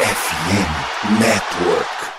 FM 0.00 1.18
Network. 1.18 2.17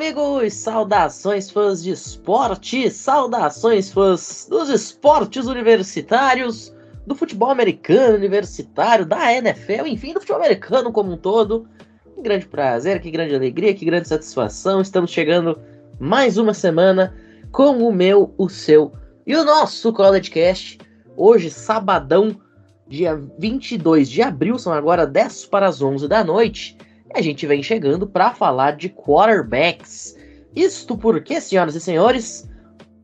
Amigos! 0.00 0.54
Saudações, 0.54 1.50
fãs 1.50 1.82
de 1.82 1.90
esporte! 1.90 2.90
Saudações, 2.90 3.92
fãs 3.92 4.46
dos 4.48 4.70
esportes 4.70 5.44
universitários, 5.44 6.74
do 7.06 7.14
futebol 7.14 7.50
americano 7.50 8.16
universitário, 8.16 9.04
da 9.04 9.30
NFL, 9.30 9.86
enfim, 9.86 10.14
do 10.14 10.20
futebol 10.20 10.40
americano 10.40 10.90
como 10.90 11.12
um 11.12 11.18
todo. 11.18 11.68
Que 12.14 12.22
grande 12.22 12.46
prazer, 12.46 12.98
que 13.02 13.10
grande 13.10 13.34
alegria, 13.34 13.74
que 13.74 13.84
grande 13.84 14.08
satisfação. 14.08 14.80
Estamos 14.80 15.10
chegando 15.10 15.60
mais 15.98 16.38
uma 16.38 16.54
semana 16.54 17.14
com 17.52 17.86
o 17.86 17.92
meu, 17.92 18.34
o 18.38 18.48
seu 18.48 18.94
e 19.26 19.36
o 19.36 19.44
nosso 19.44 19.92
College 19.92 20.30
Cast. 20.30 20.78
Hoje, 21.14 21.50
sabadão, 21.50 22.40
dia 22.88 23.20
22 23.38 24.08
de 24.08 24.22
abril, 24.22 24.58
são 24.58 24.72
agora 24.72 25.06
10 25.06 25.44
para 25.44 25.68
as 25.68 25.82
11 25.82 26.08
da 26.08 26.24
noite. 26.24 26.78
E 27.14 27.18
a 27.18 27.22
gente 27.22 27.46
vem 27.46 27.62
chegando 27.62 28.06
para 28.06 28.32
falar 28.32 28.76
de 28.76 28.88
quarterbacks. 28.88 30.16
Isto 30.54 30.96
porque, 30.96 31.40
senhoras 31.40 31.74
e 31.74 31.80
senhores, 31.80 32.48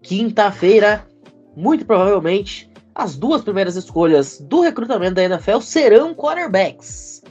quinta-feira, 0.03 1.07
muito 1.57 1.85
provavelmente, 1.85 2.71
as 2.95 3.17
duas 3.17 3.43
primeiras 3.43 3.77
escolhas 3.77 4.41
do 4.41 4.61
recrutamento 4.61 5.15
da 5.15 5.25
NFL 5.25 5.61
serão 5.61 6.15
quarterbacks. 6.15 7.23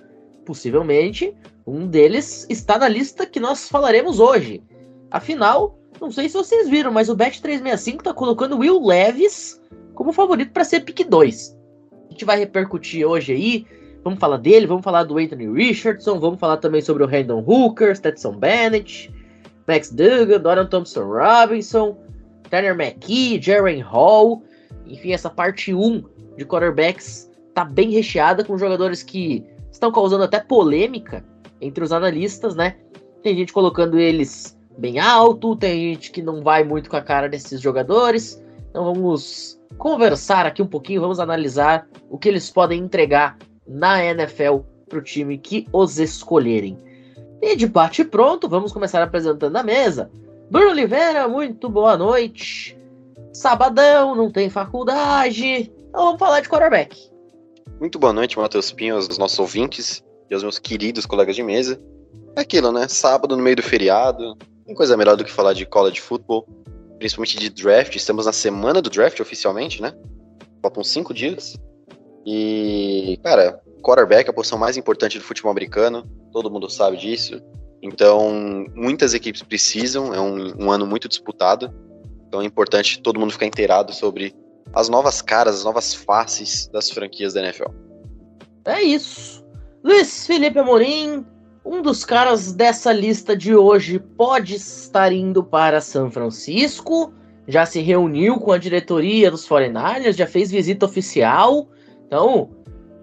Possivelmente, 0.46 1.36
um 1.66 1.88
deles 1.88 2.46
está 2.50 2.78
na 2.78 2.88
lista 2.88 3.26
que 3.26 3.40
nós 3.40 3.68
falaremos 3.68 4.20
hoje. 4.20 4.62
Afinal, 5.10 5.80
não 6.00 6.12
sei 6.12 6.30
se 6.30 6.36
vocês 6.36 6.70
viram, 6.70 6.92
mas 6.92 7.10
o 7.10 7.16
Bet365 7.16 7.98
está 8.00 8.14
colocando 8.14 8.58
Will 8.58 8.86
Levis 8.86 9.60
como 9.96 10.14
favorito 10.14 10.52
para 10.52 10.66
ser 10.66 10.82
pick 10.82 11.08
2. 11.08 11.58
A 12.08 12.12
gente 12.12 12.26
vai 12.26 12.38
repercutir 12.38 13.06
hoje 13.08 13.34
aí 13.34 13.66
Vamos 14.06 14.20
falar 14.20 14.38
dele, 14.38 14.68
vamos 14.68 14.84
falar 14.84 15.04
do 15.04 15.18
Anthony 15.18 15.52
Richardson, 15.52 16.20
vamos 16.20 16.40
falar 16.40 16.58
também 16.58 16.80
sobre 16.80 17.04
o 17.04 17.08
Randall 17.08 17.44
Hooker, 17.44 17.96
Stetson 17.96 18.34
Bennett, 18.34 19.12
Max 19.68 19.90
Duggan, 19.90 20.40
Dorian 20.40 20.68
Thompson 20.68 21.06
Robinson, 21.06 21.98
Tanner 22.52 22.80
McKee, 22.80 23.42
Jaren 23.42 23.82
Hall. 23.82 24.44
Enfim, 24.86 25.12
essa 25.12 25.28
parte 25.28 25.74
1 25.74 26.04
de 26.38 26.46
quarterbacks 26.46 27.32
tá 27.56 27.66
bem 27.66 27.90
recheada 27.90 28.44
com 28.46 28.56
jogadores 28.60 29.02
que 29.02 29.44
estão 29.72 29.92
causando 29.92 30.24
até 30.24 30.40
polêmica 30.40 31.26
entre 31.60 31.84
os 31.84 31.92
analistas, 31.92 32.56
né? 32.56 32.76
Tem 33.24 33.36
gente 33.36 33.52
colocando 33.52 33.98
eles 33.98 34.56
bem 34.78 35.00
alto, 35.00 35.56
tem 35.56 35.94
gente 35.94 36.12
que 36.12 36.22
não 36.22 36.44
vai 36.44 36.64
muito 36.64 36.92
com 36.92 36.96
a 36.96 37.02
cara 37.02 37.28
desses 37.28 37.60
jogadores. 37.60 38.40
Então 38.70 38.84
vamos 38.84 39.60
conversar 39.80 40.46
aqui 40.46 40.62
um 40.62 40.68
pouquinho, 40.68 41.02
vamos 41.02 41.20
analisar 41.20 41.88
o 42.08 42.20
que 42.20 42.30
eles 42.30 42.52
podem 42.52 42.84
entregar 42.84 43.36
na 43.68 44.04
NFL 44.04 44.60
para 44.88 45.00
o 45.00 45.02
time 45.02 45.38
que 45.38 45.68
os 45.72 46.00
escolherem. 46.00 46.78
E 47.42 47.56
de 47.56 47.68
bate 47.68 48.04
pronto, 48.04 48.48
vamos 48.48 48.72
começar 48.72 49.02
apresentando 49.04 49.56
a 49.56 49.64
mesa. 49.64 50.10
Bruno 50.50 50.72
Oliveira, 50.72 51.28
muito 51.28 51.70
boa 51.70 51.98
noite. 51.98 52.78
Sabadão, 53.34 54.16
não 54.16 54.32
tem 54.32 54.50
faculdade. 54.50 55.72
Então 55.90 56.06
vamos 56.06 56.20
falar 56.20 56.42
de 56.42 56.50
quarterback. 56.50 57.10
Muito 57.80 58.00
boa 58.00 58.14
noite, 58.14 58.38
Matheus 58.38 58.72
Pinho, 58.72 58.96
aos 58.96 59.18
nossos 59.18 59.38
ouvintes 59.38 60.04
e 60.30 60.34
aos 60.34 60.44
meus 60.44 60.58
queridos 60.58 61.06
colegas 61.06 61.36
de 61.36 61.44
mesa. 61.44 61.82
É 62.36 62.42
aquilo, 62.42 62.72
né? 62.72 62.88
Sábado 62.88 63.36
no 63.36 63.44
meio 63.44 63.56
do 63.56 63.64
feriado. 63.64 64.38
Tem 64.66 64.74
coisa 64.74 64.96
melhor 64.96 65.18
do 65.18 65.24
que 65.24 65.32
falar 65.32 65.54
de 65.54 65.66
college 65.66 66.02
football, 66.02 66.48
principalmente 66.98 67.38
de 67.38 67.50
draft. 67.50 67.96
Estamos 67.96 68.26
na 68.26 68.34
semana 68.34 68.82
do 68.82 68.90
draft 68.90 69.20
oficialmente, 69.20 69.82
né? 69.82 69.94
Faltam 70.62 70.84
cinco 70.84 71.14
dias. 71.14 71.58
E, 72.26 73.20
cara, 73.24 73.62
quarterback 73.82 74.28
é 74.28 74.32
a 74.32 74.34
posição 74.34 74.58
mais 74.58 74.78
importante 74.78 75.18
do 75.18 75.24
futebol 75.24 75.52
americano, 75.52 76.04
todo 76.32 76.50
mundo 76.50 76.70
sabe 76.70 76.98
disso. 76.98 77.42
Então, 77.82 78.66
muitas 78.74 79.14
equipes 79.14 79.44
precisam, 79.44 80.14
é 80.14 80.20
um, 80.20 80.66
um 80.66 80.72
ano 80.72 80.88
muito 80.88 81.08
disputado. 81.08 81.72
Então 82.28 82.42
é 82.42 82.46
importante 82.46 83.00
todo 83.02 83.20
mundo 83.20 83.32
ficar 83.32 83.46
inteirado 83.46 83.94
sobre 83.94 84.34
as 84.74 84.90
novas 84.90 85.22
caras, 85.22 85.56
as 85.56 85.64
novas 85.64 85.94
faces 85.94 86.68
das 86.68 86.90
franquias 86.90 87.34
da 87.34 87.42
NFL. 87.42 87.70
É 88.66 88.82
isso. 88.82 89.46
Luiz 89.84 90.26
Felipe 90.26 90.58
Amorim, 90.58 91.24
um 91.64 91.82
dos 91.82 92.04
caras 92.04 92.52
dessa 92.52 92.92
lista 92.92 93.38
de 93.38 93.56
hoje, 93.56 94.00
pode 94.00 94.56
estar 94.56 95.14
indo 95.14 95.44
para 95.44 95.80
São 95.80 96.10
Francisco. 96.10 97.14
Já 97.48 97.66
se 97.66 97.80
reuniu 97.80 98.40
com 98.40 98.52
a 98.52 98.58
diretoria 98.58 99.30
dos 99.30 99.48
49ers, 99.48 100.18
já 100.18 100.26
fez 100.26 100.50
visita 100.50 100.86
oficial. 100.88 101.70
Então, 102.08 102.50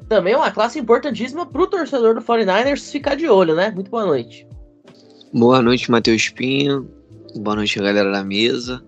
também 0.08 0.34
é 0.34 0.36
uma 0.36 0.50
classe 0.50 0.78
importantíssima 0.78 1.46
para 1.46 1.62
o 1.62 1.66
torcedor 1.66 2.14
do 2.14 2.20
49ers 2.20 2.90
ficar 2.90 3.14
de 3.14 3.28
olho, 3.28 3.54
né? 3.54 3.70
Muito 3.70 3.90
boa 3.90 4.04
noite. 4.04 4.46
Boa 5.32 5.62
noite, 5.62 5.90
Matheus 5.90 6.28
Pinho. 6.28 6.88
Boa 7.36 7.56
noite, 7.56 7.78
galera 7.78 8.12
da 8.12 8.22
mesa. 8.22 8.84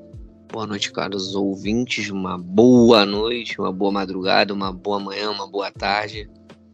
Boa 0.53 0.67
noite, 0.67 0.93
caros 0.93 1.35
ouvintes. 1.35 2.11
Uma 2.11 2.39
boa 2.39 3.07
noite, 3.07 3.59
uma 3.59 3.73
boa 3.73 3.91
madrugada, 3.91 4.53
uma 4.53 4.73
boa 4.73 5.01
manhã, 5.01 5.31
uma 5.31 5.49
boa 5.49 5.71
tarde. 5.71 6.29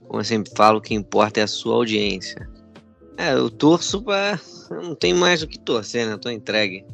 Como 0.06 0.20
eu 0.20 0.24
sempre 0.24 0.50
falo, 0.56 0.78
o 0.78 0.82
que 0.82 0.94
importa 0.94 1.40
é 1.40 1.44
a 1.44 1.46
sua 1.46 1.76
audiência. 1.76 2.48
É, 3.16 3.34
eu 3.34 3.48
torço 3.48 4.02
pra. 4.02 4.40
Não 4.70 4.94
tem 4.94 5.14
mais 5.14 5.42
o 5.42 5.46
que 5.46 5.58
torcer, 5.58 6.06
né? 6.06 6.14
Eu 6.14 6.18
tô 6.18 6.28
entregue. 6.28 6.84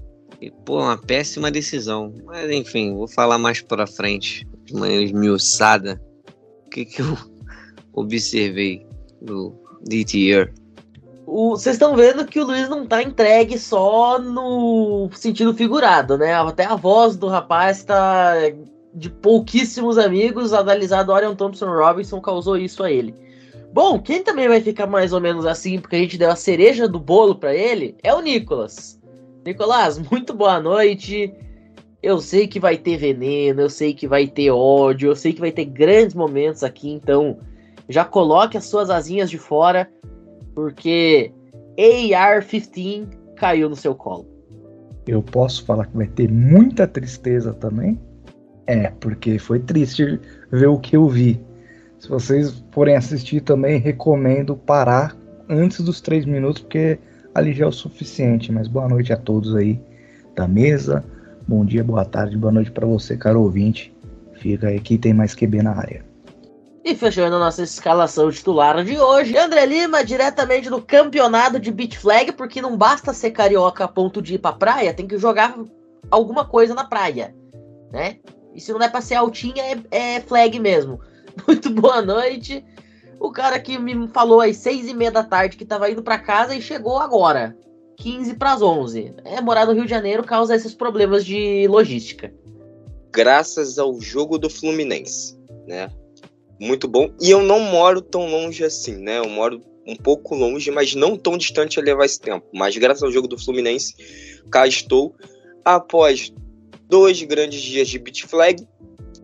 E, 0.41 0.51
pô, 0.51 0.81
uma 0.81 0.99
péssima 0.99 1.51
decisão. 1.51 2.13
Mas, 2.27 2.51
enfim, 2.51 2.95
vou 2.95 3.09
falar 3.09 3.39
mais 3.39 3.63
pra 3.63 3.87
frente, 3.87 4.47
de 4.65 4.75
manhã 4.75 5.01
esmiuçada 5.01 5.99
que, 6.77 6.85
que 6.85 7.01
eu 7.01 7.17
observei 7.95 8.87
no 9.23 9.55
DTR. 9.89 10.53
Vocês 11.27 11.77
estão 11.77 11.97
vendo 11.97 12.27
que 12.27 12.39
o 12.39 12.45
Luiz 12.45 12.69
não 12.69 12.87
tá 12.87 13.03
entregue 13.03 13.59
só 13.59 14.19
no 14.19 15.09
sentido 15.15 15.55
figurado, 15.55 16.19
né? 16.19 16.35
Até 16.35 16.65
a 16.65 16.77
voz 16.77 17.17
do 17.17 17.27
rapaz 17.27 17.83
tá 17.83 18.35
de 18.95 19.11
pouquíssimos 19.11 19.99
amigos. 19.99 20.53
Analisado 20.53 21.13
Orion 21.13 21.35
Thompson 21.35 21.67
Robinson 21.67 22.21
causou 22.21 22.57
isso 22.57 22.85
a 22.85 22.93
ele. 22.93 23.15
Bom, 23.73 23.99
quem 23.99 24.23
também 24.23 24.49
vai 24.49 24.61
ficar 24.61 24.87
mais 24.87 25.13
ou 25.13 25.21
menos 25.21 25.45
assim, 25.45 25.81
porque 25.81 25.97
a 25.97 25.99
gente 25.99 26.17
deu 26.17 26.31
a 26.31 26.37
cereja 26.37 26.87
do 26.87 27.01
bolo 27.01 27.35
para 27.35 27.55
ele, 27.55 27.97
é 28.03 28.15
o 28.15 28.21
Nicolas. 28.21 29.01
Nicolas, 29.45 29.99
muito 30.11 30.33
boa 30.33 30.61
noite. 30.61 31.33
Eu 32.03 32.21
sei 32.21 32.47
que 32.47 32.61
vai 32.61 32.77
ter 32.77 32.97
veneno, 32.97 33.63
eu 33.63 33.71
sei 33.71 33.95
que 33.95 34.07
vai 34.07 34.27
ter 34.27 34.51
ódio, 34.51 35.09
eu 35.11 35.17
sei 35.17 35.33
que 35.33 35.41
vai 35.41 35.51
ter 35.51 35.65
grandes 35.65 36.15
momentos 36.15 36.63
aqui, 36.63 36.91
então 36.91 37.39
já 37.89 38.05
coloque 38.05 38.57
as 38.57 38.65
suas 38.65 38.91
asinhas 38.91 39.31
de 39.31 39.39
fora, 39.39 39.89
porque 40.55 41.33
AR-15 41.79 43.09
caiu 43.37 43.69
no 43.69 43.77
seu 43.77 43.95
colo. 43.95 44.27
Eu 45.07 45.23
posso 45.23 45.65
falar 45.65 45.87
que 45.87 45.97
vai 45.97 46.07
ter 46.09 46.31
muita 46.31 46.87
tristeza 46.87 47.53
também? 47.55 47.99
É, 48.67 48.91
porque 49.01 49.39
foi 49.39 49.61
triste 49.61 50.21
ver 50.51 50.67
o 50.67 50.79
que 50.79 50.97
eu 50.97 51.09
vi. 51.09 51.41
Se 51.99 52.09
vocês 52.09 52.65
forem 52.73 52.97
assistir 52.97 53.41
também, 53.41 53.79
recomendo 53.79 54.57
parar 54.57 55.17
antes 55.49 55.81
dos 55.81 56.01
três 56.01 56.25
minutos, 56.25 56.63
porque 56.63 56.99
ali 57.35 57.53
já 57.53 57.65
é 57.65 57.69
o 57.69 57.73
suficiente. 57.73 58.51
Mas 58.51 58.67
boa 58.67 58.89
noite 58.89 59.13
a 59.13 59.17
todos 59.17 59.55
aí 59.55 59.81
da 60.35 60.49
mesa. 60.49 61.05
Bom 61.49 61.65
dia, 61.65 61.85
boa 61.85 62.05
tarde, 62.05 62.37
boa 62.37 62.53
noite 62.53 62.73
para 62.73 62.85
você, 62.85 63.17
caro 63.17 63.41
ouvinte. 63.41 63.95
Fica 64.35 64.67
aí 64.67 64.81
que 64.81 64.99
tem 64.99 65.15
mais 65.15 65.33
QB 65.33 65.63
na 65.63 65.79
área. 65.79 66.05
E 66.85 66.93
fechando 66.97 67.39
nossa 67.39 67.63
escalação 67.63 68.33
titular 68.33 68.83
de 68.83 68.99
hoje, 68.99 69.39
André 69.39 69.65
Lima, 69.65 70.05
diretamente 70.05 70.69
do 70.69 70.83
campeonato 70.83 71.61
de 71.61 71.71
beat 71.71 71.97
flag, 71.97 72.33
porque 72.33 72.61
não 72.61 72.77
basta 72.77 73.13
ser 73.13 73.31
carioca 73.31 73.85
a 73.85 73.89
ponto 73.89 74.21
de 74.21 74.35
ir 74.35 74.39
pra 74.39 74.55
praia, 74.55 74.93
tem 74.93 75.07
que 75.07 75.19
jogar 75.19 75.57
alguma 76.11 76.45
coisa 76.45 76.75
na 76.75 76.85
praia, 76.85 77.33
né? 77.93 78.17
E 78.53 78.61
se 78.61 78.73
não 78.73 78.83
é 78.83 78.89
pra 78.89 79.01
ser 79.01 79.15
altinha, 79.15 79.63
é, 79.63 80.17
é 80.17 80.21
flag 80.21 80.59
mesmo. 80.59 80.99
Muito 81.47 81.71
boa 81.71 82.03
noite. 82.03 82.65
O 83.21 83.31
cara 83.31 83.61
que 83.61 83.79
me 83.79 84.09
falou 84.09 84.41
às 84.41 84.57
seis 84.57 84.89
e 84.89 84.95
meia 84.95 85.13
da 85.13 85.23
tarde 85.23 85.57
que 85.57 85.65
tava 85.65 85.89
indo 85.89 86.03
para 86.03 86.19
casa 86.19 86.57
e 86.57 86.61
chegou 86.61 86.99
agora, 86.99 87.57
15 87.97 88.35
para 88.35 88.53
as 88.53 88.63
11. 88.63 89.15
É, 89.25 89.41
morar 89.41 89.67
no 89.67 89.73
Rio 89.73 89.85
de 89.85 89.91
Janeiro 89.91 90.23
causa 90.23 90.55
esses 90.55 90.75
problemas 90.75 91.25
de 91.25 91.67
logística. 91.69 92.33
Graças 93.13 93.79
ao 93.79 94.01
jogo 94.01 94.39
do 94.39 94.51
Fluminense, 94.51 95.39
né? 95.67 95.91
muito 96.61 96.89
bom. 96.89 97.11
E 97.21 97.31
eu 97.31 97.43
não 97.43 97.61
moro 97.61 98.01
tão 98.01 98.27
longe 98.27 98.65
assim, 98.65 98.97
né? 98.97 99.19
Eu 99.19 99.29
moro 99.29 99.61
um 99.87 99.95
pouco 99.95 100.35
longe, 100.35 100.71
mas 100.71 100.95
não 100.95 101.17
tão 101.17 101.37
distante 101.37 101.79
a 101.79 101.83
levar 101.83 102.05
esse 102.05 102.21
tempo. 102.21 102.45
Mas 102.53 102.77
graças 102.77 103.03
ao 103.03 103.13
jogo 103.13 103.29
do 103.29 103.39
Fluminense, 103.39 103.95
cá 104.51 104.67
estou. 104.67 105.15
Após 105.65 106.33
dois 106.89 107.23
grandes 107.23 107.61
dias 107.61 107.89
de 107.89 107.99
beat 107.99 108.23
flag. 108.27 108.67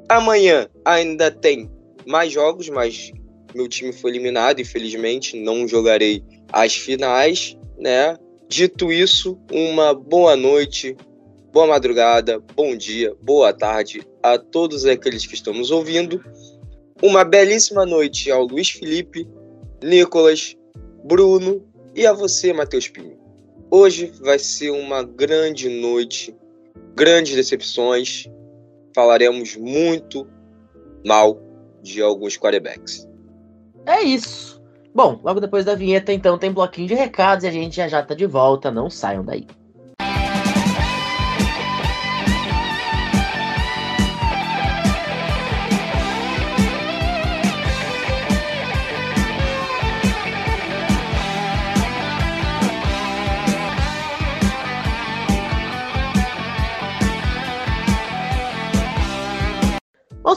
Amanhã 0.08 0.68
ainda 0.84 1.30
tem 1.30 1.70
mais 2.06 2.32
jogos, 2.32 2.68
mas 2.68 3.12
meu 3.54 3.68
time 3.68 3.92
foi 3.92 4.10
eliminado, 4.10 4.60
infelizmente, 4.60 5.40
não 5.40 5.66
jogarei 5.66 6.22
as 6.52 6.74
finais, 6.74 7.56
né? 7.78 8.16
Dito 8.52 8.92
isso, 8.92 9.38
uma 9.50 9.94
boa 9.94 10.36
noite, 10.36 10.94
boa 11.50 11.66
madrugada, 11.66 12.38
bom 12.54 12.76
dia, 12.76 13.16
boa 13.22 13.50
tarde 13.50 14.06
a 14.22 14.36
todos 14.36 14.84
aqueles 14.84 15.24
que 15.24 15.32
estão 15.32 15.54
nos 15.54 15.70
ouvindo. 15.70 16.22
Uma 17.02 17.24
belíssima 17.24 17.86
noite 17.86 18.30
ao 18.30 18.44
Luiz 18.44 18.68
Felipe, 18.68 19.26
Nicolas, 19.82 20.54
Bruno 21.02 21.66
e 21.94 22.06
a 22.06 22.12
você, 22.12 22.52
Matheus 22.52 22.88
Pinho. 22.88 23.18
Hoje 23.70 24.12
vai 24.20 24.38
ser 24.38 24.68
uma 24.70 25.02
grande 25.02 25.70
noite, 25.70 26.36
grandes 26.94 27.34
decepções. 27.34 28.26
Falaremos 28.94 29.56
muito 29.56 30.28
mal 31.06 31.40
de 31.80 32.02
alguns 32.02 32.36
quarterbacks. 32.36 33.08
É 33.86 34.02
isso. 34.02 34.61
Bom, 34.94 35.20
logo 35.22 35.40
depois 35.40 35.64
da 35.64 35.74
vinheta, 35.74 36.12
então, 36.12 36.38
tem 36.38 36.52
bloquinho 36.52 36.88
de 36.88 36.94
recados 36.94 37.44
e 37.44 37.48
a 37.48 37.50
gente 37.50 37.76
já 37.76 37.88
já 37.88 38.02
tá 38.02 38.14
de 38.14 38.26
volta. 38.26 38.70
Não 38.70 38.88
saiam 38.90 39.24
daí. 39.24 39.46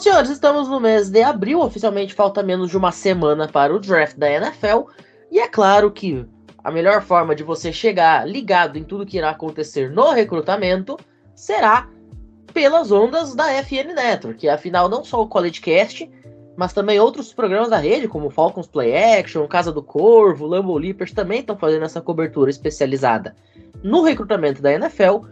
Senhores, 0.05 0.29
estamos 0.29 0.69
no 0.69 0.79
mês 0.79 1.09
de 1.09 1.23
abril. 1.23 1.59
Oficialmente 1.61 2.13
falta 2.13 2.43
menos 2.43 2.69
de 2.69 2.77
uma 2.77 2.91
semana 2.91 3.47
para 3.47 3.75
o 3.75 3.79
draft 3.79 4.15
da 4.15 4.29
NFL. 4.29 4.83
E 5.31 5.39
é 5.39 5.47
claro 5.47 5.89
que 5.89 6.23
a 6.63 6.69
melhor 6.69 7.01
forma 7.01 7.33
de 7.33 7.41
você 7.41 7.73
chegar 7.73 8.27
ligado 8.27 8.77
em 8.77 8.83
tudo 8.83 9.03
que 9.03 9.17
irá 9.17 9.31
acontecer 9.31 9.89
no 9.89 10.11
recrutamento 10.11 10.95
será 11.33 11.89
pelas 12.53 12.91
ondas 12.91 13.33
da 13.33 13.51
FN 13.63 13.95
Network. 13.95 14.47
Afinal, 14.47 14.87
não 14.87 15.03
só 15.03 15.23
o 15.23 15.27
College 15.27 15.59
Cast, 15.59 16.07
mas 16.55 16.71
também 16.71 16.99
outros 16.99 17.33
programas 17.33 17.71
da 17.71 17.77
rede, 17.77 18.07
como 18.07 18.29
Falcons 18.29 18.67
Play 18.67 18.95
Action, 18.95 19.47
Casa 19.47 19.71
do 19.71 19.81
Corvo, 19.81 20.45
Lambo 20.45 20.77
Leapers, 20.77 21.13
também 21.13 21.39
estão 21.39 21.57
fazendo 21.57 21.83
essa 21.83 21.99
cobertura 21.99 22.51
especializada 22.51 23.35
no 23.81 24.03
recrutamento 24.03 24.61
da 24.61 24.71
NFL. 24.71 25.25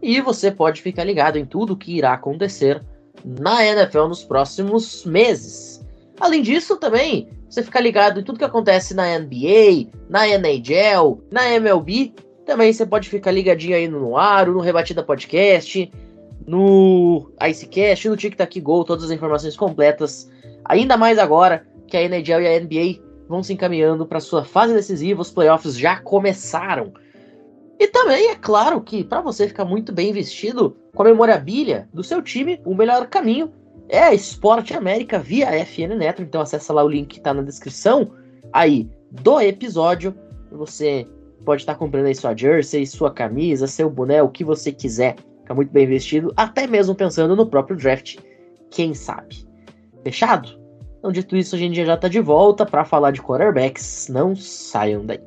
E 0.00 0.18
você 0.22 0.50
pode 0.50 0.80
ficar 0.80 1.04
ligado 1.04 1.36
em 1.36 1.44
tudo 1.44 1.76
que 1.76 1.94
irá 1.94 2.14
acontecer 2.14 2.80
na 3.24 3.64
NFL 3.64 4.06
nos 4.06 4.24
próximos 4.24 5.04
meses. 5.04 5.84
Além 6.20 6.42
disso, 6.42 6.76
também 6.76 7.28
você 7.48 7.62
fica 7.62 7.80
ligado 7.80 8.20
em 8.20 8.24
tudo 8.24 8.38
que 8.38 8.44
acontece 8.44 8.94
na 8.94 9.18
NBA, 9.18 9.90
na 10.08 10.26
NHL, 10.26 11.20
na 11.30 11.48
MLB. 11.52 12.12
Também 12.44 12.72
você 12.72 12.84
pode 12.84 13.08
ficar 13.08 13.30
ligadinho 13.30 13.76
aí 13.76 13.86
no 13.88 14.00
Noaro, 14.00 14.52
no 14.52 14.60
Rebatida 14.60 15.02
Podcast, 15.02 15.90
no 16.46 17.30
Icecast, 17.40 18.08
no 18.08 18.16
Tic 18.16 18.36
Tac 18.36 18.60
Go, 18.60 18.84
todas 18.84 19.04
as 19.04 19.10
informações 19.10 19.56
completas. 19.56 20.30
Ainda 20.64 20.96
mais 20.96 21.18
agora 21.18 21.66
que 21.86 21.96
a 21.96 22.02
NHL 22.02 22.42
e 22.42 22.48
a 22.48 22.60
NBA 22.60 23.04
vão 23.28 23.42
se 23.42 23.52
encaminhando 23.52 24.06
para 24.06 24.20
sua 24.20 24.44
fase 24.44 24.74
decisiva, 24.74 25.22
os 25.22 25.30
playoffs 25.30 25.78
já 25.78 26.00
começaram. 26.00 26.92
E 27.78 27.88
também 27.88 28.30
é 28.30 28.36
claro 28.36 28.80
que 28.80 29.02
para 29.02 29.20
você 29.20 29.48
ficar 29.48 29.64
muito 29.64 29.92
bem 29.92 30.12
vestido 30.12 30.76
com 30.94 31.02
a 31.02 31.06
memorabilia 31.06 31.88
do 31.92 32.04
seu 32.04 32.22
time, 32.22 32.60
o 32.64 32.74
melhor 32.74 33.06
caminho 33.08 33.52
é 33.88 34.14
Esporte 34.14 34.74
América 34.74 35.18
via 35.18 35.50
FN 35.64 35.96
Network. 35.96 36.22
Então 36.22 36.40
acessa 36.40 36.72
lá 36.72 36.84
o 36.84 36.88
link 36.88 37.08
que 37.08 37.18
está 37.18 37.34
na 37.34 37.42
descrição 37.42 38.10
aí 38.52 38.88
do 39.10 39.40
episódio. 39.40 40.14
Você 40.52 41.06
pode 41.44 41.62
estar 41.62 41.74
tá 41.74 41.78
comprando 41.78 42.06
aí 42.06 42.14
sua 42.14 42.36
jersey, 42.36 42.86
sua 42.86 43.10
camisa, 43.10 43.66
seu 43.66 43.90
boné, 43.90 44.22
o 44.22 44.28
que 44.28 44.44
você 44.44 44.72
quiser. 44.72 45.16
Ficar 45.40 45.54
muito 45.54 45.72
bem 45.72 45.86
vestido, 45.86 46.32
até 46.36 46.66
mesmo 46.66 46.94
pensando 46.94 47.36
no 47.36 47.46
próprio 47.46 47.76
draft, 47.76 48.16
quem 48.70 48.94
sabe. 48.94 49.46
Fechado? 50.02 50.58
Então, 50.98 51.12
dito 51.12 51.36
isso, 51.36 51.54
a 51.54 51.58
gente 51.58 51.84
já 51.84 51.94
está 51.94 52.08
de 52.08 52.20
volta 52.20 52.64
para 52.64 52.82
falar 52.82 53.10
de 53.10 53.20
quarterbacks. 53.20 54.08
Não 54.08 54.34
saiam 54.34 55.04
daí. 55.04 55.20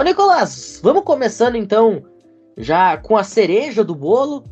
Ô 0.00 0.02
Nicolás, 0.02 0.80
vamos 0.82 1.04
começando 1.04 1.56
então 1.56 2.02
já 2.56 2.96
com 2.96 3.18
a 3.18 3.22
cereja 3.22 3.84
do 3.84 3.94
bolo, 3.94 4.42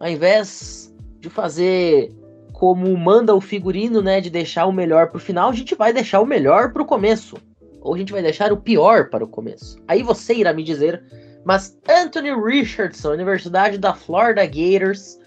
ao 0.00 0.08
invés 0.08 0.96
de 1.20 1.28
fazer 1.28 2.10
como 2.54 2.96
manda 2.96 3.34
o 3.34 3.40
figurino, 3.40 4.00
né, 4.00 4.18
de 4.22 4.30
deixar 4.30 4.64
o 4.64 4.72
melhor 4.72 5.10
pro 5.10 5.20
final, 5.20 5.50
a 5.50 5.52
gente 5.52 5.74
vai 5.74 5.92
deixar 5.92 6.22
o 6.22 6.26
melhor 6.26 6.72
pro 6.72 6.86
começo. 6.86 7.36
Ou 7.82 7.94
a 7.94 7.98
gente 7.98 8.12
vai 8.12 8.22
deixar 8.22 8.50
o 8.50 8.56
pior 8.56 9.10
para 9.10 9.22
o 9.22 9.28
começo. 9.28 9.76
Aí 9.86 10.02
você 10.02 10.36
irá 10.36 10.54
me 10.54 10.64
dizer, 10.64 11.04
mas 11.44 11.78
Anthony 11.86 12.30
Richardson, 12.42 13.12
Universidade 13.12 13.76
da 13.76 13.92
Florida 13.92 14.46
Gators, 14.46 15.18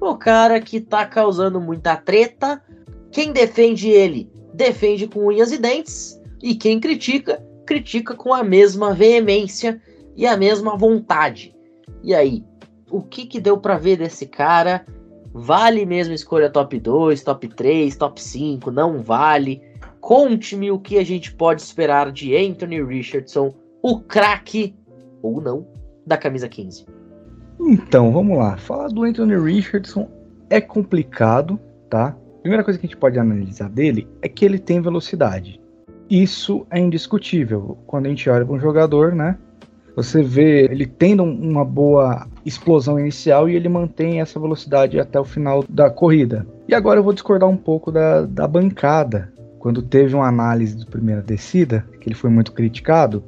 o 0.00 0.16
cara 0.16 0.60
que 0.60 0.80
tá 0.80 1.06
causando 1.06 1.60
muita 1.60 1.96
treta, 1.96 2.60
quem 3.12 3.30
defende 3.30 3.90
ele, 3.90 4.28
defende 4.52 5.06
com 5.06 5.28
unhas 5.28 5.52
e 5.52 5.58
dentes, 5.58 6.20
e 6.42 6.56
quem 6.56 6.80
critica, 6.80 7.40
critica 7.66 8.14
com 8.14 8.32
a 8.32 8.42
mesma 8.42 8.94
veemência 8.94 9.80
e 10.16 10.26
a 10.26 10.36
mesma 10.36 10.76
vontade. 10.76 11.54
E 12.02 12.14
aí, 12.14 12.44
o 12.90 13.02
que 13.02 13.26
que 13.26 13.40
deu 13.40 13.58
para 13.58 13.78
ver 13.78 13.96
desse 13.96 14.26
cara? 14.26 14.84
Vale 15.32 15.86
mesmo 15.86 16.12
escolha 16.12 16.50
top 16.50 16.78
2, 16.78 17.22
top 17.22 17.48
3, 17.48 17.96
top 17.96 18.20
5? 18.20 18.70
Não 18.70 19.00
vale? 19.00 19.62
Conte-me 20.00 20.70
o 20.70 20.78
que 20.78 20.98
a 20.98 21.04
gente 21.04 21.32
pode 21.32 21.62
esperar 21.62 22.10
de 22.10 22.36
Anthony 22.36 22.82
Richardson, 22.82 23.54
o 23.82 24.00
craque 24.00 24.74
ou 25.22 25.40
não 25.40 25.66
da 26.06 26.16
camisa 26.16 26.48
15. 26.48 26.86
Então, 27.60 28.10
vamos 28.12 28.38
lá. 28.38 28.56
Falar 28.56 28.88
do 28.88 29.04
Anthony 29.04 29.38
Richardson 29.38 30.08
é 30.48 30.60
complicado, 30.60 31.60
tá? 31.88 32.16
A 32.38 32.40
primeira 32.40 32.64
coisa 32.64 32.78
que 32.78 32.86
a 32.86 32.88
gente 32.88 32.98
pode 32.98 33.18
analisar 33.18 33.68
dele 33.68 34.08
é 34.22 34.28
que 34.28 34.44
ele 34.44 34.58
tem 34.58 34.80
velocidade. 34.80 35.59
Isso 36.10 36.66
é 36.70 36.80
indiscutível. 36.80 37.78
Quando 37.86 38.06
a 38.06 38.08
gente 38.08 38.28
olha 38.28 38.44
para 38.44 38.54
um 38.54 38.58
jogador, 38.58 39.14
né? 39.14 39.38
Você 39.94 40.22
vê 40.22 40.64
ele 40.64 40.86
tendo 40.86 41.22
uma 41.22 41.64
boa 41.64 42.26
explosão 42.44 42.98
inicial 42.98 43.48
e 43.48 43.54
ele 43.54 43.68
mantém 43.68 44.20
essa 44.20 44.40
velocidade 44.40 44.98
até 44.98 45.20
o 45.20 45.24
final 45.24 45.64
da 45.68 45.88
corrida. 45.88 46.46
E 46.66 46.74
agora 46.74 46.98
eu 46.98 47.04
vou 47.04 47.12
discordar 47.12 47.48
um 47.48 47.56
pouco 47.56 47.92
da, 47.92 48.22
da 48.22 48.48
bancada. 48.48 49.32
Quando 49.58 49.82
teve 49.82 50.14
uma 50.14 50.26
análise 50.26 50.76
de 50.76 50.86
primeira 50.86 51.20
descida, 51.20 51.84
que 52.00 52.08
ele 52.08 52.14
foi 52.14 52.30
muito 52.30 52.52
criticado, 52.52 53.22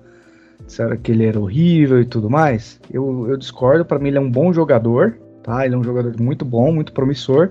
disseram 0.67 0.97
que 0.97 1.13
ele 1.13 1.27
era 1.27 1.39
horrível 1.39 2.01
e 2.01 2.05
tudo 2.05 2.31
mais. 2.31 2.81
Eu, 2.91 3.29
eu 3.29 3.37
discordo, 3.37 3.85
para 3.85 3.99
mim 3.99 4.09
ele 4.09 4.19
é 4.19 4.21
um 4.21 4.31
bom 4.31 4.53
jogador, 4.53 5.19
tá? 5.43 5.65
Ele 5.65 5.75
é 5.75 5.79
um 5.79 5.85
jogador 5.85 6.19
muito 6.21 6.45
bom, 6.45 6.73
muito 6.73 6.93
promissor. 6.93 7.51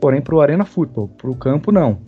Porém, 0.00 0.20
pro 0.20 0.40
Arena 0.40 0.64
Football, 0.64 1.08
pro 1.08 1.34
campo, 1.34 1.70
não. 1.70 1.98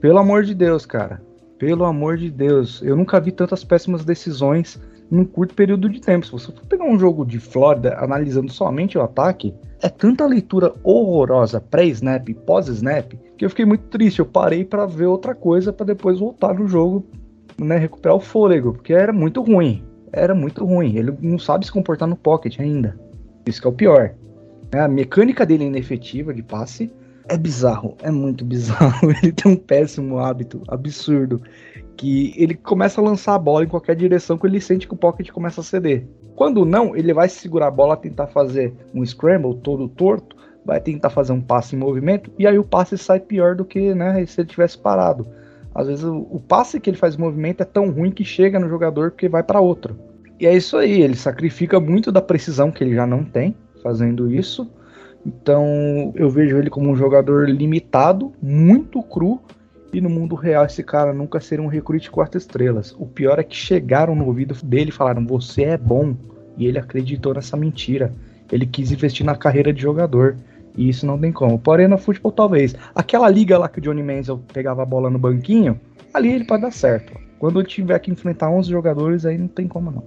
Pelo 0.00 0.18
amor 0.18 0.42
de 0.42 0.54
Deus, 0.54 0.86
cara. 0.86 1.20
Pelo 1.62 1.84
amor 1.84 2.16
de 2.16 2.28
Deus, 2.28 2.82
eu 2.82 2.96
nunca 2.96 3.20
vi 3.20 3.30
tantas 3.30 3.62
péssimas 3.62 4.04
decisões 4.04 4.82
num 5.08 5.24
curto 5.24 5.54
período 5.54 5.88
de 5.88 6.00
tempo. 6.00 6.26
Se 6.26 6.32
você 6.32 6.46
for 6.46 6.66
pegar 6.66 6.84
um 6.84 6.98
jogo 6.98 7.24
de 7.24 7.38
Flórida 7.38 7.96
analisando 8.00 8.50
somente 8.50 8.98
o 8.98 9.00
ataque, 9.00 9.54
é 9.80 9.88
tanta 9.88 10.26
leitura 10.26 10.74
horrorosa 10.82 11.60
pré-snap 11.60 12.28
pós-snap 12.44 13.12
que 13.38 13.44
eu 13.44 13.48
fiquei 13.48 13.64
muito 13.64 13.84
triste. 13.84 14.18
Eu 14.18 14.26
parei 14.26 14.64
para 14.64 14.86
ver 14.86 15.06
outra 15.06 15.36
coisa 15.36 15.72
para 15.72 15.86
depois 15.86 16.18
voltar 16.18 16.52
no 16.52 16.66
jogo, 16.66 17.06
né, 17.56 17.78
recuperar 17.78 18.16
o 18.16 18.20
fôlego, 18.20 18.72
porque 18.72 18.92
era 18.92 19.12
muito 19.12 19.40
ruim. 19.40 19.84
Era 20.12 20.34
muito 20.34 20.64
ruim. 20.64 20.96
Ele 20.96 21.16
não 21.22 21.38
sabe 21.38 21.64
se 21.64 21.70
comportar 21.70 22.08
no 22.08 22.16
pocket 22.16 22.58
ainda. 22.58 22.98
Isso 23.46 23.60
que 23.60 23.68
é 23.68 23.70
o 23.70 23.72
pior. 23.72 24.16
A 24.72 24.88
mecânica 24.88 25.46
dele 25.46 25.62
é 25.62 25.68
inefetiva 25.68 26.34
de 26.34 26.42
passe 26.42 26.92
é 27.28 27.36
bizarro, 27.36 27.96
é 28.02 28.10
muito 28.10 28.44
bizarro. 28.44 29.10
Ele 29.22 29.32
tem 29.32 29.52
um 29.52 29.56
péssimo 29.56 30.18
hábito, 30.18 30.62
absurdo, 30.68 31.42
que 31.96 32.34
ele 32.36 32.54
começa 32.54 33.00
a 33.00 33.04
lançar 33.04 33.34
a 33.34 33.38
bola 33.38 33.64
em 33.64 33.68
qualquer 33.68 33.94
direção 33.94 34.36
que 34.36 34.46
ele 34.46 34.60
sente 34.60 34.88
que 34.88 34.94
o 34.94 34.96
pocket 34.96 35.30
começa 35.30 35.60
a 35.60 35.64
ceder. 35.64 36.06
Quando 36.34 36.64
não, 36.64 36.96
ele 36.96 37.12
vai 37.12 37.28
segurar 37.28 37.68
a 37.68 37.70
bola, 37.70 37.96
tentar 37.96 38.26
fazer 38.28 38.74
um 38.94 39.04
scramble 39.04 39.56
todo 39.62 39.88
torto, 39.88 40.34
vai 40.64 40.80
tentar 40.80 41.10
fazer 41.10 41.32
um 41.32 41.40
passe 41.40 41.76
em 41.76 41.78
movimento 41.78 42.32
e 42.38 42.46
aí 42.46 42.58
o 42.58 42.64
passe 42.64 42.96
sai 42.96 43.20
pior 43.20 43.54
do 43.54 43.64
que 43.64 43.94
né, 43.94 44.24
se 44.26 44.40
ele 44.40 44.48
tivesse 44.48 44.78
parado. 44.78 45.26
Às 45.74 45.86
vezes 45.86 46.04
o, 46.04 46.26
o 46.30 46.40
passe 46.40 46.80
que 46.80 46.90
ele 46.90 46.96
faz 46.96 47.14
em 47.14 47.20
movimento 47.20 47.62
é 47.62 47.66
tão 47.66 47.90
ruim 47.90 48.10
que 48.10 48.24
chega 48.24 48.58
no 48.58 48.68
jogador 48.68 49.10
porque 49.10 49.28
vai 49.28 49.42
para 49.42 49.60
outro. 49.60 49.96
E 50.40 50.46
é 50.46 50.56
isso 50.56 50.76
aí, 50.76 51.02
ele 51.02 51.14
sacrifica 51.14 51.78
muito 51.78 52.10
da 52.10 52.20
precisão 52.20 52.70
que 52.70 52.82
ele 52.82 52.94
já 52.94 53.06
não 53.06 53.22
tem 53.22 53.54
fazendo 53.82 54.30
isso. 54.30 54.68
Então 55.24 56.12
eu 56.14 56.28
vejo 56.28 56.56
ele 56.58 56.70
como 56.70 56.90
um 56.90 56.96
jogador 56.96 57.48
limitado, 57.48 58.32
muito 58.42 59.02
cru. 59.02 59.40
E 59.92 60.00
no 60.00 60.08
mundo 60.08 60.34
real 60.34 60.64
esse 60.64 60.82
cara 60.82 61.12
nunca 61.12 61.38
seria 61.38 61.62
um 61.62 61.68
recrute 61.68 62.10
quatro 62.10 62.38
estrelas. 62.38 62.94
O 62.98 63.06
pior 63.06 63.38
é 63.38 63.42
que 63.42 63.54
chegaram 63.54 64.14
no 64.14 64.26
ouvido 64.26 64.54
dele 64.64 64.88
e 64.88 64.92
falaram: 64.92 65.26
Você 65.26 65.64
é 65.64 65.76
bom. 65.76 66.16
E 66.56 66.66
ele 66.66 66.78
acreditou 66.78 67.34
nessa 67.34 67.56
mentira. 67.56 68.12
Ele 68.50 68.66
quis 68.66 68.90
investir 68.90 69.24
na 69.24 69.36
carreira 69.36 69.72
de 69.72 69.80
jogador. 69.80 70.36
E 70.76 70.88
isso 70.88 71.06
não 71.06 71.18
tem 71.18 71.32
como. 71.32 71.58
Porém, 71.58 71.88
no 71.88 71.98
futebol, 71.98 72.32
talvez. 72.32 72.74
Aquela 72.94 73.28
liga 73.28 73.58
lá 73.58 73.68
que 73.68 73.78
o 73.78 73.82
Johnny 73.82 74.02
Manziel 74.02 74.40
pegava 74.52 74.82
a 74.82 74.86
bola 74.86 75.10
no 75.10 75.18
banquinho, 75.18 75.78
ali 76.12 76.32
ele 76.32 76.44
pode 76.44 76.62
dar 76.62 76.72
certo. 76.72 77.12
Quando 77.38 77.60
ele 77.60 77.68
tiver 77.68 77.98
que 77.98 78.10
enfrentar 78.10 78.50
11 78.50 78.70
jogadores, 78.70 79.26
aí 79.26 79.36
não 79.36 79.48
tem 79.48 79.66
como 79.66 79.90
não. 79.90 80.04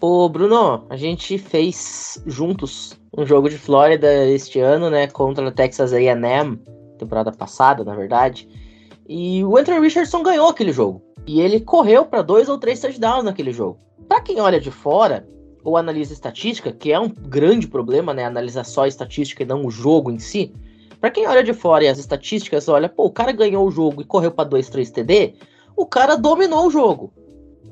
Ô, 0.00 0.28
Bruno, 0.28 0.86
a 0.88 0.96
gente 0.96 1.38
fez 1.38 2.22
juntos 2.26 2.97
um 3.16 3.24
jogo 3.24 3.48
de 3.48 3.58
Flórida 3.58 4.26
este 4.26 4.60
ano, 4.60 4.90
né, 4.90 5.06
contra 5.06 5.48
a 5.48 5.52
Texas 5.52 5.92
A&M, 5.92 6.60
temporada 6.98 7.32
passada, 7.32 7.84
na 7.84 7.94
verdade. 7.94 8.48
E 9.08 9.42
o 9.44 9.56
Anthony 9.56 9.80
Richardson 9.80 10.22
ganhou 10.22 10.48
aquele 10.48 10.72
jogo. 10.72 11.02
E 11.26 11.40
ele 11.40 11.60
correu 11.60 12.04
para 12.04 12.22
dois 12.22 12.48
ou 12.48 12.58
três 12.58 12.80
touchdowns 12.80 13.24
naquele 13.24 13.52
jogo. 13.52 13.78
Para 14.08 14.20
quem 14.20 14.40
olha 14.40 14.60
de 14.60 14.70
fora 14.70 15.26
ou 15.64 15.76
analisa 15.76 16.12
estatística, 16.12 16.72
que 16.72 16.92
é 16.92 16.98
um 16.98 17.08
grande 17.08 17.66
problema, 17.66 18.14
né, 18.14 18.24
analisar 18.24 18.64
só 18.64 18.84
a 18.84 18.88
estatística 18.88 19.42
e 19.42 19.46
não 19.46 19.66
o 19.66 19.70
jogo 19.70 20.10
em 20.10 20.18
si. 20.18 20.54
Para 21.00 21.10
quem 21.10 21.26
olha 21.26 21.42
de 21.42 21.52
fora 21.52 21.84
e 21.84 21.88
as 21.88 21.98
estatísticas, 21.98 22.68
olha, 22.68 22.88
pô, 22.88 23.04
o 23.04 23.10
cara 23.10 23.32
ganhou 23.32 23.66
o 23.66 23.70
jogo 23.70 24.02
e 24.02 24.04
correu 24.04 24.30
para 24.30 24.48
2, 24.48 24.68
3 24.68 24.90
TD, 24.90 25.34
o 25.76 25.86
cara 25.86 26.16
dominou 26.16 26.66
o 26.66 26.70
jogo. 26.70 27.12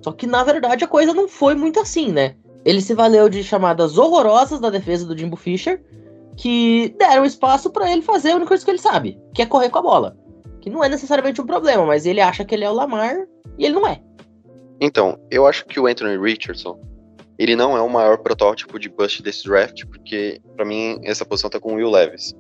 Só 0.02 0.12
que 0.12 0.26
na 0.26 0.44
verdade 0.44 0.84
a 0.84 0.88
coisa 0.88 1.12
não 1.12 1.28
foi 1.28 1.54
muito 1.54 1.80
assim, 1.80 2.12
né? 2.12 2.36
Ele 2.66 2.80
se 2.80 2.94
valeu 2.94 3.28
de 3.28 3.44
chamadas 3.44 3.96
horrorosas 3.96 4.58
da 4.58 4.70
defesa 4.70 5.06
do 5.06 5.16
Jimbo 5.16 5.36
Fisher, 5.36 5.80
que 6.36 6.92
deram 6.98 7.24
espaço 7.24 7.70
para 7.70 7.90
ele 7.90 8.02
fazer 8.02 8.32
a 8.32 8.34
única 8.34 8.48
coisa 8.48 8.64
que 8.64 8.70
ele 8.72 8.78
sabe, 8.78 9.16
que 9.32 9.40
é 9.40 9.46
correr 9.46 9.70
com 9.70 9.78
a 9.78 9.82
bola. 9.82 10.16
Que 10.60 10.68
não 10.68 10.82
é 10.82 10.88
necessariamente 10.88 11.40
um 11.40 11.46
problema, 11.46 11.86
mas 11.86 12.04
ele 12.04 12.20
acha 12.20 12.44
que 12.44 12.52
ele 12.56 12.64
é 12.64 12.70
o 12.70 12.74
Lamar 12.74 13.24
e 13.56 13.64
ele 13.64 13.74
não 13.74 13.86
é. 13.86 14.02
Então, 14.80 15.16
eu 15.30 15.46
acho 15.46 15.64
que 15.64 15.78
o 15.78 15.86
Anthony 15.86 16.18
Richardson, 16.18 16.76
ele 17.38 17.54
não 17.54 17.76
é 17.76 17.80
o 17.80 17.88
maior 17.88 18.18
protótipo 18.18 18.80
de 18.80 18.88
bust 18.88 19.22
desse 19.22 19.44
draft, 19.44 19.84
porque 19.86 20.40
para 20.56 20.64
mim 20.64 20.98
essa 21.04 21.24
posição 21.24 21.48
tá 21.48 21.60
com 21.60 21.74
o 21.74 21.76
Will 21.76 21.88
Levis. 21.88 22.34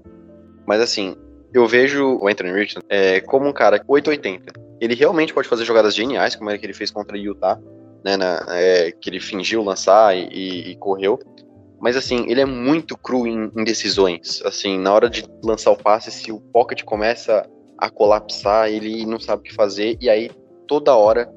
Mas 0.66 0.80
assim, 0.80 1.14
eu 1.54 1.68
vejo 1.68 2.18
o 2.20 2.26
Anthony 2.26 2.50
Richardson 2.50 2.80
é, 2.90 3.20
como 3.20 3.46
um 3.46 3.52
cara 3.52 3.80
880 3.86 4.66
ele 4.80 4.94
realmente 4.94 5.32
pode 5.32 5.48
fazer 5.48 5.64
jogadas 5.64 5.94
geniais, 5.94 6.36
como 6.36 6.50
é 6.50 6.58
que 6.58 6.66
ele 6.66 6.74
fez 6.74 6.90
contra 6.90 7.16
o 7.16 7.20
Utah, 7.20 7.58
né, 8.06 8.16
na, 8.16 8.46
é, 8.50 8.92
que 8.92 9.10
ele 9.10 9.18
fingiu 9.18 9.64
lançar 9.64 10.16
e, 10.16 10.70
e, 10.70 10.76
correu. 10.76 11.18
Mas 11.80 11.96
assim, 11.96 12.24
ele 12.28 12.40
é 12.40 12.44
muito 12.44 12.96
cru 12.96 13.26
em, 13.26 13.50
em, 13.56 13.64
decisões. 13.64 14.40
Assim, 14.44 14.78
na 14.78 14.94
hora 14.94 15.10
de 15.10 15.24
lançar 15.42 15.72
o 15.72 15.76
passe, 15.76 16.12
se 16.12 16.30
o 16.30 16.38
pocket 16.38 16.84
começa 16.84 17.44
a 17.76 17.90
colapsar, 17.90 18.70
ele 18.70 19.04
não 19.04 19.18
sabe 19.18 19.40
o 19.40 19.42
que 19.42 19.52
fazer, 19.52 19.98
e 20.00 20.08
aí 20.08 20.30
toda 20.68 20.94
hora 20.94 21.28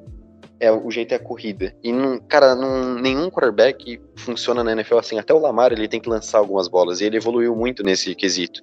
é 0.60 0.70
o 0.70 0.88
jeito 0.92 1.12
é 1.12 1.16
a 1.16 1.18
corrida. 1.18 1.74
E 1.82 1.92
não, 1.92 2.20
cara, 2.20 2.54
não, 2.54 2.94
nenhum 2.94 3.28
quarterback 3.30 4.00
funciona 4.16 4.62
na 4.62 4.70
NFL 4.70 4.98
assim. 4.98 5.18
Até 5.18 5.34
o 5.34 5.40
Lamar 5.40 5.72
ele 5.72 5.88
tem 5.88 6.00
que 6.00 6.08
lançar 6.08 6.38
algumas 6.38 6.68
bolas. 6.68 7.00
E 7.00 7.04
ele 7.04 7.16
evoluiu 7.16 7.56
muito 7.56 7.82
nesse 7.82 8.14
quesito 8.14 8.62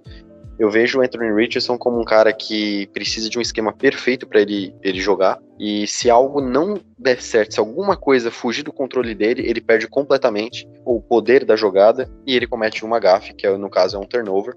eu 0.59 0.69
vejo 0.69 0.99
o 0.99 1.01
Anthony 1.01 1.33
Richardson 1.33 1.77
como 1.77 1.99
um 1.99 2.03
cara 2.03 2.33
que 2.33 2.87
precisa 2.87 3.29
de 3.29 3.37
um 3.37 3.41
esquema 3.41 3.71
perfeito 3.71 4.27
para 4.27 4.41
ele, 4.41 4.73
ele 4.81 4.99
jogar. 4.99 5.39
E 5.59 5.87
se 5.87 6.09
algo 6.09 6.41
não 6.41 6.79
der 6.97 7.21
certo, 7.21 7.53
se 7.53 7.59
alguma 7.59 7.95
coisa 7.95 8.31
fugir 8.31 8.63
do 8.63 8.73
controle 8.73 9.13
dele, 9.13 9.47
ele 9.47 9.61
perde 9.61 9.87
completamente 9.87 10.67
o 10.83 11.01
poder 11.01 11.45
da 11.45 11.55
jogada 11.55 12.09
e 12.25 12.35
ele 12.35 12.47
comete 12.47 12.83
uma 12.83 12.99
gafe, 12.99 13.33
que 13.33 13.45
é, 13.45 13.57
no 13.57 13.69
caso 13.69 13.97
é 13.97 13.99
um 13.99 14.05
turnover. 14.05 14.55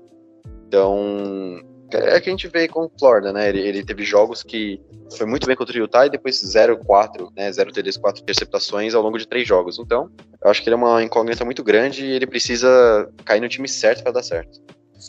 Então, 0.66 1.60
é 1.92 2.20
que 2.20 2.28
a 2.28 2.32
gente 2.32 2.48
vê 2.48 2.68
com 2.68 2.84
o 2.84 2.90
Florida, 2.98 3.32
né? 3.32 3.48
Ele, 3.48 3.60
ele, 3.60 3.84
teve 3.84 4.04
jogos 4.04 4.42
que 4.42 4.80
foi 5.16 5.26
muito 5.26 5.46
bem 5.46 5.56
contra 5.56 5.76
o 5.76 5.80
Utah 5.80 6.06
e 6.06 6.10
depois 6.10 6.36
0-4, 6.36 7.30
né? 7.36 7.50
0 7.50 7.72
TDs, 7.72 7.96
4 7.96 8.22
interceptações 8.22 8.94
ao 8.94 9.02
longo 9.02 9.18
de 9.18 9.26
três 9.26 9.46
jogos. 9.46 9.78
Então, 9.78 10.08
eu 10.42 10.50
acho 10.50 10.62
que 10.62 10.68
ele 10.68 10.74
é 10.74 10.78
uma 10.78 11.02
incógnita 11.02 11.44
muito 11.44 11.64
grande 11.64 12.06
e 12.06 12.12
ele 12.12 12.26
precisa 12.26 13.10
cair 13.24 13.40
no 13.40 13.48
time 13.48 13.68
certo 13.68 14.02
para 14.02 14.12
dar 14.12 14.22
certo. 14.22 14.60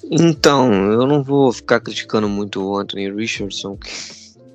Então, 0.10 0.71
eu 0.91 1.05
não 1.05 1.24
vou 1.24 1.51
ficar 1.51 1.79
criticando 1.79 2.29
muito 2.29 2.63
o 2.63 2.77
Anthony 2.77 3.12
Richardson, 3.12 3.77
que 3.77 3.91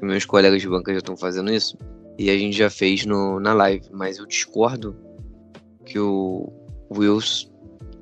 meus 0.01 0.25
colegas 0.25 0.61
de 0.61 0.69
banca 0.69 0.93
já 0.93 0.99
estão 0.99 1.17
fazendo 1.17 1.53
isso, 1.53 1.77
e 2.19 2.31
a 2.31 2.39
gente 2.39 2.57
já 2.57 2.71
fez 2.71 3.05
no, 3.05 3.39
na 3.39 3.53
live, 3.53 3.87
mas 3.93 4.19
eu 4.19 4.27
discordo 4.27 4.97
que 5.85 5.99
o 5.99 6.51
Wills 6.91 7.51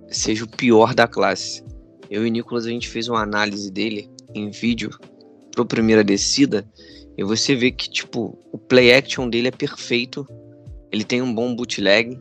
seja 0.09 0.45
o 0.45 0.49
pior 0.49 0.95
da 0.95 1.09
classe. 1.09 1.65
Eu 2.11 2.25
e 2.25 2.29
o 2.29 2.33
Nicolas 2.33 2.67
a 2.67 2.71
gente 2.71 2.89
fez 2.89 3.09
uma 3.09 3.23
análise 3.23 3.71
dele 3.71 4.09
em 4.35 4.51
vídeo 4.51 4.91
pro 5.51 5.67
primeira 5.67 6.05
descida, 6.05 6.65
e 7.17 7.25
você 7.25 7.55
vê 7.55 7.71
que 7.71 7.89
tipo, 7.89 8.39
o 8.53 8.59
play 8.59 8.93
action 8.93 9.29
dele 9.29 9.49
é 9.49 9.53
perfeito. 9.53 10.27
Ele 10.91 11.05
tem 11.05 11.23
um 11.23 11.35
bom 11.35 11.55
bootleg, 11.55 12.21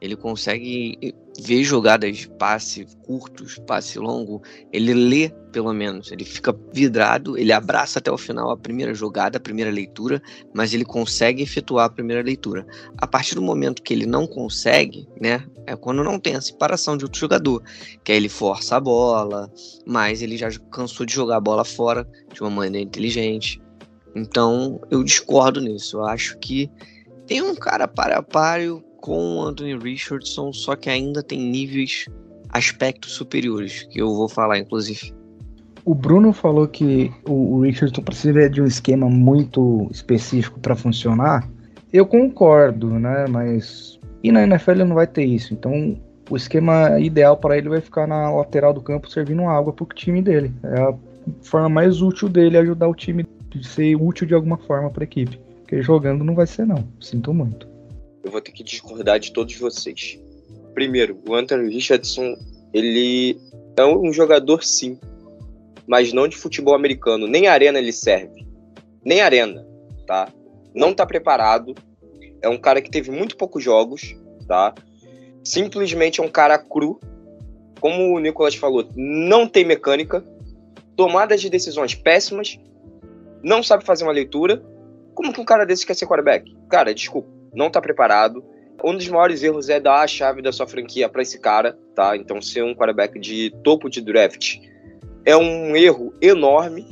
ele 0.00 0.16
consegue 0.16 1.14
vê 1.40 1.62
jogadas 1.62 2.16
de 2.16 2.28
passe 2.28 2.86
curtos, 3.02 3.58
passe 3.66 3.98
longo, 3.98 4.42
ele 4.72 4.92
lê 4.92 5.32
pelo 5.52 5.72
menos, 5.72 6.10
ele 6.10 6.24
fica 6.24 6.58
vidrado, 6.72 7.36
ele 7.36 7.52
abraça 7.52 7.98
até 7.98 8.10
o 8.10 8.16
final 8.16 8.50
a 8.50 8.56
primeira 8.56 8.94
jogada, 8.94 9.36
a 9.36 9.40
primeira 9.40 9.70
leitura, 9.70 10.20
mas 10.52 10.72
ele 10.72 10.84
consegue 10.84 11.42
efetuar 11.42 11.84
a 11.84 11.90
primeira 11.90 12.22
leitura. 12.22 12.66
A 12.96 13.06
partir 13.06 13.34
do 13.34 13.42
momento 13.42 13.82
que 13.82 13.92
ele 13.92 14.06
não 14.06 14.26
consegue, 14.26 15.06
né, 15.20 15.44
é 15.66 15.76
quando 15.76 16.02
não 16.02 16.18
tem 16.18 16.34
a 16.34 16.40
separação 16.40 16.96
de 16.96 17.04
outro 17.04 17.20
jogador, 17.20 17.62
que 18.02 18.10
aí 18.10 18.18
ele 18.18 18.30
força 18.30 18.76
a 18.76 18.80
bola, 18.80 19.52
mas 19.86 20.22
ele 20.22 20.38
já 20.38 20.50
cansou 20.70 21.04
de 21.04 21.12
jogar 21.12 21.36
a 21.36 21.40
bola 21.40 21.64
fora 21.64 22.08
de 22.32 22.40
uma 22.40 22.50
maneira 22.50 22.86
inteligente. 22.86 23.60
Então, 24.14 24.80
eu 24.90 25.04
discordo 25.04 25.60
nisso. 25.60 25.98
Eu 25.98 26.04
acho 26.04 26.38
que 26.38 26.70
tem 27.26 27.42
um 27.42 27.54
cara 27.54 27.86
para 27.86 28.18
a 28.18 28.22
páreo 28.22 28.82
com 29.02 29.36
o 29.36 29.42
Anthony 29.42 29.76
Richardson, 29.76 30.52
só 30.52 30.74
que 30.74 30.88
ainda 30.88 31.22
tem 31.22 31.38
níveis, 31.38 32.06
aspectos 32.48 33.12
superiores, 33.12 33.82
que 33.82 34.00
eu 34.00 34.14
vou 34.14 34.28
falar, 34.28 34.58
inclusive. 34.58 35.12
O 35.84 35.94
Bruno 35.94 36.32
falou 36.32 36.68
que 36.68 37.12
o 37.28 37.60
Richardson 37.60 38.02
precisa 38.02 38.48
de 38.48 38.62
um 38.62 38.66
esquema 38.66 39.10
muito 39.10 39.88
específico 39.90 40.60
para 40.60 40.76
funcionar. 40.76 41.46
Eu 41.92 42.06
concordo, 42.06 42.88
né? 42.98 43.26
Mas 43.28 43.98
e 44.22 44.30
na 44.30 44.44
NFL 44.44 44.84
não 44.86 44.94
vai 44.94 45.08
ter 45.08 45.24
isso. 45.24 45.52
Então 45.52 45.98
o 46.30 46.36
esquema 46.36 47.00
ideal 47.00 47.36
para 47.36 47.58
ele 47.58 47.68
vai 47.68 47.80
ficar 47.80 48.06
na 48.06 48.30
lateral 48.30 48.72
do 48.72 48.80
campo 48.80 49.10
servindo 49.10 49.42
água 49.42 49.72
para 49.72 49.82
o 49.82 49.88
time 49.88 50.22
dele. 50.22 50.52
É 50.62 50.80
a 50.80 50.94
forma 51.42 51.68
mais 51.68 52.00
útil 52.00 52.28
dele 52.28 52.56
ajudar 52.58 52.86
o 52.86 52.94
time 52.94 53.26
de 53.50 53.66
ser 53.66 53.96
útil 53.96 54.24
de 54.24 54.34
alguma 54.34 54.58
forma 54.58 54.88
para 54.88 55.02
a 55.02 55.04
equipe. 55.04 55.40
Porque 55.62 55.82
jogando 55.82 56.22
não 56.22 56.36
vai 56.36 56.46
ser 56.46 56.64
não. 56.64 56.84
Sinto 57.00 57.34
muito 57.34 57.71
eu 58.22 58.30
vou 58.30 58.40
ter 58.40 58.52
que 58.52 58.62
discordar 58.62 59.18
de 59.18 59.32
todos 59.32 59.54
vocês. 59.56 60.18
Primeiro, 60.74 61.20
o 61.28 61.34
Anthony 61.34 61.72
Richardson, 61.72 62.36
ele 62.72 63.38
é 63.76 63.84
um 63.84 64.12
jogador 64.12 64.62
sim, 64.62 64.98
mas 65.86 66.12
não 66.12 66.28
de 66.28 66.36
futebol 66.36 66.74
americano. 66.74 67.26
Nem 67.26 67.46
arena 67.46 67.78
ele 67.78 67.92
serve. 67.92 68.46
Nem 69.04 69.20
arena, 69.20 69.66
tá? 70.06 70.28
Não 70.74 70.94
tá 70.94 71.04
preparado. 71.04 71.74
É 72.40 72.48
um 72.48 72.58
cara 72.58 72.80
que 72.80 72.90
teve 72.90 73.10
muito 73.10 73.36
poucos 73.36 73.62
jogos, 73.62 74.16
tá? 74.46 74.74
Simplesmente 75.44 76.20
é 76.20 76.24
um 76.24 76.30
cara 76.30 76.58
cru. 76.58 77.00
Como 77.80 78.14
o 78.14 78.20
Nicolas 78.20 78.54
falou, 78.54 78.88
não 78.94 79.46
tem 79.46 79.64
mecânica, 79.64 80.24
tomadas 80.96 81.40
de 81.40 81.50
decisões 81.50 81.96
péssimas, 81.96 82.58
não 83.42 83.60
sabe 83.60 83.84
fazer 83.84 84.04
uma 84.04 84.12
leitura. 84.12 84.64
Como 85.14 85.32
que 85.32 85.40
um 85.40 85.44
cara 85.44 85.66
desse 85.66 85.84
quer 85.84 85.94
ser 85.94 86.06
quarterback? 86.06 86.56
Cara, 86.70 86.94
desculpa 86.94 87.41
não 87.54 87.70
tá 87.70 87.80
preparado. 87.80 88.44
Um 88.84 88.96
dos 88.96 89.08
maiores 89.08 89.42
erros 89.42 89.68
é 89.68 89.78
dar 89.78 90.00
a 90.00 90.06
chave 90.06 90.42
da 90.42 90.50
sua 90.52 90.66
franquia 90.66 91.08
para 91.08 91.22
esse 91.22 91.38
cara, 91.38 91.78
tá? 91.94 92.16
Então, 92.16 92.42
ser 92.42 92.64
um 92.64 92.74
quarterback 92.74 93.18
de 93.18 93.50
topo 93.62 93.88
de 93.88 94.00
draft 94.00 94.58
é 95.24 95.36
um 95.36 95.76
erro 95.76 96.12
enorme. 96.20 96.86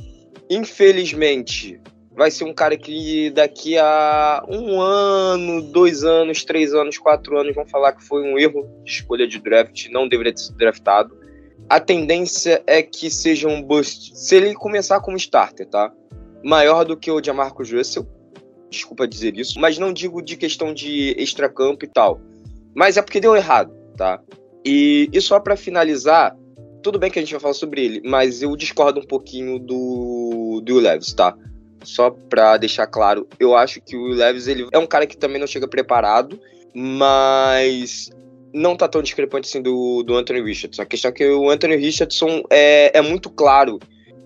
Infelizmente, 0.49 1.79
vai 2.13 2.29
ser 2.29 2.43
um 2.43 2.53
cara 2.53 2.77
que 2.77 3.29
daqui 3.31 3.77
a 3.77 4.43
um 4.47 4.79
ano, 4.79 5.61
dois 5.61 6.03
anos, 6.03 6.43
três 6.43 6.73
anos, 6.73 6.97
quatro 6.97 7.37
anos 7.37 7.55
vão 7.55 7.65
falar 7.65 7.93
que 7.93 8.03
foi 8.03 8.21
um 8.23 8.37
erro 8.37 8.69
de 8.83 8.91
escolha 8.91 9.27
de 9.27 9.39
draft, 9.39 9.89
não 9.89 10.07
deveria 10.07 10.33
ter 10.33 10.41
sido 10.41 10.57
draftado. 10.57 11.17
A 11.69 11.79
tendência 11.79 12.61
é 12.67 12.81
que 12.81 13.09
seja 13.09 13.47
um 13.47 13.61
bust 13.61 14.11
se 14.15 14.35
ele 14.35 14.53
começar 14.53 14.99
como 14.99 15.15
starter, 15.17 15.67
tá? 15.67 15.91
Maior 16.43 16.83
do 16.83 16.97
que 16.97 17.09
o 17.09 17.23
Jamarcus 17.23 17.71
Russell, 17.71 18.05
desculpa 18.71 19.07
dizer 19.07 19.37
isso, 19.37 19.59
mas 19.59 19.77
não 19.77 19.93
digo 19.93 20.21
de 20.21 20.37
questão 20.37 20.73
de 20.73 21.13
extracampo 21.17 21.85
e 21.85 21.87
tal. 21.87 22.19
Mas 22.73 22.97
é 22.97 23.01
porque 23.01 23.19
deu 23.19 23.35
errado, 23.35 23.71
tá? 23.97 24.19
E, 24.65 25.09
e 25.11 25.21
só 25.21 25.39
para 25.39 25.57
finalizar, 25.57 26.35
tudo 26.81 26.97
bem 26.97 27.11
que 27.11 27.19
a 27.19 27.21
gente 27.21 27.31
vai 27.31 27.41
falar 27.41 27.53
sobre 27.53 27.83
ele, 27.83 28.01
mas 28.05 28.41
eu 28.41 28.55
discordo 28.55 29.01
um 29.01 29.05
pouquinho 29.05 29.59
do, 29.59 30.61
do 30.63 30.77
Will 30.77 30.99
tá? 31.15 31.35
Só 31.83 32.11
pra 32.11 32.57
deixar 32.57 32.87
claro, 32.87 33.27
eu 33.39 33.55
acho 33.55 33.81
que 33.81 33.97
o 33.97 34.03
Will 34.03 34.21
ele 34.21 34.67
é 34.71 34.79
um 34.79 34.87
cara 34.87 35.05
que 35.05 35.17
também 35.17 35.39
não 35.39 35.47
chega 35.47 35.67
preparado, 35.67 36.39
mas 36.73 38.09
não 38.53 38.75
tá 38.75 38.87
tão 38.87 39.01
discrepante 39.01 39.49
assim 39.49 39.61
do, 39.61 40.03
do 40.03 40.15
Anthony 40.15 40.41
Richardson. 40.41 40.81
A 40.81 40.85
questão 40.85 41.09
é 41.09 41.13
que 41.13 41.27
o 41.27 41.49
Anthony 41.49 41.75
Richardson 41.75 42.43
é, 42.49 42.97
é 42.97 43.01
muito 43.01 43.29
claro 43.29 43.79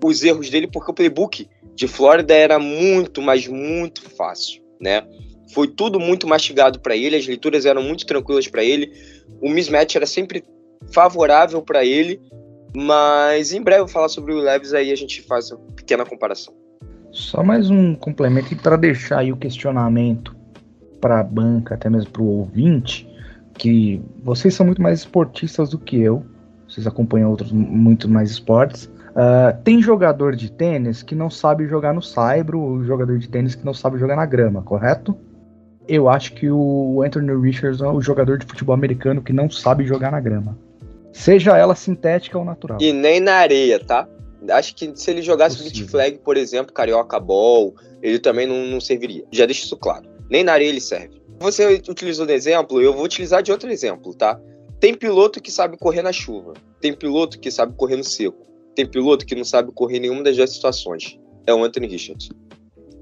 os 0.03 0.23
erros 0.23 0.49
dele, 0.49 0.67
porque 0.67 0.91
o 0.91 0.93
playbook 0.93 1.47
de 1.75 1.87
Flórida 1.87 2.33
era 2.33 2.57
muito, 2.57 3.21
mas 3.21 3.47
muito 3.47 4.09
fácil, 4.11 4.63
né? 4.79 5.05
Foi 5.53 5.67
tudo 5.67 5.99
muito 5.99 6.27
mastigado 6.27 6.79
para 6.79 6.95
ele, 6.95 7.15
as 7.15 7.27
leituras 7.27 7.65
eram 7.65 7.83
muito 7.83 8.05
tranquilas 8.05 8.47
para 8.47 8.63
ele, 8.63 8.91
o 9.41 9.49
mismatch 9.49 9.95
era 9.95 10.05
sempre 10.05 10.43
favorável 10.91 11.61
para 11.61 11.85
ele, 11.85 12.19
mas 12.75 13.53
em 13.53 13.61
breve 13.61 13.81
eu 13.81 13.85
vou 13.85 13.93
falar 13.93 14.09
sobre 14.09 14.33
o 14.33 14.39
Leves 14.39 14.73
aí 14.73 14.91
a 14.91 14.95
gente 14.95 15.21
faz 15.21 15.51
uma 15.51 15.59
pequena 15.75 16.05
comparação. 16.05 16.53
Só 17.11 17.43
mais 17.43 17.69
um 17.69 17.95
complemento 17.95 18.55
para 18.57 18.75
deixar 18.75 19.19
aí 19.19 19.31
o 19.31 19.37
questionamento 19.37 20.35
para 20.99 21.19
a 21.19 21.23
banca, 21.23 21.75
até 21.75 21.89
mesmo 21.89 22.11
para 22.11 22.21
o 22.21 22.39
ouvinte, 22.39 23.07
que 23.57 24.01
vocês 24.23 24.53
são 24.53 24.65
muito 24.65 24.81
mais 24.81 24.99
esportistas 24.99 25.69
do 25.69 25.77
que 25.77 25.97
eu, 25.97 26.25
vocês 26.67 26.87
acompanham 26.87 27.29
outros 27.29 27.51
muito 27.51 28.09
mais 28.09 28.31
esportes. 28.31 28.91
Uh, 29.15 29.55
tem 29.63 29.81
jogador 29.81 30.35
de 30.35 30.51
tênis 30.51 31.01
que 31.01 31.15
não 31.15 31.29
sabe 31.29 31.65
jogar 31.67 31.93
no 31.93 32.01
saibro, 32.01 32.59
ou 32.59 32.83
jogador 32.83 33.17
de 33.17 33.29
tênis 33.29 33.55
que 33.55 33.65
não 33.65 33.73
sabe 33.73 33.97
jogar 33.97 34.17
na 34.17 34.25
grama, 34.25 34.61
correto? 34.61 35.17
Eu 35.87 36.09
acho 36.09 36.33
que 36.33 36.51
o 36.51 37.01
Anthony 37.01 37.33
Richardson 37.41 37.85
é 37.85 37.93
o 37.93 38.01
jogador 38.01 38.37
de 38.37 38.45
futebol 38.45 38.73
americano 38.73 39.21
que 39.21 39.31
não 39.31 39.49
sabe 39.49 39.85
jogar 39.85 40.11
na 40.11 40.19
grama. 40.19 40.57
Seja 41.13 41.57
ela 41.57 41.75
sintética 41.75 42.37
ou 42.37 42.43
natural. 42.43 42.77
E 42.81 42.91
nem 42.91 43.21
na 43.21 43.35
areia, 43.35 43.79
tá? 43.79 44.05
Acho 44.49 44.75
que 44.75 44.91
se 44.95 45.11
ele 45.11 45.21
jogasse 45.21 45.63
beat 45.63 45.89
flag, 45.89 46.17
por 46.17 46.35
exemplo, 46.35 46.73
carioca 46.73 47.17
ball, 47.17 47.73
ele 48.01 48.19
também 48.19 48.45
não, 48.45 48.65
não 48.65 48.81
serviria. 48.81 49.23
Já 49.31 49.45
deixo 49.45 49.63
isso 49.63 49.77
claro. 49.77 50.05
Nem 50.29 50.43
na 50.43 50.51
areia 50.51 50.69
ele 50.69 50.81
serve. 50.81 51.21
Você 51.39 51.81
utilizou 51.87 52.25
de 52.25 52.33
exemplo, 52.33 52.81
eu 52.81 52.93
vou 52.93 53.05
utilizar 53.05 53.41
de 53.41 53.51
outro 53.51 53.69
exemplo, 53.69 54.13
tá? 54.13 54.39
Tem 54.79 54.93
piloto 54.93 55.41
que 55.41 55.51
sabe 55.51 55.77
correr 55.77 56.01
na 56.01 56.11
chuva. 56.11 56.53
Tem 56.81 56.93
piloto 56.93 57.39
que 57.39 57.49
sabe 57.49 57.73
correr 57.77 57.95
no 57.95 58.03
seco. 58.03 58.45
Tem 58.75 58.85
piloto 58.85 59.25
que 59.25 59.35
não 59.35 59.45
sabe 59.45 59.71
correr 59.71 59.97
em 59.97 60.01
nenhuma 60.01 60.23
das 60.23 60.35
duas 60.35 60.51
situações. 60.51 61.17
É 61.47 61.53
o 61.53 61.63
Anthony 61.63 61.87
Richards. 61.87 62.29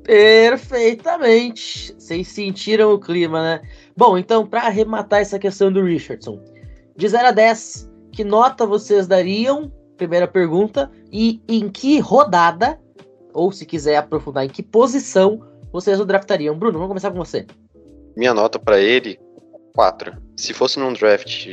Perfeitamente. 0.03 1.95
Vocês 1.97 2.27
sentiram 2.27 2.93
o 2.93 2.99
clima, 2.99 3.41
né? 3.41 3.61
Bom, 3.95 4.17
então, 4.17 4.45
para 4.45 4.63
arrematar 4.63 5.21
essa 5.21 5.39
questão 5.39 5.71
do 5.71 5.81
Richardson, 5.83 6.39
de 6.95 7.07
0 7.07 7.27
a 7.27 7.31
10, 7.31 7.89
que 8.11 8.23
nota 8.23 8.65
vocês 8.65 9.07
dariam? 9.07 9.71
Primeira 9.97 10.27
pergunta. 10.27 10.91
E 11.11 11.41
em 11.47 11.69
que 11.69 11.99
rodada, 11.99 12.79
ou 13.33 13.51
se 13.51 13.65
quiser 13.65 13.95
aprofundar, 13.95 14.45
em 14.45 14.49
que 14.49 14.61
posição 14.61 15.39
vocês 15.71 15.99
o 15.99 16.05
draftariam? 16.05 16.57
Bruno, 16.57 16.73
vamos 16.73 16.89
começar 16.89 17.11
com 17.11 17.17
você. 17.17 17.47
Minha 18.15 18.33
nota 18.33 18.59
para 18.59 18.79
ele, 18.79 19.19
4. 19.73 20.13
Se 20.35 20.53
fosse 20.53 20.79
num 20.79 20.93
draft 20.93 21.47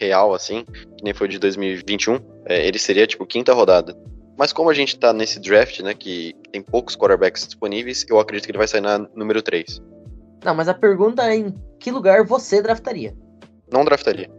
real, 0.00 0.34
assim, 0.34 0.64
que 0.96 1.04
nem 1.04 1.14
foi 1.14 1.28
de 1.28 1.38
2021, 1.38 2.18
é, 2.46 2.66
ele 2.66 2.78
seria, 2.78 3.06
tipo, 3.06 3.26
quinta 3.26 3.52
rodada. 3.52 3.96
Mas 4.38 4.52
como 4.52 4.68
a 4.68 4.74
gente 4.74 4.98
tá 4.98 5.12
nesse 5.12 5.40
draft, 5.40 5.80
né, 5.80 5.94
que 5.94 6.34
tem 6.52 6.60
poucos 6.60 6.94
quarterbacks 6.94 7.46
disponíveis, 7.46 8.04
eu 8.08 8.20
acredito 8.20 8.44
que 8.44 8.50
ele 8.50 8.58
vai 8.58 8.68
sair 8.68 8.82
na 8.82 8.98
número 9.14 9.42
3. 9.42 9.82
Não, 10.44 10.54
mas 10.54 10.68
a 10.68 10.74
pergunta 10.74 11.22
é 11.22 11.36
em 11.36 11.54
que 11.80 11.90
lugar 11.90 12.24
você 12.24 12.60
draftaria? 12.60 13.16
Não 13.72 13.84
draftaria. 13.84 14.30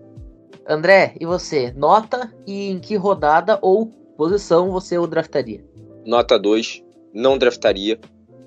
André, 0.67 1.15
e 1.19 1.25
você? 1.25 1.73
Nota 1.75 2.31
e 2.45 2.69
em 2.69 2.79
que 2.79 2.95
rodada 2.95 3.57
ou 3.61 3.87
posição 4.17 4.71
você 4.71 4.97
o 4.97 5.07
draftaria? 5.07 5.63
Nota 6.05 6.37
2, 6.37 6.83
não 7.13 7.37
draftaria. 7.37 7.99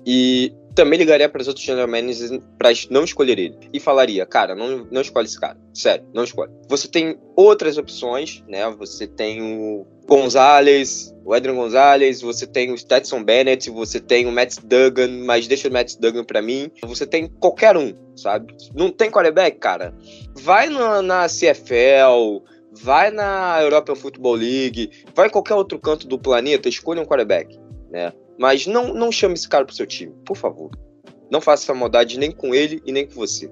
E 0.05 0.53
também 0.75 0.97
ligaria 0.97 1.27
para 1.27 1.41
os 1.41 1.47
outros 1.47 1.65
general 1.65 1.87
managers 1.87 2.31
para 2.57 2.69
não 2.89 3.03
escolher 3.03 3.37
ele. 3.37 3.57
E 3.73 3.79
falaria, 3.79 4.25
cara, 4.25 4.55
não, 4.55 4.87
não 4.91 5.01
escolhe 5.01 5.27
esse 5.27 5.39
cara. 5.39 5.57
Sério, 5.73 6.05
não 6.13 6.23
escolhe. 6.23 6.51
Você 6.69 6.87
tem 6.87 7.17
outras 7.35 7.77
opções, 7.77 8.43
né? 8.47 8.69
Você 8.77 9.07
tem 9.07 9.41
o 9.41 9.85
Gonzalez, 10.07 11.13
o 11.23 11.33
Adrian 11.33 11.55
Gonzalez, 11.55 12.21
você 12.21 12.45
tem 12.45 12.71
o 12.71 12.77
Stetson 12.77 13.23
Bennett, 13.23 13.69
você 13.69 13.99
tem 13.99 14.25
o 14.25 14.31
Matt 14.31 14.57
Duggan, 14.63 15.23
mas 15.25 15.47
deixa 15.47 15.67
o 15.67 15.71
Matt 15.71 15.95
Duggan 15.99 16.23
para 16.23 16.41
mim. 16.41 16.71
Você 16.83 17.05
tem 17.05 17.27
qualquer 17.27 17.77
um, 17.77 17.93
sabe? 18.15 18.53
Não 18.75 18.89
tem 18.89 19.09
quarterback, 19.09 19.57
cara? 19.57 19.93
Vai 20.35 20.69
na, 20.69 21.01
na 21.01 21.27
CFL, 21.27 22.43
vai 22.71 23.11
na 23.11 23.61
European 23.61 23.95
Football 23.95 24.35
League, 24.35 24.89
vai 25.15 25.27
em 25.27 25.31
qualquer 25.31 25.55
outro 25.55 25.79
canto 25.79 26.07
do 26.07 26.19
planeta, 26.19 26.69
escolha 26.69 27.01
um 27.01 27.05
quarterback, 27.05 27.57
né? 27.89 28.13
Mas 28.41 28.65
não, 28.65 28.91
não 28.91 29.11
chame 29.11 29.35
esse 29.35 29.47
cara 29.47 29.63
pro 29.63 29.75
seu 29.75 29.85
time, 29.85 30.11
por 30.25 30.35
favor. 30.35 30.71
Não 31.29 31.39
faça 31.39 31.61
essa 31.61 31.75
maldade 31.75 32.17
nem 32.17 32.31
com 32.31 32.55
ele 32.55 32.81
e 32.83 32.91
nem 32.91 33.05
com 33.05 33.13
você. 33.13 33.51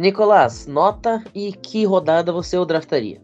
Nicolás, 0.00 0.66
nota 0.66 1.22
e 1.32 1.52
que 1.52 1.84
rodada 1.84 2.32
você 2.32 2.58
o 2.58 2.64
draftaria? 2.64 3.22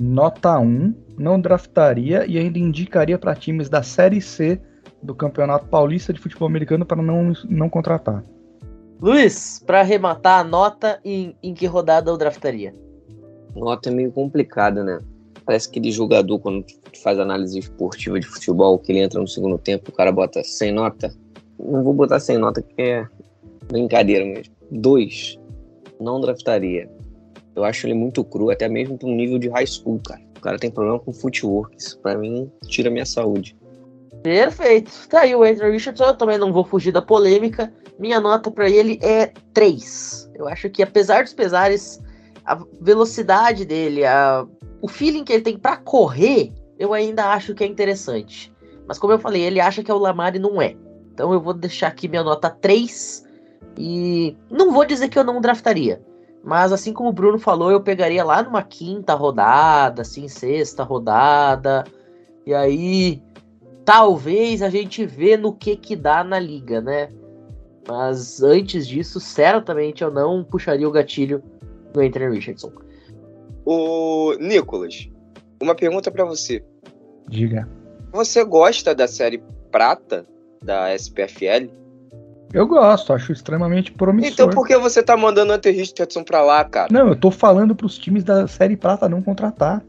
Nota 0.00 0.58
1, 0.58 0.94
não 1.18 1.38
draftaria 1.38 2.24
e 2.26 2.38
ainda 2.38 2.58
indicaria 2.58 3.18
para 3.18 3.34
times 3.34 3.68
da 3.68 3.82
Série 3.82 4.22
C 4.22 4.58
do 5.02 5.14
Campeonato 5.14 5.66
Paulista 5.66 6.10
de 6.10 6.18
Futebol 6.18 6.48
Americano 6.48 6.86
para 6.86 7.02
não, 7.02 7.34
não 7.46 7.68
contratar. 7.68 8.24
Luiz, 9.02 9.62
para 9.66 9.80
arrematar 9.80 10.40
a 10.40 10.44
nota, 10.44 10.98
em, 11.04 11.36
em 11.42 11.52
que 11.52 11.66
rodada 11.66 12.10
eu 12.10 12.16
draftaria? 12.16 12.74
Nota 13.54 13.90
é 13.90 13.92
meio 13.92 14.10
complicada, 14.10 14.82
né? 14.82 15.00
Parece 15.46 15.68
aquele 15.68 15.90
jogador, 15.90 16.38
quando 16.38 16.64
faz 17.02 17.18
análise 17.18 17.58
esportiva 17.58 18.18
de 18.18 18.26
futebol, 18.26 18.78
que 18.78 18.92
ele 18.92 19.00
entra 19.00 19.20
no 19.20 19.28
segundo 19.28 19.58
tempo, 19.58 19.90
o 19.90 19.94
cara 19.94 20.10
bota 20.10 20.42
sem 20.42 20.72
nota. 20.72 21.14
Não 21.58 21.82
vou 21.82 21.92
botar 21.92 22.18
sem 22.18 22.38
nota, 22.38 22.62
que 22.62 22.80
é 22.80 23.06
brincadeira 23.66 24.24
mesmo. 24.24 24.54
Dois, 24.70 25.38
não 26.00 26.20
draftaria. 26.20 26.90
Eu 27.54 27.62
acho 27.62 27.86
ele 27.86 27.94
muito 27.94 28.24
cru, 28.24 28.50
até 28.50 28.68
mesmo 28.68 28.98
para 28.98 29.08
um 29.08 29.14
nível 29.14 29.38
de 29.38 29.48
high 29.48 29.66
school, 29.66 30.00
cara. 30.06 30.20
O 30.36 30.40
cara 30.40 30.58
tem 30.58 30.70
problema 30.70 30.98
com 30.98 31.12
footwork. 31.12 31.76
Isso 31.78 31.98
pra 32.00 32.16
mim 32.16 32.50
tira 32.66 32.90
minha 32.90 33.06
saúde. 33.06 33.56
Perfeito. 34.22 34.90
Tá 35.08 35.20
aí 35.20 35.34
o 35.34 35.42
Andrew 35.42 35.70
Richardson. 35.70 36.04
Eu 36.04 36.16
também 36.16 36.38
não 36.38 36.52
vou 36.52 36.64
fugir 36.64 36.92
da 36.92 37.02
polêmica. 37.02 37.72
Minha 37.98 38.20
nota 38.20 38.50
para 38.50 38.68
ele 38.68 38.98
é 39.02 39.32
3. 39.52 40.30
Eu 40.34 40.48
acho 40.48 40.68
que, 40.70 40.82
apesar 40.82 41.22
dos 41.22 41.32
pesares, 41.32 42.02
a 42.44 42.58
velocidade 42.80 43.64
dele, 43.64 44.04
a 44.04 44.46
o 44.84 44.86
feeling 44.86 45.24
que 45.24 45.32
ele 45.32 45.42
tem 45.42 45.56
para 45.56 45.78
correr, 45.78 46.52
eu 46.78 46.92
ainda 46.92 47.32
acho 47.32 47.54
que 47.54 47.64
é 47.64 47.66
interessante. 47.66 48.52
Mas 48.86 48.98
como 48.98 49.14
eu 49.14 49.18
falei, 49.18 49.40
ele 49.40 49.58
acha 49.58 49.82
que 49.82 49.90
é 49.90 49.94
o 49.94 49.98
Lamar 49.98 50.36
e 50.36 50.38
não 50.38 50.60
é. 50.60 50.76
Então 51.10 51.32
eu 51.32 51.40
vou 51.40 51.54
deixar 51.54 51.86
aqui 51.86 52.06
minha 52.06 52.22
nota 52.22 52.50
3 52.50 53.26
e 53.78 54.36
não 54.50 54.72
vou 54.72 54.84
dizer 54.84 55.08
que 55.08 55.18
eu 55.18 55.24
não 55.24 55.40
draftaria. 55.40 56.02
Mas 56.44 56.70
assim 56.70 56.92
como 56.92 57.08
o 57.08 57.12
Bruno 57.14 57.38
falou, 57.38 57.70
eu 57.70 57.80
pegaria 57.80 58.22
lá 58.22 58.42
numa 58.42 58.62
quinta 58.62 59.14
rodada, 59.14 60.02
assim, 60.02 60.28
sexta 60.28 60.82
rodada. 60.82 61.84
E 62.44 62.52
aí, 62.52 63.22
talvez 63.86 64.60
a 64.60 64.68
gente 64.68 65.06
vê 65.06 65.34
no 65.38 65.54
que 65.54 65.76
que 65.76 65.96
dá 65.96 66.22
na 66.22 66.38
liga, 66.38 66.82
né? 66.82 67.08
Mas 67.88 68.42
antes 68.42 68.86
disso, 68.86 69.18
certamente 69.18 70.04
eu 70.04 70.10
não 70.10 70.44
puxaria 70.44 70.86
o 70.86 70.92
gatilho 70.92 71.42
do 71.94 72.02
Anthony 72.02 72.34
Richardson. 72.34 72.83
O 73.64 74.34
Nicolas, 74.38 75.08
uma 75.60 75.74
pergunta 75.74 76.10
para 76.10 76.24
você. 76.24 76.64
Diga. 77.28 77.68
Você 78.12 78.44
gosta 78.44 78.94
da 78.94 79.08
série 79.08 79.42
Prata 79.70 80.26
da 80.62 80.94
SPFL? 80.94 81.68
Eu 82.52 82.68
gosto, 82.68 83.12
acho 83.12 83.32
extremamente 83.32 83.90
promissor. 83.90 84.32
Então 84.32 84.50
por 84.50 84.66
que 84.66 84.76
você 84.78 85.02
tá 85.02 85.16
mandando 85.16 85.52
o 85.52 85.56
Hunter 85.56 85.74
Richardson 85.74 86.22
pra 86.22 86.42
lá, 86.42 86.64
cara? 86.64 86.88
Não, 86.92 87.08
eu 87.08 87.16
tô 87.16 87.30
falando 87.30 87.74
pros 87.74 87.98
times 87.98 88.22
da 88.22 88.46
Série 88.46 88.76
Prata 88.76 89.08
não 89.08 89.20
contratar. 89.20 89.82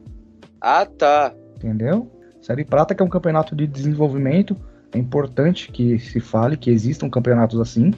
Ah, 0.59 0.85
tá. 0.85 1.31
Entendeu? 1.57 2.09
Série 2.41 2.65
Prata 2.65 2.95
que 2.95 3.03
é 3.03 3.05
um 3.05 3.09
campeonato 3.09 3.55
de 3.55 3.67
desenvolvimento, 3.67 4.57
é 4.91 4.97
importante 4.97 5.71
que 5.71 5.99
se 5.99 6.19
fale 6.19 6.57
que 6.57 6.71
existam 6.71 7.09
campeonatos 7.09 7.59
assim, 7.59 7.93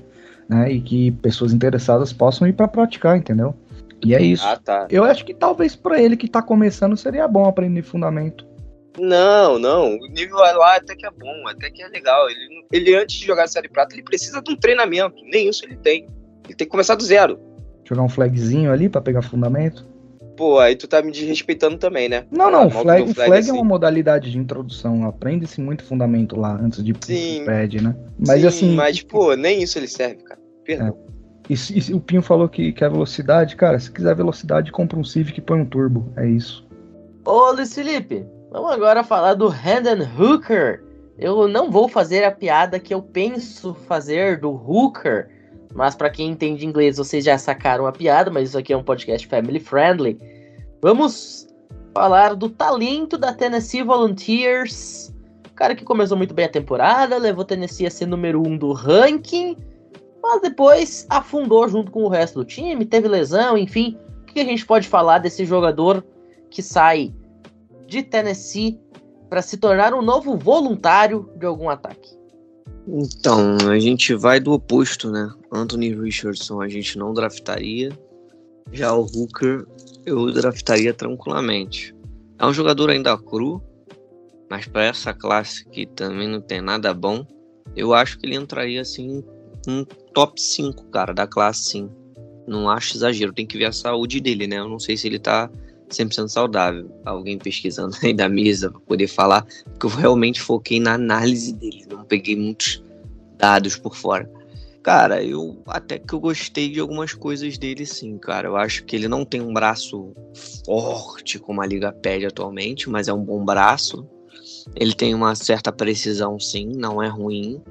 né, 0.49 0.71
e 0.71 0.81
que 0.81 1.11
pessoas 1.11 1.53
interessadas 1.53 2.11
possam 2.11 2.47
ir 2.47 2.53
para 2.53 2.67
praticar, 2.67 3.17
entendeu? 3.17 3.55
E 4.05 4.13
é 4.13 4.21
isso. 4.21 4.45
Ah, 4.45 4.57
tá. 4.57 4.87
Eu 4.89 5.03
acho 5.03 5.25
que 5.25 5.33
talvez 5.33 5.75
para 5.75 6.01
ele 6.01 6.15
que 6.15 6.27
tá 6.27 6.41
começando 6.41 6.95
seria 6.95 7.27
bom 7.27 7.45
aprender 7.45 7.81
fundamento. 7.81 8.45
Não, 8.99 9.59
não. 9.59 9.95
O 9.95 10.07
nível 10.07 10.37
lá 10.37 10.75
até 10.75 10.95
que 10.95 11.05
é 11.05 11.11
bom, 11.11 11.47
até 11.47 11.69
que 11.69 11.81
é 11.81 11.87
legal. 11.87 12.29
Ele, 12.29 12.65
ele 12.71 12.95
antes 12.95 13.19
de 13.19 13.25
jogar 13.25 13.43
a 13.43 13.47
Série 13.47 13.69
Prata, 13.69 13.93
ele 13.93 14.03
precisa 14.03 14.41
de 14.41 14.51
um 14.51 14.55
treinamento. 14.55 15.15
Nem 15.23 15.49
isso 15.49 15.65
ele 15.65 15.77
tem. 15.77 16.07
Ele 16.45 16.55
tem 16.55 16.65
que 16.65 16.71
começar 16.71 16.95
do 16.95 17.03
zero. 17.03 17.39
Jogar 17.83 18.01
um 18.01 18.09
flagzinho 18.09 18.71
ali 18.71 18.89
para 18.89 19.01
pegar 19.01 19.21
fundamento. 19.21 19.85
Pô, 20.35 20.59
aí 20.59 20.75
tu 20.75 20.87
tá 20.87 21.01
me 21.01 21.11
desrespeitando 21.11 21.77
também, 21.77 22.07
né? 22.07 22.25
Não, 22.31 22.51
não, 22.51 22.69
flag, 22.69 23.01
flag, 23.01 23.13
flag 23.13 23.39
assim. 23.39 23.49
é 23.49 23.53
uma 23.53 23.63
modalidade 23.63 24.29
de 24.29 24.37
introdução. 24.37 25.07
Aprende-se 25.07 25.59
muito 25.59 25.83
fundamento 25.83 26.39
lá 26.39 26.59
antes 26.61 26.83
de 26.83 26.93
sim, 27.01 27.43
pad, 27.43 27.81
né? 27.81 27.95
Mas 28.19 28.41
sim, 28.41 28.47
assim. 28.47 28.75
Mas, 28.75 29.01
pô, 29.01 29.35
nem 29.35 29.63
isso 29.63 29.79
ele 29.79 29.87
serve, 29.87 30.21
cara. 30.23 30.39
Perdão. 30.63 30.89
É. 30.89 31.16
E, 31.49 31.53
e, 31.53 31.93
o 31.93 31.99
Pinho 31.99 32.21
falou 32.21 32.49
que 32.49 32.71
quer 32.71 32.89
velocidade. 32.89 33.55
Cara, 33.55 33.79
se 33.79 33.91
quiser 33.91 34.15
velocidade, 34.15 34.71
compra 34.71 34.97
um 34.97 35.03
Civic 35.03 35.39
e 35.39 35.41
põe 35.41 35.61
um 35.61 35.65
turbo. 35.65 36.11
É 36.15 36.27
isso. 36.27 36.65
Ô, 37.25 37.51
Luiz 37.51 37.73
Felipe, 37.73 38.25
Vamos 38.49 38.71
agora 38.71 39.03
falar 39.03 39.33
do 39.33 39.53
Hendon 39.53 40.07
Hooker. 40.17 40.81
Eu 41.17 41.47
não 41.49 41.69
vou 41.69 41.89
fazer 41.89 42.23
a 42.23 42.31
piada 42.31 42.79
que 42.79 42.93
eu 42.93 43.01
penso 43.01 43.73
fazer 43.73 44.39
do 44.39 44.49
Hooker, 44.49 45.27
mas 45.75 45.95
para 45.95 46.09
quem 46.09 46.29
entende 46.29 46.65
inglês, 46.65 46.97
vocês 46.97 47.25
já 47.25 47.37
sacaram 47.37 47.85
a 47.85 47.91
piada, 47.91 48.31
mas 48.31 48.49
isso 48.49 48.57
aqui 48.57 48.71
é 48.71 48.77
um 48.77 48.83
podcast 48.83 49.27
family 49.27 49.59
friendly. 49.59 50.17
Vamos 50.81 51.47
falar 51.93 52.35
do 52.35 52.49
talento 52.49 53.17
da 53.17 53.33
Tennessee 53.33 53.83
Volunteers. 53.83 55.13
Cara 55.53 55.75
que 55.75 55.83
começou 55.83 56.15
muito 56.15 56.33
bem 56.33 56.45
a 56.45 56.49
temporada, 56.49 57.17
levou 57.17 57.43
Tennessee 57.43 57.85
a 57.85 57.91
ser 57.91 58.05
número 58.05 58.41
um 58.41 58.57
do 58.57 58.71
ranking, 58.71 59.57
mas 60.27 60.41
depois 60.41 61.07
afundou 61.09 61.67
junto 61.69 61.89
com 61.89 62.03
o 62.03 62.09
resto 62.09 62.39
do 62.39 62.45
time, 62.45 62.85
teve 62.85 63.07
lesão, 63.07 63.57
enfim. 63.57 63.97
O 64.23 64.25
que 64.25 64.41
a 64.41 64.45
gente 64.45 64.65
pode 64.65 64.87
falar 64.87 65.19
desse 65.19 65.45
jogador 65.45 66.05
que 66.49 66.61
sai 66.61 67.13
de 67.87 68.03
Tennessee 68.03 68.79
para 69.29 69.41
se 69.41 69.57
tornar 69.57 69.93
um 69.93 70.01
novo 70.01 70.37
voluntário 70.37 71.29
de 71.37 71.45
algum 71.45 71.69
ataque? 71.69 72.17
Então, 72.85 73.57
a 73.69 73.79
gente 73.79 74.13
vai 74.13 74.39
do 74.39 74.51
oposto, 74.51 75.09
né? 75.09 75.29
Anthony 75.51 75.93
Richardson 75.93 76.61
a 76.61 76.67
gente 76.67 76.97
não 76.97 77.13
draftaria. 77.13 77.89
Já 78.71 78.93
o 78.93 79.03
Hooker 79.03 79.65
eu 80.05 80.31
draftaria 80.31 80.93
tranquilamente. 80.93 81.95
É 82.37 82.45
um 82.45 82.53
jogador 82.53 82.89
ainda 82.89 83.17
cru, 83.17 83.61
mas 84.49 84.67
para 84.67 84.83
essa 84.83 85.13
classe 85.13 85.65
que 85.69 85.85
também 85.85 86.27
não 86.27 86.41
tem 86.41 86.61
nada 86.61 86.93
bom, 86.93 87.25
eu 87.75 87.93
acho 87.93 88.17
que 88.19 88.25
ele 88.25 88.35
entraria 88.35 88.81
assim 88.81 89.23
um 89.67 89.83
top 90.13 90.41
5, 90.41 90.85
cara, 90.85 91.13
da 91.13 91.27
classe 91.27 91.71
sim. 91.71 91.89
Não 92.47 92.69
acho 92.69 92.95
exagero, 92.95 93.33
tem 93.33 93.45
que 93.45 93.57
ver 93.57 93.65
a 93.65 93.71
saúde 93.71 94.21
dele, 94.21 94.47
né? 94.47 94.57
Eu 94.57 94.69
não 94.69 94.79
sei 94.79 94.95
se 94.95 95.05
ele 95.05 95.19
tá 95.19 95.49
100% 95.89 96.29
saudável. 96.29 96.89
Alguém 97.05 97.37
pesquisando 97.37 97.95
aí 98.01 98.13
da 98.13 98.29
mesa 98.29 98.71
para 98.71 98.79
poder 98.79 99.07
falar, 99.07 99.45
porque 99.65 99.85
eu 99.85 99.89
realmente 99.89 100.41
foquei 100.41 100.79
na 100.79 100.93
análise 100.93 101.53
dele, 101.53 101.85
não 101.89 102.05
peguei 102.05 102.35
muitos 102.35 102.81
dados 103.37 103.75
por 103.75 103.95
fora. 103.95 104.31
Cara, 104.81 105.21
eu 105.21 105.61
até 105.67 105.99
que 105.99 106.13
eu 106.13 106.19
gostei 106.19 106.69
de 106.69 106.79
algumas 106.79 107.13
coisas 107.13 107.57
dele 107.57 107.85
sim, 107.85 108.17
cara. 108.17 108.47
Eu 108.47 108.55
acho 108.55 108.85
que 108.85 108.95
ele 108.95 109.09
não 109.09 109.25
tem 109.25 109.41
um 109.41 109.53
braço 109.53 110.13
forte 110.65 111.37
como 111.37 111.61
a 111.61 111.65
liga 111.65 111.91
pede 111.91 112.25
atualmente, 112.25 112.89
mas 112.89 113.09
é 113.09 113.13
um 113.13 113.21
bom 113.21 113.43
braço. 113.43 114.07
Ele 114.75 114.93
tem 114.93 115.15
uma 115.15 115.33
certa 115.35 115.71
precisão 115.71 116.39
sim, 116.39 116.67
não 116.75 117.01
é 117.01 117.07
ruim. 117.07 117.61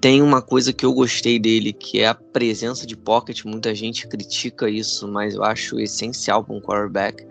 Tem 0.00 0.22
uma 0.22 0.40
coisa 0.40 0.72
que 0.72 0.84
eu 0.84 0.92
gostei 0.92 1.38
dele, 1.38 1.72
que 1.72 2.00
é 2.00 2.08
a 2.08 2.14
presença 2.14 2.86
de 2.86 2.96
pocket. 2.96 3.44
Muita 3.44 3.74
gente 3.74 4.06
critica 4.08 4.68
isso, 4.68 5.06
mas 5.06 5.34
eu 5.34 5.44
acho 5.44 5.78
essencial 5.78 6.42
para 6.42 6.54
um 6.54 6.60
quarterback 6.60 7.24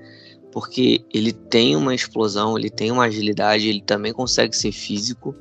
porque 0.54 1.04
ele 1.12 1.34
tem 1.34 1.76
uma 1.76 1.96
explosão, 1.96 2.56
ele 2.56 2.70
tem 2.70 2.92
uma 2.92 3.06
agilidade, 3.06 3.68
ele 3.68 3.82
também 3.82 4.14
consegue 4.14 4.56
ser 4.56 4.72
físico, 4.72 5.36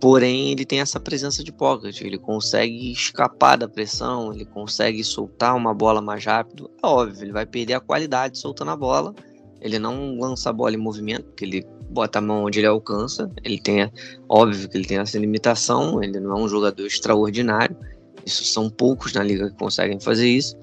porém 0.00 0.50
ele 0.50 0.64
tem 0.64 0.80
essa 0.80 0.98
presença 0.98 1.44
de 1.44 1.52
pocket, 1.52 2.00
ele 2.00 2.16
consegue 2.16 2.90
escapar 2.90 3.56
da 3.56 3.68
pressão, 3.68 4.32
ele 4.32 4.46
consegue 4.46 5.04
soltar 5.04 5.54
uma 5.54 5.74
bola 5.74 6.00
mais 6.00 6.24
rápido. 6.24 6.70
É 6.82 6.86
óbvio, 6.86 7.22
ele 7.22 7.32
vai 7.32 7.44
perder 7.44 7.74
a 7.74 7.80
qualidade 7.80 8.38
soltando 8.38 8.70
a 8.70 8.76
bola, 8.76 9.14
ele 9.60 9.78
não 9.78 10.18
lança 10.18 10.48
a 10.48 10.52
bola 10.54 10.74
em 10.74 10.78
movimento, 10.78 11.24
porque 11.24 11.44
ele 11.44 11.66
bota 11.90 12.18
a 12.18 12.22
mão 12.22 12.44
onde 12.44 12.60
ele 12.60 12.66
alcança, 12.66 13.30
ele 13.42 13.58
tem, 13.58 13.90
óbvio 14.28 14.68
que 14.68 14.76
ele 14.76 14.86
tem 14.86 14.98
essa 14.98 15.18
limitação, 15.18 16.02
ele 16.02 16.18
não 16.20 16.32
é 16.32 16.40
um 16.42 16.48
jogador 16.48 16.86
extraordinário, 16.86 17.76
isso 18.24 18.44
são 18.44 18.70
poucos 18.70 19.12
na 19.12 19.22
liga 19.22 19.50
que 19.50 19.56
conseguem 19.56 20.00
fazer 20.00 20.28
isso, 20.28 20.56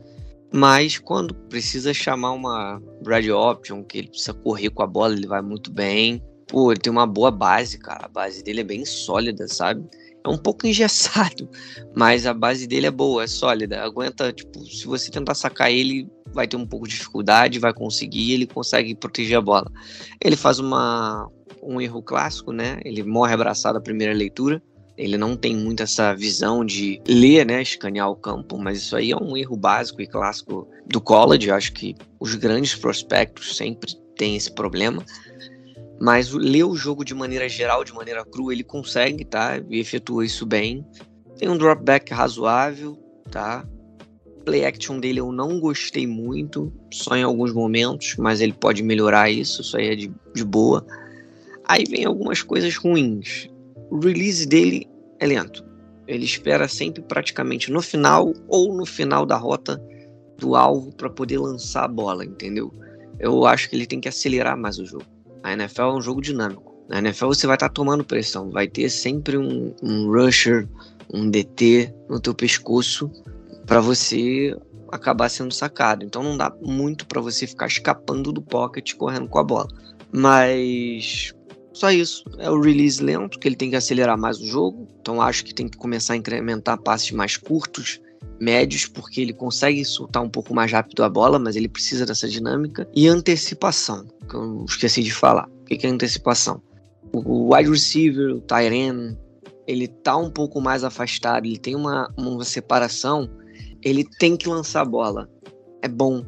mas 0.53 0.97
quando 0.97 1.33
precisa 1.33 1.93
chamar 1.93 2.31
uma 2.31 2.81
Brad 3.01 3.25
Option, 3.29 3.83
que 3.83 3.99
ele 3.99 4.07
precisa 4.09 4.33
correr 4.33 4.69
com 4.69 4.83
a 4.83 4.87
bola, 4.87 5.13
ele 5.13 5.25
vai 5.25 5.41
muito 5.41 5.71
bem. 5.71 6.21
Pô, 6.45 6.71
ele 6.71 6.81
tem 6.81 6.91
uma 6.91 7.07
boa 7.07 7.31
base, 7.31 7.77
cara. 7.77 8.05
A 8.05 8.09
base 8.09 8.43
dele 8.43 8.59
é 8.59 8.63
bem 8.63 8.83
sólida, 8.83 9.47
sabe? 9.47 9.81
É 10.25 10.27
um 10.27 10.37
pouco 10.37 10.67
engessado, 10.67 11.49
mas 11.95 12.25
a 12.25 12.33
base 12.33 12.67
dele 12.67 12.87
é 12.87 12.91
boa, 12.91 13.23
é 13.23 13.27
sólida. 13.27 13.81
Aguenta, 13.81 14.33
tipo, 14.33 14.59
se 14.65 14.85
você 14.85 15.09
tentar 15.09 15.35
sacar 15.35 15.71
ele, 15.71 16.09
vai 16.33 16.47
ter 16.47 16.57
um 16.57 16.65
pouco 16.65 16.87
de 16.87 16.95
dificuldade, 16.95 17.59
vai 17.59 17.73
conseguir, 17.73 18.33
ele 18.33 18.47
consegue 18.47 18.95
proteger 18.95 19.37
a 19.37 19.41
bola. 19.41 19.71
Ele 20.23 20.35
faz 20.35 20.59
uma, 20.59 21.29
um 21.61 21.79
erro 21.79 22.01
clássico, 22.01 22.51
né? 22.51 22.79
Ele 22.83 23.03
morre 23.03 23.33
abraçado 23.33 23.77
à 23.77 23.81
primeira 23.81 24.13
leitura. 24.13 24.61
Ele 24.97 25.17
não 25.17 25.35
tem 25.35 25.55
muito 25.55 25.81
essa 25.81 26.13
visão 26.13 26.63
de 26.63 27.01
ler, 27.07 27.45
né, 27.45 27.61
escanear 27.61 28.09
o 28.09 28.15
campo, 28.15 28.57
mas 28.57 28.77
isso 28.77 28.95
aí 28.95 29.11
é 29.11 29.17
um 29.17 29.35
erro 29.35 29.55
básico 29.55 30.01
e 30.01 30.05
clássico 30.05 30.67
do 30.85 31.01
college. 31.01 31.47
Eu 31.47 31.55
acho 31.55 31.73
que 31.73 31.95
os 32.19 32.35
grandes 32.35 32.75
prospectos 32.75 33.55
sempre 33.55 33.95
têm 34.15 34.35
esse 34.35 34.51
problema. 34.51 35.03
Mas 35.99 36.31
ler 36.31 36.63
o 36.63 36.75
jogo 36.75 37.05
de 37.05 37.13
maneira 37.13 37.47
geral, 37.47 37.83
de 37.83 37.93
maneira 37.93 38.25
crua, 38.25 38.53
ele 38.53 38.63
consegue, 38.63 39.23
tá? 39.23 39.61
E 39.69 39.79
efetua 39.79 40.25
isso 40.25 40.45
bem. 40.45 40.85
Tem 41.37 41.47
um 41.47 41.57
dropback 41.57 42.13
razoável, 42.13 42.97
tá? 43.31 43.65
Play 44.45 44.65
action 44.65 44.99
dele 44.99 45.19
eu 45.19 45.31
não 45.31 45.59
gostei 45.59 46.07
muito, 46.07 46.71
só 46.91 47.15
em 47.15 47.23
alguns 47.23 47.53
momentos, 47.53 48.15
mas 48.17 48.41
ele 48.41 48.53
pode 48.53 48.83
melhorar 48.83 49.29
isso, 49.29 49.61
isso 49.61 49.77
aí 49.77 49.87
é 49.87 49.95
de, 49.95 50.11
de 50.33 50.43
boa. 50.43 50.85
Aí 51.65 51.83
vem 51.85 52.05
algumas 52.05 52.41
coisas 52.41 52.75
ruins. 52.75 53.49
O 53.89 53.99
release 53.99 54.47
dele 54.47 54.87
é 55.19 55.27
lento. 55.27 55.63
Ele 56.07 56.25
espera 56.25 56.67
sempre 56.67 57.01
praticamente 57.01 57.71
no 57.71 57.81
final 57.81 58.33
ou 58.47 58.75
no 58.75 58.85
final 58.85 59.25
da 59.25 59.37
rota 59.37 59.81
do 60.37 60.55
alvo 60.55 60.91
para 60.95 61.09
poder 61.09 61.37
lançar 61.37 61.85
a 61.85 61.87
bola, 61.87 62.25
entendeu? 62.25 62.73
Eu 63.19 63.45
acho 63.45 63.69
que 63.69 63.75
ele 63.75 63.85
tem 63.85 64.01
que 64.01 64.09
acelerar 64.09 64.57
mais 64.57 64.79
o 64.79 64.85
jogo. 64.85 65.05
A 65.43 65.53
NFL 65.53 65.81
é 65.81 65.93
um 65.93 66.01
jogo 66.01 66.21
dinâmico. 66.21 66.75
Na 66.89 66.97
NFL 66.97 67.27
você 67.27 67.47
vai 67.47 67.55
estar 67.55 67.69
tá 67.69 67.73
tomando 67.73 68.03
pressão, 68.03 68.49
vai 68.49 68.67
ter 68.67 68.89
sempre 68.89 69.37
um, 69.37 69.73
um 69.81 70.11
rusher, 70.11 70.67
um 71.13 71.29
DT 71.29 71.93
no 72.09 72.19
teu 72.19 72.33
pescoço 72.33 73.09
para 73.71 73.79
você 73.79 74.53
acabar 74.91 75.29
sendo 75.29 75.53
sacado. 75.53 76.03
Então 76.03 76.21
não 76.21 76.35
dá 76.35 76.53
muito 76.61 77.07
para 77.07 77.21
você 77.21 77.47
ficar 77.47 77.67
escapando 77.67 78.33
do 78.33 78.41
pocket 78.41 78.95
correndo 78.95 79.29
com 79.29 79.39
a 79.39 79.43
bola. 79.45 79.69
Mas 80.11 81.33
só 81.71 81.89
isso. 81.89 82.25
É 82.37 82.51
o 82.51 82.59
release 82.59 83.01
lento, 83.01 83.39
que 83.39 83.47
ele 83.47 83.55
tem 83.55 83.69
que 83.69 83.77
acelerar 83.77 84.17
mais 84.17 84.41
o 84.41 84.45
jogo. 84.45 84.89
Então 84.99 85.21
acho 85.21 85.45
que 85.45 85.55
tem 85.55 85.69
que 85.69 85.77
começar 85.77 86.15
a 86.15 86.17
incrementar 86.17 86.81
passes 86.81 87.11
mais 87.11 87.37
curtos, 87.37 88.01
médios, 88.41 88.87
porque 88.87 89.21
ele 89.21 89.31
consegue 89.31 89.85
soltar 89.85 90.21
um 90.21 90.29
pouco 90.29 90.53
mais 90.53 90.69
rápido 90.69 91.01
a 91.01 91.09
bola, 91.09 91.39
mas 91.39 91.55
ele 91.55 91.69
precisa 91.69 92.05
dessa 92.05 92.27
dinâmica. 92.27 92.85
E 92.93 93.07
antecipação, 93.07 94.05
que 94.29 94.35
eu 94.35 94.65
esqueci 94.67 95.01
de 95.01 95.13
falar. 95.13 95.47
O 95.61 95.63
que 95.63 95.87
é 95.87 95.89
antecipação? 95.89 96.61
O 97.13 97.55
wide 97.55 97.69
receiver, 97.69 98.35
o 98.35 98.41
Tyren, 98.41 99.17
ele 99.65 99.87
tá 99.87 100.17
um 100.17 100.29
pouco 100.29 100.59
mais 100.59 100.83
afastado, 100.83 101.45
ele 101.45 101.57
tem 101.57 101.73
uma, 101.73 102.13
uma 102.17 102.43
separação, 102.43 103.29
ele 103.83 104.03
tem 104.03 104.35
que 104.37 104.47
lançar 104.47 104.81
a 104.81 104.85
bola. 104.85 105.29
É 105.81 105.87
bom. 105.87 106.23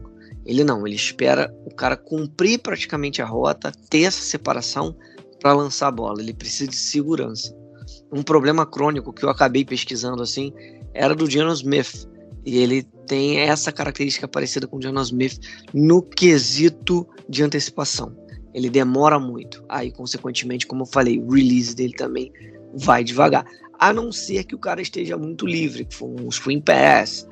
Ele 0.45 0.63
não, 0.63 0.85
ele 0.85 0.95
espera 0.95 1.53
o 1.65 1.73
cara 1.73 1.95
cumprir 1.95 2.59
praticamente 2.59 3.21
a 3.21 3.25
rota, 3.25 3.71
ter 3.89 4.03
essa 4.03 4.21
separação 4.21 4.95
para 5.39 5.53
lançar 5.53 5.87
a 5.87 5.91
bola, 5.91 6.21
ele 6.21 6.33
precisa 6.33 6.69
de 6.69 6.75
segurança. 6.75 7.55
Um 8.11 8.23
problema 8.23 8.65
crônico 8.65 9.11
que 9.11 9.23
eu 9.23 9.29
acabei 9.29 9.65
pesquisando 9.65 10.23
assim 10.23 10.53
era 10.93 11.13
do 11.13 11.29
Geno 11.29 11.51
Smith. 11.51 12.07
E 12.45 12.57
ele 12.57 12.83
tem 13.07 13.39
essa 13.39 13.71
característica 13.71 14.27
parecida 14.27 14.67
com 14.67 14.77
o 14.77 14.81
Geno 14.81 15.01
Smith 15.01 15.39
no 15.73 16.01
quesito 16.01 17.07
de 17.27 17.43
antecipação. 17.43 18.15
Ele 18.53 18.69
demora 18.69 19.19
muito. 19.19 19.63
Aí, 19.67 19.91
consequentemente, 19.91 20.67
como 20.67 20.83
eu 20.83 20.85
falei, 20.85 21.19
o 21.19 21.29
release 21.31 21.75
dele 21.75 21.93
também 21.93 22.31
vai 22.73 23.03
devagar. 23.03 23.45
A 23.79 23.91
não 23.91 24.11
ser 24.11 24.43
que 24.43 24.55
o 24.55 24.59
cara 24.59 24.81
esteja 24.81 25.17
muito 25.17 25.45
livre, 25.45 25.85
que 25.85 25.95
for 25.95 26.09
um 26.09 26.29
screen 26.29 26.61
pass, 26.61 27.27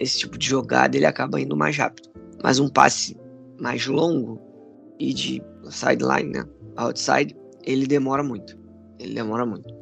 esse 0.00 0.18
tipo 0.18 0.38
de 0.38 0.46
jogada, 0.46 0.96
ele 0.96 1.06
acaba 1.06 1.40
indo 1.40 1.56
mais 1.56 1.76
rápido. 1.76 2.08
Mas 2.42 2.58
um 2.58 2.68
passe 2.68 3.16
mais 3.60 3.86
longo 3.86 4.40
e 4.98 5.12
de 5.12 5.42
sideline, 5.70 6.30
né? 6.30 6.44
Outside, 6.76 7.34
ele 7.64 7.86
demora 7.86 8.22
muito. 8.22 8.56
Ele 8.98 9.14
demora 9.14 9.46
muito. 9.46 9.72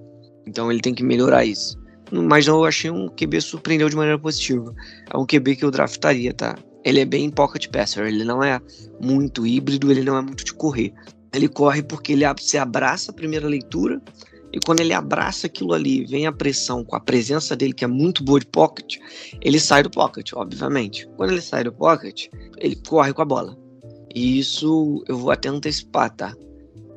Então 0.47 0.71
ele 0.71 0.81
tem 0.81 0.95
que 0.95 1.03
melhorar 1.03 1.45
isso. 1.45 1.81
Mas 2.11 2.47
eu 2.47 2.65
achei 2.65 2.91
um 2.91 3.09
QB 3.09 3.41
surpreendeu 3.41 3.89
de 3.89 3.97
maneira 3.97 4.19
positiva. 4.19 4.75
É 5.13 5.17
um 5.17 5.25
QB 5.25 5.57
que 5.57 5.65
eu 5.65 5.71
draftaria, 5.71 6.35
tá? 6.35 6.57
Ele 6.85 7.01
é 7.01 7.05
bem 7.05 7.31
pocket 7.31 7.69
passer, 7.69 8.07
ele 8.07 8.25
não 8.25 8.43
é 8.43 8.61
muito 9.01 9.47
híbrido, 9.47 9.91
ele 9.91 10.03
não 10.03 10.17
é 10.19 10.21
muito 10.21 10.45
de 10.45 10.53
correr. 10.53 10.93
Ele 11.33 11.49
corre 11.49 11.83
porque 11.83 12.13
ele 12.13 12.25
se 12.39 12.59
abraça 12.59 13.11
a 13.11 13.15
primeira 13.15 13.49
leitura 13.49 14.03
e 14.53 14.61
quando 14.61 14.81
ele 14.81 14.93
abraça 14.93 15.47
aquilo 15.47 15.73
ali, 15.73 16.05
vem 16.05 16.27
a 16.27 16.33
pressão 16.33 16.85
com 16.85 16.95
a 16.95 17.01
presença 17.01 17.57
dele, 17.57 17.73
que 17.73 17.85
é 17.85 17.89
muito 17.89 18.23
boa 18.23 18.39
de 18.39 18.47
pocket, 18.47 18.99
ele 19.41 19.59
sai 19.59 19.83
do 19.83 19.91
pocket, 19.91 20.33
obviamente. 20.35 21.09
Quando 21.17 21.31
ele 21.31 21.41
sai 21.41 21.65
do 21.65 21.73
pocket, 21.73 22.29
ele 22.59 22.77
corre 22.77 23.15
com 23.15 23.23
a 23.23 23.25
bola. 23.25 23.57
E 24.15 24.39
isso 24.39 25.03
eu 25.09 25.17
vou 25.17 25.31
até 25.31 25.49
antecipar, 25.49 26.15
tá? 26.15 26.37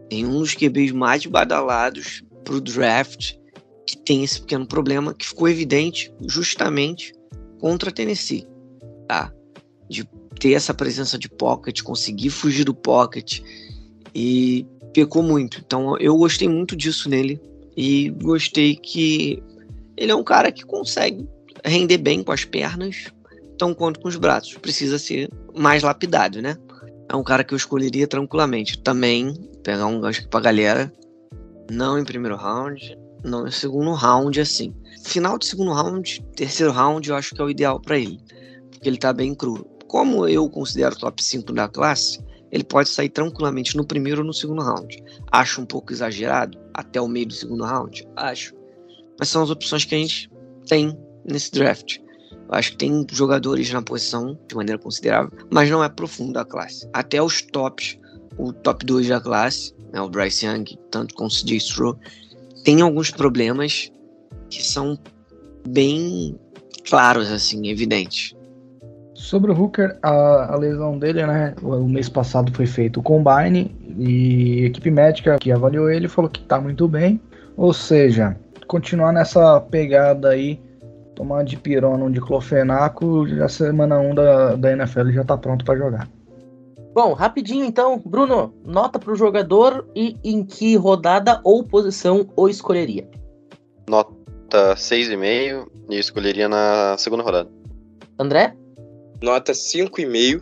Tem 0.10 0.26
um 0.26 0.39
dos 0.39 0.54
QBs 0.54 0.91
mais 0.91 1.26
badalados 1.26 2.24
para 2.44 2.56
o 2.56 2.62
draft 2.62 3.36
que 3.88 3.98
tem 3.98 4.24
esse 4.24 4.41
pequeno 4.41 4.68
problema 4.68 5.13
que 5.13 5.26
ficou 5.26 5.48
evidente 5.48 6.13
justamente 6.28 7.13
contra 7.60 7.89
a 7.89 7.94
Tennessee, 7.94 8.46
tá? 9.08 9.32
De 9.89 10.04
ter 10.39 10.54
essa 10.54 10.74
presença 10.74 11.18
de 11.18 11.30
pocket, 11.30 11.82
conseguir 11.84 12.32
fugir 12.32 12.65
do 12.65 12.74
pocket 12.74 13.39
e 14.13 14.68
pecou 14.95 15.21
muito. 15.21 15.62
Então 15.65 15.97
eu 15.97 16.15
gostei 16.15 16.47
muito 16.47 16.73
disso 16.73 17.10
nele 17.10 17.39
e 17.75 18.10
gostei 18.12 18.77
que 18.77 19.43
ele 19.97 20.12
é 20.12 20.15
um 20.15 20.23
cara 20.23 20.53
que 20.53 20.63
consegue 20.63 21.27
render 21.65 21.97
bem 21.97 22.23
com 22.23 22.31
as 22.31 22.45
pernas, 22.45 23.12
tão 23.58 23.73
quanto 23.73 23.99
com 23.99 24.08
os 24.08 24.15
braços. 24.15 24.53
Precisa 24.55 24.97
ser 24.97 25.29
mais 25.53 25.84
lapidado, 25.84 26.41
né? 26.41 26.55
É 27.10 27.15
um 27.15 27.23
cara 27.23 27.43
que 27.43 27.53
eu 27.53 27.58
escolheria 27.58 28.08
tranquilamente. 28.08 28.79
Também 28.79 29.34
pegar 29.63 29.86
um 29.86 29.99
gancho 29.99 30.27
pra 30.29 30.39
galera. 30.39 30.91
Não 31.69 31.99
em 31.99 32.05
primeiro 32.05 32.38
round, 32.38 32.97
não 33.23 33.45
em 33.45 33.51
segundo 33.51 33.91
round, 33.91 34.39
assim. 34.39 34.73
Final 35.03 35.38
de 35.38 35.45
segundo 35.45 35.73
round, 35.73 36.23
terceiro 36.36 36.71
round, 36.71 37.10
eu 37.10 37.15
acho 37.15 37.36
que 37.36 37.41
é 37.41 37.43
o 37.43 37.49
ideal 37.49 37.81
para 37.81 37.97
ele. 37.97 38.19
Porque 38.71 38.88
ele 38.88 38.97
tá 38.97 39.12
bem 39.12 39.36
cru. 39.36 39.65
Como 39.88 40.27
eu 40.27 40.49
considero 40.49 40.95
top 40.95 41.23
5 41.23 41.51
da 41.53 41.67
classe, 41.67 42.19
ele 42.56 42.63
pode 42.63 42.88
sair 42.88 43.10
tranquilamente 43.10 43.76
no 43.76 43.86
primeiro 43.86 44.22
ou 44.22 44.28
no 44.28 44.34
segundo 44.34 44.62
round. 44.62 45.04
Acho 45.30 45.62
um 45.62 45.65
pouco 45.65 45.91
exagerado, 45.91 46.58
até 46.74 47.02
o 47.02 47.08
meio 47.08 47.26
do 47.26 47.34
segundo 47.34 47.65
round? 47.65 48.08
Acho. 48.15 48.56
Mas 49.20 49.28
são 49.28 49.44
as 49.44 49.50
opções 49.50 49.84
que 49.84 49.94
a 49.94 49.98
gente 49.98 50.32
tem 50.65 50.98
nesse 51.26 51.52
draft. 51.52 51.98
Eu 52.32 52.56
acho 52.56 52.72
que 52.72 52.78
tem 52.78 53.06
jogadores 53.12 53.70
na 53.74 53.82
posição 53.82 54.39
de 54.48 54.56
maneira 54.56 54.82
considerável, 54.82 55.32
mas 55.52 55.70
não 55.70 55.84
é 55.84 55.89
profundo 55.89 56.38
a 56.38 56.46
classe. 56.46 56.88
Até 56.94 57.22
os 57.22 57.41
tops, 57.41 57.98
o 58.38 58.54
top 58.54 58.86
2 58.86 59.10
da 59.10 59.20
classe, 59.20 59.74
né, 59.91 60.00
o 60.00 60.10
Bryce 60.10 60.46
Young, 60.46 60.63
tanto 60.89 61.13
com 61.13 61.26
o 61.26 61.30
CJ 61.30 61.58
Stroh, 61.58 61.98
tem 62.63 62.80
alguns 62.80 63.12
problemas 63.12 63.91
que 64.50 64.63
são 64.63 64.98
bem 65.68 66.39
claros, 66.88 67.30
assim, 67.30 67.68
evidentes. 67.68 68.34
Sobre 69.25 69.51
o 69.51 69.59
Hooker, 69.59 69.97
a, 70.03 70.53
a, 70.53 70.55
lesão 70.55 70.99
dele, 70.99 71.25
né? 71.25 71.55
O 71.63 71.88
mês 71.88 72.07
passado 72.07 72.53
foi 72.53 72.67
feito 72.67 72.99
o 72.99 73.03
combine 73.03 73.75
e 73.97 74.61
a 74.61 74.67
equipe 74.67 74.91
médica 74.91 75.35
que 75.39 75.51
avaliou 75.51 75.89
ele 75.89 76.07
falou 76.07 76.29
que 76.29 76.43
tá 76.43 76.61
muito 76.61 76.88
bem. 76.88 77.19
Ou 77.57 77.73
seja, 77.73 78.38
continuar 78.67 79.11
nessa 79.11 79.59
pegada 79.59 80.29
aí 80.29 80.61
tomar 81.15 81.43
de 81.43 81.57
pirona, 81.57 82.05
um 82.05 82.11
de 82.11 82.21
clofenaco, 82.21 83.27
já 83.27 83.49
semana 83.49 83.97
1 83.97 84.13
da, 84.13 84.55
da 84.57 84.71
NFL 84.73 85.09
já 85.09 85.23
tá 85.23 85.35
pronto 85.35 85.65
para 85.65 85.75
jogar. 85.75 86.07
Bom, 86.93 87.13
rapidinho 87.13 87.65
então, 87.65 87.99
Bruno, 88.05 88.53
nota 88.63 88.99
para 88.99 89.11
o 89.11 89.15
jogador 89.15 89.88
e 89.95 90.19
em 90.23 90.45
que 90.45 90.75
rodada 90.75 91.41
ou 91.43 91.63
posição 91.63 92.29
o 92.35 92.47
escolheria? 92.47 93.09
Nota 93.89 94.75
6,5 94.75 95.65
e 95.89 95.97
escolheria 95.97 96.47
na 96.47 96.95
segunda 96.99 97.23
rodada. 97.23 97.49
André? 98.19 98.55
Nota 99.21 99.54
5,5 99.54 100.41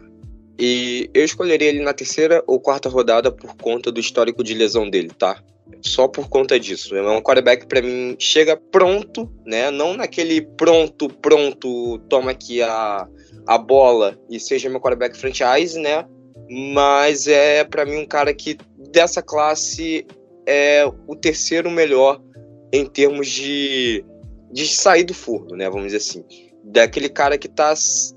e 0.60 1.10
eu 1.14 1.24
escolheria 1.24 1.70
ele 1.70 1.82
na 1.82 1.94
terceira 1.94 2.44
ou 2.48 2.60
quarta 2.60 2.90
rodada 2.90 3.32
por 3.32 3.56
conta 3.56 3.92
do 3.92 4.00
histórico 4.00 4.44
de 4.44 4.54
lesão 4.54 4.90
dele, 4.90 5.12
tá? 5.18 5.42
só 5.82 6.08
por 6.08 6.30
conta 6.30 6.60
disso. 6.60 6.96
É 6.96 7.02
um 7.02 7.22
quarterback 7.22 7.68
para 7.68 7.82
mim 7.82 8.16
chega 8.20 8.56
pronto, 8.56 9.32
né? 9.46 9.70
Não 9.70 9.94
naquele 9.94 10.42
pronto, 10.42 11.10
pronto, 11.10 12.00
toma 12.10 12.32
aqui 12.32 12.62
a, 12.62 13.08
a 13.46 13.58
bola 13.58 14.18
e 14.30 14.40
seja 14.40 14.70
meu 14.70 14.80
quarterback 14.80 15.18
franchise, 15.18 15.80
né? 15.80 16.06
Mas 16.74 17.28
é 17.28 17.64
para 17.64 17.86
mim 17.86 17.98
um 17.98 18.06
cara 18.06 18.34
que 18.34 18.58
dessa 18.92 19.22
classe 19.22 20.06
é 20.46 20.86
o 21.08 21.16
terceiro 21.16 21.70
melhor 21.70 22.22
em 22.72 22.86
termos 22.86 23.28
de, 23.30 24.04
de 24.52 24.68
sair 24.68 25.04
do 25.04 25.14
forno, 25.14 25.56
né? 25.56 25.70
Vamos 25.70 25.86
dizer 25.86 25.98
assim. 25.98 26.24
Daquele 26.64 27.10
cara 27.10 27.38
que 27.38 27.48
tá 27.48 27.74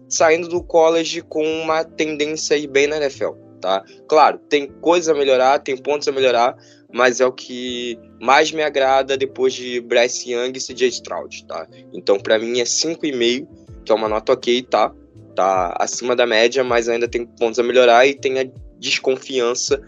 saindo 0.09 0.49
do 0.49 0.63
college 0.63 1.23
com 1.23 1.45
uma 1.45 1.85
tendência 1.85 2.57
a 2.57 2.59
ir 2.59 2.69
bem 2.69 2.87
na 2.87 2.97
NFL, 2.97 3.33
tá? 3.61 3.85
Claro, 4.09 4.39
tem 4.49 4.69
coisa 4.81 5.13
a 5.13 5.15
melhorar, 5.15 5.59
tem 5.59 5.77
pontos 5.77 6.07
a 6.07 6.13
melhorar, 6.13 6.57
mas 6.93 7.21
é 7.21 7.27
o 7.27 7.33
que 7.33 7.99
mais 8.21 8.53
me 8.53 8.63
agrada 8.63 9.17
depois 9.17 9.53
de 9.53 9.81
Bryce 9.81 10.31
Young 10.31 10.53
e 10.55 10.61
CJ 10.61 10.89
Stroud, 10.89 11.45
tá? 11.47 11.67
Então, 11.93 12.19
para 12.19 12.39
mim 12.39 12.61
é 12.61 12.65
5,5, 12.65 13.49
que 13.85 13.93
é 13.93 13.95
uma 13.95 14.09
nota 14.09 14.33
ok, 14.33 14.63
tá? 14.63 14.93
Tá 15.35 15.77
acima 15.79 16.17
da 16.17 16.27
média, 16.27 16.65
mas 16.65 16.89
ainda 16.89 17.07
tem 17.09 17.27
pontos 17.27 17.59
a 17.59 17.63
melhorar 17.63 18.07
e 18.07 18.15
tem 18.15 18.39
a 18.39 18.47
desconfiança 18.79 19.81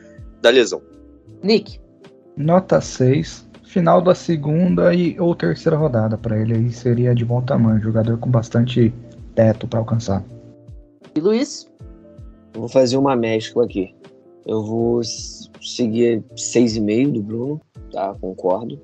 da 0.43 0.51
lesão. 0.51 0.83
Nick. 1.43 1.81
Nota 2.37 2.81
6. 2.81 3.48
Final 3.69 4.01
da 4.01 4.15
segunda 4.15 4.95
e 4.95 5.21
ou 5.21 5.35
terceira 5.35 5.77
rodada 5.77 6.17
para 6.17 6.41
ele 6.41 6.55
aí 6.55 6.73
seria 6.73 7.15
de 7.15 7.23
bom 7.23 7.43
tamanho, 7.43 7.83
jogador 7.83 8.17
com 8.17 8.31
bastante 8.31 8.95
teto 9.35 9.69
para 9.69 9.79
alcançar. 9.79 10.25
E 11.15 11.21
Luiz? 11.21 11.71
Vou 12.55 12.67
fazer 12.67 12.97
uma 12.97 13.15
mescla 13.15 13.67
aqui. 13.67 13.95
Eu 14.47 14.65
vou 14.65 15.03
seguir 15.05 16.25
6,5 16.35 17.13
do 17.13 17.23
Bruno, 17.23 17.61
tá? 17.93 18.17
Concordo. 18.19 18.81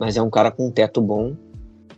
Mas 0.00 0.16
é 0.16 0.22
um 0.22 0.30
cara 0.30 0.50
com 0.50 0.68
um 0.68 0.70
teto 0.70 1.02
bom. 1.02 1.36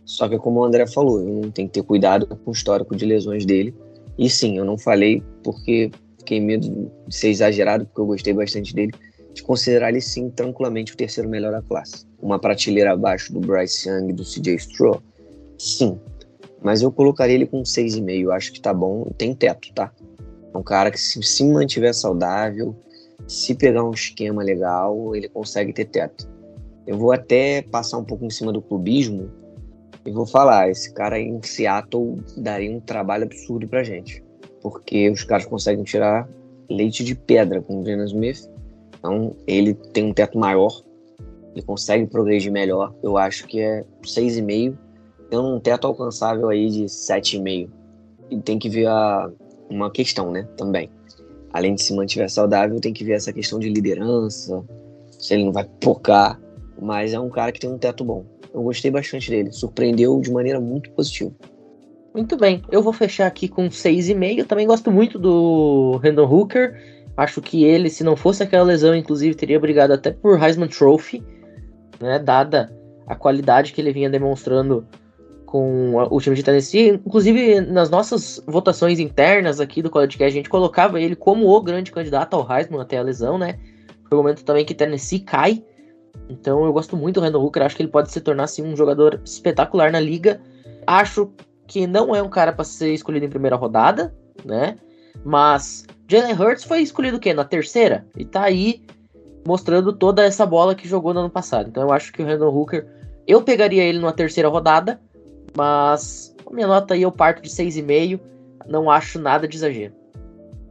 Só 0.03 0.27
que 0.27 0.37
como 0.37 0.59
o 0.59 0.65
André 0.65 0.85
falou, 0.87 1.21
eu 1.21 1.41
não 1.43 1.49
tenho 1.49 1.69
que 1.69 1.75
ter 1.75 1.83
cuidado 1.83 2.27
com 2.27 2.51
o 2.51 2.51
histórico 2.51 2.93
de 2.93 3.05
lesões 3.05 3.45
dele. 3.45 3.73
E 4.17 4.29
sim, 4.29 4.57
eu 4.57 4.65
não 4.65 4.77
falei 4.77 5.23
porque 5.41 5.89
fiquei 6.19 6.41
medo 6.41 6.91
de 7.07 7.15
ser 7.15 7.29
exagerado, 7.29 7.85
porque 7.85 8.01
eu 8.01 8.05
gostei 8.05 8.33
bastante 8.33 8.75
dele, 8.75 8.91
de 9.33 9.43
considerar 9.43 9.89
ele 9.89 10.01
sim 10.01 10.29
tranquilamente 10.29 10.93
o 10.93 10.97
terceiro 10.97 11.29
melhor 11.29 11.51
da 11.51 11.61
classe. 11.61 12.05
Uma 12.21 12.39
prateleira 12.39 12.93
abaixo 12.93 13.33
do 13.33 13.39
Bryce 13.39 13.89
Young 13.89 14.09
e 14.09 14.13
do 14.13 14.23
CJ 14.23 14.55
Stroh? 14.55 15.01
Sim. 15.57 15.99
Mas 16.61 16.81
eu 16.81 16.91
colocaria 16.91 17.35
ele 17.35 17.45
com 17.45 17.63
6,5, 17.63 18.31
acho 18.31 18.53
que 18.53 18.61
tá 18.61 18.73
bom. 18.73 19.05
Tem 19.17 19.33
teto, 19.33 19.73
tá? 19.73 19.91
É 20.53 20.57
um 20.57 20.63
cara 20.63 20.91
que 20.91 20.99
se, 20.99 21.21
se 21.23 21.43
mantiver 21.43 21.93
saudável, 21.93 22.75
se 23.27 23.55
pegar 23.55 23.83
um 23.83 23.91
esquema 23.91 24.43
legal, 24.43 25.15
ele 25.15 25.29
consegue 25.29 25.73
ter 25.73 25.85
teto. 25.85 26.29
Eu 26.85 26.97
vou 26.97 27.11
até 27.11 27.61
passar 27.61 27.97
um 27.97 28.03
pouco 28.03 28.25
em 28.25 28.29
cima 28.29 28.51
do 28.51 28.61
clubismo 28.61 29.31
e 30.05 30.11
vou 30.11 30.25
falar, 30.25 30.69
esse 30.69 30.91
cara 30.93 31.19
em 31.19 31.41
Seattle 31.41 32.17
daria 32.37 32.71
um 32.71 32.79
trabalho 32.79 33.23
absurdo 33.23 33.67
pra 33.67 33.83
gente. 33.83 34.23
Porque 34.61 35.09
os 35.09 35.23
caras 35.23 35.45
conseguem 35.45 35.83
tirar 35.83 36.27
leite 36.69 37.03
de 37.03 37.15
pedra 37.15 37.61
com 37.61 37.81
o 37.81 37.85
Geno 37.85 38.03
Smith. 38.05 38.49
Então, 39.01 39.35
ele 39.47 39.73
tem 39.73 40.03
um 40.03 40.13
teto 40.13 40.37
maior, 40.37 40.83
ele 41.55 41.65
consegue 41.65 42.05
progredir 42.05 42.51
melhor. 42.51 42.93
Eu 43.01 43.17
acho 43.17 43.47
que 43.47 43.59
é 43.59 43.83
6,5, 44.03 44.77
tendo 45.27 45.55
um 45.55 45.59
teto 45.59 45.87
alcançável 45.87 46.47
aí 46.49 46.69
de 46.69 46.83
7,5. 46.83 47.67
E 48.29 48.37
tem 48.37 48.59
que 48.59 48.69
ver 48.69 48.85
a, 48.85 49.29
uma 49.69 49.89
questão, 49.89 50.31
né, 50.31 50.47
também. 50.55 50.89
Além 51.51 51.73
de 51.73 51.81
se 51.81 51.95
mantiver 51.95 52.29
saudável, 52.29 52.79
tem 52.79 52.93
que 52.93 53.03
ver 53.03 53.13
essa 53.13 53.33
questão 53.33 53.57
de 53.57 53.69
liderança, 53.69 54.63
se 55.09 55.33
ele 55.33 55.45
não 55.45 55.51
vai 55.51 55.67
pocar, 55.81 56.39
mas 56.79 57.11
é 57.11 57.19
um 57.19 57.29
cara 57.29 57.51
que 57.51 57.59
tem 57.59 57.69
um 57.69 57.79
teto 57.79 58.05
bom. 58.05 58.23
Eu 58.53 58.61
gostei 58.61 58.91
bastante 58.91 59.31
dele, 59.31 59.51
surpreendeu 59.51 60.21
de 60.21 60.31
maneira 60.31 60.59
muito 60.59 60.91
positiva. 60.91 61.31
Muito 62.13 62.35
bem, 62.35 62.61
eu 62.69 62.83
vou 62.83 62.91
fechar 62.93 63.25
aqui 63.25 63.47
com 63.47 63.67
6,5. 63.69 64.45
Também 64.45 64.67
gosto 64.67 64.91
muito 64.91 65.17
do 65.17 65.99
Randall 66.03 66.29
Hooker. 66.29 67.00
Acho 67.17 67.41
que 67.41 67.63
ele, 67.63 67.89
se 67.89 68.03
não 68.03 68.15
fosse 68.15 68.41
aquela 68.43 68.63
lesão, 68.63 68.95
inclusive, 68.95 69.35
teria 69.35 69.59
brigado 69.59 69.93
até 69.93 70.11
por 70.11 70.41
Heisman 70.41 70.67
Trophy, 70.67 71.23
né? 71.99 72.19
Dada 72.19 72.71
a 73.05 73.15
qualidade 73.15 73.73
que 73.73 73.81
ele 73.81 73.91
vinha 73.91 74.09
demonstrando 74.09 74.87
com 75.45 75.95
o 76.09 76.21
time 76.21 76.35
de 76.35 76.43
Tennessee. 76.43 76.91
Inclusive, 77.05 77.59
nas 77.59 77.89
nossas 77.89 78.41
votações 78.47 78.99
internas 78.99 79.59
aqui 79.59 79.81
do 79.81 79.89
College 79.89 80.23
a 80.23 80.29
gente 80.29 80.49
colocava 80.49 80.99
ele 80.99 81.13
como 81.13 81.49
o 81.49 81.61
grande 81.61 81.91
candidato 81.91 82.35
ao 82.35 82.49
Heisman 82.49 82.79
até 82.79 82.97
a 82.97 83.03
lesão, 83.03 83.37
né? 83.37 83.59
Foi 84.07 84.17
o 84.17 84.21
momento 84.21 84.45
também 84.45 84.63
que 84.63 84.73
Tennessee 84.73 85.19
cai. 85.19 85.61
Então 86.29 86.63
eu 86.63 86.71
gosto 86.71 86.95
muito 86.95 87.19
do 87.19 87.21
Randall 87.21 87.43
Hooker, 87.43 87.63
acho 87.63 87.75
que 87.75 87.81
ele 87.81 87.91
pode 87.91 88.09
se 88.11 88.21
tornar 88.21 88.45
assim, 88.45 88.63
um 88.63 88.77
jogador 88.77 89.21
espetacular 89.25 89.91
na 89.91 89.99
liga. 89.99 90.39
Acho 90.87 91.29
que 91.67 91.85
não 91.85 92.15
é 92.15 92.21
um 92.21 92.29
cara 92.29 92.53
para 92.53 92.63
ser 92.63 92.93
escolhido 92.93 93.25
em 93.25 93.29
primeira 93.29 93.57
rodada, 93.57 94.15
né? 94.45 94.77
Mas 95.25 95.85
Jalen 96.11 96.33
Hurts 96.33 96.65
foi 96.65 96.81
escolhido 96.81 97.15
o 97.15 97.19
quê? 97.21 97.33
Na 97.33 97.45
terceira? 97.45 98.05
E 98.17 98.25
tá 98.25 98.43
aí 98.43 98.83
mostrando 99.47 99.93
toda 99.93 100.25
essa 100.25 100.45
bola 100.45 100.75
que 100.75 100.85
jogou 100.85 101.13
no 101.13 101.21
ano 101.21 101.29
passado. 101.29 101.69
Então 101.69 101.83
eu 101.83 101.93
acho 101.93 102.11
que 102.11 102.21
o 102.21 102.25
Randall 102.25 102.53
Hooker, 102.53 102.85
eu 103.25 103.41
pegaria 103.41 103.81
ele 103.81 103.97
numa 103.97 104.11
terceira 104.11 104.49
rodada, 104.49 104.99
mas 105.55 106.35
a 106.45 106.53
minha 106.53 106.67
nota 106.67 106.95
aí 106.95 107.03
eu 107.03 107.11
parto 107.13 107.41
de 107.41 107.49
6,5. 107.49 108.19
Não 108.67 108.91
acho 108.91 109.19
nada 109.19 109.47
de 109.47 109.55
exagero. 109.55 109.93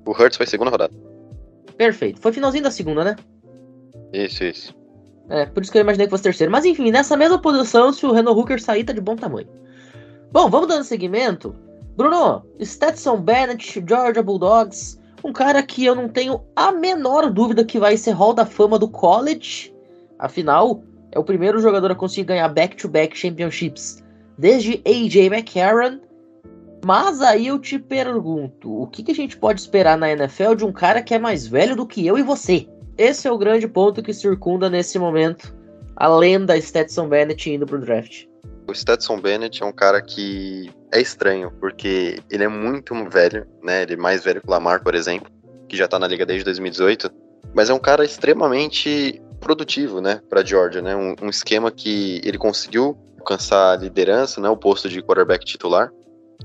O 0.07 0.11
Hurts 0.11 0.37
foi 0.37 0.47
segunda 0.47 0.71
rodada. 0.71 0.93
Perfeito. 1.79 2.21
Foi 2.21 2.33
finalzinho 2.33 2.65
da 2.65 2.71
segunda, 2.71 3.03
né? 3.03 3.17
Isso, 4.13 4.45
isso. 4.45 4.77
É, 5.31 5.47
por 5.47 5.63
isso 5.63 5.73
que 5.73 5.79
eu 5.79 5.83
imaginei 5.83 6.07
que 6.07 6.11
fosse 6.11 6.23
terceiro. 6.23 6.53
Mas 6.53 6.67
enfim, 6.67 6.91
nessa 6.91 7.17
mesma 7.17 7.41
posição, 7.41 7.95
se 7.95 8.05
o 8.05 8.13
Renan 8.13 8.33
Hooker 8.33 8.61
sair, 8.61 8.85
tá 8.85 8.93
de 8.93 9.01
bom 9.01 9.17
tamanho. 9.17 9.49
Bom, 10.31 10.51
vamos 10.51 10.69
dando 10.69 10.85
seguimento. 10.85 11.57
Bruno, 11.97 12.45
Stetson 12.63 13.23
Bennett, 13.23 13.83
Georgia 13.89 14.23
Bulldogs. 14.23 15.00
Um 15.25 15.33
cara 15.33 15.63
que 15.63 15.85
eu 15.85 15.95
não 15.95 16.09
tenho 16.09 16.41
a 16.57 16.73
menor 16.73 17.31
dúvida 17.31 17.65
que 17.65 17.79
vai 17.79 17.97
ser 17.97 18.13
Hall 18.13 18.33
da 18.33 18.47
Fama 18.47 18.79
do 18.79 18.89
college. 18.89 19.73
Afinal, 20.19 20.83
é 21.13 21.19
o 21.19 21.25
primeiro 21.25 21.61
jogador 21.61 21.91
a 21.91 21.95
conseguir 21.95 22.29
ganhar 22.29 22.49
back-to-back 22.49 23.15
-back 23.15 23.17
championships 23.17 24.03
desde 24.39 24.83
AJ 24.87 25.27
McCarron. 25.27 25.99
Mas 26.85 27.21
aí 27.21 27.49
eu 27.49 27.59
te 27.59 27.79
pergunto, 27.79 28.83
o 28.83 28.87
que, 28.87 29.03
que 29.03 29.13
a 29.13 29.15
gente 29.15 29.37
pode 29.37 29.61
esperar 29.61 29.99
na 29.99 30.11
NFL 30.11 30.55
de 30.55 30.65
um 30.65 30.73
cara 30.73 31.03
que 31.03 31.15
é 31.15 31.19
mais 31.19 31.47
velho 31.47 31.77
do 31.77 31.87
que 31.87 32.07
eu 32.07 32.17
e 32.19 32.23
você? 32.23 32.67
esse 33.01 33.27
é 33.27 33.33
o 33.33 33.39
grande 33.39 33.67
ponto 33.67 34.03
que 34.03 34.13
circunda 34.13 34.69
nesse 34.69 34.99
momento 34.99 35.57
a 35.97 36.07
lenda 36.07 36.61
Stetson 36.61 37.09
Bennett 37.09 37.51
indo 37.51 37.65
pro 37.65 37.81
draft. 37.81 38.27
O 38.71 38.75
Stetson 38.75 39.21
Bennett 39.21 39.65
é 39.65 39.67
um 39.67 39.73
cara 39.73 40.01
que 40.01 40.73
é 40.93 41.01
estranho, 41.01 41.51
porque 41.59 42.21
ele 42.31 42.45
é 42.45 42.49
muito 42.49 42.95
velho, 43.11 43.45
né? 43.61 43.83
Ele 43.83 43.95
é 43.95 43.97
mais 43.97 44.23
velho 44.23 44.41
que 44.41 44.47
o 44.47 44.51
Lamar, 44.51 44.81
por 44.81 44.95
exemplo, 44.95 45.29
que 45.69 45.77
já 45.77 45.89
tá 45.89 45.99
na 45.99 46.07
liga 46.07 46.25
desde 46.25 46.45
2018, 46.45 47.11
mas 47.53 47.69
é 47.69 47.75
um 47.75 47.81
cara 47.81 48.05
extremamente 48.05 49.21
produtivo, 49.41 50.01
né, 50.01 50.21
para 50.29 50.45
Georgia, 50.45 50.81
né? 50.81 50.95
Um, 50.95 51.17
um, 51.21 51.29
esquema 51.29 51.73
que 51.73 52.21
ele 52.23 52.39
conseguiu 52.39 52.97
alcançar 53.19 53.73
a 53.73 53.77
liderança, 53.77 54.41
né, 54.41 54.49
o 54.49 54.57
posto 54.57 54.89
de 54.89 55.03
quarterback 55.03 55.45
titular. 55.45 55.91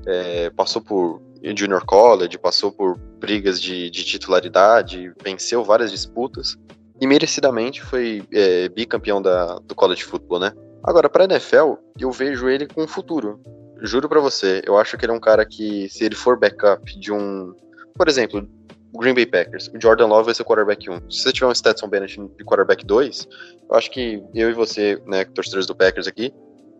É, 0.04 0.50
passou 0.50 0.82
por 0.82 1.22
junior 1.56 1.84
college, 1.84 2.36
passou 2.38 2.72
por 2.72 2.98
brigas 3.20 3.62
de, 3.62 3.88
de, 3.88 4.04
titularidade, 4.04 5.12
venceu 5.22 5.62
várias 5.62 5.92
disputas 5.92 6.58
e 7.00 7.06
merecidamente 7.06 7.82
foi 7.82 8.24
é, 8.32 8.68
bicampeão 8.68 9.22
da, 9.22 9.60
do 9.60 9.74
college 9.76 10.02
football, 10.02 10.40
né? 10.40 10.52
Agora, 10.86 11.08
para 11.08 11.24
NFL, 11.24 11.74
eu 11.98 12.12
vejo 12.12 12.48
ele 12.48 12.66
com 12.66 12.86
futuro. 12.86 13.40
Juro 13.82 14.08
para 14.08 14.20
você, 14.20 14.62
eu 14.64 14.78
acho 14.78 14.96
que 14.96 15.04
ele 15.04 15.12
é 15.12 15.14
um 15.14 15.20
cara 15.20 15.44
que, 15.44 15.88
se 15.88 16.04
ele 16.04 16.14
for 16.14 16.38
backup 16.38 16.98
de 16.98 17.12
um. 17.12 17.52
Por 17.94 18.08
exemplo, 18.08 18.48
o 18.92 18.98
Green 18.98 19.14
Bay 19.14 19.26
Packers. 19.26 19.68
O 19.68 19.80
Jordan 19.80 20.06
Love 20.06 20.26
vai 20.26 20.34
ser 20.34 20.42
o 20.42 20.44
quarterback 20.44 20.88
1. 20.88 21.10
Se 21.10 21.22
você 21.22 21.32
tiver 21.32 21.46
um 21.46 21.54
Stetson 21.54 21.88
Bennett 21.88 22.16
de 22.18 22.44
quarterback 22.44 22.84
2, 22.84 23.28
eu 23.68 23.76
acho 23.76 23.90
que 23.90 24.22
eu 24.34 24.48
e 24.48 24.54
você, 24.54 25.02
né, 25.06 25.24
torcedores 25.24 25.66
do 25.66 25.74
Packers 25.74 26.06
aqui, 26.06 26.32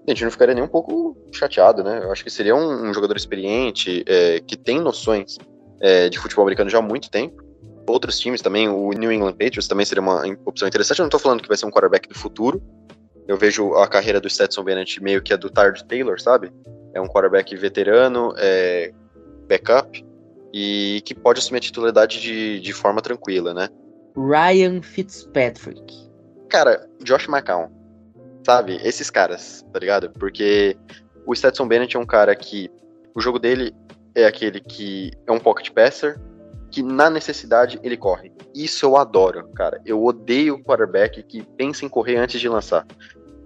a 0.07 0.11
gente 0.11 0.25
não 0.25 0.31
ficaria 0.31 0.55
nem 0.55 0.63
um 0.63 0.69
pouco 0.69 1.17
chateado, 1.33 1.83
né? 1.83 2.01
Eu 2.03 2.13
acho 2.13 2.23
que 2.23 2.31
seria 2.31 2.55
um, 2.55 2.89
um 2.89 2.95
jogador 2.95 3.17
experiente, 3.17 4.05
é, 4.07 4.41
que 4.41 4.57
tem 4.57 4.81
noções 4.81 5.37
é, 5.81 6.09
de 6.09 6.19
futebol 6.19 6.45
americano 6.45 6.71
já 6.71 6.79
há 6.79 6.83
muito 6.83 7.11
tempo. 7.11 7.45
Outros 7.89 8.19
times 8.19 8.41
também, 8.41 8.69
o 8.69 8.91
New 8.91 9.13
England 9.13 9.33
Patriots 9.33 9.69
também 9.69 9.85
seria 9.85 10.03
uma 10.03 10.23
opção 10.45 10.67
interessante. 10.67 11.01
Eu 11.01 11.05
não 11.05 11.11
tô 11.11 11.19
falando 11.19 11.43
que 11.43 11.49
vai 11.49 11.57
ser 11.57 11.67
um 11.67 11.71
quarterback 11.71 12.09
do 12.09 12.15
futuro. 12.15 12.63
Eu 13.29 13.37
vejo 13.37 13.75
a 13.75 13.89
carreira 13.89 14.21
do 14.21 14.31
Stetson 14.31 14.63
Bennett 14.63 15.03
meio 15.03 15.23
que 15.23 15.33
a 15.33 15.37
do 15.37 15.51
Tard 15.51 15.83
Taylor, 15.85 16.21
sabe? 16.21 16.53
É 16.95 17.01
um 17.01 17.07
quarterback 17.07 17.55
veterano, 17.57 18.33
é, 18.39 18.93
backup, 19.49 20.05
e 20.53 21.03
que 21.05 21.15
pode 21.15 21.41
assumir 21.41 21.59
a 21.59 21.63
titularidade 21.63 22.21
de, 22.21 22.61
de 22.61 22.73
forma 22.73 23.03
tranquila, 23.03 23.53
né? 23.53 23.69
Ryan 24.17 24.81
Fitzpatrick. 24.81 26.11
Cara, 26.49 26.89
Josh 27.03 27.29
McCown. 27.29 27.71
Sabe? 28.45 28.81
Esses 28.83 29.11
caras, 29.11 29.67
tá 29.73 29.79
ligado? 29.79 30.11
Porque 30.11 30.77
o 31.27 31.35
Stetson 31.35 31.67
Bennett 31.67 31.97
é 31.97 32.01
um 32.01 32.07
cara 32.07 32.35
que 32.35 32.71
o 33.15 33.21
jogo 33.21 33.39
dele 33.39 33.75
é 34.15 34.25
aquele 34.25 34.61
que 34.61 35.11
é 35.27 35.33
um 35.33 35.39
pocket 35.39 35.71
passer, 35.71 36.19
que 36.71 36.83
na 36.83 37.11
necessidade 37.11 37.79
ele 37.83 37.97
corre. 37.97 38.33
Isso 38.55 38.87
eu 38.87 38.97
adoro, 38.97 39.49
cara. 39.49 39.81
Eu 39.85 40.03
odeio 40.05 40.55
o 40.55 40.63
quarterback 40.63 41.23
que 41.23 41.43
pensa 41.43 41.85
em 41.85 41.89
correr 41.89 42.17
antes 42.17 42.41
de 42.41 42.49
lançar. 42.49 42.87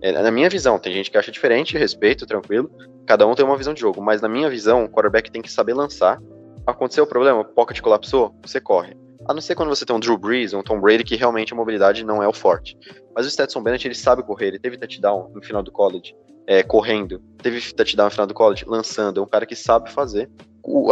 É, 0.02 0.12
na 0.12 0.30
minha 0.30 0.48
visão, 0.48 0.78
tem 0.78 0.92
gente 0.92 1.10
que 1.10 1.18
acha 1.18 1.30
diferente, 1.30 1.76
respeito, 1.76 2.26
tranquilo. 2.26 2.70
Cada 3.06 3.26
um 3.26 3.34
tem 3.34 3.44
uma 3.44 3.56
visão 3.56 3.74
de 3.74 3.80
jogo, 3.80 4.00
mas 4.00 4.20
na 4.20 4.28
minha 4.28 4.48
visão, 4.48 4.84
o 4.84 4.88
quarterback 4.88 5.30
tem 5.30 5.42
que 5.42 5.52
saber 5.52 5.74
lançar 5.74 6.20
aconteceu 6.66 7.04
o 7.04 7.06
problema, 7.06 7.40
o 7.40 7.44
pocket 7.44 7.80
colapsou, 7.80 8.34
você 8.42 8.60
corre. 8.60 8.96
A 9.28 9.34
não 9.34 9.40
ser 9.40 9.54
quando 9.54 9.68
você 9.68 9.84
tem 9.84 9.94
um 9.94 10.00
Drew 10.00 10.16
Brees, 10.16 10.54
um 10.54 10.62
Tom 10.62 10.80
Brady, 10.80 11.04
que 11.04 11.16
realmente 11.16 11.52
a 11.52 11.56
mobilidade 11.56 12.04
não 12.04 12.22
é 12.22 12.28
o 12.28 12.32
forte. 12.32 12.76
Mas 13.14 13.26
o 13.26 13.30
Stetson 13.30 13.62
Bennett, 13.62 13.86
ele 13.86 13.94
sabe 13.94 14.22
correr, 14.22 14.48
ele 14.48 14.58
teve 14.58 14.78
touchdown 14.78 15.30
no 15.34 15.42
final 15.42 15.62
do 15.62 15.70
college, 15.70 16.14
é, 16.46 16.62
correndo, 16.62 17.22
teve 17.42 17.60
touchdown 17.72 18.06
no 18.06 18.10
final 18.10 18.26
do 18.26 18.34
college, 18.34 18.64
lançando, 18.66 19.20
é 19.20 19.22
um 19.22 19.26
cara 19.26 19.46
que 19.46 19.54
sabe 19.54 19.90
fazer 19.90 20.30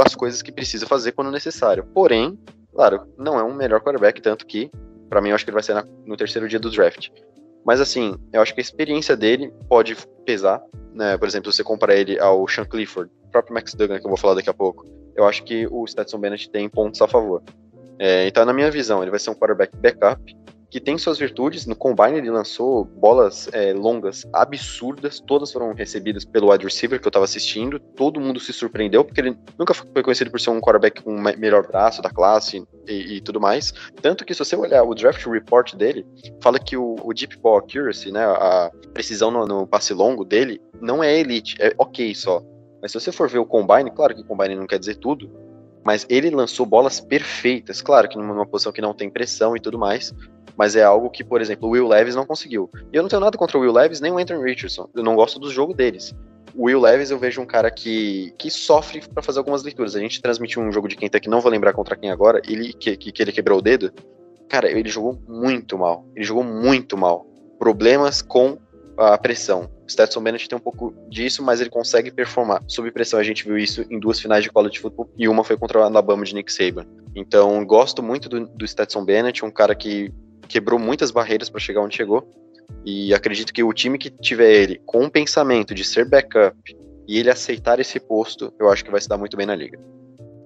as 0.04 0.14
coisas 0.14 0.42
que 0.42 0.52
precisa 0.52 0.86
fazer 0.86 1.12
quando 1.12 1.30
necessário. 1.30 1.84
Porém, 1.94 2.38
claro, 2.72 3.06
não 3.16 3.38
é 3.38 3.42
um 3.42 3.54
melhor 3.54 3.80
quarterback, 3.80 4.20
tanto 4.20 4.46
que, 4.46 4.70
para 5.08 5.20
mim, 5.20 5.30
eu 5.30 5.34
acho 5.34 5.44
que 5.44 5.50
ele 5.50 5.56
vai 5.56 5.62
ser 5.62 5.74
na, 5.74 5.84
no 6.06 6.16
terceiro 6.16 6.48
dia 6.48 6.60
do 6.60 6.70
draft. 6.70 7.08
Mas 7.64 7.80
assim, 7.80 8.16
eu 8.32 8.40
acho 8.40 8.54
que 8.54 8.60
a 8.60 8.62
experiência 8.62 9.16
dele 9.16 9.52
pode 9.68 9.96
pesar, 10.24 10.62
né? 10.94 11.16
Por 11.18 11.28
exemplo, 11.28 11.52
você 11.52 11.62
compara 11.62 11.94
ele 11.94 12.18
ao 12.18 12.46
Sean 12.48 12.64
Clifford, 12.64 13.10
o 13.24 13.30
próprio 13.30 13.54
Max 13.54 13.74
Duggan, 13.74 13.98
que 13.98 14.06
eu 14.06 14.10
vou 14.10 14.18
falar 14.18 14.34
daqui 14.34 14.50
a 14.50 14.54
pouco 14.54 14.86
eu 15.18 15.26
acho 15.26 15.42
que 15.42 15.66
o 15.66 15.84
Stetson 15.84 16.18
Bennett 16.18 16.48
tem 16.48 16.68
pontos 16.68 17.02
a 17.02 17.08
favor. 17.08 17.42
É, 17.98 18.28
então, 18.28 18.44
na 18.44 18.52
minha 18.52 18.70
visão, 18.70 19.02
ele 19.02 19.10
vai 19.10 19.18
ser 19.18 19.30
um 19.30 19.34
quarterback 19.34 19.76
backup 19.76 20.36
que 20.70 20.80
tem 20.80 20.98
suas 20.98 21.18
virtudes. 21.18 21.66
No 21.66 21.74
combine 21.74 22.18
ele 22.18 22.30
lançou 22.30 22.84
bolas 22.84 23.48
é, 23.52 23.72
longas 23.72 24.26
absurdas, 24.32 25.20
todas 25.20 25.52
foram 25.52 25.72
recebidas 25.72 26.24
pelo 26.24 26.50
wide 26.50 26.64
receiver 26.64 27.00
que 27.00 27.06
eu 27.06 27.10
estava 27.10 27.24
assistindo. 27.24 27.78
Todo 27.78 28.20
mundo 28.20 28.38
se 28.40 28.52
surpreendeu 28.52 29.04
porque 29.04 29.20
ele 29.20 29.36
nunca 29.58 29.74
foi 29.74 30.02
conhecido 30.02 30.30
por 30.30 30.40
ser 30.40 30.50
um 30.50 30.60
quarterback 30.60 31.02
com 31.02 31.14
o 31.14 31.20
melhor 31.20 31.66
braço 31.66 32.02
da 32.02 32.10
classe 32.10 32.64
e, 32.86 33.16
e, 33.16 33.20
tudo 33.20 33.40
mais. 33.40 33.72
Tanto 34.00 34.24
que 34.24 34.34
se 34.34 34.38
você 34.44 34.56
olhar 34.56 34.82
o 34.82 34.94
draft 34.94 35.24
report 35.26 35.74
dele, 35.74 36.06
fala 36.42 36.58
que 36.58 36.76
o, 36.76 36.96
o 37.02 37.12
deep 37.12 37.36
ball 37.38 37.58
accuracy, 37.58 38.10
né, 38.10 38.24
a 38.24 38.70
precisão 38.92 39.30
no, 39.30 39.46
no 39.46 39.66
passe 39.66 39.94
longo 39.94 40.24
dele, 40.24 40.60
não 40.80 41.02
é 41.02 41.18
elite, 41.18 41.56
é 41.60 41.72
ok 41.78 42.14
só. 42.14 42.42
Mas 42.80 42.92
se 42.92 43.00
você 43.00 43.10
for 43.10 43.28
ver 43.28 43.38
o 43.38 43.46
Combine, 43.46 43.90
claro 43.90 44.14
que 44.14 44.20
o 44.20 44.24
Combine 44.24 44.54
não 44.54 44.66
quer 44.66 44.78
dizer 44.78 44.96
tudo, 44.96 45.30
mas 45.84 46.06
ele 46.08 46.30
lançou 46.30 46.66
bolas 46.66 47.00
perfeitas, 47.00 47.80
claro 47.80 48.08
que 48.08 48.16
numa 48.16 48.46
posição 48.46 48.72
que 48.72 48.80
não 48.80 48.94
tem 48.94 49.10
pressão 49.10 49.56
e 49.56 49.60
tudo 49.60 49.78
mais, 49.78 50.14
mas 50.58 50.74
é 50.74 50.82
algo 50.82 51.08
que, 51.08 51.22
por 51.22 51.40
exemplo, 51.40 51.68
o 51.68 51.70
Will 51.70 51.86
Levis 51.86 52.16
não 52.16 52.26
conseguiu. 52.26 52.68
E 52.92 52.96
eu 52.96 53.02
não 53.02 53.08
tenho 53.08 53.20
nada 53.20 53.38
contra 53.38 53.56
o 53.56 53.60
Will 53.60 53.72
Levis 53.72 54.00
nem 54.00 54.10
o 54.10 54.18
Anthony 54.18 54.42
Richardson, 54.42 54.88
eu 54.92 55.04
não 55.04 55.14
gosto 55.14 55.38
do 55.38 55.48
jogo 55.50 55.72
deles. 55.72 56.12
O 56.54 56.64
Will 56.64 56.80
Levis 56.80 57.12
eu 57.12 57.18
vejo 57.18 57.40
um 57.40 57.46
cara 57.46 57.70
que, 57.70 58.34
que 58.36 58.50
sofre 58.50 59.00
para 59.06 59.22
fazer 59.22 59.38
algumas 59.38 59.62
leituras. 59.62 59.94
A 59.94 60.00
gente 60.00 60.20
transmitiu 60.20 60.60
um 60.60 60.72
jogo 60.72 60.88
de 60.88 60.96
quinta 60.96 61.20
que 61.20 61.28
não 61.28 61.40
vou 61.40 61.52
lembrar 61.52 61.72
contra 61.72 61.94
quem 61.94 62.10
agora, 62.10 62.42
ele 62.48 62.72
que, 62.72 62.96
que, 62.96 63.12
que 63.12 63.22
ele 63.22 63.30
quebrou 63.30 63.60
o 63.60 63.62
dedo. 63.62 63.92
Cara, 64.48 64.68
ele 64.68 64.88
jogou 64.88 65.16
muito 65.28 65.78
mal. 65.78 66.04
Ele 66.16 66.24
jogou 66.24 66.42
muito 66.42 66.96
mal. 66.96 67.26
Problemas 67.58 68.20
com 68.20 68.58
a 68.96 69.16
pressão. 69.16 69.70
O 69.86 69.90
Stetson 69.90 70.20
Bennett 70.20 70.48
tem 70.48 70.58
um 70.58 70.60
pouco 70.60 70.92
disso, 71.08 71.44
mas 71.44 71.60
ele 71.60 71.70
consegue 71.70 72.10
performar. 72.10 72.64
Sob 72.66 72.90
pressão, 72.90 73.20
a 73.20 73.22
gente 73.22 73.44
viu 73.44 73.56
isso 73.56 73.84
em 73.88 74.00
duas 74.00 74.18
finais 74.18 74.42
de 74.42 74.50
college 74.50 74.80
football 74.80 75.08
e 75.16 75.28
uma 75.28 75.44
foi 75.44 75.56
contra 75.56 75.78
o 75.78 75.82
Alabama 75.82 76.24
de 76.24 76.34
Nick 76.34 76.52
Saban. 76.52 76.86
Então, 77.14 77.64
gosto 77.64 78.02
muito 78.02 78.28
do, 78.28 78.46
do 78.48 78.66
Stetson 78.66 79.04
Bennett, 79.04 79.44
um 79.44 79.50
cara 79.50 79.74
que 79.74 80.12
quebrou 80.48 80.78
muitas 80.78 81.10
barreiras 81.10 81.48
para 81.48 81.60
chegar 81.60 81.80
onde 81.80 81.96
chegou. 81.96 82.26
E 82.84 83.14
acredito 83.14 83.52
que 83.52 83.62
o 83.62 83.72
time 83.72 83.98
que 83.98 84.10
tiver 84.10 84.50
ele 84.50 84.80
com 84.84 85.04
o 85.04 85.10
pensamento 85.10 85.74
de 85.74 85.84
ser 85.84 86.08
backup 86.08 86.56
e 87.06 87.18
ele 87.18 87.30
aceitar 87.30 87.80
esse 87.80 87.98
posto, 88.00 88.52
eu 88.58 88.68
acho 88.68 88.84
que 88.84 88.90
vai 88.90 89.00
se 89.00 89.08
dar 89.08 89.16
muito 89.16 89.36
bem 89.36 89.46
na 89.46 89.54
liga. 89.54 89.78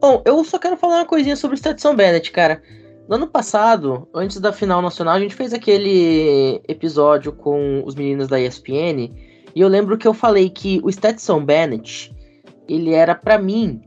Bom, 0.01 0.23
eu 0.25 0.43
só 0.45 0.59
quero 0.59 0.77
falar 0.77 0.97
uma 0.97 1.07
coisinha 1.07 1.37
sobre 1.37 1.55
o 1.55 1.59
Stetson 1.59 1.95
Bennett, 1.95 2.31
cara. 2.31 2.63
No 3.09 3.17
ano 3.17 3.27
passado, 3.27 4.09
antes 4.15 4.39
da 4.39 4.53
final 4.53 4.81
nacional, 4.81 5.15
a 5.15 5.21
gente 5.21 5.35
fez 5.35 5.53
aquele 5.53 6.61
episódio 6.69 7.33
com 7.33 7.83
os 7.85 7.95
meninos 7.95 8.29
da 8.29 8.41
ESPN 8.41 9.13
e 9.55 9.61
eu 9.61 9.69
lembro 9.69 9.99
que 9.99 10.07
eu 10.07 10.15
falei 10.15 10.49
que 10.49 10.81
o 10.83 10.91
Stetson 10.91 11.45
Bennett, 11.45 12.15
ele 12.69 12.95
era 12.95 13.15
para 13.15 13.39
mim 13.39 13.81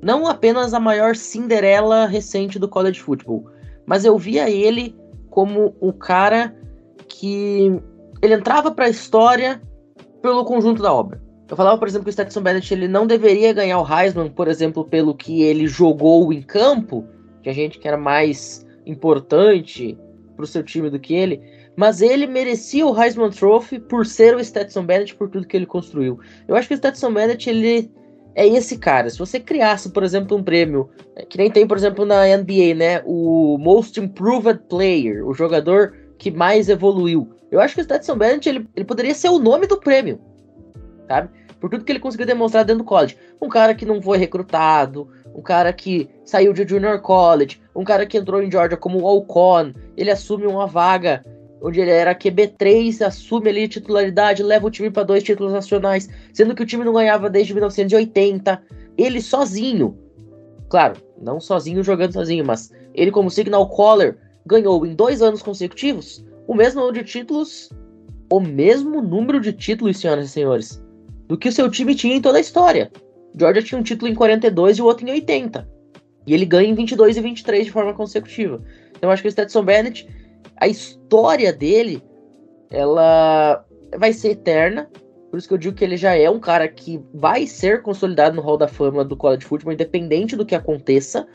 não 0.00 0.26
apenas 0.26 0.74
a 0.74 0.80
maior 0.80 1.16
Cinderela 1.16 2.06
recente 2.06 2.58
do 2.58 2.68
college 2.68 3.00
football, 3.00 3.46
mas 3.86 4.04
eu 4.04 4.18
via 4.18 4.50
ele 4.50 4.94
como 5.34 5.74
o 5.80 5.92
cara 5.92 6.54
que 7.08 7.82
ele 8.22 8.34
entrava 8.34 8.70
para 8.70 8.84
a 8.84 8.88
história 8.88 9.60
pelo 10.22 10.44
conjunto 10.44 10.80
da 10.80 10.92
obra. 10.92 11.20
Eu 11.50 11.56
falava, 11.56 11.76
por 11.76 11.88
exemplo, 11.88 12.04
que 12.04 12.10
o 12.10 12.12
Stetson 12.12 12.40
Bennett 12.40 12.72
ele 12.72 12.86
não 12.86 13.04
deveria 13.04 13.52
ganhar 13.52 13.80
o 13.80 13.84
Heisman, 13.84 14.30
por 14.30 14.46
exemplo, 14.46 14.84
pelo 14.84 15.12
que 15.12 15.42
ele 15.42 15.66
jogou 15.66 16.32
em 16.32 16.40
campo, 16.40 17.04
tinha 17.42 17.52
gente 17.52 17.80
que 17.80 17.88
era 17.88 17.96
mais 17.96 18.64
importante 18.86 19.98
pro 20.36 20.46
seu 20.46 20.62
time 20.62 20.88
do 20.88 21.00
que 21.00 21.14
ele, 21.14 21.42
mas 21.74 22.00
ele 22.00 22.28
merecia 22.28 22.86
o 22.86 22.96
Heisman 22.96 23.30
Trophy 23.30 23.80
por 23.80 24.06
ser 24.06 24.36
o 24.36 24.44
Stetson 24.44 24.86
Bennett 24.86 25.16
por 25.16 25.28
tudo 25.28 25.48
que 25.48 25.56
ele 25.56 25.66
construiu. 25.66 26.20
Eu 26.46 26.54
acho 26.54 26.68
que 26.68 26.74
o 26.74 26.76
Stetson 26.76 27.12
Bennett 27.12 27.50
ele 27.50 27.90
é 28.34 28.46
esse 28.46 28.78
cara. 28.78 29.08
Se 29.08 29.18
você 29.18 29.38
criasse, 29.38 29.90
por 29.90 30.02
exemplo, 30.02 30.36
um 30.36 30.42
prêmio 30.42 30.90
é, 31.16 31.24
que 31.24 31.38
nem 31.38 31.50
tem, 31.50 31.66
por 31.66 31.76
exemplo, 31.76 32.04
na 32.04 32.24
NBA, 32.36 32.74
né, 32.76 33.02
o 33.04 33.56
Most 33.58 34.00
Improved 34.00 34.60
Player, 34.68 35.26
o 35.26 35.32
jogador 35.32 35.94
que 36.18 36.30
mais 36.30 36.68
evoluiu. 36.68 37.30
Eu 37.50 37.60
acho 37.60 37.74
que 37.74 37.80
o 37.80 37.84
Stetson 37.84 38.16
Bennett 38.16 38.48
ele, 38.48 38.68
ele 38.74 38.84
poderia 38.84 39.14
ser 39.14 39.28
o 39.28 39.38
nome 39.38 39.66
do 39.66 39.78
prêmio, 39.78 40.18
sabe? 41.06 41.28
Por 41.60 41.70
tudo 41.70 41.84
que 41.84 41.92
ele 41.92 42.00
conseguiu 42.00 42.26
demonstrar 42.26 42.64
dentro 42.64 42.82
do 42.82 42.86
college. 42.86 43.16
Um 43.40 43.48
cara 43.48 43.74
que 43.74 43.86
não 43.86 44.02
foi 44.02 44.18
recrutado, 44.18 45.08
um 45.34 45.40
cara 45.40 45.72
que 45.72 46.08
saiu 46.24 46.52
de 46.52 46.66
junior 46.66 47.00
college, 47.00 47.60
um 47.74 47.84
cara 47.84 48.06
que 48.06 48.18
entrou 48.18 48.42
em 48.42 48.50
Georgia 48.50 48.76
como 48.76 49.00
walk-on, 49.00 49.72
ele 49.96 50.10
assume 50.10 50.46
uma 50.46 50.66
vaga 50.66 51.24
onde 51.64 51.80
ele 51.80 51.90
era 51.90 52.14
QB3, 52.14 53.00
assume 53.00 53.48
ali 53.48 53.66
titularidade, 53.66 54.42
leva 54.42 54.66
o 54.66 54.70
time 54.70 54.90
para 54.90 55.02
dois 55.02 55.22
títulos 55.22 55.50
nacionais, 55.50 56.10
sendo 56.34 56.54
que 56.54 56.62
o 56.62 56.66
time 56.66 56.84
não 56.84 56.92
ganhava 56.92 57.30
desde 57.30 57.54
1980, 57.54 58.62
ele 58.98 59.22
sozinho. 59.22 59.96
Claro, 60.68 61.00
não 61.20 61.40
sozinho 61.40 61.82
jogando 61.82 62.12
sozinho, 62.12 62.44
mas 62.44 62.70
ele 62.94 63.10
como 63.10 63.30
signal 63.30 63.66
caller 63.74 64.18
ganhou 64.44 64.84
em 64.84 64.94
dois 64.94 65.22
anos 65.22 65.40
consecutivos 65.40 66.22
o 66.46 66.54
mesmo 66.54 66.82
número 66.82 67.02
de 67.02 67.10
títulos, 67.10 67.70
o 68.30 68.40
mesmo 68.40 69.00
número 69.00 69.40
de 69.40 69.50
títulos, 69.50 69.96
senhoras 69.96 70.26
e 70.26 70.32
senhores, 70.32 70.82
do 71.26 71.38
que 71.38 71.48
o 71.48 71.52
seu 71.52 71.70
time 71.70 71.94
tinha 71.94 72.14
em 72.14 72.20
toda 72.20 72.36
a 72.36 72.42
história. 72.42 72.92
Georgia 73.34 73.62
tinha 73.62 73.80
um 73.80 73.82
título 73.82 74.10
em 74.10 74.14
42 74.14 74.76
e 74.76 74.82
o 74.82 74.84
outro 74.84 75.08
em 75.08 75.12
80. 75.12 75.66
E 76.26 76.34
ele 76.34 76.44
ganha 76.44 76.68
em 76.68 76.74
22 76.74 77.16
e 77.16 77.20
23 77.22 77.64
de 77.64 77.72
forma 77.72 77.94
consecutiva. 77.94 78.62
Então 78.90 79.08
eu 79.08 79.10
acho 79.10 79.22
que 79.22 79.28
o 79.28 79.32
Stetson 79.32 79.64
Bennett, 79.64 80.06
a 80.64 80.68
história 80.68 81.52
dele, 81.52 82.02
ela 82.70 83.62
vai 83.98 84.14
ser 84.14 84.30
eterna. 84.30 84.90
Por 85.30 85.36
isso 85.36 85.46
que 85.46 85.52
eu 85.52 85.58
digo 85.58 85.76
que 85.76 85.84
ele 85.84 85.98
já 85.98 86.16
é 86.16 86.30
um 86.30 86.40
cara 86.40 86.66
que 86.66 87.02
vai 87.12 87.46
ser 87.46 87.82
consolidado 87.82 88.36
no 88.36 88.40
Hall 88.40 88.56
da 88.56 88.66
Fama 88.66 89.04
do 89.04 89.14
college 89.14 89.44
football, 89.44 89.74
independente 89.74 90.36
do 90.36 90.46
que 90.46 90.54
aconteça. 90.54 91.26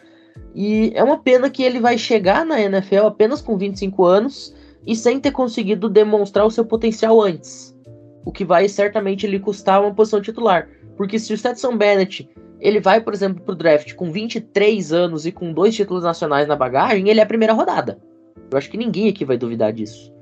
E 0.55 0.91
é 0.95 1.03
uma 1.03 1.19
pena 1.19 1.47
que 1.47 1.61
ele 1.61 1.79
vai 1.79 1.95
chegar 1.95 2.43
na 2.43 2.59
NFL 2.59 3.05
apenas 3.05 3.39
com 3.39 3.55
25 3.55 4.03
anos 4.03 4.55
e 4.87 4.95
sem 4.95 5.19
ter 5.19 5.31
conseguido 5.31 5.87
demonstrar 5.87 6.45
o 6.47 6.51
seu 6.51 6.65
potencial 6.65 7.21
antes. 7.21 7.77
O 8.25 8.31
que 8.31 8.43
vai 8.43 8.67
certamente 8.67 9.27
lhe 9.27 9.39
custar 9.39 9.79
uma 9.79 9.93
posição 9.93 10.21
titular. 10.21 10.67
Porque 10.97 11.19
se 11.19 11.31
o 11.33 11.37
Stetson 11.37 11.77
Bennett 11.77 12.27
ele 12.59 12.79
vai, 12.79 12.99
por 12.99 13.13
exemplo, 13.13 13.43
para 13.43 13.53
o 13.53 13.57
draft 13.57 13.93
com 13.93 14.11
23 14.11 14.91
anos 14.91 15.27
e 15.27 15.31
com 15.31 15.53
dois 15.53 15.75
títulos 15.75 16.03
nacionais 16.03 16.47
na 16.47 16.55
bagagem, 16.55 17.09
ele 17.09 17.19
é 17.19 17.23
a 17.23 17.27
primeira 17.27 17.53
rodada. 17.53 18.08
Eu 18.51 18.57
acho 18.57 18.69
que 18.69 18.77
ninguém 18.77 19.09
aqui 19.09 19.23
vai 19.23 19.37
duvidar 19.37 19.71
disso. 19.71 20.13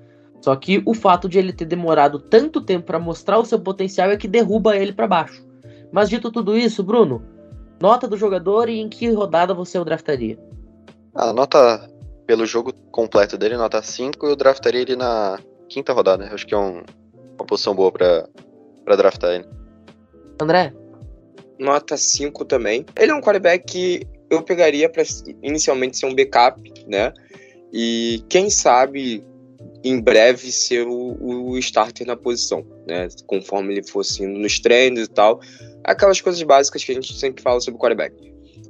Só 0.41 0.55
que 0.55 0.81
o 0.85 0.93
fato 0.93 1.27
de 1.27 1.39
ele 1.39 1.51
ter 1.51 1.65
demorado 1.65 2.19
tanto 2.19 2.61
tempo 2.61 2.85
para 2.85 2.99
mostrar 2.99 3.39
o 3.39 3.45
seu 3.45 3.59
potencial 3.59 4.09
é 4.09 4.17
que 4.17 4.27
derruba 4.27 4.75
ele 4.77 4.93
para 4.93 5.07
baixo. 5.07 5.45
Mas 5.91 6.09
dito 6.09 6.31
tudo 6.31 6.57
isso, 6.57 6.83
Bruno, 6.83 7.23
nota 7.81 8.07
do 8.07 8.17
jogador 8.17 8.69
e 8.69 8.79
em 8.79 8.89
que 8.89 9.09
rodada 9.11 9.53
você 9.53 9.79
o 9.79 9.85
draftaria? 9.85 10.37
A 11.15 11.33
nota 11.33 11.89
pelo 12.25 12.45
jogo 12.45 12.73
completo 12.91 13.37
dele, 13.37 13.55
nota 13.55 13.81
5, 13.81 14.25
eu 14.25 14.35
draftaria 14.35 14.81
ele 14.81 14.95
na 14.95 15.39
quinta 15.69 15.93
rodada. 15.93 16.25
Eu 16.25 16.33
acho 16.33 16.45
que 16.45 16.53
é 16.53 16.57
um, 16.57 16.83
uma 17.35 17.45
posição 17.45 17.73
boa 17.73 17.91
para 17.91 18.95
draftar 18.95 19.31
ele. 19.31 19.45
André? 20.41 20.73
Nota 21.57 21.97
5 21.97 22.45
também. 22.45 22.85
Ele 22.97 23.11
é 23.11 23.15
um 23.15 23.21
quarterback 23.21 23.65
que 23.65 24.07
eu 24.29 24.43
pegaria 24.43 24.89
para 24.89 25.03
inicialmente 25.41 25.97
ser 25.97 26.05
um 26.05 26.13
backup, 26.13 26.61
né? 26.85 27.13
E 27.71 28.23
quem 28.29 28.49
sabe 28.49 29.23
em 29.83 29.99
breve 29.99 30.51
ser 30.51 30.87
o, 30.87 31.17
o 31.19 31.57
starter 31.57 32.05
na 32.05 32.15
posição, 32.15 32.65
né? 32.85 33.07
Conforme 33.25 33.73
ele 33.73 33.83
fosse 33.83 34.23
indo 34.23 34.39
nos 34.39 34.59
treinos 34.59 35.05
e 35.05 35.07
tal. 35.07 35.39
Aquelas 35.83 36.19
coisas 36.19 36.41
básicas 36.43 36.83
que 36.83 36.91
a 36.91 36.95
gente 36.95 37.13
sempre 37.13 37.41
fala 37.41 37.59
sobre 37.61 37.77
o 37.77 37.81
quarterback. 37.81 38.15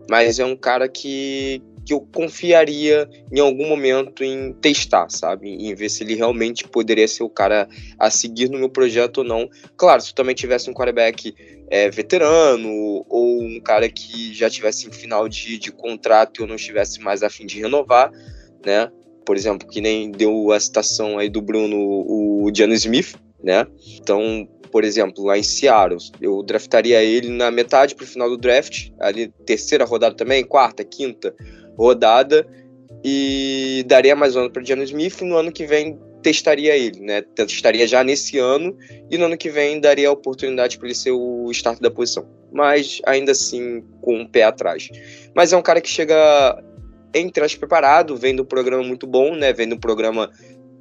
Mas 0.10 0.40
é 0.40 0.46
um 0.46 0.56
cara 0.56 0.88
que, 0.88 1.62
que 1.86 1.94
eu 1.94 2.02
confiaria 2.14 3.10
em 3.32 3.40
algum 3.40 3.68
momento 3.68 4.24
em 4.24 4.54
testar, 4.54 5.10
sabe? 5.10 5.50
Em 5.50 5.74
ver 5.74 5.90
se 5.90 6.04
ele 6.04 6.16
realmente 6.16 6.68
poderia 6.68 7.08
ser 7.08 7.24
o 7.24 7.30
cara 7.30 7.68
a 7.98 8.10
seguir 8.10 8.50
no 8.50 8.60
meu 8.60 8.70
projeto 8.70 9.20
ou 9.20 9.24
não. 9.24 9.50
Claro, 9.76 10.02
se 10.02 10.12
eu 10.12 10.16
também 10.16 10.36
tivesse 10.36 10.70
um 10.70 10.74
quarterback 10.74 11.34
é, 11.70 11.90
veterano 11.90 13.06
ou 13.10 13.42
um 13.42 13.60
cara 13.60 13.90
que 13.90 14.34
já 14.34 14.50
tivesse 14.50 14.88
em 14.88 14.92
final 14.92 15.28
de, 15.28 15.58
de 15.58 15.72
contrato 15.72 16.40
e 16.40 16.44
eu 16.44 16.48
não 16.48 16.56
estivesse 16.56 17.00
mais 17.00 17.24
a 17.24 17.30
fim 17.30 17.46
de 17.46 17.60
renovar, 17.60 18.12
né? 18.66 18.92
por 19.28 19.36
exemplo, 19.36 19.68
que 19.68 19.82
nem 19.82 20.10
deu 20.10 20.54
a 20.54 20.60
citação 20.60 21.20
aí 21.20 21.30
do 21.30 21.42
Bruno, 21.42 21.78
o 21.78 22.50
John 22.52 22.70
Smith, 22.70 23.16
né? 23.44 23.68
Então, 24.02 24.48
por 24.72 24.86
exemplo, 24.86 25.26
lá 25.26 25.38
em 25.38 25.44
Seattle, 25.44 26.00
eu 26.22 26.42
draftaria 26.42 27.04
ele 27.04 27.28
na 27.28 27.52
metade 27.52 27.94
para 27.94 28.06
o 28.06 28.08
final 28.08 28.30
do 28.30 28.38
draft, 28.38 28.90
ali 28.98 29.28
terceira 29.46 29.84
rodada 29.84 30.16
também, 30.16 30.46
quarta, 30.46 30.82
quinta 30.82 31.36
rodada, 31.78 32.48
e 33.04 33.84
daria 33.86 34.16
mais 34.16 34.34
um 34.38 34.40
ano 34.40 34.50
para 34.50 34.64
John 34.64 34.82
Smith, 34.84 35.20
e 35.20 35.26
no 35.26 35.36
ano 35.36 35.52
que 35.52 35.66
vem 35.66 36.00
testaria 36.24 36.78
ele, 36.78 37.02
né? 37.02 37.22
Testaria 37.22 37.86
já 37.86 38.06
nesse 38.06 38.40
ano, 38.40 38.78
e 39.12 39.18
no 39.18 39.26
ano 39.26 39.38
que 39.38 39.50
vem 39.50 39.82
daria 39.82 40.08
a 40.08 40.14
oportunidade 40.14 40.78
para 40.78 40.88
ele 40.88 40.96
ser 40.96 41.12
o 41.12 41.52
start 41.52 41.82
da 41.82 41.92
posição. 41.92 42.26
Mas 42.50 43.02
ainda 43.06 43.34
assim, 43.34 43.84
com 44.00 44.14
o 44.14 44.22
um 44.22 44.26
pé 44.26 44.44
atrás. 44.44 44.88
Mas 45.36 45.52
é 45.52 45.58
um 45.58 45.62
cara 45.62 45.82
que 45.82 45.90
chega 45.90 46.64
entre 47.18 47.44
as 47.44 47.56
preparado, 47.56 48.16
vendo 48.16 48.44
um 48.44 48.46
programa 48.46 48.84
muito 48.84 49.08
bom, 49.08 49.36
né? 49.36 49.54
Vendo 49.54 49.76
um 49.76 49.80
programa 49.80 50.30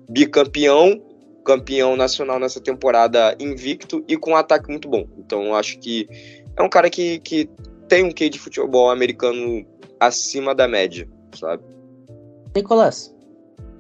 bicampeão, 0.09 1.03
campeão 1.45 1.97
nacional 1.97 2.39
nessa 2.39 2.61
temporada 2.61 3.37
invicto 3.39 4.05
e 4.09 4.17
com 4.17 4.33
um 4.33 4.37
ataque 4.37 4.71
muito 4.71 4.89
bom. 4.89 5.07
Então 5.19 5.45
eu 5.45 5.55
acho 5.55 5.79
que 5.79 6.09
é 6.57 6.63
um 6.63 6.69
cara 6.69 6.91
que, 6.91 7.19
que 7.21 7.49
tem 7.89 8.05
um 8.05 8.11
quê 8.11 8.29
de 8.29 8.39
futebol 8.39 8.91
americano 8.91 9.65
acima 10.01 10.55
da 10.55 10.67
média, 10.67 11.09
sabe? 11.35 11.63
Nicolas. 12.55 13.15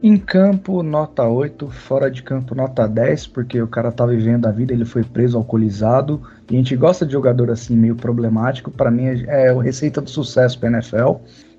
Em 0.02 0.18
campo, 0.18 0.82
nota 0.82 1.24
8, 1.24 1.70
fora 1.70 2.10
de 2.10 2.22
campo, 2.22 2.54
nota 2.54 2.86
10, 2.86 3.28
porque 3.28 3.60
o 3.60 3.66
cara 3.66 3.90
tá 3.90 4.04
vivendo 4.04 4.46
a 4.46 4.52
vida, 4.52 4.74
ele 4.74 4.84
foi 4.84 5.02
preso, 5.02 5.38
alcoolizado, 5.38 6.20
e 6.50 6.54
a 6.54 6.58
gente 6.58 6.76
gosta 6.76 7.06
de 7.06 7.12
jogador 7.12 7.50
assim, 7.50 7.74
meio 7.74 7.96
problemático, 7.96 8.70
para 8.70 8.90
mim 8.90 9.06
é, 9.06 9.24
é 9.26 9.48
a 9.48 9.62
receita 9.62 10.02
do 10.02 10.10
sucesso 10.10 10.60
pra 10.60 10.68
NFL. 10.68 11.16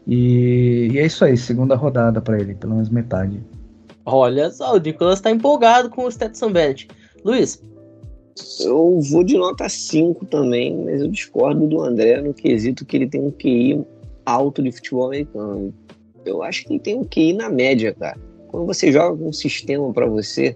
E, 0.08 0.90
e 0.94 1.00
é 1.00 1.06
isso 1.06 1.26
aí, 1.26 1.36
segunda 1.36 1.76
rodada 1.76 2.22
para 2.22 2.40
ele, 2.40 2.56
pelo 2.56 2.76
menos 2.76 2.90
metade. 2.90 3.44
Olha 4.06 4.50
só, 4.50 4.76
o 4.76 4.80
Nicolas 4.80 5.20
tá 5.20 5.30
empolgado 5.30 5.90
com 5.90 6.06
o 6.06 6.12
Stetson 6.12 6.52
Bennett. 6.52 6.88
Luiz? 7.26 7.62
Eu 8.62 9.02
vou 9.02 9.24
de 9.24 9.36
nota 9.36 9.68
5 9.68 10.26
também, 10.28 10.78
mas 10.86 11.02
eu 11.02 11.10
discordo 11.10 11.68
do 11.68 11.82
André 11.82 12.22
no 12.22 12.34
quesito 12.34 12.86
que 12.86 12.96
ele 12.96 13.08
tem 13.08 13.20
um 13.20 13.32
QI 13.32 13.84
alto 14.26 14.64
de 14.64 14.72
futebol 14.72 15.08
americano. 15.08 15.74
Eu 16.24 16.42
acho 16.42 16.64
que 16.64 16.74
ele 16.74 16.80
tem 16.80 16.96
um 16.96 17.04
QI 17.04 17.34
na 17.34 17.50
média, 17.50 17.94
cara. 17.94 18.18
Quando 18.48 18.66
você 18.66 18.92
joga 18.92 19.18
com 19.18 19.28
um 19.28 19.34
sistema 19.34 19.92
para 19.92 20.06
você, 20.06 20.56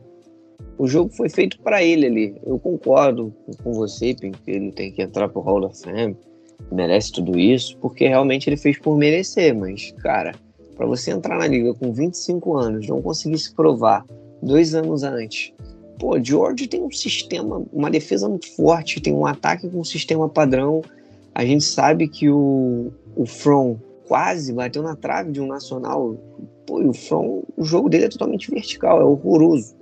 o 0.78 0.88
jogo 0.88 1.10
foi 1.10 1.28
feito 1.28 1.60
para 1.60 1.84
ele 1.84 2.06
ali. 2.06 2.36
Eu 2.46 2.58
concordo 2.58 3.34
com 3.64 3.74
você, 3.74 4.14
que 4.14 4.32
ele 4.48 4.72
tem 4.72 4.92
que 4.92 5.02
entrar 5.02 5.28
pro 5.28 5.42
Hall 5.42 5.66
of 5.66 5.78
Fame 5.82 6.16
merece 6.72 7.12
tudo 7.12 7.38
isso, 7.38 7.78
porque 7.78 8.08
realmente 8.08 8.50
ele 8.50 8.58
fez 8.58 8.80
por 8.80 8.98
merecer, 8.98 9.56
mas, 9.56 9.92
cara, 10.00 10.34
para 10.76 10.86
você 10.86 11.12
entrar 11.12 11.38
na 11.38 11.48
liga 11.48 11.74
com 11.74 11.92
25 11.92 12.58
anos, 12.58 12.88
não 12.88 13.02
conseguir 13.02 13.38
se 13.38 13.54
provar 13.54 14.06
dois 14.42 14.74
anos 14.74 15.04
antes. 15.04 15.54
Pô, 16.00 16.20
George 16.20 16.68
tem 16.68 16.82
um 16.82 16.90
sistema, 16.90 17.62
uma 17.72 17.92
defesa 17.92 18.28
muito 18.28 18.56
forte, 18.56 19.00
tem 19.00 19.14
um 19.14 19.26
ataque 19.26 19.70
com 19.70 19.80
um 19.80 19.84
sistema 19.84 20.28
padrão. 20.28 20.82
A 21.36 21.46
gente 21.46 21.64
sabe 21.64 22.08
que 22.08 22.30
o, 22.30 22.92
o 23.16 23.26
From 23.26 23.78
quase 24.08 24.52
bateu 24.52 24.82
na 24.82 24.96
trave 24.96 25.32
de 25.32 25.40
um 25.40 25.48
nacional. 25.48 26.18
Pô, 26.66 26.82
e 26.82 26.88
o 26.88 26.94
From, 26.94 27.44
o 27.56 27.64
jogo 27.64 27.88
dele 27.88 28.06
é 28.06 28.10
totalmente 28.10 28.50
vertical, 28.50 29.00
é 29.00 29.04
horroroso. 29.04 29.76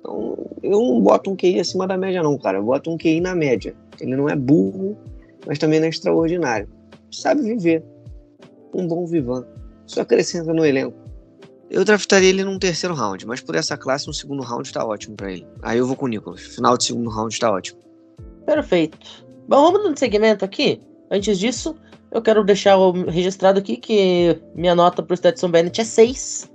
Então, 0.00 0.38
eu 0.62 0.70
não 0.70 1.00
boto 1.00 1.30
um 1.30 1.36
QI 1.36 1.60
acima 1.60 1.86
da 1.86 1.98
média, 1.98 2.22
não, 2.22 2.38
cara. 2.38 2.58
Eu 2.58 2.64
boto 2.64 2.90
um 2.90 2.96
QI 2.96 3.20
na 3.20 3.34
média. 3.34 3.74
Ele 4.00 4.16
não 4.16 4.28
é 4.28 4.34
burro, 4.34 4.96
mas 5.46 5.58
também 5.58 5.80
não 5.80 5.86
é 5.86 5.90
extraordinário. 5.90 6.68
Sabe 7.10 7.42
viver. 7.42 7.84
Um 8.74 8.86
bom 8.86 9.06
vivan. 9.06 9.44
Só 9.86 10.02
acrescenta 10.02 10.52
no 10.52 10.64
elenco. 10.64 10.96
Eu 11.70 11.84
draftaria 11.84 12.28
ele 12.28 12.44
num 12.44 12.58
terceiro 12.58 12.94
round, 12.94 13.26
mas 13.26 13.40
por 13.40 13.54
essa 13.54 13.76
classe, 13.76 14.10
um 14.10 14.12
segundo 14.12 14.42
round 14.42 14.72
tá 14.72 14.84
ótimo 14.84 15.16
para 15.16 15.32
ele. 15.32 15.46
Aí 15.62 15.78
eu 15.78 15.86
vou 15.86 15.96
com 15.96 16.06
o 16.06 16.08
Nicholas. 16.08 16.40
Final 16.40 16.76
de 16.76 16.84
segundo 16.84 17.10
round 17.10 17.38
tá 17.38 17.50
ótimo. 17.50 17.78
Perfeito. 18.44 18.98
Bom, 19.48 19.72
vamos 19.72 19.90
no 19.90 19.96
segmento 19.96 20.44
aqui. 20.44 20.80
Antes 21.10 21.38
disso, 21.38 21.76
eu 22.10 22.20
quero 22.20 22.44
deixar 22.44 22.76
registrado 23.08 23.60
aqui 23.60 23.76
que 23.76 24.40
minha 24.54 24.74
nota 24.74 25.02
pro 25.02 25.16
Stetson 25.16 25.48
Bennett 25.48 25.80
é 25.80 25.84
6. 25.84 26.50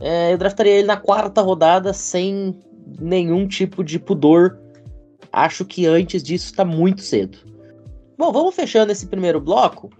É, 0.00 0.32
eu 0.32 0.38
draftaria 0.38 0.74
ele 0.74 0.86
na 0.86 0.96
quarta 0.96 1.40
rodada 1.40 1.92
sem 1.92 2.56
nenhum 3.00 3.48
tipo 3.48 3.82
de 3.82 3.98
pudor. 3.98 4.58
Acho 5.32 5.64
que 5.64 5.86
antes 5.86 6.22
disso 6.22 6.54
tá 6.54 6.64
muito 6.64 7.02
cedo. 7.02 7.38
Bom, 8.16 8.32
vamos 8.32 8.54
fechando 8.54 8.92
esse 8.92 9.06
primeiro 9.06 9.40
bloco. 9.40 9.90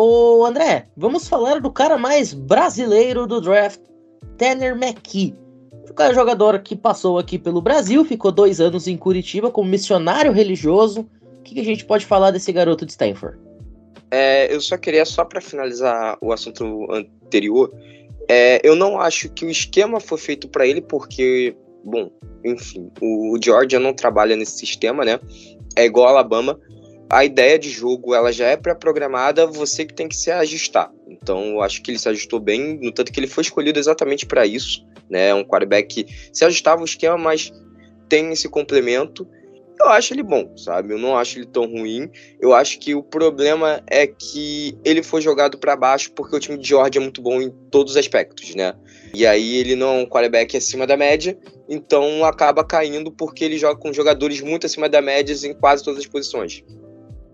Ô 0.00 0.44
André, 0.44 0.88
vamos 0.96 1.28
falar 1.28 1.60
do 1.60 1.70
cara 1.70 1.98
mais 1.98 2.32
brasileiro 2.32 3.26
do 3.26 3.40
draft, 3.40 3.80
Tanner 4.36 4.76
McKee. 4.76 5.34
O 5.90 6.14
jogador 6.14 6.60
que 6.60 6.76
passou 6.76 7.18
aqui 7.18 7.38
pelo 7.38 7.60
Brasil, 7.60 8.04
ficou 8.04 8.30
dois 8.30 8.60
anos 8.60 8.86
em 8.86 8.96
Curitiba 8.96 9.50
como 9.50 9.68
missionário 9.68 10.30
religioso. 10.32 11.08
O 11.40 11.42
que, 11.42 11.54
que 11.54 11.60
a 11.60 11.64
gente 11.64 11.84
pode 11.84 12.06
falar 12.06 12.30
desse 12.30 12.52
garoto 12.52 12.86
de 12.86 12.92
Stanford? 12.92 13.38
É, 14.10 14.54
eu 14.54 14.60
só 14.60 14.76
queria, 14.76 15.04
só 15.04 15.24
para 15.24 15.40
finalizar 15.40 16.16
o 16.20 16.32
assunto 16.32 16.86
anterior, 16.92 17.72
é, 18.28 18.60
eu 18.62 18.76
não 18.76 19.00
acho 19.00 19.28
que 19.30 19.44
o 19.44 19.50
esquema 19.50 19.98
foi 20.00 20.18
feito 20.18 20.48
para 20.48 20.66
ele, 20.66 20.80
porque, 20.80 21.56
bom, 21.84 22.10
enfim, 22.44 22.90
o 23.00 23.36
Georgia 23.42 23.80
não 23.80 23.92
trabalha 23.92 24.36
nesse 24.36 24.58
sistema, 24.58 25.04
né? 25.04 25.18
É 25.74 25.84
igual 25.84 26.06
a 26.06 26.10
Alabama 26.10 26.58
a 27.10 27.24
ideia 27.24 27.58
de 27.58 27.70
jogo 27.70 28.14
ela 28.14 28.30
já 28.30 28.48
é 28.48 28.56
pré-programada, 28.56 29.46
você 29.46 29.84
que 29.84 29.94
tem 29.94 30.08
que 30.08 30.16
se 30.16 30.30
ajustar. 30.30 30.92
Então, 31.06 31.42
eu 31.46 31.62
acho 31.62 31.82
que 31.82 31.90
ele 31.90 31.98
se 31.98 32.08
ajustou 32.08 32.38
bem, 32.38 32.78
no 32.80 32.92
tanto 32.92 33.10
que 33.10 33.18
ele 33.18 33.26
foi 33.26 33.42
escolhido 33.42 33.78
exatamente 33.78 34.26
para 34.26 34.46
isso, 34.46 34.86
né? 35.08 35.32
Um 35.32 35.44
quarterback 35.44 36.04
que 36.04 36.30
se 36.32 36.44
ajustava 36.44 36.82
o 36.82 36.84
esquema, 36.84 37.16
mas 37.16 37.50
tem 38.08 38.30
esse 38.30 38.48
complemento. 38.48 39.26
Eu 39.80 39.88
acho 39.90 40.12
ele 40.12 40.24
bom, 40.24 40.54
sabe? 40.56 40.92
Eu 40.92 40.98
não 40.98 41.16
acho 41.16 41.38
ele 41.38 41.46
tão 41.46 41.64
ruim. 41.64 42.10
Eu 42.40 42.52
acho 42.52 42.78
que 42.80 42.94
o 42.94 43.02
problema 43.02 43.80
é 43.86 44.06
que 44.06 44.76
ele 44.84 45.02
foi 45.02 45.20
jogado 45.20 45.56
para 45.56 45.76
baixo 45.76 46.10
porque 46.12 46.34
o 46.34 46.40
time 46.40 46.58
de 46.58 46.68
Georgia 46.68 47.00
é 47.00 47.02
muito 47.02 47.22
bom 47.22 47.40
em 47.40 47.50
todos 47.70 47.92
os 47.92 47.96
aspectos, 47.96 48.54
né? 48.56 48.74
E 49.14 49.24
aí 49.24 49.56
ele 49.56 49.76
não 49.76 49.94
é 49.94 50.02
um 50.02 50.06
quarterback 50.06 50.56
acima 50.56 50.86
da 50.86 50.96
média, 50.96 51.38
então 51.68 52.24
acaba 52.24 52.64
caindo 52.64 53.12
porque 53.12 53.44
ele 53.44 53.56
joga 53.56 53.80
com 53.80 53.92
jogadores 53.92 54.40
muito 54.40 54.66
acima 54.66 54.88
da 54.88 55.00
média 55.00 55.34
em 55.46 55.54
quase 55.54 55.84
todas 55.84 56.00
as 56.00 56.06
posições 56.06 56.64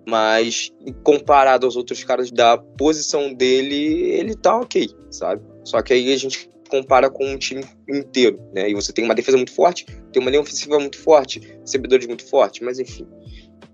mas 0.07 0.73
comparado 1.03 1.67
aos 1.67 1.77
outros 1.77 2.03
caras 2.05 2.31
da 2.31 2.57
posição 2.57 3.33
dele, 3.33 4.11
ele 4.11 4.35
tá 4.35 4.59
ok, 4.59 4.89
sabe? 5.11 5.43
Só 5.65 5.81
que 5.83 5.93
aí 5.93 6.13
a 6.13 6.17
gente 6.17 6.51
compara 6.69 7.09
com 7.09 7.25
um 7.27 7.39
time 7.39 7.65
inteiro, 7.89 8.41
né? 8.53 8.69
E 8.69 8.75
você 8.75 8.93
tem 8.93 9.05
uma 9.05 9.15
defesa 9.15 9.37
muito 9.37 9.53
forte, 9.53 9.87
tem 10.13 10.21
uma 10.21 10.31
linha 10.31 10.43
ofensiva 10.43 10.79
muito 10.79 10.99
forte, 10.99 11.41
recebedores 11.61 12.07
muito 12.07 12.29
fortes, 12.29 12.61
mas 12.61 12.79
enfim. 12.79 13.07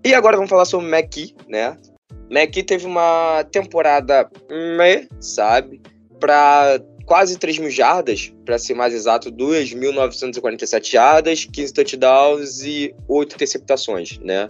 E 0.03 0.13
agora 0.13 0.37
vamos 0.37 0.49
falar 0.49 0.65
sobre 0.65 0.87
o 0.87 0.89
McKee, 0.89 1.35
né? 1.47 1.77
McKee 2.29 2.63
teve 2.63 2.85
uma 2.85 3.43
temporada, 3.51 4.29
meh, 4.77 5.07
sabe? 5.19 5.81
Para 6.19 6.81
quase 7.05 7.37
3 7.37 7.57
mil 7.59 7.69
jardas, 7.69 8.33
para 8.45 8.57
ser 8.57 8.73
mais 8.73 8.93
exato, 8.93 9.31
2.947 9.31 10.91
jardas, 10.91 11.45
15 11.45 11.73
touchdowns 11.73 12.61
e 12.61 12.95
8 13.07 13.35
interceptações, 13.35 14.17
né? 14.19 14.49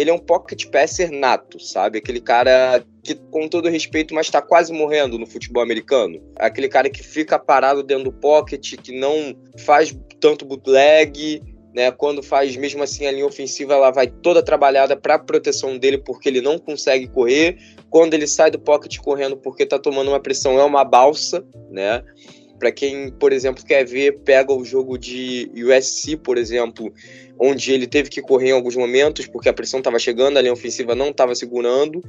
Ele 0.00 0.10
é 0.10 0.14
um 0.14 0.18
pocket 0.18 0.66
passer 0.66 1.10
nato, 1.10 1.58
sabe? 1.60 1.98
Aquele 1.98 2.20
cara 2.20 2.84
que, 3.02 3.14
com 3.14 3.48
todo 3.48 3.68
respeito, 3.68 4.14
mas 4.14 4.30
tá 4.30 4.40
quase 4.40 4.72
morrendo 4.72 5.18
no 5.18 5.26
futebol 5.26 5.62
americano. 5.62 6.22
Aquele 6.36 6.68
cara 6.68 6.88
que 6.88 7.02
fica 7.02 7.38
parado 7.38 7.82
dentro 7.82 8.04
do 8.04 8.12
pocket, 8.12 8.76
que 8.76 8.92
não 8.92 9.36
faz 9.58 9.96
tanto 10.20 10.44
bootleg, 10.44 11.42
né? 11.74 11.90
Quando 11.90 12.22
faz 12.22 12.56
mesmo 12.56 12.82
assim 12.82 13.06
a 13.06 13.12
linha 13.12 13.26
ofensiva, 13.26 13.74
ela 13.74 13.90
vai 13.90 14.06
toda 14.06 14.42
trabalhada 14.42 14.96
para 14.96 15.18
proteção 15.18 15.76
dele 15.76 15.98
porque 15.98 16.28
ele 16.28 16.40
não 16.40 16.58
consegue 16.58 17.08
correr. 17.08 17.58
Quando 17.90 18.14
ele 18.14 18.26
sai 18.26 18.50
do 18.50 18.58
pocket 18.58 18.98
correndo 18.98 19.36
porque 19.36 19.66
tá 19.66 19.78
tomando 19.78 20.08
uma 20.08 20.20
pressão, 20.20 20.58
é 20.58 20.64
uma 20.64 20.84
balsa, 20.84 21.44
né? 21.70 22.02
Para 22.58 22.70
quem, 22.70 23.10
por 23.10 23.32
exemplo, 23.32 23.64
quer 23.64 23.84
ver, 23.84 24.20
pega 24.20 24.52
o 24.52 24.64
jogo 24.64 24.96
de 24.96 25.50
USC, 25.56 26.16
por 26.16 26.38
exemplo, 26.38 26.92
onde 27.38 27.72
ele 27.72 27.86
teve 27.86 28.08
que 28.08 28.22
correr 28.22 28.50
em 28.50 28.52
alguns 28.52 28.76
momentos 28.76 29.26
porque 29.26 29.48
a 29.48 29.52
pressão 29.52 29.78
estava 29.78 29.98
chegando, 29.98 30.36
a 30.36 30.40
linha 30.40 30.52
ofensiva 30.52 30.94
não 30.94 31.08
estava 31.08 31.34
segurando. 31.34 32.02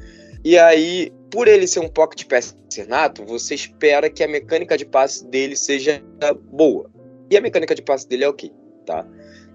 E 0.44 0.58
aí, 0.58 1.12
por 1.32 1.48
ele 1.48 1.68
ser 1.68 1.80
um 1.80 1.88
pocket 1.88 2.26
passer 2.26 2.88
nato, 2.88 3.26
você 3.26 3.56
espera 3.56 4.10
que 4.10 4.24
a 4.24 4.28
mecânica 4.28 4.78
de 4.78 4.86
passe 4.86 5.26
dele 5.28 5.56
seja 5.56 6.04
boa. 6.52 6.90
E 7.30 7.36
a 7.36 7.42
mecânica 7.42 7.74
de 7.74 7.82
passe 7.82 8.08
dele 8.08 8.26
é 8.26 8.30
ok, 8.30 8.52
tá? 8.86 9.08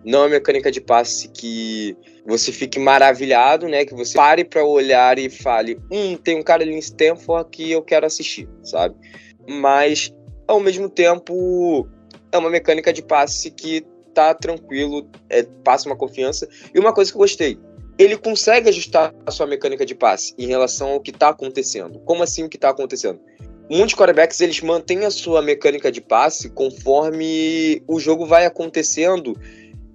Não 0.04 0.20
é 0.20 0.22
uma 0.22 0.28
mecânica 0.30 0.70
de 0.70 0.80
passe 0.80 1.28
que 1.28 1.96
você 2.26 2.50
fique 2.50 2.78
maravilhado, 2.78 3.68
né? 3.68 3.84
Que 3.84 3.94
você 3.94 4.14
pare 4.14 4.44
para 4.44 4.64
olhar 4.64 5.18
e 5.18 5.28
fale: 5.28 5.78
hum, 5.90 6.16
tem 6.16 6.36
um 6.36 6.42
cara 6.42 6.62
ali 6.62 6.72
em 6.72 6.78
Stanford 6.78 7.48
que 7.50 7.70
eu 7.70 7.82
quero 7.82 8.06
assistir, 8.06 8.48
sabe? 8.62 8.96
Mas, 9.46 10.12
ao 10.48 10.58
mesmo 10.58 10.88
tempo, 10.88 11.86
é 12.32 12.38
uma 12.38 12.50
mecânica 12.50 12.92
de 12.92 13.02
passe 13.02 13.50
que 13.50 13.84
tá 14.14 14.34
tranquilo, 14.34 15.08
é, 15.28 15.42
passa 15.64 15.88
uma 15.88 15.96
confiança. 15.96 16.48
E 16.74 16.78
uma 16.78 16.92
coisa 16.92 17.10
que 17.10 17.16
eu 17.16 17.20
gostei, 17.20 17.58
ele 17.98 18.16
consegue 18.16 18.68
ajustar 18.68 19.14
a 19.26 19.30
sua 19.30 19.46
mecânica 19.46 19.84
de 19.84 19.94
passe 19.94 20.34
em 20.38 20.46
relação 20.46 20.90
ao 20.92 21.00
que 21.00 21.10
está 21.10 21.28
acontecendo. 21.28 21.98
Como 22.00 22.22
assim 22.22 22.44
o 22.44 22.48
que 22.48 22.56
está 22.56 22.70
acontecendo? 22.70 23.20
Muitos 23.70 23.94
quarterbacks 23.94 24.40
eles 24.40 24.60
mantêm 24.62 25.04
a 25.04 25.10
sua 25.10 25.40
mecânica 25.40 25.92
de 25.92 26.00
passe 26.00 26.50
conforme 26.50 27.82
o 27.86 28.00
jogo 28.00 28.26
vai 28.26 28.44
acontecendo 28.44 29.36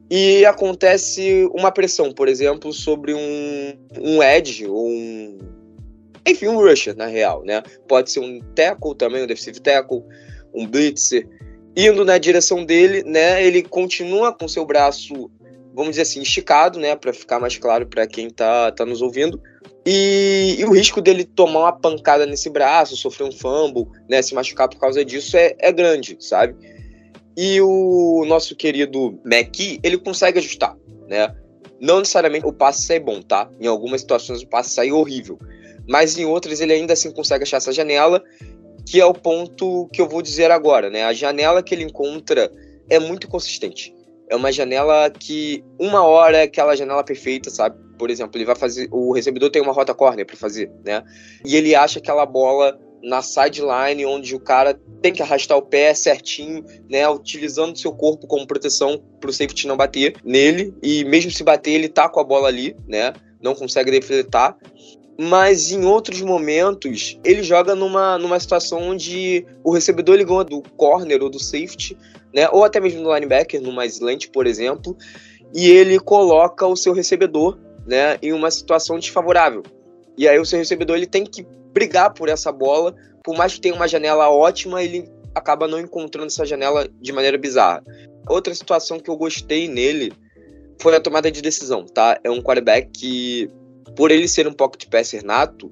e 0.10 0.46
acontece 0.46 1.50
uma 1.54 1.72
pressão, 1.72 2.12
por 2.12 2.28
exemplo, 2.28 2.72
sobre 2.72 3.14
um, 3.14 3.74
um 4.00 4.22
edge 4.22 4.68
ou 4.68 4.88
um. 4.88 5.40
Enfim, 6.28 6.48
um 6.48 6.58
rusher, 6.58 6.96
na 6.96 7.08
real, 7.08 7.44
né? 7.44 7.62
Pode 7.88 8.12
ser 8.12 8.20
um 8.20 8.40
tackle 8.56 8.96
também, 8.96 9.24
um 9.24 9.28
defensive 9.28 9.60
tackle, 9.60 10.04
um 10.54 10.68
blitzer. 10.68 11.28
Indo 11.76 12.06
na 12.06 12.18
direção 12.18 12.64
dele, 12.64 13.04
né? 13.04 13.44
Ele 13.44 13.62
continua 13.62 14.32
com 14.34 14.48
seu 14.48 14.66
braço, 14.66 15.30
vamos 15.74 15.92
dizer 15.92 16.04
assim, 16.04 16.22
esticado, 16.22 16.80
né? 16.80 16.96
Para 16.96 17.14
ficar 17.14 17.40
mais 17.40 17.58
claro 17.58 17.86
para 17.86 18.08
quem 18.08 18.30
tá, 18.30 18.72
tá 18.72 18.86
nos 18.86 19.02
ouvindo. 19.02 19.42
E, 19.86 20.56
e, 20.58 20.66
o 20.66 20.72
risco 20.72 21.02
dele 21.02 21.24
tomar 21.24 21.60
uma 21.60 21.72
pancada 21.72 22.26
nesse 22.26 22.50
braço, 22.50 22.96
sofrer 22.96 23.28
um 23.28 23.32
fumble, 23.32 23.86
né? 24.10 24.22
Se 24.22 24.34
machucar 24.34 24.68
por 24.68 24.80
causa 24.80 25.04
disso 25.04 25.38
é, 25.38 25.56
é 25.60 25.72
grande, 25.72 26.18
sabe? 26.20 26.56
E 27.38 27.60
o 27.62 28.24
nosso 28.26 28.56
querido 28.56 29.20
McKee, 29.26 29.80
ele 29.84 29.98
consegue 29.98 30.40
ajustar, 30.40 30.76
né? 31.08 31.36
Não 31.80 32.00
necessariamente 32.00 32.46
o 32.46 32.54
passe 32.54 32.84
sai 32.84 33.00
bom, 33.00 33.22
tá? 33.22 33.50
Em 33.60 33.68
algumas 33.68 34.02
situações 34.02 34.42
o 34.42 34.48
passe 34.48 34.72
sai 34.72 34.92
horrível. 34.92 35.38
Mas 35.88 36.18
em 36.18 36.26
outras 36.26 36.62
ele 36.62 36.74
ainda 36.74 36.94
assim 36.94 37.12
consegue 37.12 37.44
achar 37.44 37.58
essa 37.58 37.72
janela, 37.72 38.24
que 38.86 39.00
é 39.00 39.06
o 39.06 39.14
ponto 39.14 39.90
que 39.92 40.02
eu 40.02 40.08
vou 40.08 40.22
dizer 40.22 40.52
agora, 40.52 40.90
né? 40.90 41.04
A 41.04 41.14
janela 41.14 41.64
que 41.64 41.74
ele 41.74 41.84
encontra 41.84 42.52
é 42.90 43.00
muito 43.00 43.28
consistente. 43.28 43.94
É 44.30 44.36
uma 44.36 44.52
janela 44.52 45.10
que 45.10 45.64
uma 45.80 46.04
hora 46.04 46.38
é 46.38 46.44
aquela 46.44 46.76
janela 46.76 47.04
perfeita, 47.04 47.50
sabe? 47.50 47.78
Por 47.98 48.10
exemplo, 48.10 48.38
ele 48.38 48.46
vai 48.46 48.56
fazer. 48.56 48.88
O 48.92 49.14
recebedor 49.14 49.50
tem 49.50 49.62
uma 49.62 49.74
rota 49.74 49.94
corner 49.94 50.26
para 50.26 50.36
fazer, 50.36 50.72
né? 50.84 51.04
E 51.44 51.56
ele 51.56 51.76
acha 51.76 52.00
aquela 52.00 52.26
bola 52.26 52.80
na 53.06 53.22
sideline, 53.22 54.04
onde 54.06 54.36
o 54.36 54.40
cara 54.40 54.80
tem 55.02 55.14
que 55.14 55.22
arrastar 55.22 55.58
o 55.58 55.62
pé 55.62 55.94
certinho, 55.94 56.66
né, 56.90 57.08
utilizando 57.08 57.78
seu 57.78 57.92
corpo 57.92 58.26
como 58.26 58.48
proteção 58.48 59.00
para 59.20 59.30
o 59.30 59.34
safety 59.34 59.68
não 59.68 59.78
bater 59.78 60.16
nele, 60.24 60.74
e 60.82 61.06
mesmo 61.06 61.30
se 61.30 61.44
bater, 61.44 61.72
ele 61.72 61.88
tá 61.88 62.10
com 62.10 62.20
a 62.20 62.24
bola 62.24 62.48
ali, 62.48 62.76
né, 62.88 63.14
não 63.40 63.54
consegue 63.54 63.92
defletar. 63.92 64.58
Mas 65.18 65.72
em 65.72 65.86
outros 65.86 66.22
momentos, 66.22 67.18
ele 67.24 67.42
joga 67.42 67.74
numa, 67.74 68.18
numa 68.18 68.40
situação 68.40 68.80
onde 68.82 69.46
o 69.64 69.72
recebedor 69.72 70.18
ganha 70.26 70.44
do 70.44 70.62
corner 70.76 71.24
ou 71.24 71.30
do 71.30 71.40
safety, 71.40 71.98
né, 72.34 72.50
ou 72.52 72.66
até 72.66 72.82
mesmo 72.82 73.02
do 73.02 73.14
linebacker, 73.14 73.62
numa 73.62 73.86
slant, 73.86 74.28
por 74.28 74.46
exemplo, 74.46 74.98
e 75.54 75.70
ele 75.70 75.98
coloca 76.00 76.68
o 76.68 76.76
seu 76.76 76.92
recebedor 76.92 77.58
né, 77.86 78.18
em 78.22 78.34
uma 78.34 78.52
situação 78.52 79.00
desfavorável. 79.00 79.64
E 80.18 80.28
aí 80.28 80.40
o 80.40 80.46
seu 80.46 80.60
recebedor 80.60 80.98
ele 80.98 81.08
tem 81.08 81.24
que 81.24 81.46
brigar 81.74 82.14
por 82.14 82.30
essa 82.30 82.52
bola. 82.52 82.96
Por 83.24 83.38
mais 83.38 83.54
que 83.54 83.62
tenha 83.62 83.76
uma 83.76 83.88
janela 83.88 84.30
ótima, 84.30 84.84
ele 84.84 85.10
acaba 85.34 85.68
não 85.68 85.80
encontrando 85.80 86.28
essa 86.28 86.46
janela 86.46 86.88
de 87.02 87.12
maneira 87.12 87.38
bizarra. 87.38 87.84
Outra 88.28 88.56
situação 88.56 89.00
que 89.00 89.10
eu 89.10 89.18
gostei 89.18 89.68
nele 89.68 90.14
foi 90.82 90.96
a 90.96 91.00
tomada 91.00 91.30
de 91.32 91.42
decisão, 91.42 91.86
tá? 91.86 92.20
É 92.24 92.30
um 92.30 92.42
quarterback 92.42 92.90
que, 92.92 93.50
por 93.96 94.12
ele 94.12 94.28
ser 94.28 94.48
um 94.48 94.54
pocket 94.54 94.90
passer 94.90 95.24
nato, 95.24 95.72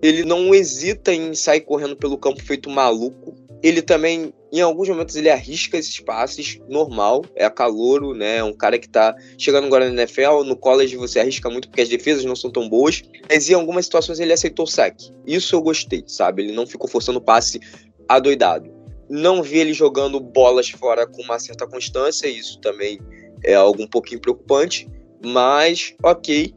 ele 0.00 0.24
não 0.24 0.54
hesita 0.54 1.12
em 1.12 1.34
sair 1.34 1.60
correndo 1.62 1.96
pelo 1.96 2.18
campo 2.18 2.42
feito 2.42 2.70
maluco. 2.70 3.34
Ele 3.62 3.82
também 3.82 4.32
em 4.50 4.60
alguns 4.60 4.88
momentos 4.88 5.14
ele 5.16 5.28
arrisca 5.28 5.76
esses 5.76 6.00
passes, 6.00 6.58
normal, 6.68 7.24
é 7.34 7.48
calouro, 7.50 8.14
né? 8.14 8.38
É 8.38 8.44
um 8.44 8.52
cara 8.52 8.78
que 8.78 8.88
tá 8.88 9.14
chegando 9.36 9.66
agora 9.66 9.88
no 9.88 10.00
NFL, 10.00 10.42
no 10.44 10.56
college 10.56 10.96
você 10.96 11.20
arrisca 11.20 11.50
muito 11.50 11.68
porque 11.68 11.82
as 11.82 11.88
defesas 11.88 12.24
não 12.24 12.34
são 12.34 12.50
tão 12.50 12.68
boas, 12.68 13.02
mas 13.28 13.48
em 13.48 13.54
algumas 13.54 13.84
situações 13.84 14.20
ele 14.20 14.32
aceitou 14.32 14.64
o 14.64 14.68
saque. 14.68 15.12
Isso 15.26 15.54
eu 15.54 15.60
gostei, 15.60 16.02
sabe? 16.06 16.42
Ele 16.42 16.52
não 16.52 16.66
ficou 16.66 16.88
forçando 16.88 17.18
o 17.18 17.22
passe 17.22 17.60
adoidado. 18.08 18.70
Não 19.10 19.42
vi 19.42 19.58
ele 19.58 19.72
jogando 19.72 20.20
bolas 20.20 20.70
fora 20.70 21.06
com 21.06 21.22
uma 21.22 21.38
certa 21.38 21.66
constância, 21.66 22.26
isso 22.26 22.58
também 22.60 22.98
é 23.44 23.54
algo 23.54 23.82
um 23.82 23.88
pouquinho 23.88 24.20
preocupante, 24.20 24.88
mas 25.24 25.94
ok. 26.02 26.54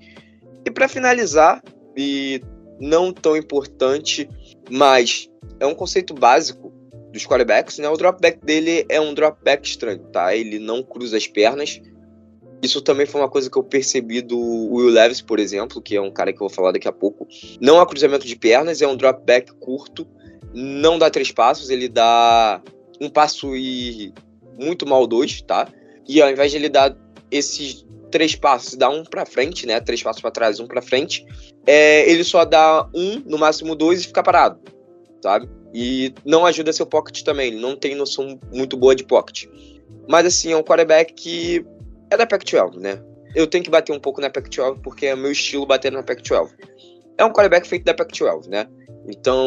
E 0.66 0.72
para 0.72 0.88
finalizar, 0.88 1.62
e 1.96 2.42
não 2.80 3.14
tão 3.14 3.36
importante, 3.38 4.30
mas 4.70 5.30
é 5.60 5.66
um 5.66 5.76
conceito 5.76 6.14
básico 6.14 6.72
dos 7.12 7.26
quarterbacks, 7.26 7.78
né? 7.78 7.90
O 7.90 7.98
dropback 7.98 8.44
dele 8.44 8.86
é 8.90 9.00
um 9.00 9.14
dropback 9.14 9.68
estranho, 9.68 10.00
tá? 10.12 10.36
Ele 10.36 10.60
não 10.60 10.82
cruza 10.82 11.18
as 11.18 11.28
pernas. 11.28 11.82
Isso 12.62 12.82
também 12.82 13.06
foi 13.06 13.22
uma 13.22 13.30
coisa 13.30 13.50
que 13.50 13.58
eu 13.58 13.64
percebi 13.64 14.22
do 14.22 14.40
Will 14.40 14.90
Levis, 14.90 15.20
por 15.20 15.40
exemplo, 15.40 15.82
que 15.82 15.96
é 15.96 16.02
um 16.02 16.12
cara 16.12 16.32
que 16.32 16.38
eu 16.38 16.48
vou 16.48 16.50
falar 16.50 16.72
daqui 16.72 16.88
a 16.88 16.92
pouco. 16.92 17.28
Não 17.60 17.80
há 17.80 17.86
cruzamento 17.86 18.26
de 18.26 18.36
pernas, 18.36 18.82
é 18.82 18.88
um 18.88 18.96
dropback 18.96 19.52
curto, 19.56 20.08
não 20.54 20.98
dá 21.00 21.10
três 21.10 21.32
passos, 21.32 21.70
ele 21.70 21.90
dá 21.90 22.62
um 23.00 23.10
passo 23.10 23.56
e 23.56 24.14
muito 24.60 24.86
mal 24.86 25.08
dois, 25.08 25.42
tá? 25.42 25.68
E 26.08 26.22
ao 26.22 26.30
invés 26.30 26.52
de 26.52 26.58
ele 26.58 26.70
dar 26.70 26.96
esses 27.32 27.86
três 28.12 28.36
passos, 28.36 28.76
dá 28.76 28.90
um 28.90 29.04
para 29.04 29.26
frente, 29.26 29.66
né? 29.66 29.80
Três 29.80 30.04
passos 30.04 30.22
para 30.22 30.32
trás, 30.32 30.60
um 30.60 30.68
para 30.68 30.82
frente. 30.82 31.26
É, 31.66 32.10
ele 32.10 32.24
só 32.24 32.46
dá 32.46 32.88
um, 32.94 33.20
no 33.26 33.38
máximo 33.38 33.76
dois 33.76 34.02
e 34.02 34.08
fica 34.08 34.22
parado, 34.22 34.60
sabe? 35.24 35.50
E 35.74 36.14
não 36.26 36.46
ajuda 36.46 36.74
seu 36.74 36.86
pocket 36.86 37.24
também, 37.24 37.48
ele 37.48 37.62
não 37.62 37.76
tem 37.76 37.96
noção 37.96 38.40
muito 38.54 38.76
boa 38.76 38.94
de 38.94 39.04
pocket. 39.04 39.46
Mas 40.08 40.26
assim, 40.26 40.52
é 40.52 40.58
um 40.58 40.64
quarterback 40.64 41.14
que 41.14 41.66
é 42.10 42.18
da 42.18 42.28
Pac-12, 42.28 42.78
né? 42.78 43.02
Eu 43.34 43.48
tenho 43.48 43.64
que 43.64 43.70
bater 43.70 43.94
um 43.94 44.00
pouco 44.00 44.20
na 44.20 44.30
Pac-12 44.30 44.82
porque 44.84 45.06
é 45.06 45.16
meu 45.16 45.32
estilo 45.32 45.66
bater 45.66 45.92
na 45.92 46.04
Pac-12. 46.04 46.50
É 47.18 47.24
um 47.24 47.30
quarterback 47.30 47.68
feito 47.68 47.86
da 47.86 47.94
Pac-12, 47.94 48.48
né? 48.48 48.68
Então, 49.08 49.38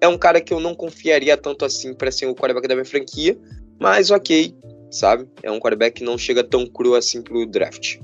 é 0.00 0.08
um 0.08 0.18
cara 0.18 0.40
que 0.40 0.52
eu 0.52 0.60
não 0.60 0.74
confiaria 0.74 1.36
tanto 1.36 1.64
assim 1.64 1.94
para 1.94 2.10
ser 2.10 2.26
o 2.26 2.34
quarterback 2.34 2.66
da 2.66 2.74
minha 2.74 2.84
franquia, 2.84 3.38
mas 3.78 4.10
ok, 4.10 4.54
sabe? 4.90 5.28
É 5.42 5.50
um 5.50 5.58
quarterback 5.58 5.98
que 5.98 6.04
não 6.04 6.18
chega 6.18 6.42
tão 6.42 6.66
cru 6.66 6.94
assim 6.94 7.22
pro 7.22 7.46
draft. 7.46 7.98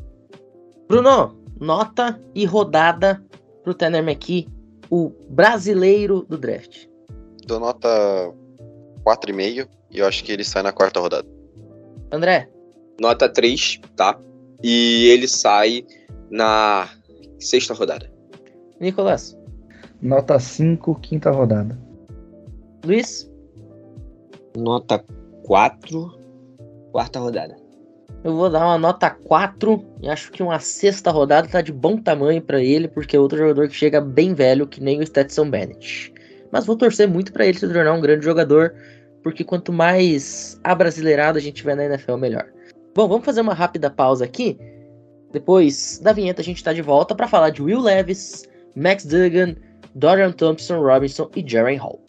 Bruno, 0.89 1.37
nota 1.61 2.21
e 2.35 2.45
rodada 2.45 3.23
pro 3.63 3.75
Tanner 3.75 4.03
McKee, 4.03 4.49
o 4.91 5.11
brasileiro 5.29 6.27
do 6.29 6.37
draft 6.37 6.93
dou 7.47 7.61
nota 7.61 7.89
4,5 9.05 9.69
e 9.91 9.99
eu 9.99 10.07
acho 10.07 10.25
que 10.25 10.33
ele 10.33 10.45
sai 10.45 10.63
na 10.63 10.73
quarta 10.73 11.01
rodada. 11.01 11.29
André? 12.11 12.49
Nota 13.01 13.29
3, 13.29 13.81
tá? 13.97 14.19
E 14.63 15.09
ele 15.09 15.27
sai 15.27 15.85
na 16.31 16.89
sexta 17.39 17.75
rodada. 17.75 18.11
Nicolas? 18.81 19.37
Nota 20.01 20.39
5, 20.39 20.95
quinta 21.01 21.31
rodada. 21.31 21.79
Luiz? 22.85 23.31
Nota 24.57 25.05
4, 25.45 26.22
quarta 26.93 27.19
rodada. 27.19 27.57
Eu 28.23 28.37
vou 28.37 28.49
dar 28.49 28.65
uma 28.65 28.79
nota 28.79 29.11
4 29.11 29.85
e 30.01 30.09
acho 30.09 30.31
que 30.31 30.43
uma 30.43 30.61
sexta 30.61 31.11
rodada 31.11 31.49
tá 31.49 31.61
de 31.61 31.73
bom 31.73 31.97
tamanho 31.97 32.41
para 32.41 32.63
ele, 32.63 32.87
porque 32.87 33.17
é 33.17 33.19
outro 33.19 33.39
jogador 33.39 33.69
que 33.69 33.75
chega 33.75 34.01
bem 34.01 34.35
velho, 34.35 34.67
que 34.67 34.81
nem 34.81 35.01
o 35.01 35.07
Stetson 35.07 35.51
Bennett. 35.51 36.13
Mas 36.53 36.67
vou 36.67 36.77
torcer 36.77 37.09
muito 37.09 37.33
para 37.33 37.47
ele 37.47 37.59
se 37.59 37.67
tornar 37.67 37.93
um 37.95 38.01
grande 38.01 38.25
jogador, 38.25 38.75
porque 39.23 39.43
quanto 39.43 39.73
mais 39.73 40.61
abrasileirado 40.63 41.39
a 41.39 41.41
gente 41.41 41.57
tiver 41.57 41.75
na 41.75 41.87
NFL, 41.87 42.17
melhor. 42.17 42.47
Bom, 42.95 43.09
vamos 43.09 43.25
fazer 43.25 43.41
uma 43.41 43.55
rápida 43.55 43.91
pausa 43.91 44.25
aqui. 44.25 44.57
Depois 45.33 45.99
da 45.99 46.13
vinheta, 46.13 46.43
a 46.43 46.45
gente 46.45 46.59
está 46.59 46.73
de 46.73 46.83
volta 46.83 47.15
para 47.15 47.27
falar 47.27 47.51
de 47.51 47.63
Will 47.63 47.81
Levis, 47.81 48.47
Max 48.77 49.05
Duggan, 49.05 49.57
Dorian 49.95 50.31
Thompson 50.31 50.81
Robinson 50.81 51.29
e 51.35 51.45
Jaren 51.45 51.77
Hall. 51.77 52.01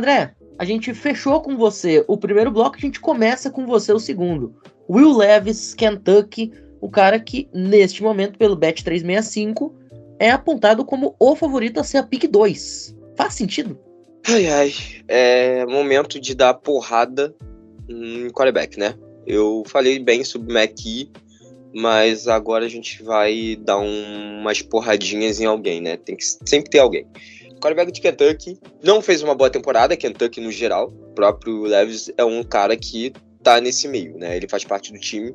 André, 0.00 0.34
a 0.58 0.64
gente 0.64 0.94
fechou 0.94 1.42
com 1.42 1.58
você 1.58 2.02
o 2.08 2.16
primeiro 2.16 2.50
bloco, 2.50 2.76
a 2.76 2.80
gente 2.80 2.98
começa 2.98 3.50
com 3.50 3.66
você 3.66 3.92
o 3.92 3.98
segundo. 3.98 4.54
Will 4.88 5.14
Levis, 5.14 5.74
Kentucky, 5.74 6.50
o 6.80 6.88
cara 6.88 7.20
que, 7.20 7.50
neste 7.52 8.02
momento, 8.02 8.38
pelo 8.38 8.56
Bet 8.56 8.82
365, 8.82 9.74
é 10.18 10.30
apontado 10.30 10.86
como 10.86 11.14
o 11.18 11.36
favorito 11.36 11.78
a 11.78 11.84
ser 11.84 11.98
a 11.98 12.02
pick 12.02 12.26
2. 12.26 12.96
Faz 13.14 13.34
sentido? 13.34 13.78
Ai, 14.26 14.46
ai. 14.46 14.72
É 15.06 15.66
momento 15.66 16.18
de 16.18 16.34
dar 16.34 16.54
porrada 16.54 17.34
em 17.86 18.30
quarterback, 18.30 18.78
né? 18.78 18.94
Eu 19.26 19.62
falei 19.66 19.98
bem 19.98 20.24
sobre 20.24 20.50
o 20.50 20.58
McKee, 20.58 21.10
mas 21.74 22.26
agora 22.26 22.64
a 22.64 22.70
gente 22.70 23.02
vai 23.02 23.54
dar 23.60 23.78
um, 23.78 24.40
umas 24.40 24.62
porradinhas 24.62 25.40
em 25.40 25.44
alguém, 25.44 25.82
né? 25.82 25.98
Tem 25.98 26.16
que 26.16 26.24
sempre 26.24 26.70
ter 26.70 26.78
alguém 26.78 27.06
quarterback 27.60 27.92
de 27.92 28.00
Kentucky 28.00 28.58
não 28.82 29.00
fez 29.02 29.22
uma 29.22 29.34
boa 29.34 29.50
temporada, 29.50 29.96
Kentucky 29.96 30.40
no 30.40 30.50
geral. 30.50 30.88
O 30.88 31.14
próprio 31.14 31.62
Levis 31.62 32.10
é 32.16 32.24
um 32.24 32.42
cara 32.42 32.76
que 32.76 33.12
tá 33.42 33.60
nesse 33.60 33.86
meio, 33.86 34.16
né? 34.18 34.36
Ele 34.36 34.48
faz 34.48 34.64
parte 34.64 34.92
do 34.92 34.98
time, 34.98 35.34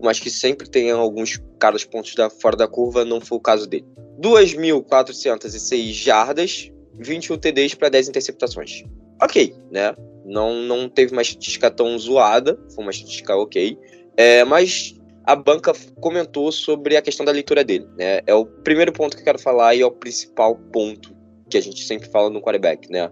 mas 0.00 0.20
que 0.20 0.30
sempre 0.30 0.68
tem 0.68 0.90
alguns 0.90 1.40
caras 1.58 1.84
pontos 1.84 2.14
da, 2.14 2.30
fora 2.30 2.56
da 2.56 2.68
curva, 2.68 3.04
não 3.04 3.20
foi 3.20 3.36
o 3.36 3.40
caso 3.40 3.66
dele. 3.66 3.84
2.406 4.20 5.92
jardas, 5.92 6.70
21 6.94 7.36
TDs 7.38 7.74
para 7.74 7.88
10 7.88 8.08
interceptações. 8.08 8.84
Ok, 9.20 9.54
né? 9.70 9.94
Não, 10.24 10.54
não 10.62 10.88
teve 10.88 11.12
uma 11.12 11.22
estatística 11.22 11.70
tão 11.70 11.98
zoada, 11.98 12.58
foi 12.74 12.84
uma 12.84 12.90
estatística 12.90 13.36
ok. 13.36 13.78
É, 14.16 14.44
mas 14.44 14.94
a 15.24 15.34
banca 15.34 15.72
comentou 16.00 16.50
sobre 16.52 16.96
a 16.96 17.02
questão 17.02 17.24
da 17.24 17.32
leitura 17.32 17.62
dele. 17.64 17.86
Né? 17.96 18.20
É 18.26 18.34
o 18.34 18.46
primeiro 18.46 18.92
ponto 18.92 19.16
que 19.16 19.22
eu 19.22 19.24
quero 19.24 19.38
falar 19.38 19.74
e 19.74 19.82
é 19.82 19.86
o 19.86 19.90
principal 19.90 20.56
ponto 20.72 21.15
que 21.48 21.56
a 21.56 21.62
gente 21.62 21.84
sempre 21.84 22.08
fala 22.08 22.30
no 22.30 22.40
quarterback, 22.40 22.90
né? 22.90 23.10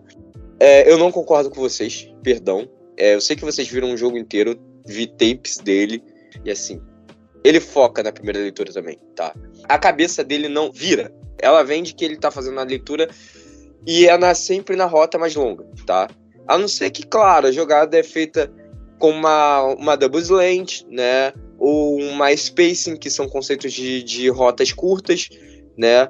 É, 0.58 0.90
eu 0.90 0.98
não 0.98 1.10
concordo 1.10 1.50
com 1.50 1.60
vocês, 1.60 2.12
perdão. 2.22 2.68
É, 2.96 3.14
eu 3.14 3.20
sei 3.20 3.36
que 3.36 3.44
vocês 3.44 3.68
viram 3.68 3.88
um 3.88 3.96
jogo 3.96 4.16
inteiro, 4.16 4.58
vi 4.86 5.06
tapes 5.06 5.56
dele, 5.58 6.02
e 6.44 6.50
assim, 6.50 6.80
ele 7.42 7.60
foca 7.60 8.02
na 8.02 8.12
primeira 8.12 8.38
leitura 8.38 8.72
também, 8.72 8.98
tá? 9.14 9.34
A 9.68 9.78
cabeça 9.78 10.24
dele 10.24 10.48
não 10.48 10.70
vira. 10.72 11.12
Ela 11.40 11.62
vende 11.62 11.94
que 11.94 12.04
ele 12.04 12.16
tá 12.16 12.30
fazendo 12.30 12.58
a 12.60 12.64
leitura 12.64 13.08
e 13.86 14.06
é 14.08 14.16
na, 14.16 14.34
sempre 14.34 14.76
na 14.76 14.86
rota 14.86 15.18
mais 15.18 15.34
longa, 15.34 15.66
tá? 15.86 16.08
A 16.46 16.56
não 16.56 16.68
ser 16.68 16.90
que, 16.90 17.06
claro, 17.06 17.46
a 17.46 17.52
jogada 17.52 17.98
é 17.98 18.02
feita 18.02 18.50
com 18.98 19.10
uma, 19.10 19.62
uma 19.74 19.96
double 19.96 20.20
slant, 20.20 20.82
né? 20.88 21.32
Ou 21.58 22.00
uma 22.00 22.34
spacing, 22.34 22.96
que 22.96 23.10
são 23.10 23.28
conceitos 23.28 23.72
de, 23.72 24.02
de 24.02 24.28
rotas 24.28 24.72
curtas, 24.72 25.28
né? 25.76 26.08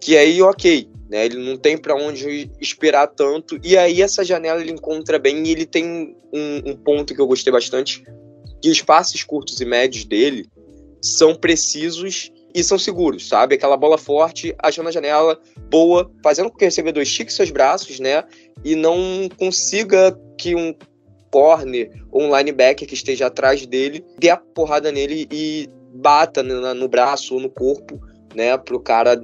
Que 0.00 0.16
aí, 0.16 0.40
ok, 0.42 0.88
né? 1.10 1.26
Ele 1.26 1.36
não 1.38 1.56
tem 1.56 1.76
para 1.76 1.96
onde 1.96 2.48
esperar 2.60 3.08
tanto. 3.08 3.58
E 3.64 3.76
aí 3.76 4.00
essa 4.00 4.24
janela 4.24 4.60
ele 4.60 4.70
encontra 4.70 5.18
bem 5.18 5.44
e 5.44 5.50
ele 5.50 5.66
tem 5.66 6.16
um, 6.32 6.70
um, 6.70 6.76
ponto 6.76 7.12
que 7.12 7.20
eu 7.20 7.26
gostei 7.26 7.52
bastante, 7.52 8.04
que 8.62 8.70
os 8.70 8.80
passes 8.80 9.24
curtos 9.24 9.60
e 9.60 9.64
médios 9.64 10.04
dele 10.04 10.48
são 11.02 11.34
precisos 11.34 12.30
e 12.54 12.62
são 12.62 12.78
seguros, 12.78 13.28
sabe? 13.28 13.56
Aquela 13.56 13.76
bola 13.76 13.98
forte, 13.98 14.54
achando 14.58 14.88
a 14.88 14.92
janela 14.92 15.38
boa, 15.68 16.10
fazendo 16.22 16.48
com 16.48 16.56
que 16.56 16.64
o 16.64 16.68
recebedor 16.68 17.02
estique 17.02 17.32
seus 17.32 17.50
braços, 17.50 17.98
né? 17.98 18.22
E 18.64 18.76
não 18.76 19.28
consiga 19.36 20.16
que 20.38 20.54
um 20.54 20.74
corner 21.30 21.90
ou 22.10 22.22
um 22.22 22.36
linebacker 22.36 22.86
que 22.86 22.94
esteja 22.94 23.26
atrás 23.26 23.66
dele 23.66 24.04
dê 24.18 24.30
a 24.30 24.36
porrada 24.36 24.92
nele 24.92 25.28
e 25.30 25.68
bata 25.94 26.42
no, 26.42 26.74
no 26.74 26.88
braço 26.88 27.34
ou 27.34 27.40
no 27.40 27.50
corpo, 27.50 28.00
né? 28.34 28.56
Pro 28.58 28.80
cara 28.80 29.20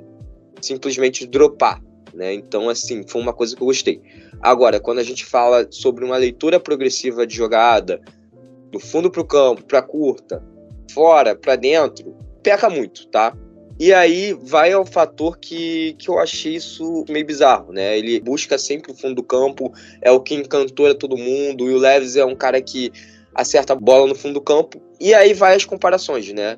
simplesmente 0.61 1.27
dropar, 1.27 1.83
né? 2.15 2.33
Então, 2.33 2.69
assim, 2.69 3.05
foi 3.07 3.21
uma 3.21 3.33
coisa 3.33 3.55
que 3.55 3.63
eu 3.63 3.67
gostei. 3.67 4.01
Agora, 4.41 4.81
quando 4.81 4.99
a 4.99 5.03
gente 5.03 5.25
fala 5.25 5.67
sobre 5.71 6.05
uma 6.05 6.17
leitura 6.17 6.59
progressiva 6.59 7.27
de 7.27 7.37
jogada, 7.37 8.01
do 8.71 8.81
fundo 8.81 9.11
para 9.11 9.21
o 9.21 9.25
campo, 9.25 9.65
para 9.65 9.83
curta, 9.83 10.43
fora, 10.93 11.35
para 11.35 11.57
dentro, 11.57 12.15
peca 12.43 12.69
muito, 12.69 13.07
tá? 13.09 13.37
E 13.79 13.93
aí 13.93 14.33
vai 14.33 14.73
ao 14.73 14.87
fator 14.87 15.39
que, 15.39 15.95
que 15.99 16.09
eu 16.09 16.19
achei 16.19 16.57
isso 16.57 17.05
meio 17.09 17.27
bizarro, 17.27 17.73
né? 17.73 17.99
Ele 17.99 18.19
busca 18.21 18.57
sempre 18.57 18.91
o 18.91 18.95
fundo 18.95 19.17
do 19.17 19.23
campo, 19.23 19.71
é 20.01 20.11
o 20.11 20.21
que 20.21 20.35
encantora 20.35 20.95
todo 20.95 21.17
mundo, 21.17 21.69
e 21.69 21.75
o 21.75 21.79
Leves 21.79 22.17
é 22.17 22.25
um 22.25 22.35
cara 22.35 22.61
que 22.63 22.91
acerta 23.35 23.75
a 23.75 23.77
bola 23.77 24.07
no 24.07 24.15
fundo 24.15 24.35
do 24.35 24.41
campo. 24.41 24.81
E 24.99 25.13
aí 25.13 25.35
vai 25.35 25.55
as 25.55 25.67
comparações, 25.67 26.33
né? 26.33 26.57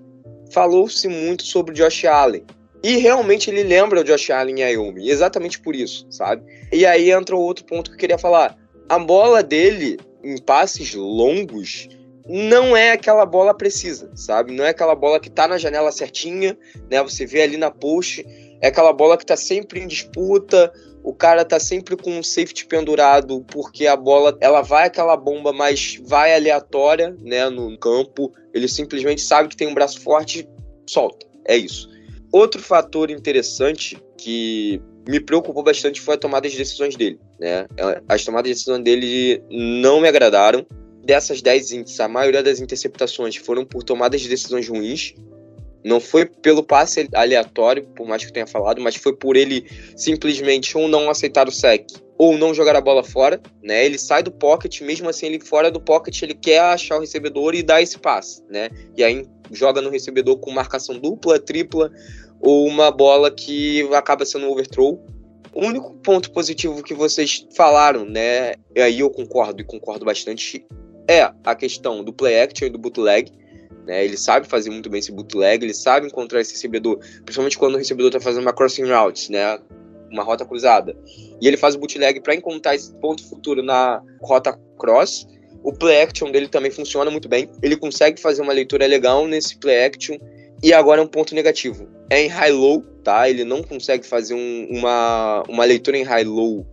Falou-se 0.52 1.08
muito 1.08 1.42
sobre 1.42 1.74
Josh 1.74 2.04
Allen, 2.04 2.44
e 2.82 2.96
realmente 2.96 3.50
ele 3.50 3.62
lembra 3.62 4.00
o 4.00 4.04
Josh 4.04 4.30
Allen 4.30 4.60
e 4.60 4.62
Ayumi, 4.62 5.10
exatamente 5.10 5.60
por 5.60 5.74
isso, 5.74 6.06
sabe? 6.10 6.42
E 6.72 6.86
aí 6.86 7.10
entra 7.10 7.34
o 7.34 7.40
outro 7.40 7.64
ponto 7.64 7.90
que 7.90 7.96
eu 7.96 8.00
queria 8.00 8.18
falar. 8.18 8.56
A 8.88 8.98
bola 8.98 9.42
dele, 9.42 9.98
em 10.22 10.38
passes 10.38 10.94
longos, 10.94 11.88
não 12.26 12.76
é 12.76 12.92
aquela 12.92 13.26
bola 13.26 13.54
precisa, 13.54 14.10
sabe? 14.14 14.52
Não 14.52 14.64
é 14.64 14.68
aquela 14.68 14.94
bola 14.94 15.18
que 15.18 15.30
tá 15.30 15.48
na 15.48 15.58
janela 15.58 15.90
certinha, 15.90 16.56
né? 16.90 17.02
Você 17.02 17.26
vê 17.26 17.42
ali 17.42 17.56
na 17.56 17.70
post, 17.70 18.24
é 18.60 18.68
aquela 18.68 18.92
bola 18.92 19.16
que 19.16 19.26
tá 19.26 19.36
sempre 19.36 19.80
em 19.80 19.86
disputa, 19.86 20.72
o 21.02 21.14
cara 21.14 21.44
tá 21.44 21.58
sempre 21.58 21.96
com 21.96 22.10
um 22.10 22.22
safety 22.22 22.66
pendurado, 22.66 23.44
porque 23.50 23.86
a 23.86 23.96
bola, 23.96 24.36
ela 24.40 24.60
vai 24.60 24.86
aquela 24.86 25.16
bomba, 25.16 25.52
mas 25.52 25.98
vai 26.04 26.34
aleatória, 26.34 27.16
né, 27.20 27.48
no 27.48 27.78
campo. 27.78 28.32
Ele 28.52 28.68
simplesmente 28.68 29.22
sabe 29.22 29.48
que 29.48 29.56
tem 29.56 29.68
um 29.68 29.74
braço 29.74 30.00
forte, 30.00 30.46
solta. 30.86 31.26
É 31.46 31.56
isso. 31.56 31.88
Outro 32.32 32.60
fator 32.62 33.10
interessante 33.10 33.98
que 34.16 34.82
me 35.08 35.18
preocupou 35.18 35.62
bastante 35.62 36.00
foi 36.00 36.14
a 36.14 36.18
tomada 36.18 36.48
de 36.48 36.56
decisões 36.56 36.94
dele. 36.94 37.18
Né? 37.40 37.66
As 38.08 38.24
tomadas 38.24 38.48
de 38.48 38.54
decisão 38.54 38.82
dele 38.82 39.42
não 39.50 40.00
me 40.00 40.08
agradaram. 40.08 40.66
Dessas 41.02 41.40
10 41.40 41.72
índices, 41.72 42.00
a 42.00 42.08
maioria 42.08 42.42
das 42.42 42.60
interceptações 42.60 43.36
foram 43.36 43.64
por 43.64 43.82
tomadas 43.82 44.20
de 44.20 44.28
decisões 44.28 44.68
ruins. 44.68 45.14
Não 45.82 46.00
foi 46.00 46.26
pelo 46.26 46.62
passe 46.62 47.08
aleatório, 47.14 47.84
por 47.96 48.06
mais 48.06 48.22
que 48.22 48.28
eu 48.28 48.32
tenha 48.34 48.46
falado, 48.46 48.82
mas 48.82 48.96
foi 48.96 49.16
por 49.16 49.36
ele 49.36 49.64
simplesmente 49.96 50.76
ou 50.76 50.86
não 50.86 51.08
aceitar 51.08 51.48
o 51.48 51.52
sec 51.52 51.86
ou 52.18 52.36
não 52.36 52.52
jogar 52.52 52.74
a 52.74 52.80
bola 52.80 53.04
fora, 53.04 53.40
né? 53.62 53.86
Ele 53.86 53.96
sai 53.96 54.24
do 54.24 54.32
pocket, 54.32 54.80
mesmo 54.80 55.08
assim 55.08 55.26
ele 55.26 55.40
fora 55.40 55.70
do 55.70 55.80
pocket, 55.80 56.20
ele 56.20 56.34
quer 56.34 56.58
achar 56.58 56.96
o 56.96 57.00
recebedor 57.00 57.54
e 57.54 57.62
dar 57.62 57.80
esse 57.80 57.96
passe, 57.96 58.42
né? 58.50 58.68
E 58.96 59.04
aí 59.04 59.24
joga 59.52 59.80
no 59.80 59.90
recebedor 59.90 60.38
com 60.38 60.50
marcação 60.50 60.98
dupla, 60.98 61.38
tripla 61.38 61.90
ou 62.40 62.66
uma 62.66 62.90
bola 62.90 63.30
que 63.30 63.82
acaba 63.94 64.24
sendo 64.24 64.46
um 64.46 64.50
overthrow. 64.50 65.04
O 65.52 65.64
único 65.64 65.94
ponto 65.94 66.30
positivo 66.30 66.82
que 66.82 66.94
vocês 66.94 67.46
falaram, 67.56 68.04
né? 68.04 68.54
E 68.74 68.80
aí 68.80 69.00
eu 69.00 69.10
concordo 69.10 69.60
e 69.60 69.64
concordo 69.64 70.04
bastante, 70.04 70.64
é 71.08 71.22
a 71.44 71.54
questão 71.54 72.04
do 72.04 72.12
play 72.12 72.40
action 72.40 72.66
e 72.66 72.70
do 72.70 72.78
bootleg. 72.78 73.32
Né, 73.86 74.04
ele 74.04 74.18
sabe 74.18 74.46
fazer 74.46 74.68
muito 74.68 74.90
bem 74.90 74.98
esse 74.98 75.10
bootleg, 75.10 75.64
ele 75.64 75.72
sabe 75.72 76.06
encontrar 76.06 76.42
esse 76.42 76.52
recebedor, 76.52 76.98
principalmente 77.24 77.56
quando 77.56 77.76
o 77.76 77.78
recebedor 77.78 78.10
está 78.10 78.20
fazendo 78.20 78.42
uma 78.42 78.52
crossing 78.52 78.84
route, 78.84 79.32
né, 79.32 79.58
uma 80.12 80.22
rota 80.22 80.44
cruzada. 80.44 80.94
E 81.40 81.46
ele 81.46 81.56
faz 81.56 81.74
o 81.74 81.78
bootleg 81.78 82.20
para 82.20 82.34
encontrar 82.34 82.74
esse 82.74 82.92
ponto 82.96 83.26
futuro 83.26 83.62
na 83.62 84.02
rota 84.20 84.58
cross. 84.78 85.26
O 85.68 85.72
play 85.74 86.00
action 86.00 86.30
dele 86.30 86.48
também 86.48 86.70
funciona 86.70 87.10
muito 87.10 87.28
bem. 87.28 87.46
Ele 87.62 87.76
consegue 87.76 88.18
fazer 88.18 88.40
uma 88.40 88.54
leitura 88.54 88.86
legal 88.86 89.26
nesse 89.26 89.58
play 89.58 89.84
action. 89.84 90.16
E 90.62 90.72
agora 90.72 91.02
é 91.02 91.04
um 91.04 91.06
ponto 91.06 91.34
negativo. 91.34 91.86
É 92.08 92.22
em 92.22 92.26
high-low, 92.26 92.80
tá? 93.04 93.28
Ele 93.28 93.44
não 93.44 93.62
consegue 93.62 94.06
fazer 94.06 94.32
um, 94.32 94.66
uma, 94.70 95.42
uma 95.46 95.66
leitura 95.66 95.98
em 95.98 96.04
high-low 96.04 96.66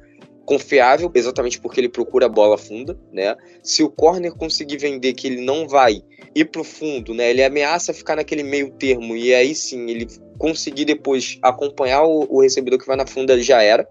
confiável, 0.45 1.11
exatamente 1.13 1.59
porque 1.59 1.81
ele 1.81 1.89
procura 1.89 2.27
a 2.27 2.29
bola 2.29 2.57
funda, 2.57 2.97
né? 3.11 3.35
Se 3.61 3.83
o 3.83 3.89
corner 3.89 4.31
conseguir 4.33 4.77
vender 4.77 5.11
que 5.11 5.27
ele 5.27 5.41
não 5.41 5.67
vai 5.67 6.01
ir 6.33 6.45
pro 6.45 6.63
fundo, 6.63 7.13
né? 7.13 7.31
Ele 7.31 7.43
ameaça 7.43 7.93
ficar 7.93 8.15
naquele 8.15 8.43
meio 8.43 8.71
termo 8.79 9.13
e 9.17 9.35
aí 9.35 9.53
sim 9.53 9.89
ele 9.89 10.07
conseguir 10.37 10.85
depois 10.85 11.37
acompanhar 11.41 12.05
o, 12.05 12.25
o 12.29 12.41
recebedor 12.41 12.79
que 12.79 12.87
vai 12.87 12.95
na 12.95 13.05
funda, 13.05 13.37
já 13.41 13.61
era. 13.61 13.85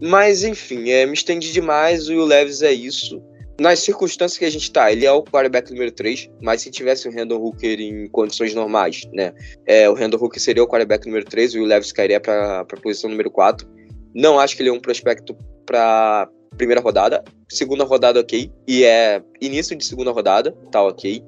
Mas 0.00 0.44
enfim, 0.44 0.90
é, 0.90 1.04
me 1.06 1.14
estendi 1.14 1.50
demais. 1.50 2.08
O 2.08 2.24
Levis 2.24 2.62
é 2.62 2.72
isso. 2.72 3.20
Nas 3.60 3.78
circunstâncias 3.80 4.36
que 4.36 4.44
a 4.44 4.50
gente 4.50 4.70
tá, 4.72 4.90
ele 4.90 5.06
é 5.06 5.12
o 5.12 5.22
quarterback 5.22 5.70
número 5.70 5.92
3, 5.92 6.28
mas 6.42 6.62
se 6.62 6.70
tivesse 6.70 7.08
o 7.08 7.12
Randall 7.12 7.40
Hooker 7.40 7.80
em 7.80 8.08
condições 8.08 8.52
normais, 8.52 9.02
né? 9.12 9.32
É, 9.64 9.88
o 9.88 9.94
Randall 9.94 10.20
Hooker 10.20 10.42
seria 10.42 10.62
o 10.62 10.66
quarterback 10.66 11.06
número 11.06 11.24
3, 11.24 11.54
o 11.54 11.58
Will 11.58 11.66
Levis 11.66 11.92
cairia 11.92 12.18
para 12.18 12.60
a 12.60 12.64
posição 12.64 13.08
número 13.08 13.30
4. 13.30 13.68
Não 14.12 14.40
acho 14.40 14.56
que 14.56 14.62
ele 14.62 14.70
é 14.70 14.72
um 14.72 14.80
prospecto 14.80 15.36
para 15.64 16.28
primeira 16.56 16.80
rodada. 16.80 17.22
Segunda 17.48 17.84
rodada, 17.84 18.20
ok. 18.20 18.50
E 18.66 18.84
é 18.84 19.22
início 19.40 19.76
de 19.76 19.84
segunda 19.84 20.10
rodada, 20.10 20.52
tá 20.70 20.82
ok. 20.82 21.22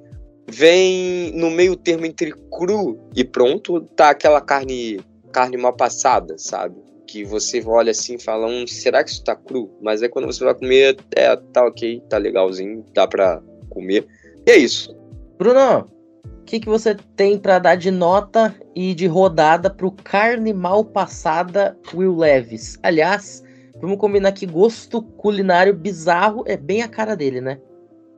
Vem 0.48 1.32
no 1.32 1.50
meio 1.50 1.76
termo 1.76 2.06
entre 2.06 2.32
cru 2.50 2.98
e 3.14 3.24
pronto, 3.24 3.80
tá 3.96 4.10
aquela 4.10 4.40
carne 4.40 5.00
carne 5.32 5.56
mal 5.56 5.74
passada, 5.74 6.36
sabe? 6.38 6.85
Que 7.06 7.24
você 7.24 7.62
olha 7.64 7.90
assim 7.90 8.16
e 8.16 8.22
fala, 8.22 8.46
hum, 8.46 8.66
será 8.66 9.02
que 9.02 9.10
isso 9.10 9.24
tá 9.24 9.36
cru? 9.36 9.70
Mas 9.80 10.02
é 10.02 10.08
quando 10.08 10.26
você 10.26 10.44
vai 10.44 10.54
comer, 10.54 10.96
é, 11.14 11.34
tá 11.52 11.64
ok, 11.64 12.02
tá 12.08 12.18
legalzinho, 12.18 12.84
dá 12.92 13.06
pra 13.06 13.40
comer. 13.70 14.06
E 14.46 14.50
é 14.50 14.56
isso. 14.56 14.94
Bruno, 15.38 15.86
o 16.24 16.44
que, 16.44 16.60
que 16.60 16.68
você 16.68 16.96
tem 17.16 17.38
para 17.38 17.58
dar 17.58 17.76
de 17.76 17.90
nota 17.90 18.54
e 18.74 18.94
de 18.94 19.06
rodada 19.06 19.70
pro 19.70 19.90
carne 19.90 20.52
mal 20.52 20.84
passada 20.84 21.76
Will 21.94 22.16
Leves? 22.16 22.78
Aliás, 22.82 23.42
vamos 23.80 23.98
combinar 23.98 24.32
que 24.32 24.46
gosto 24.46 25.02
culinário 25.02 25.74
bizarro 25.74 26.44
é 26.46 26.56
bem 26.56 26.82
a 26.82 26.88
cara 26.88 27.16
dele, 27.16 27.40
né? 27.40 27.58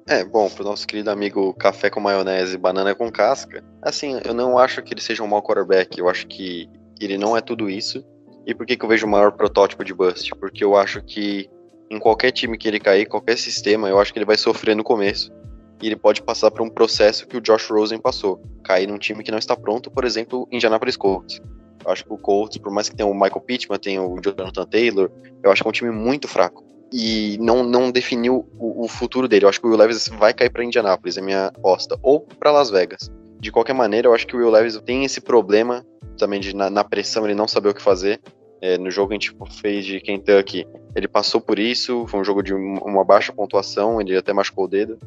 É, 0.07 0.25
bom, 0.25 0.49
pro 0.49 0.65
nosso 0.65 0.87
querido 0.87 1.11
amigo 1.11 1.53
café 1.53 1.91
com 1.91 2.01
maionese 2.01 2.55
e 2.55 2.59
banana 2.59 2.95
com 2.95 3.13
casca, 3.13 3.63
assim, 3.83 4.19
eu 4.25 4.33
não 4.33 4.57
acho 4.57 4.83
que 4.83 4.95
ele 4.95 5.03
seja 5.03 5.23
um 5.23 5.27
mau 5.27 5.43
quarterback, 5.43 5.99
eu 5.99 6.09
acho 6.09 6.27
que 6.27 6.67
ele 6.99 7.19
não 7.19 7.37
é 7.37 7.43
tudo 7.43 7.69
isso. 7.69 8.03
E 8.49 8.55
por 8.55 8.65
que, 8.65 8.79
que 8.79 8.85
eu 8.85 8.89
vejo 8.89 9.07
o 9.07 9.11
maior 9.11 9.33
protótipo 9.33 9.85
de 9.85 9.93
bust? 9.93 10.31
Porque 10.37 10.65
eu 10.65 10.75
acho 10.75 11.03
que 11.03 11.51
em 11.91 11.99
qualquer 11.99 12.33
time 12.33 12.57
que 12.57 12.67
ele 12.67 12.81
cair, 12.81 13.05
qualquer 13.05 13.37
sistema, 13.37 13.91
eu 13.91 14.01
acho 14.01 14.11
que 14.11 14.19
ele 14.19 14.25
vai 14.25 14.39
sofrer 14.39 14.75
no 14.75 14.83
começo. 14.83 15.31
E 15.83 15.87
ele 15.87 15.97
pode 15.97 16.23
passar 16.23 16.51
por 16.51 16.63
um 16.63 16.71
processo 16.71 17.29
que 17.29 17.37
o 17.37 17.43
Josh 17.43 17.69
Rosen 17.71 17.99
passou. 17.99 18.41
Cair 18.65 18.89
num 18.89 18.97
time 18.97 19.23
que 19.23 19.31
não 19.31 19.37
está 19.37 19.55
pronto, 19.55 19.91
por 19.91 20.03
exemplo, 20.03 20.49
Indianapolis 20.51 20.97
Colts. 20.97 21.43
Eu 21.85 21.91
acho 21.91 22.05
que 22.05 22.13
o 22.13 22.17
Colts, 22.17 22.57
por 22.57 22.73
mais 22.73 22.89
que 22.89 22.97
tenha 22.97 23.07
o 23.07 23.13
Michael 23.13 23.43
Pittman, 23.43 23.79
tenha 23.79 24.03
o 24.03 24.19
Jonathan 24.19 24.65
Taylor, 24.65 25.11
eu 25.43 25.53
acho 25.53 25.63
que 25.63 25.69
é 25.69 25.71
um 25.71 25.73
time 25.73 25.91
muito 25.91 26.27
fraco. 26.27 26.65
E 26.91 27.37
não, 27.43 27.63
não 27.63 27.91
definiu 27.91 28.49
o, 28.59 28.85
o 28.85 28.89
futuro 28.89 29.29
dele. 29.29 29.45
Eu 29.45 29.51
acho 29.51 29.61
que 29.61 29.67
o 29.67 29.71
Will 29.71 29.79
Levis 29.79 30.09
vai 30.09 30.33
cair 30.33 30.49
para 30.49 30.65
Indianapolis, 30.65 31.19
é 31.19 31.21
minha 31.21 31.49
aposta. 31.49 31.99
Ou 32.03 32.21
para 32.21 32.51
Las 32.51 32.71
Vegas. 32.71 33.11
De 33.39 33.53
qualquer 33.53 33.75
maneira, 33.75 34.09
eu 34.09 34.15
acho 34.15 34.27
que 34.27 34.35
o 34.35 34.39
Will 34.39 34.51
Levis 34.51 34.81
tem 34.87 35.05
esse 35.05 35.21
problema 35.21 35.85
também 36.19 36.41
de 36.41 36.55
na, 36.55 36.69
na 36.69 36.85
pressão 36.85 37.25
ele 37.25 37.35
não 37.35 37.47
saber 37.47 37.69
o 37.69 37.75
que 37.75 37.81
fazer. 37.81 38.21
É, 38.61 38.77
no 38.77 38.91
jogo 38.91 39.09
que 39.09 39.15
a 39.15 39.19
gente 39.19 39.61
fez 39.61 39.85
de 39.85 40.01
Kentucky, 40.01 40.67
ele 40.95 41.07
passou 41.07 41.41
por 41.41 41.59
isso, 41.59 42.07
foi 42.09 42.21
um 42.21 42.25
jogo 42.25 42.43
de 42.43 42.53
uma 42.53 43.05
baixa 43.05 43.33
pontuação, 43.33 44.01
ele 44.01 44.17
até 44.17 44.33
machucou 44.33 44.65
o 44.65 44.69
dedo, 44.69 44.99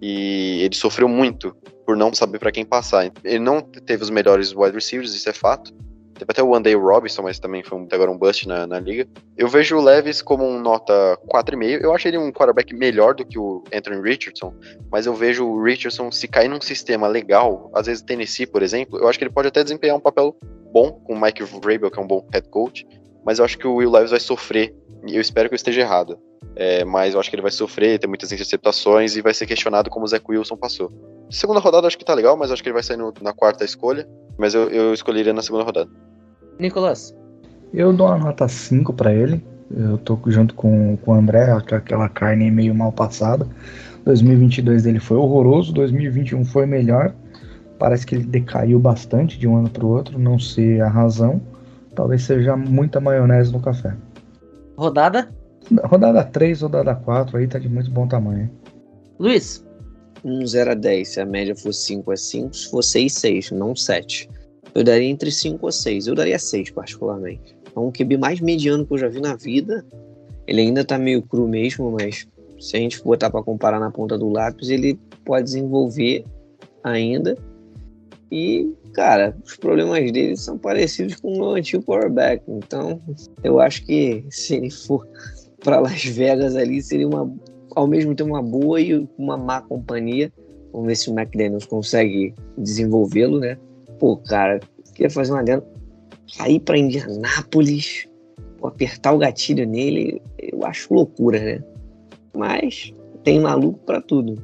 e 0.00 0.62
ele 0.62 0.74
sofreu 0.74 1.08
muito 1.08 1.56
por 1.84 1.96
não 1.96 2.12
saber 2.12 2.38
para 2.38 2.52
quem 2.52 2.64
passar. 2.64 3.10
Ele 3.24 3.38
não 3.38 3.60
teve 3.60 4.02
os 4.02 4.10
melhores 4.10 4.52
wide 4.54 4.74
receivers, 4.74 5.14
isso 5.14 5.28
é 5.28 5.32
fato. 5.32 5.72
Teve 6.18 6.30
até 6.30 6.42
o 6.42 6.50
One 6.50 6.74
Robinson, 6.74 7.22
mas 7.22 7.38
também 7.38 7.62
foi 7.62 7.80
até 7.80 7.94
agora 7.94 8.10
um 8.10 8.18
bust 8.18 8.46
na, 8.48 8.66
na 8.66 8.80
liga. 8.80 9.06
Eu 9.36 9.48
vejo 9.48 9.76
o 9.76 9.80
Levis 9.80 10.20
como 10.20 10.44
um 10.44 10.60
nota 10.60 11.16
4,5. 11.28 11.80
Eu 11.80 11.94
acho 11.94 12.08
ele 12.08 12.18
um 12.18 12.32
quarterback 12.32 12.74
melhor 12.74 13.14
do 13.14 13.24
que 13.24 13.38
o 13.38 13.62
Anthony 13.72 14.02
Richardson, 14.02 14.52
mas 14.90 15.06
eu 15.06 15.14
vejo 15.14 15.46
o 15.46 15.62
Richardson 15.62 16.10
se 16.10 16.26
cair 16.26 16.48
num 16.48 16.60
sistema 16.60 17.06
legal, 17.06 17.70
às 17.74 17.86
vezes 17.86 18.02
Tennessee, 18.02 18.46
por 18.46 18.62
exemplo, 18.62 18.98
eu 18.98 19.08
acho 19.08 19.18
que 19.18 19.24
ele 19.24 19.32
pode 19.32 19.48
até 19.48 19.62
desempenhar 19.62 19.96
um 19.96 20.00
papel 20.00 20.36
bom 20.72 20.92
com 20.92 21.14
o 21.14 21.20
Mike 21.20 21.42
Vrabel, 21.44 21.90
que 21.90 21.98
é 21.98 22.02
um 22.02 22.06
bom 22.06 22.26
head 22.32 22.48
coach, 22.48 22.86
mas 23.24 23.38
eu 23.38 23.44
acho 23.44 23.56
que 23.56 23.66
o 23.66 23.76
Will 23.76 23.90
Levis 23.90 24.10
vai 24.10 24.20
sofrer, 24.20 24.74
eu 25.06 25.20
espero 25.20 25.48
que 25.48 25.54
eu 25.54 25.56
esteja 25.56 25.80
errado. 25.80 26.18
É, 26.56 26.84
mas 26.84 27.14
eu 27.14 27.20
acho 27.20 27.30
que 27.30 27.36
ele 27.36 27.42
vai 27.42 27.52
sofrer, 27.52 27.98
ter 27.98 28.08
muitas 28.08 28.32
interceptações 28.32 29.16
e 29.16 29.22
vai 29.22 29.32
ser 29.32 29.46
questionado 29.46 29.88
como 29.90 30.04
o 30.04 30.08
Zach 30.08 30.24
Wilson 30.28 30.56
passou. 30.56 30.90
Segunda 31.30 31.60
rodada 31.60 31.86
acho 31.86 31.98
que 31.98 32.04
tá 32.04 32.14
legal, 32.14 32.36
mas 32.36 32.50
acho 32.50 32.62
que 32.62 32.68
ele 32.68 32.74
vai 32.74 32.82
sair 32.82 32.96
no, 32.96 33.12
na 33.20 33.32
quarta 33.32 33.64
escolha. 33.64 34.08
Mas 34.36 34.54
eu, 34.54 34.68
eu 34.70 34.94
escolheria 34.94 35.32
na 35.32 35.42
segunda 35.42 35.64
rodada. 35.64 35.90
Nicolas? 36.58 37.14
Eu 37.72 37.92
dou 37.92 38.06
uma 38.06 38.18
nota 38.18 38.48
5 38.48 38.92
para 38.92 39.12
ele. 39.12 39.44
Eu 39.70 39.98
tô 39.98 40.18
junto 40.26 40.54
com, 40.54 40.96
com 40.96 41.10
o 41.12 41.14
André, 41.14 41.50
aquela 41.52 42.08
carne 42.08 42.50
meio 42.50 42.74
mal 42.74 42.90
passada. 42.92 43.46
2022 44.04 44.84
dele 44.84 45.00
foi 45.00 45.16
horroroso, 45.18 45.72
2021 45.74 46.44
foi 46.46 46.64
melhor. 46.64 47.12
Parece 47.78 48.06
que 48.06 48.14
ele 48.14 48.24
decaiu 48.24 48.78
bastante 48.78 49.38
de 49.38 49.46
um 49.46 49.56
ano 49.56 49.68
para 49.68 49.84
o 49.84 49.88
outro, 49.88 50.18
não 50.18 50.38
sei 50.38 50.80
a 50.80 50.88
razão. 50.88 51.40
Talvez 51.94 52.22
seja 52.22 52.56
muita 52.56 53.00
maionese 53.00 53.52
no 53.52 53.60
café. 53.60 53.94
Rodada? 54.76 55.28
Rodada 55.84 56.24
3, 56.24 56.62
rodada 56.62 56.94
4, 56.94 57.36
aí 57.36 57.46
tá 57.46 57.58
de 57.58 57.68
muito 57.68 57.90
bom 57.90 58.06
tamanho. 58.06 58.50
Luiz? 59.18 59.67
Um 60.28 60.46
0 60.46 60.72
a 60.72 60.74
10. 60.74 61.08
Se 61.08 61.20
a 61.20 61.24
média 61.24 61.56
for 61.56 61.72
5 61.72 62.10
a 62.10 62.16
5, 62.16 62.54
se 62.54 62.70
for 62.70 62.82
6, 62.82 63.12
6, 63.12 63.50
não 63.52 63.74
7. 63.74 64.28
Eu 64.74 64.84
daria 64.84 65.08
entre 65.08 65.30
5 65.30 65.64
ou 65.64 65.72
6. 65.72 66.06
Eu 66.06 66.14
daria 66.14 66.38
6, 66.38 66.70
particularmente. 66.70 67.56
É 67.74 67.80
um 67.80 67.90
QB 67.90 68.18
mais 68.18 68.40
mediano 68.40 68.86
que 68.86 68.92
eu 68.92 68.98
já 68.98 69.08
vi 69.08 69.20
na 69.20 69.34
vida. 69.36 69.84
Ele 70.46 70.60
ainda 70.60 70.84
tá 70.84 70.98
meio 70.98 71.22
cru 71.22 71.48
mesmo, 71.48 71.90
mas 71.90 72.26
se 72.60 72.76
a 72.76 72.80
gente 72.80 73.02
botar 73.02 73.30
para 73.30 73.42
comparar 73.42 73.80
na 73.80 73.90
ponta 73.90 74.18
do 74.18 74.28
lápis, 74.28 74.68
ele 74.68 74.98
pode 75.24 75.44
desenvolver 75.44 76.24
ainda. 76.84 77.36
E, 78.30 78.70
cara, 78.92 79.34
os 79.44 79.56
problemas 79.56 80.12
dele 80.12 80.36
são 80.36 80.58
parecidos 80.58 81.16
com 81.16 81.38
o 81.38 81.54
antigo 81.54 81.82
quarterback. 81.82 82.42
Então, 82.46 83.00
eu 83.42 83.60
acho 83.60 83.84
que 83.86 84.24
se 84.28 84.56
ele 84.56 84.70
for 84.70 85.06
para 85.60 85.80
Las 85.80 86.04
Vegas 86.04 86.54
ali, 86.54 86.82
seria 86.82 87.08
uma, 87.08 87.32
ao 87.74 87.86
mesmo 87.86 88.14
tempo 88.14 88.30
uma 88.30 88.42
boa 88.42 88.80
e 88.80 89.08
uma 89.16 89.36
má 89.36 89.60
companhia. 89.60 90.32
Vamos 90.72 90.88
ver 90.88 90.96
se 90.96 91.10
o 91.10 91.18
McDaniels 91.18 91.66
consegue 91.66 92.34
desenvolvê-lo, 92.56 93.40
né? 93.40 93.58
Pô, 93.98 94.16
cara, 94.16 94.60
queria 94.94 95.10
fazer 95.10 95.32
uma 95.32 95.42
dela. 95.42 95.66
Sair 96.26 96.60
para 96.60 96.78
Indianápolis, 96.78 98.06
apertar 98.62 99.12
o 99.12 99.18
gatilho 99.18 99.66
nele, 99.66 100.20
eu 100.38 100.64
acho 100.64 100.92
loucura, 100.92 101.38
né? 101.38 101.64
Mas 102.36 102.92
tem 103.24 103.40
maluco 103.40 103.78
para 103.84 104.00
tudo. 104.00 104.42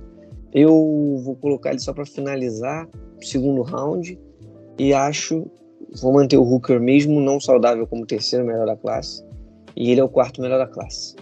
Eu 0.53 1.21
vou 1.23 1.37
colocar 1.37 1.71
ele 1.71 1.81
só 1.81 1.93
para 1.93 2.07
finalizar 2.07 2.89
segundo 3.21 3.63
round 3.63 4.19
e 4.79 4.93
acho 4.93 5.47
vou 6.01 6.13
manter 6.13 6.37
o 6.37 6.43
Hooker 6.43 6.81
mesmo 6.81 7.21
não 7.21 7.41
saudável 7.41 7.87
como 7.87 8.07
terceiro 8.07 8.45
melhor 8.45 8.67
da 8.67 8.77
classe 8.77 9.25
e 9.77 9.91
ele 9.91 10.01
é 10.01 10.05
o 10.05 10.09
quarto 10.09 10.41
melhor 10.41 10.59
da 10.59 10.67
classe. 10.67 11.15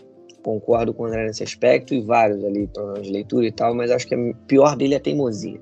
Concordo 0.42 0.92
com 0.92 1.04
o 1.04 1.06
André 1.06 1.24
nesse 1.26 1.42
aspecto 1.42 1.94
e 1.94 2.00
vários 2.00 2.44
ali 2.44 2.66
problemas 2.66 3.06
de 3.06 3.12
leitura 3.12 3.46
e 3.46 3.52
tal, 3.52 3.74
mas 3.74 3.90
acho 3.90 4.06
que 4.06 4.14
o 4.14 4.34
pior 4.46 4.76
dele 4.76 4.94
é 4.94 4.96
a 4.96 5.00
teimosia. 5.00 5.60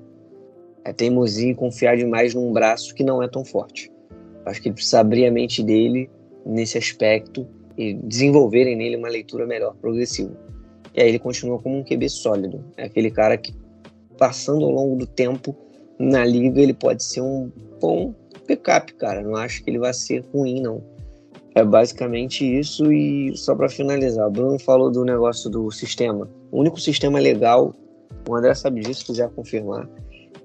É 0.83 0.91
teimosia 0.91 1.51
e 1.51 1.55
confiar 1.55 1.95
demais 1.95 2.33
num 2.33 2.51
braço 2.51 2.95
que 2.95 3.03
não 3.03 3.21
é 3.21 3.27
tão 3.27 3.45
forte. 3.45 3.91
Acho 4.45 4.61
que 4.61 4.69
ele 4.69 4.75
precisa 4.75 4.99
abrir 4.99 5.27
a 5.27 5.31
mente 5.31 5.61
dele 5.61 6.09
nesse 6.45 6.77
aspecto 6.77 7.47
e 7.77 7.93
desenvolverem 7.93 8.75
nele 8.75 8.95
uma 8.95 9.07
leitura 9.07 9.45
melhor, 9.45 9.75
progressiva. 9.75 10.35
E 10.95 11.01
aí 11.01 11.09
ele 11.09 11.19
continua 11.19 11.59
como 11.59 11.77
um 11.77 11.83
QB 11.83 12.09
sólido. 12.09 12.63
É 12.75 12.85
aquele 12.85 13.11
cara 13.11 13.37
que, 13.37 13.53
passando 14.17 14.65
ao 14.65 14.71
longo 14.71 14.95
do 14.95 15.05
tempo, 15.05 15.55
na 15.97 16.25
liga 16.25 16.59
ele 16.59 16.73
pode 16.73 17.03
ser 17.03 17.21
um 17.21 17.51
bom 17.79 18.13
backup, 18.47 18.93
cara. 18.95 19.21
Não 19.21 19.35
acho 19.35 19.63
que 19.63 19.69
ele 19.69 19.79
vai 19.79 19.93
ser 19.93 20.25
ruim, 20.33 20.61
não. 20.61 20.81
É 21.53 21.63
basicamente 21.63 22.45
isso 22.45 22.91
e 22.91 23.35
só 23.35 23.55
para 23.55 23.67
finalizar, 23.67 24.27
o 24.27 24.31
Bruno 24.31 24.59
falou 24.59 24.89
do 24.89 25.03
negócio 25.03 25.49
do 25.49 25.69
sistema. 25.71 26.29
O 26.51 26.59
único 26.61 26.79
sistema 26.79 27.19
legal, 27.19 27.75
o 28.27 28.35
André 28.35 28.53
sabe 28.55 28.81
disso, 28.81 29.05
quiser 29.05 29.29
confirmar, 29.31 29.89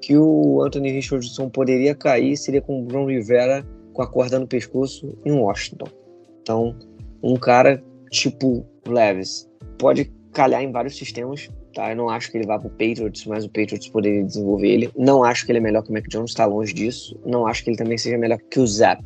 que 0.00 0.16
o 0.16 0.62
Anthony 0.62 0.90
Richardson 0.90 1.48
poderia 1.48 1.94
cair 1.94 2.36
seria 2.36 2.60
com 2.60 2.80
o 2.80 2.84
Bruno 2.84 3.08
Rivera 3.08 3.64
com 3.92 4.02
a 4.02 4.06
corda 4.06 4.38
no 4.38 4.46
pescoço 4.46 5.16
em 5.24 5.32
Washington. 5.32 5.86
Então, 6.42 6.74
um 7.22 7.36
cara 7.36 7.82
tipo 8.10 8.66
Levis 8.86 9.48
pode 9.78 10.12
calhar 10.32 10.62
em 10.62 10.72
vários 10.72 10.96
sistemas, 10.96 11.48
Tá? 11.76 11.90
Eu 11.90 11.96
não 11.96 12.08
acho 12.08 12.32
que 12.32 12.38
ele 12.38 12.46
vá 12.46 12.58
pro 12.58 12.70
Patriots, 12.70 13.26
mas 13.26 13.44
o 13.44 13.48
Patriots 13.48 13.86
poderia 13.90 14.24
desenvolver 14.24 14.68
ele. 14.68 14.90
Não 14.96 15.22
acho 15.22 15.44
que 15.44 15.52
ele 15.52 15.58
é 15.58 15.60
melhor 15.60 15.82
que 15.82 15.90
o 15.90 15.92
Mac 15.92 16.08
Jones, 16.08 16.30
está 16.30 16.46
longe 16.46 16.72
disso. 16.72 17.20
Não 17.22 17.46
acho 17.46 17.62
que 17.62 17.68
ele 17.68 17.76
também 17.76 17.98
seja 17.98 18.16
melhor 18.16 18.38
que 18.50 18.58
o 18.58 18.66
Zap. 18.66 19.02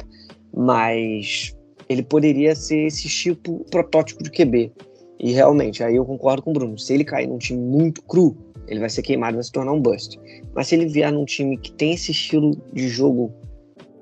Mas 0.57 1.53
ele 1.91 2.05
poderia 2.05 2.55
ser 2.55 2.87
esse 2.87 3.09
tipo 3.09 3.67
protótipo 3.69 4.23
de 4.23 4.31
QB. 4.31 4.73
E 5.19 5.33
realmente, 5.33 5.83
aí 5.83 5.97
eu 5.97 6.05
concordo 6.07 6.41
com 6.41 6.51
o 6.51 6.55
Bruno. 6.55 6.79
Se 6.79 6.95
ele 6.95 7.05
cair 7.05 7.27
num 7.27 7.37
time 7.37 7.59
muito 7.59 8.01
cru, 8.03 8.37
ele 8.69 8.79
vai 8.79 8.89
ser 8.89 9.03
queimado 9.03 9.35
vai 9.35 9.43
se 9.43 9.51
tornar 9.51 9.73
um 9.73 9.83
bust. 9.83 10.17
Mas 10.55 10.69
se 10.69 10.77
ele 10.77 10.87
vier 10.87 11.11
num 11.11 11.25
time 11.25 11.59
que 11.59 11.73
tem 11.73 11.93
esse 11.95 12.13
estilo 12.13 12.53
de 12.73 12.89
jogo 12.89 13.33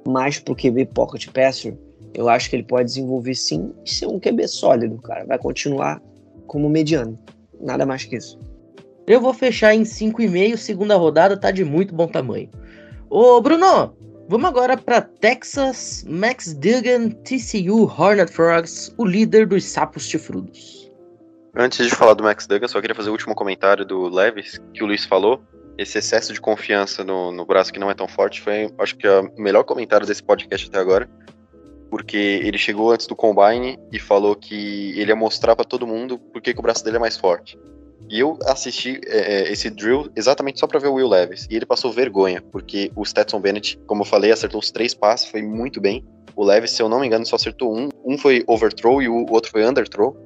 mais 0.07 0.39
pro 0.39 0.55
QB 0.55 0.85
pocket 0.93 1.29
passer, 1.29 1.75
eu 2.13 2.29
acho 2.29 2.51
que 2.51 2.57
ele 2.57 2.63
pode 2.63 2.85
desenvolver 2.85 3.35
sim 3.35 3.73
e 3.83 3.91
ser 3.91 4.07
um 4.07 4.21
QB 4.21 4.47
sólido, 4.49 4.99
cara. 4.99 5.25
Vai 5.25 5.39
continuar 5.39 6.03
como 6.47 6.69
mediano. 6.69 7.19
Nada 7.59 7.87
mais 7.87 8.05
que 8.05 8.17
isso. 8.17 8.39
Eu 9.07 9.23
vou 9.23 9.33
fechar 9.33 9.75
em 9.75 9.83
5,5, 9.83 10.59
segunda 10.59 10.95
rodada 10.95 11.39
tá 11.39 11.51
de 11.51 11.65
muito 11.65 11.95
bom 11.95 12.07
tamanho. 12.07 12.51
Ô, 13.09 13.41
Bruno, 13.41 13.97
Vamos 14.31 14.51
agora 14.51 14.77
para 14.77 15.01
Texas, 15.01 16.05
Max 16.07 16.53
Duggan, 16.53 17.09
TCU 17.09 17.85
Hornet 17.85 18.31
Frogs, 18.31 18.93
o 18.99 19.07
líder 19.07 19.47
dos 19.47 19.65
sapos 19.65 20.07
chifrudos. 20.07 20.93
Antes 21.57 21.87
de 21.87 21.95
falar 21.95 22.13
do 22.13 22.23
Max 22.23 22.47
Duggan, 22.47 22.69
só 22.69 22.79
queria 22.79 22.95
fazer 22.95 23.09
o 23.09 23.13
último 23.13 23.35
comentário 23.35 23.87
do 23.87 24.07
Levis, 24.07 24.61
que 24.75 24.85
o 24.85 24.87
Luiz 24.87 25.07
falou. 25.07 25.43
Esse 25.79 25.97
excesso 25.97 26.35
de 26.35 26.43
confiança 26.43 27.03
no, 27.03 27.33
no 27.33 27.47
braço 27.47 27.73
que 27.73 27.81
não 27.81 27.91
é 27.91 27.95
tão 27.95 28.07
forte 28.07 28.43
foi, 28.43 28.71
acho 28.79 28.97
que, 28.99 29.09
o 29.09 29.33
melhor 29.39 29.65
comentário 29.65 30.07
desse 30.07 30.23
podcast 30.23 30.69
até 30.69 30.79
agora. 30.79 31.09
Porque 31.91 32.19
ele 32.19 32.59
chegou 32.59 32.93
antes 32.93 33.07
do 33.07 33.17
Combine 33.17 33.79
e 33.91 33.99
falou 33.99 34.37
que 34.37 34.93
ele 35.01 35.11
ia 35.11 35.17
mostrar 35.17 35.57
para 35.57 35.65
todo 35.65 35.87
mundo 35.87 36.19
por 36.19 36.43
que 36.43 36.51
o 36.51 36.61
braço 36.61 36.85
dele 36.85 36.99
é 36.99 37.01
mais 37.01 37.17
forte. 37.17 37.59
E 38.11 38.21
eu 38.21 38.39
assisti 38.47 39.01
é, 39.07 39.19
é, 39.19 39.53
esse 39.53 39.69
drill 39.69 40.11
exatamente 40.17 40.59
só 40.59 40.67
para 40.67 40.79
ver 40.79 40.89
o 40.89 40.95
Will 40.95 41.09
Levis. 41.09 41.47
E 41.51 41.57
ele 41.57 41.67
passou 41.67 41.93
vergonha, 41.93 42.41
porque 42.41 42.91
o 42.97 43.05
Stetson 43.05 43.41
Bennett, 43.41 43.79
como 43.87 44.03
eu 44.03 44.07
falei, 44.07 44.33
acertou 44.33 44.61
os 44.61 44.71
três 44.71 44.95
passes, 44.95 45.27
foi 45.27 45.43
muito 45.43 45.81
bem. 45.81 46.05
O 46.35 46.45
Levis, 46.45 46.71
se 46.71 46.83
eu 46.83 46.89
não 46.89 47.01
me 47.01 47.07
engano, 47.07 47.27
só 47.27 47.37
acertou 47.37 47.77
um. 47.77 47.89
Um 48.05 48.17
foi 48.17 48.45
overthrow 48.47 49.03
e 49.03 49.09
o 49.09 49.27
outro 49.31 49.51
foi 49.51 49.67
underthrow. 49.67 50.17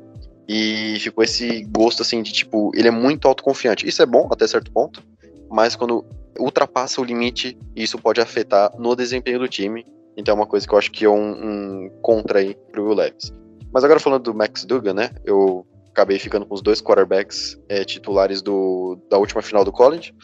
E 0.49 0.99
ficou 1.01 1.25
esse 1.25 1.65
gosto 1.65 2.03
assim 2.03 2.23
de 2.23 2.33
tipo, 2.33 2.71
ele 2.75 2.89
é 2.89 2.91
muito 2.91 3.27
autoconfiante. 3.27 3.89
Isso 3.89 4.03
é 4.03 4.07
bom 4.07 4.29
até 4.31 4.47
certo 4.47 4.71
ponto, 4.71 5.03
mas 5.51 5.75
quando 5.75 6.05
ultrapassa 6.39 7.01
o 7.01 7.05
limite, 7.05 7.59
isso 7.75 7.99
pode 7.99 8.21
afetar 8.21 8.71
no 8.79 8.95
desempenho 8.95 9.39
do 9.39 9.49
time. 9.49 9.87
Então 10.17 10.33
é 10.33 10.37
uma 10.37 10.47
coisa 10.47 10.67
que 10.67 10.75
eu 10.75 10.79
acho 10.79 10.91
que 10.91 11.05
é 11.05 11.09
um, 11.09 11.31
um 11.33 11.91
contra 12.03 12.41
aí 12.41 12.57
pro 12.71 12.85
Will 12.85 12.95
Levis. 12.95 13.33
Mas 13.73 13.85
agora 13.85 13.99
falando 13.99 14.25
do 14.25 14.35
Max 14.35 14.65
Duggan, 14.65 14.93
né? 14.93 15.11
Eu 15.25 15.67
acabei 15.93 16.19
ficando 16.19 16.47
com 16.47 16.55
os 16.55 16.63
dois 16.63 16.81
quarterbacks 16.81 17.59
é, 17.69 17.85
titulares 17.85 18.43
do, 18.43 18.99
da 19.09 19.19
última 19.19 19.43
final 19.43 19.65
do 19.65 19.71
college. 19.71 20.15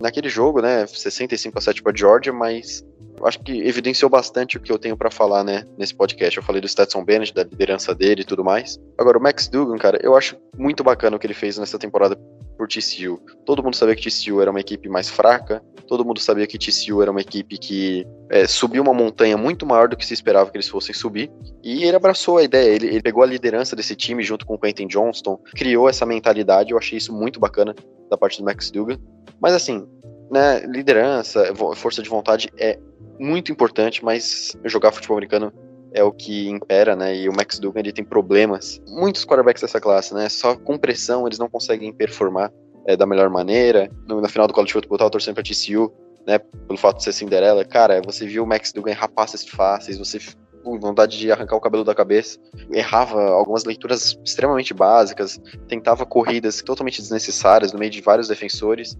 Naquele 0.00 0.28
jogo, 0.28 0.60
né, 0.60 0.86
65 0.86 1.58
a 1.58 1.62
7 1.62 1.82
para 1.82 1.96
Georgia, 1.96 2.32
mas 2.32 2.84
acho 3.24 3.38
que 3.40 3.60
evidenciou 3.66 4.10
bastante 4.10 4.56
o 4.56 4.60
que 4.60 4.72
eu 4.72 4.78
tenho 4.78 4.96
para 4.96 5.10
falar, 5.10 5.44
né, 5.44 5.64
nesse 5.78 5.94
podcast. 5.94 6.36
Eu 6.36 6.42
falei 6.42 6.60
do 6.60 6.68
Stetson 6.68 7.04
Bennett, 7.04 7.32
da 7.32 7.44
liderança 7.44 7.94
dele 7.94 8.22
e 8.22 8.24
tudo 8.24 8.44
mais. 8.44 8.78
Agora, 8.98 9.16
o 9.16 9.22
Max 9.22 9.48
Dugan, 9.48 9.78
cara, 9.78 9.98
eu 10.02 10.16
acho 10.16 10.36
muito 10.58 10.82
bacana 10.82 11.16
o 11.16 11.18
que 11.20 11.26
ele 11.26 11.34
fez 11.34 11.56
nessa 11.56 11.78
temporada 11.78 12.18
por 12.56 12.68
TCU. 12.68 13.20
Todo 13.44 13.62
mundo 13.62 13.76
sabia 13.76 13.94
que 13.94 14.08
TCU 14.08 14.40
era 14.40 14.50
uma 14.50 14.60
equipe 14.60 14.88
mais 14.88 15.08
fraca, 15.08 15.62
todo 15.86 16.04
mundo 16.04 16.20
sabia 16.20 16.46
que 16.46 16.58
TCU 16.58 17.02
era 17.02 17.10
uma 17.10 17.20
equipe 17.20 17.58
que 17.58 18.06
é, 18.30 18.46
subiu 18.46 18.82
uma 18.82 18.94
montanha 18.94 19.36
muito 19.36 19.66
maior 19.66 19.88
do 19.88 19.96
que 19.96 20.06
se 20.06 20.14
esperava 20.14 20.50
que 20.50 20.56
eles 20.56 20.68
fossem 20.68 20.94
subir, 20.94 21.30
e 21.62 21.84
ele 21.84 21.96
abraçou 21.96 22.38
a 22.38 22.42
ideia, 22.42 22.74
ele, 22.74 22.86
ele 22.86 23.02
pegou 23.02 23.22
a 23.22 23.26
liderança 23.26 23.76
desse 23.76 23.94
time 23.94 24.22
junto 24.22 24.46
com 24.46 24.54
o 24.54 24.58
Quentin 24.58 24.86
Johnston, 24.86 25.38
criou 25.54 25.88
essa 25.88 26.06
mentalidade, 26.06 26.72
eu 26.72 26.78
achei 26.78 26.98
isso 26.98 27.12
muito 27.12 27.38
bacana 27.38 27.74
da 28.10 28.16
parte 28.16 28.38
do 28.38 28.44
Max 28.44 28.70
Dugan. 28.70 28.98
Mas 29.40 29.54
assim, 29.54 29.86
né, 30.30 30.60
liderança, 30.66 31.54
força 31.76 32.02
de 32.02 32.08
vontade 32.08 32.50
é 32.58 32.78
muito 33.18 33.52
importante, 33.52 34.04
mas 34.04 34.56
jogar 34.64 34.92
futebol 34.92 35.16
americano 35.16 35.52
é 35.94 36.02
o 36.02 36.12
que 36.12 36.48
impera, 36.48 36.96
né? 36.96 37.14
E 37.14 37.28
o 37.28 37.32
Max 37.32 37.58
Duggan 37.58 37.80
ele 37.80 37.92
tem 37.92 38.04
problemas. 38.04 38.80
Muitos 38.88 39.24
quarterbacks 39.24 39.62
dessa 39.62 39.80
classe, 39.80 40.14
né? 40.14 40.28
Só 40.28 40.56
com 40.56 40.78
pressão 40.78 41.26
eles 41.26 41.38
não 41.38 41.48
conseguem 41.48 41.92
performar 41.92 42.52
é, 42.86 42.96
da 42.96 43.06
melhor 43.06 43.28
maneira. 43.30 43.90
No, 44.06 44.20
na 44.20 44.28
final 44.28 44.46
do 44.46 44.54
college 44.54 44.72
football, 44.72 44.94
eu 44.94 44.98
tava 44.98 45.10
torcendo 45.10 45.34
pra 45.34 45.42
TCU, 45.42 45.92
né? 46.26 46.38
Pelo 46.38 46.78
fato 46.78 46.98
de 46.98 47.04
ser 47.04 47.12
Cinderela. 47.12 47.64
Cara, 47.64 48.00
você 48.02 48.26
viu 48.26 48.44
o 48.44 48.46
Max 48.46 48.72
Duggan 48.72 48.92
errar 48.92 49.08
passes 49.08 49.46
fáceis, 49.46 49.98
você 49.98 50.18
com 50.62 50.78
vontade 50.78 51.18
de 51.18 51.30
arrancar 51.30 51.56
o 51.56 51.60
cabelo 51.60 51.84
da 51.84 51.94
cabeça. 51.94 52.38
Errava 52.70 53.20
algumas 53.20 53.64
leituras 53.64 54.18
extremamente 54.24 54.72
básicas, 54.72 55.40
tentava 55.68 56.06
corridas 56.06 56.62
totalmente 56.62 57.00
desnecessárias 57.00 57.72
no 57.72 57.78
meio 57.78 57.90
de 57.90 58.00
vários 58.00 58.28
defensores. 58.28 58.96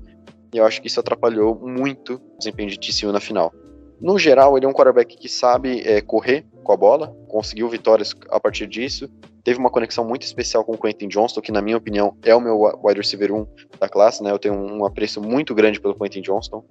E 0.52 0.58
eu 0.58 0.66
acho 0.66 0.82
que 0.82 0.88
isso 0.88 1.00
atrapalhou 1.00 1.54
muito 1.54 2.20
o 2.34 2.38
desempenho 2.38 2.68
de 2.68 2.78
TCU 2.78 3.12
na 3.12 3.20
final. 3.20 3.52
No 4.00 4.18
geral, 4.18 4.56
ele 4.56 4.66
é 4.66 4.68
um 4.68 4.72
quarterback 4.72 5.16
que 5.16 5.28
sabe 5.28 5.80
é, 5.86 6.00
correr 6.00 6.44
com 6.62 6.72
a 6.72 6.76
bola, 6.76 7.14
conseguiu 7.28 7.68
vitórias 7.68 8.14
a 8.30 8.40
partir 8.40 8.66
disso. 8.66 9.08
Teve 9.44 9.58
uma 9.58 9.70
conexão 9.70 10.06
muito 10.06 10.22
especial 10.22 10.64
com 10.64 10.72
o 10.72 10.78
Quentin 10.78 11.08
Johnston, 11.08 11.40
que, 11.40 11.52
na 11.52 11.60
minha 11.60 11.76
opinião, 11.76 12.16
é 12.22 12.34
o 12.34 12.40
meu 12.40 12.60
wide 12.82 13.00
receiver 13.00 13.32
1 13.32 13.46
da 13.78 13.88
classe. 13.88 14.22
Né? 14.22 14.30
Eu 14.30 14.38
tenho 14.38 14.54
um 14.54 14.84
apreço 14.84 15.20
muito 15.20 15.54
grande 15.54 15.80
pelo 15.80 15.94
Quentin 15.94 16.22
Johnston. 16.22 16.64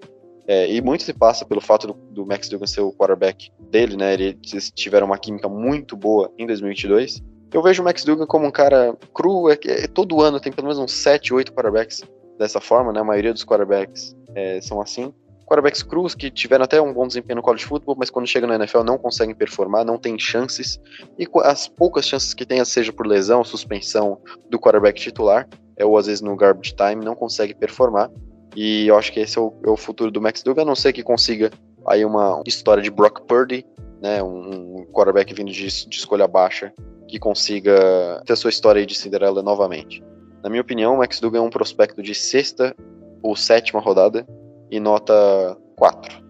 É, 0.48 0.72
e 0.72 0.82
muito 0.82 1.04
se 1.04 1.14
passa 1.14 1.46
pelo 1.46 1.62
fato 1.62 1.88
do, 1.88 1.94
do, 1.94 2.26
Max 2.26 2.50
Duggan 2.50 2.66
ser 2.66 2.82
o 2.82 2.92
quarterback 2.92 3.52
dele, 3.60 3.96
né? 3.96 4.14
Eles 4.14 4.72
tiveram 4.74 5.06
uma 5.08 5.18
química 5.18 5.48
muito 5.48 5.96
boa 5.96 6.32
em 6.38 6.48
2022. 6.48 7.22
Eu 7.54 7.62
vejo 7.62 7.82
o 7.82 7.86
Max 7.86 8.04
Duggan 8.04 8.26
como 8.26 8.48
um 8.48 8.52
cara 8.52 8.98
cru, 9.14 9.50
é, 9.50 9.58
é, 9.66 9.88
todo 9.88 10.22
ano 10.22 10.39
tem 10.39 10.52
pelo 10.52 10.68
menos 10.68 10.80
uns 10.80 10.94
7, 10.94 11.34
8 11.34 11.54
quarterbacks 11.54 12.04
dessa 12.39 12.60
forma, 12.60 12.92
né? 12.92 13.00
A 13.02 13.04
maioria 13.04 13.34
dos 13.34 13.46
quarterbacks 13.46 14.16
é, 14.34 14.60
são 14.62 14.82
assim. 14.82 15.14
Quarterbacks 15.52 15.84
cruz 15.84 16.16
que 16.16 16.32
tiveram 16.32 16.64
até 16.64 16.82
um 16.82 16.93
bom 16.93 17.06
desempenho 17.06 17.36
no 17.36 17.41
college 17.41 17.66
football, 17.66 17.97
mas 17.99 18.10
quando 18.10 18.26
chegam 18.26 18.47
na 18.47 18.56
NFL 18.56 18.84
não 18.84 18.97
conseguem 18.97 19.36
performar, 19.36 19.84
não 19.84 19.97
tem 19.97 20.18
chances. 20.18 20.80
E 21.20 21.28
as 21.43 21.68
poucas 21.68 22.08
chances 22.08 22.34
que 22.34 22.45
tem, 22.45 22.64
seja 22.64 22.93
por 22.93 23.06
lesão, 23.06 23.43
suspensão 23.43 24.18
do 24.49 24.58
quarterback 24.58 25.02
titular, 25.02 25.45
é 25.76 25.84
ou 25.84 25.97
às 25.97 26.06
vezes 26.06 26.22
no 26.22 26.38
garbage 26.38 26.74
time, 26.74 27.04
não 27.04 27.16
consegue 27.16 27.54
performar. 27.54 28.10
E 28.56 28.88
eu 28.88 28.97
acho 28.97 29.12
que 29.12 29.20
esse 29.20 29.38
é 29.38 29.41
o, 29.41 29.54
é 29.66 29.70
o 29.70 29.76
futuro 29.76 30.10
do 30.10 30.22
Max 30.22 30.41
Duggan, 30.41 30.62
a 30.62 30.66
não 30.66 30.76
ser 30.76 30.93
que 30.93 31.04
consiga 31.04 31.52
aí 31.86 32.06
uma 32.06 32.41
história 32.47 32.82
de 32.82 32.89
Brock 32.89 33.20
Purdy, 33.28 33.66
né, 34.02 34.24
um 34.24 34.86
quarterback 34.93 35.34
vindo 35.34 35.52
de, 35.52 35.68
de 35.68 35.97
escolha 35.97 36.30
baixa, 36.30 36.72
que 37.10 37.20
consiga 37.20 38.24
ter 38.26 38.32
a 38.32 38.38
sua 38.38 38.52
história 38.52 38.86
de 38.86 38.95
Cinderela 38.95 39.43
novamente. 39.43 40.02
Na 40.41 40.49
minha 40.49 40.62
opinião, 40.62 40.95
o 40.95 40.99
Max 40.99 41.20
Duggan 41.20 41.39
é 41.39 41.41
um 41.41 41.49
prospecto 41.49 42.02
de 42.02 42.16
sexta 42.16 42.74
ou 43.22 43.36
sétima 43.36 43.82
rodada 43.82 44.26
e 44.72 44.80
nota 44.80 45.57
4. 45.76 46.24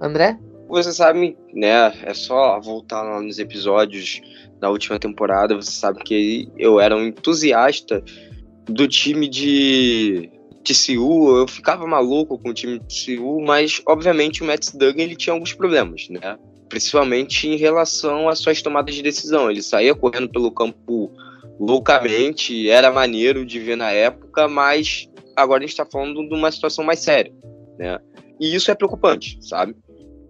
André? 0.00 0.38
Você 0.68 0.92
sabe, 0.92 1.36
né? 1.54 1.94
É 2.02 2.12
só 2.12 2.60
voltar 2.60 3.02
lá 3.02 3.20
nos 3.22 3.38
episódios 3.38 4.20
da 4.58 4.68
última 4.68 4.98
temporada. 4.98 5.54
Você 5.54 5.70
sabe 5.70 6.02
que 6.02 6.50
eu 6.58 6.80
era 6.80 6.96
um 6.96 7.06
entusiasta 7.06 8.02
do 8.64 8.88
time 8.88 9.28
de 9.28 10.28
TCU. 10.64 11.36
Eu 11.36 11.46
ficava 11.46 11.86
maluco 11.86 12.36
com 12.38 12.50
o 12.50 12.54
time 12.54 12.80
de 12.80 12.86
TCU, 12.86 13.40
mas 13.40 13.80
obviamente 13.86 14.42
o 14.42 14.46
Matt 14.46 14.72
Duggan 14.74 15.04
ele 15.04 15.16
tinha 15.16 15.32
alguns 15.32 15.52
problemas, 15.52 16.08
né? 16.08 16.36
Principalmente 16.68 17.48
em 17.48 17.56
relação 17.56 18.28
às 18.28 18.40
suas 18.40 18.60
tomadas 18.60 18.92
de 18.92 19.02
decisão. 19.02 19.48
Ele 19.48 19.62
saía 19.62 19.94
correndo 19.94 20.28
pelo 20.28 20.50
campo 20.50 21.12
loucamente, 21.60 22.68
era 22.68 22.90
maneiro 22.90 23.46
de 23.46 23.60
ver 23.60 23.76
na 23.76 23.92
época, 23.92 24.48
mas 24.48 25.08
agora 25.36 25.60
a 25.60 25.62
gente 25.62 25.70
está 25.70 25.86
falando 25.86 26.28
de 26.28 26.34
uma 26.34 26.50
situação 26.50 26.84
mais 26.84 26.98
séria, 26.98 27.32
né? 27.78 27.98
E 28.40 28.54
isso 28.54 28.70
é 28.70 28.74
preocupante, 28.74 29.38
sabe? 29.40 29.74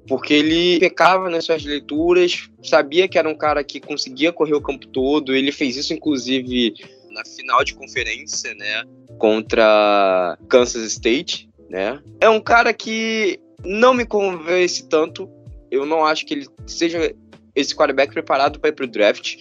Porque 0.08 0.34
ele 0.34 0.78
pecava 0.78 1.28
nas 1.28 1.44
suas 1.44 1.64
leituras, 1.64 2.48
sabia 2.62 3.08
que 3.08 3.18
era 3.18 3.28
um 3.28 3.36
cara 3.36 3.64
que 3.64 3.80
conseguia 3.80 4.32
correr 4.32 4.54
o 4.54 4.60
campo 4.60 4.86
todo, 4.86 5.34
ele 5.34 5.50
fez 5.50 5.76
isso 5.76 5.92
inclusive 5.92 6.74
na 7.10 7.24
final 7.24 7.64
de 7.64 7.74
conferência, 7.74 8.54
né, 8.54 8.84
contra 9.18 10.38
Kansas 10.48 10.84
State, 10.92 11.48
né? 11.68 12.00
É 12.20 12.28
um 12.28 12.40
cara 12.40 12.72
que 12.72 13.40
não 13.64 13.94
me 13.94 14.04
convence 14.04 14.86
tanto. 14.86 15.28
Eu 15.70 15.86
não 15.86 16.04
acho 16.04 16.26
que 16.26 16.34
ele 16.34 16.46
seja 16.66 17.12
esse 17.54 17.74
quarterback 17.74 18.12
preparado 18.12 18.60
para 18.60 18.68
ir 18.68 18.74
pro 18.74 18.86
draft 18.86 19.36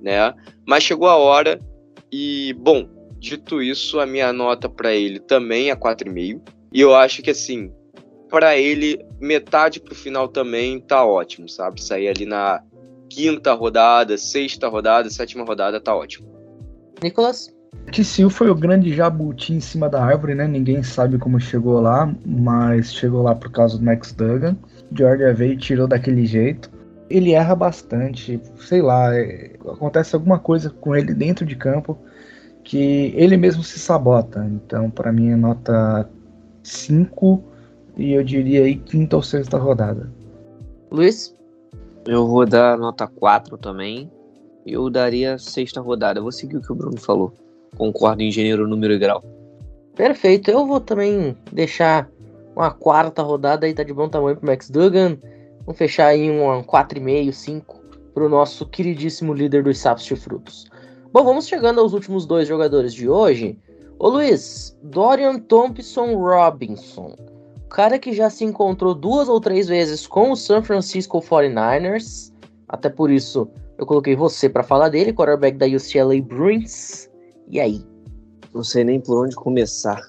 né? 0.00 0.34
Mas 0.66 0.82
chegou 0.82 1.08
a 1.08 1.16
hora 1.16 1.60
e, 2.10 2.54
bom, 2.58 2.88
dito 3.18 3.62
isso, 3.62 4.00
a 4.00 4.06
minha 4.06 4.32
nota 4.32 4.68
para 4.68 4.92
ele 4.92 5.20
também 5.20 5.70
é 5.70 5.76
4,5. 5.76 6.40
E 6.72 6.80
eu 6.80 6.94
acho 6.94 7.22
que, 7.22 7.30
assim, 7.30 7.72
para 8.28 8.56
ele, 8.56 9.04
metade 9.20 9.80
pro 9.80 9.94
final 9.94 10.28
também 10.28 10.80
tá 10.80 11.04
ótimo, 11.04 11.48
sabe? 11.48 11.82
Sair 11.82 12.08
ali 12.08 12.24
na 12.24 12.62
quinta 13.08 13.52
rodada, 13.52 14.16
sexta 14.16 14.68
rodada, 14.68 15.10
sétima 15.10 15.44
rodada, 15.44 15.80
tá 15.80 15.94
ótimo. 15.94 16.28
Nicolas? 17.02 17.52
TCU 17.92 18.30
foi 18.30 18.50
o 18.50 18.54
grande 18.54 18.94
jabuti 18.94 19.52
em 19.52 19.60
cima 19.60 19.88
da 19.88 20.04
árvore, 20.04 20.34
né? 20.34 20.46
Ninguém 20.46 20.82
sabe 20.82 21.18
como 21.18 21.40
chegou 21.40 21.80
lá, 21.80 22.14
mas 22.24 22.94
chegou 22.94 23.22
lá 23.22 23.34
por 23.34 23.50
causa 23.50 23.78
do 23.78 23.84
Max 23.84 24.12
Duggan. 24.12 24.56
Georgia 24.96 25.34
veio 25.34 25.54
e 25.54 25.56
tirou 25.56 25.88
daquele 25.88 26.26
jeito 26.26 26.70
ele 27.10 27.32
erra 27.32 27.56
bastante, 27.56 28.40
sei 28.60 28.80
lá, 28.80 29.12
é, 29.14 29.56
acontece 29.66 30.14
alguma 30.14 30.38
coisa 30.38 30.70
com 30.70 30.94
ele 30.94 31.12
dentro 31.12 31.44
de 31.44 31.56
campo 31.56 31.98
que 32.62 33.12
ele 33.16 33.36
mesmo 33.36 33.64
se 33.64 33.80
sabota. 33.80 34.46
Então, 34.46 34.88
para 34.88 35.12
mim, 35.12 35.30
é 35.30 35.36
nota 35.36 36.08
5 36.70 37.42
e 37.96 38.12
eu 38.12 38.22
diria 38.22 38.64
aí 38.64 38.76
quinta 38.76 39.16
ou 39.16 39.22
sexta 39.22 39.58
rodada. 39.58 40.10
Luiz? 40.90 41.36
Eu 42.06 42.26
vou 42.26 42.46
dar 42.46 42.78
nota 42.78 43.06
4 43.06 43.58
também. 43.58 44.10
Eu 44.66 44.88
daria 44.88 45.38
sexta 45.38 45.80
rodada. 45.80 46.18
Eu 46.18 46.22
vou 46.22 46.32
seguir 46.32 46.56
o 46.56 46.60
que 46.60 46.72
o 46.72 46.74
Bruno 46.74 46.98
falou. 46.98 47.32
Concordo 47.76 48.22
em 48.22 48.30
gênero, 48.30 48.66
número 48.66 48.94
e 48.94 48.98
grau. 48.98 49.22
Perfeito. 49.94 50.50
Eu 50.50 50.66
vou 50.66 50.80
também 50.80 51.36
deixar 51.52 52.08
uma 52.54 52.70
quarta 52.70 53.22
rodada 53.22 53.66
aí, 53.66 53.74
tá 53.74 53.82
de 53.82 53.92
bom 53.92 54.08
tamanho 54.08 54.36
pro 54.36 54.46
Max 54.46 54.70
Duggan. 54.70 55.18
Vamos 55.66 55.78
fechar 55.78 56.06
aí 56.06 56.30
um 56.30 56.62
4,5, 56.62 57.32
5 57.32 57.80
para 58.14 58.24
o 58.24 58.28
nosso 58.28 58.66
queridíssimo 58.66 59.32
líder 59.32 59.62
dos 59.62 59.78
sapos 59.78 60.04
de 60.04 60.16
frutos. 60.16 60.70
Bom, 61.12 61.24
vamos 61.24 61.46
chegando 61.46 61.80
aos 61.80 61.92
últimos 61.92 62.26
dois 62.26 62.48
jogadores 62.48 62.94
de 62.94 63.08
hoje. 63.08 63.58
Ô 64.02 64.08
Luiz, 64.08 64.74
Dorian 64.82 65.38
Thompson 65.38 66.14
Robinson. 66.14 67.14
cara 67.68 67.98
que 67.98 68.14
já 68.14 68.30
se 68.30 68.46
encontrou 68.46 68.94
duas 68.94 69.28
ou 69.28 69.38
três 69.38 69.68
vezes 69.68 70.06
com 70.06 70.32
o 70.32 70.36
San 70.36 70.62
Francisco 70.62 71.20
49ers. 71.20 72.32
Até 72.66 72.88
por 72.88 73.10
isso 73.10 73.46
eu 73.76 73.84
coloquei 73.84 74.16
você 74.16 74.48
para 74.48 74.62
falar 74.62 74.88
dele, 74.88 75.12
quarterback 75.12 75.58
da 75.58 75.66
UCLA 75.66 76.18
Bruins. 76.22 77.10
E 77.46 77.60
aí? 77.60 77.84
Não 78.54 78.64
sei 78.64 78.84
nem 78.84 78.98
por 78.98 79.22
onde 79.22 79.36
começar. 79.36 80.00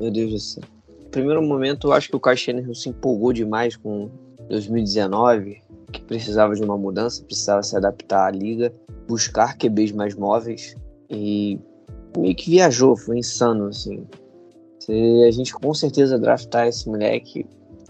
Meu 0.00 0.10
Deus 0.10 0.32
do 0.32 0.38
céu. 0.38 0.62
Primeiro 1.10 1.42
momento, 1.42 1.88
eu 1.88 1.92
acho 1.92 2.08
que 2.08 2.16
o 2.16 2.20
Kyle 2.20 2.34
Shanahan 2.34 2.72
se 2.72 2.88
empolgou 2.88 3.34
demais 3.34 3.76
com 3.76 4.08
2019, 4.48 5.60
que 5.92 6.00
precisava 6.00 6.54
de 6.54 6.62
uma 6.62 6.78
mudança, 6.78 7.22
precisava 7.22 7.62
se 7.62 7.76
adaptar 7.76 8.28
à 8.28 8.30
liga, 8.30 8.72
buscar 9.06 9.58
QBs 9.58 9.92
mais 9.92 10.14
móveis 10.14 10.74
e 11.10 11.60
meio 12.18 12.34
que 12.34 12.50
viajou, 12.50 12.96
foi 12.96 13.18
insano, 13.18 13.66
assim. 13.66 14.06
Se 14.80 15.24
a 15.24 15.30
gente 15.30 15.52
com 15.52 15.72
certeza 15.74 16.18
draftar 16.18 16.66
esse 16.66 16.88
moleque, 16.88 17.46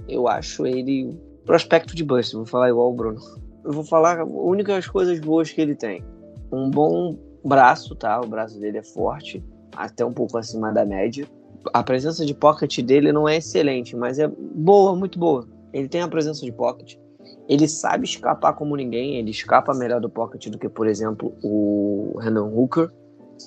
eu 0.09 0.29
acho 0.29 0.66
ele 0.66 1.16
prospecto 1.45 1.95
de 1.95 2.05
bust, 2.05 2.35
vou 2.35 2.47
falar 2.47 2.68
igual 2.68 2.91
o 2.91 2.95
Bruno. 2.95 3.21
Eu 3.64 3.73
vou 3.73 3.85
falar 3.85 4.25
únicas 4.25 4.87
coisas 4.87 5.18
boas 5.21 5.51
que 5.51 5.61
ele 5.61 5.75
tem. 5.75 6.05
Um 6.53 6.71
bom 6.71 7.16
braço, 7.45 7.95
tá? 7.95 8.21
O 8.21 8.27
braço 8.27 8.59
dele 8.59 8.79
é 8.79 8.83
forte, 8.83 9.43
até 9.75 10.05
um 10.05 10.12
pouco 10.12 10.39
acima 10.39 10.73
da 10.73 10.85
média. 10.85 11.27
A 11.73 11.83
presença 11.83 12.25
de 12.25 12.35
pocket 12.35 12.81
dele 12.81 13.12
não 13.12 13.29
é 13.29 13.37
excelente, 13.37 13.97
mas 13.97 14.18
é 14.18 14.29
boa, 14.29 14.97
muito 14.97 15.18
boa. 15.18 15.47
Ele 15.73 15.89
tem 15.89 16.01
a 16.01 16.09
presença 16.09 16.45
de 16.45 16.53
pocket. 16.53 16.97
Ele 17.49 17.68
sabe 17.68 18.05
escapar 18.05 18.55
como 18.55 18.77
ninguém, 18.77 19.16
ele 19.16 19.31
escapa 19.31 19.75
melhor 19.75 20.01
do 20.01 20.09
pocket 20.09 20.49
do 20.49 20.59
que, 20.59 20.68
por 20.68 20.87
exemplo, 20.87 21.35
o 21.43 22.16
Randall 22.18 22.57
Hooker, 22.57 22.91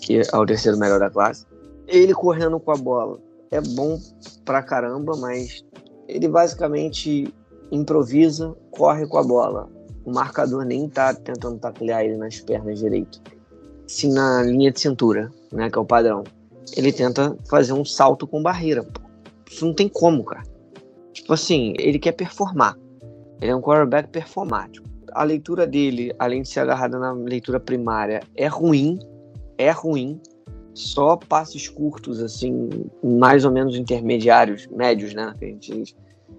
que 0.01 0.21
é 0.21 0.37
o 0.37 0.45
terceiro 0.45 0.77
melhor 0.77 0.99
da 0.99 1.09
classe. 1.09 1.45
Ele 1.87 2.13
correndo 2.13 2.59
com 2.59 2.71
a 2.71 2.77
bola 2.77 3.19
é 3.53 3.61
bom 3.61 3.99
pra 4.43 4.63
caramba, 4.63 5.15
mas 5.17 5.63
ele 6.07 6.27
basicamente 6.27 7.31
improvisa, 7.71 8.55
corre 8.71 9.05
com 9.05 9.17
a 9.17 9.23
bola. 9.23 9.69
O 10.03 10.11
marcador 10.11 10.65
nem 10.65 10.89
tá 10.89 11.13
tentando 11.13 11.59
taclear 11.59 12.03
ele 12.03 12.17
nas 12.17 12.39
pernas 12.39 12.79
direito. 12.79 13.21
Sim 13.87 14.11
na 14.11 14.41
linha 14.41 14.71
de 14.71 14.79
cintura, 14.79 15.31
né, 15.51 15.69
que 15.69 15.77
é 15.77 15.81
o 15.81 15.85
padrão. 15.85 16.23
Ele 16.75 16.91
tenta 16.91 17.37
fazer 17.47 17.73
um 17.73 17.85
salto 17.85 18.25
com 18.25 18.41
barreira. 18.41 18.85
Isso 19.49 19.65
não 19.65 19.73
tem 19.73 19.87
como, 19.87 20.23
cara. 20.23 20.43
Tipo 21.11 21.33
assim, 21.33 21.73
ele 21.77 21.99
quer 21.99 22.13
performar. 22.13 22.75
Ele 23.39 23.51
é 23.51 23.55
um 23.55 23.61
quarterback 23.61 24.09
performático. 24.09 24.87
A 25.11 25.23
leitura 25.23 25.67
dele, 25.67 26.11
além 26.17 26.41
de 26.41 26.49
ser 26.49 26.61
agarrada 26.61 26.97
na 26.97 27.11
leitura 27.11 27.59
primária, 27.59 28.21
é 28.35 28.47
ruim. 28.47 28.97
É 29.63 29.71
ruim. 29.71 30.19
Só 30.73 31.15
passes 31.15 31.69
curtos, 31.69 32.19
assim, 32.19 32.69
mais 33.03 33.45
ou 33.45 33.51
menos 33.51 33.77
intermediários, 33.77 34.67
médios, 34.67 35.13
né? 35.13 35.33
Que 35.37 35.45
a 35.45 35.47
gente 35.47 35.71
diz. 35.71 35.95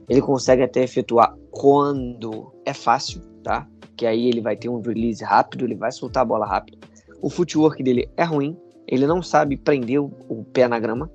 Ele 0.09 0.21
consegue 0.21 0.63
até 0.63 0.83
efetuar 0.83 1.35
quando 1.51 2.53
é 2.67 2.75
fácil, 2.75 3.23
tá? 3.43 3.67
Que 3.97 4.05
aí 4.05 4.29
ele 4.29 4.41
vai 4.41 4.57
ter 4.57 4.69
um 4.69 4.81
release 4.81 5.23
rápido, 5.25 5.65
ele 5.65 5.75
vai 5.75 5.93
soltar 5.93 6.23
a 6.23 6.27
bola 6.27 6.47
rápido. 6.47 6.79
O 7.23 7.31
footwork 7.31 7.83
dele 7.83 8.11
é 8.17 8.25
ruim, 8.25 8.57
ele 8.87 9.07
não 9.07 9.23
sabe 9.23 9.57
prender 9.57 10.01
o, 10.01 10.13
o 10.29 10.45
pé 10.45 10.69
na 10.69 10.79
grama. 10.79 11.11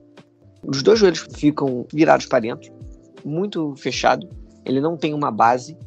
Os 0.66 0.82
dois 0.82 0.98
joelhos 0.98 1.28
ficam 1.36 1.86
virados 1.94 2.26
para 2.26 2.40
dentro, 2.40 2.72
muito 3.24 3.76
fechado. 3.76 4.28
Ele 4.66 4.82
não 4.82 4.98
tem 4.98 5.14
uma 5.14 5.30
base, 5.30 5.78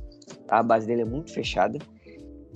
tá? 0.46 0.58
a 0.58 0.62
base 0.62 0.86
dele 0.86 1.02
é 1.02 1.06
muito 1.06 1.32
fechada. 1.32 1.78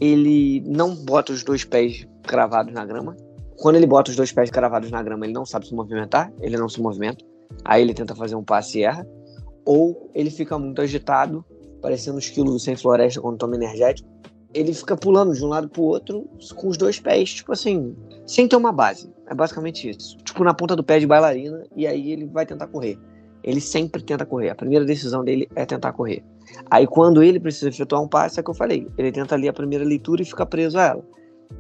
Ele 0.00 0.62
não 0.66 0.94
bota 0.94 1.32
os 1.32 1.42
dois 1.42 1.64
pés 1.64 2.06
cravados 2.22 2.72
na 2.72 2.84
grama. 2.84 3.16
Quando 3.58 3.76
ele 3.76 3.86
bota 3.86 4.10
os 4.10 4.16
dois 4.16 4.32
pés 4.32 4.50
cravados 4.50 4.90
na 4.90 5.02
grama, 5.02 5.24
ele 5.24 5.32
não 5.32 5.46
sabe 5.46 5.66
se 5.66 5.74
movimentar, 5.74 6.32
ele 6.40 6.56
não 6.56 6.68
se 6.68 6.80
movimenta. 6.80 7.24
Aí 7.64 7.82
ele 7.82 7.94
tenta 7.94 8.14
fazer 8.14 8.34
um 8.34 8.44
passe 8.44 8.78
e 8.78 8.84
erra. 8.84 9.06
Ou 9.64 10.10
ele 10.14 10.30
fica 10.30 10.58
muito 10.58 10.80
agitado, 10.80 11.44
parecendo 11.80 12.16
o 12.16 12.20
estilo 12.20 12.52
do 12.52 12.58
Sem 12.58 12.76
Floresta 12.76 13.20
quando 13.20 13.38
toma 13.38 13.56
energético. 13.56 14.08
Ele 14.54 14.72
fica 14.72 14.96
pulando 14.96 15.34
de 15.34 15.44
um 15.44 15.48
lado 15.48 15.68
pro 15.68 15.82
outro 15.82 16.28
com 16.54 16.68
os 16.68 16.76
dois 16.76 16.98
pés, 17.00 17.34
tipo 17.34 17.52
assim, 17.52 17.94
sem 18.26 18.46
ter 18.48 18.56
uma 18.56 18.72
base. 18.72 19.12
É 19.26 19.34
basicamente 19.34 19.90
isso. 19.90 20.16
Tipo 20.18 20.44
na 20.44 20.54
ponta 20.54 20.76
do 20.76 20.84
pé 20.84 20.98
de 20.98 21.06
bailarina, 21.06 21.64
e 21.74 21.86
aí 21.86 22.12
ele 22.12 22.26
vai 22.26 22.46
tentar 22.46 22.66
correr. 22.68 22.98
Ele 23.42 23.60
sempre 23.60 24.02
tenta 24.02 24.24
correr. 24.24 24.50
A 24.50 24.54
primeira 24.54 24.84
decisão 24.84 25.24
dele 25.24 25.48
é 25.54 25.64
tentar 25.66 25.92
correr. 25.92 26.24
Aí 26.70 26.86
quando 26.86 27.22
ele 27.22 27.38
precisa 27.38 27.68
efetuar 27.68 28.02
um 28.02 28.08
passe, 28.08 28.38
é 28.38 28.40
o 28.40 28.44
que 28.44 28.50
eu 28.50 28.54
falei. 28.54 28.88
Ele 28.96 29.12
tenta 29.12 29.34
ali 29.34 29.48
a 29.48 29.52
primeira 29.52 29.84
leitura 29.84 30.22
e 30.22 30.24
fica 30.24 30.46
preso 30.46 30.78
a 30.78 30.84
ela. 30.84 31.04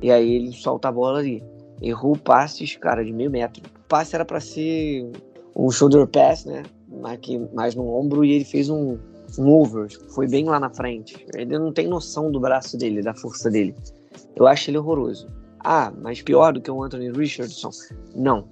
E 0.00 0.10
aí 0.10 0.34
ele 0.34 0.52
solta 0.52 0.88
a 0.88 0.92
bola 0.92 1.18
ali. 1.18 1.42
Errou 1.80 2.16
passes, 2.16 2.76
cara, 2.76 3.04
de 3.04 3.12
meio 3.12 3.30
metro. 3.30 3.62
O 3.64 3.88
passe 3.88 4.14
era 4.14 4.24
para 4.24 4.40
ser 4.40 5.10
um 5.54 5.70
shoulder 5.70 6.06
pass, 6.06 6.44
né? 6.44 6.62
Aqui, 7.04 7.38
mais 7.54 7.74
no 7.74 7.88
ombro, 7.88 8.24
e 8.24 8.32
ele 8.32 8.44
fez 8.44 8.68
um, 8.68 8.98
um 9.38 9.48
over. 9.50 9.88
Foi 10.10 10.26
bem 10.28 10.44
lá 10.44 10.58
na 10.58 10.70
frente. 10.70 11.26
Ele 11.34 11.58
não 11.58 11.72
tem 11.72 11.86
noção 11.86 12.30
do 12.30 12.40
braço 12.40 12.76
dele, 12.76 13.02
da 13.02 13.14
força 13.14 13.50
dele. 13.50 13.74
Eu 14.34 14.46
acho 14.46 14.70
ele 14.70 14.78
horroroso. 14.78 15.28
Ah, 15.60 15.92
mas 16.00 16.22
pior 16.22 16.52
do 16.52 16.60
que 16.60 16.70
o 16.70 16.82
Anthony 16.82 17.10
Richardson? 17.10 17.70
Não. 18.14 18.48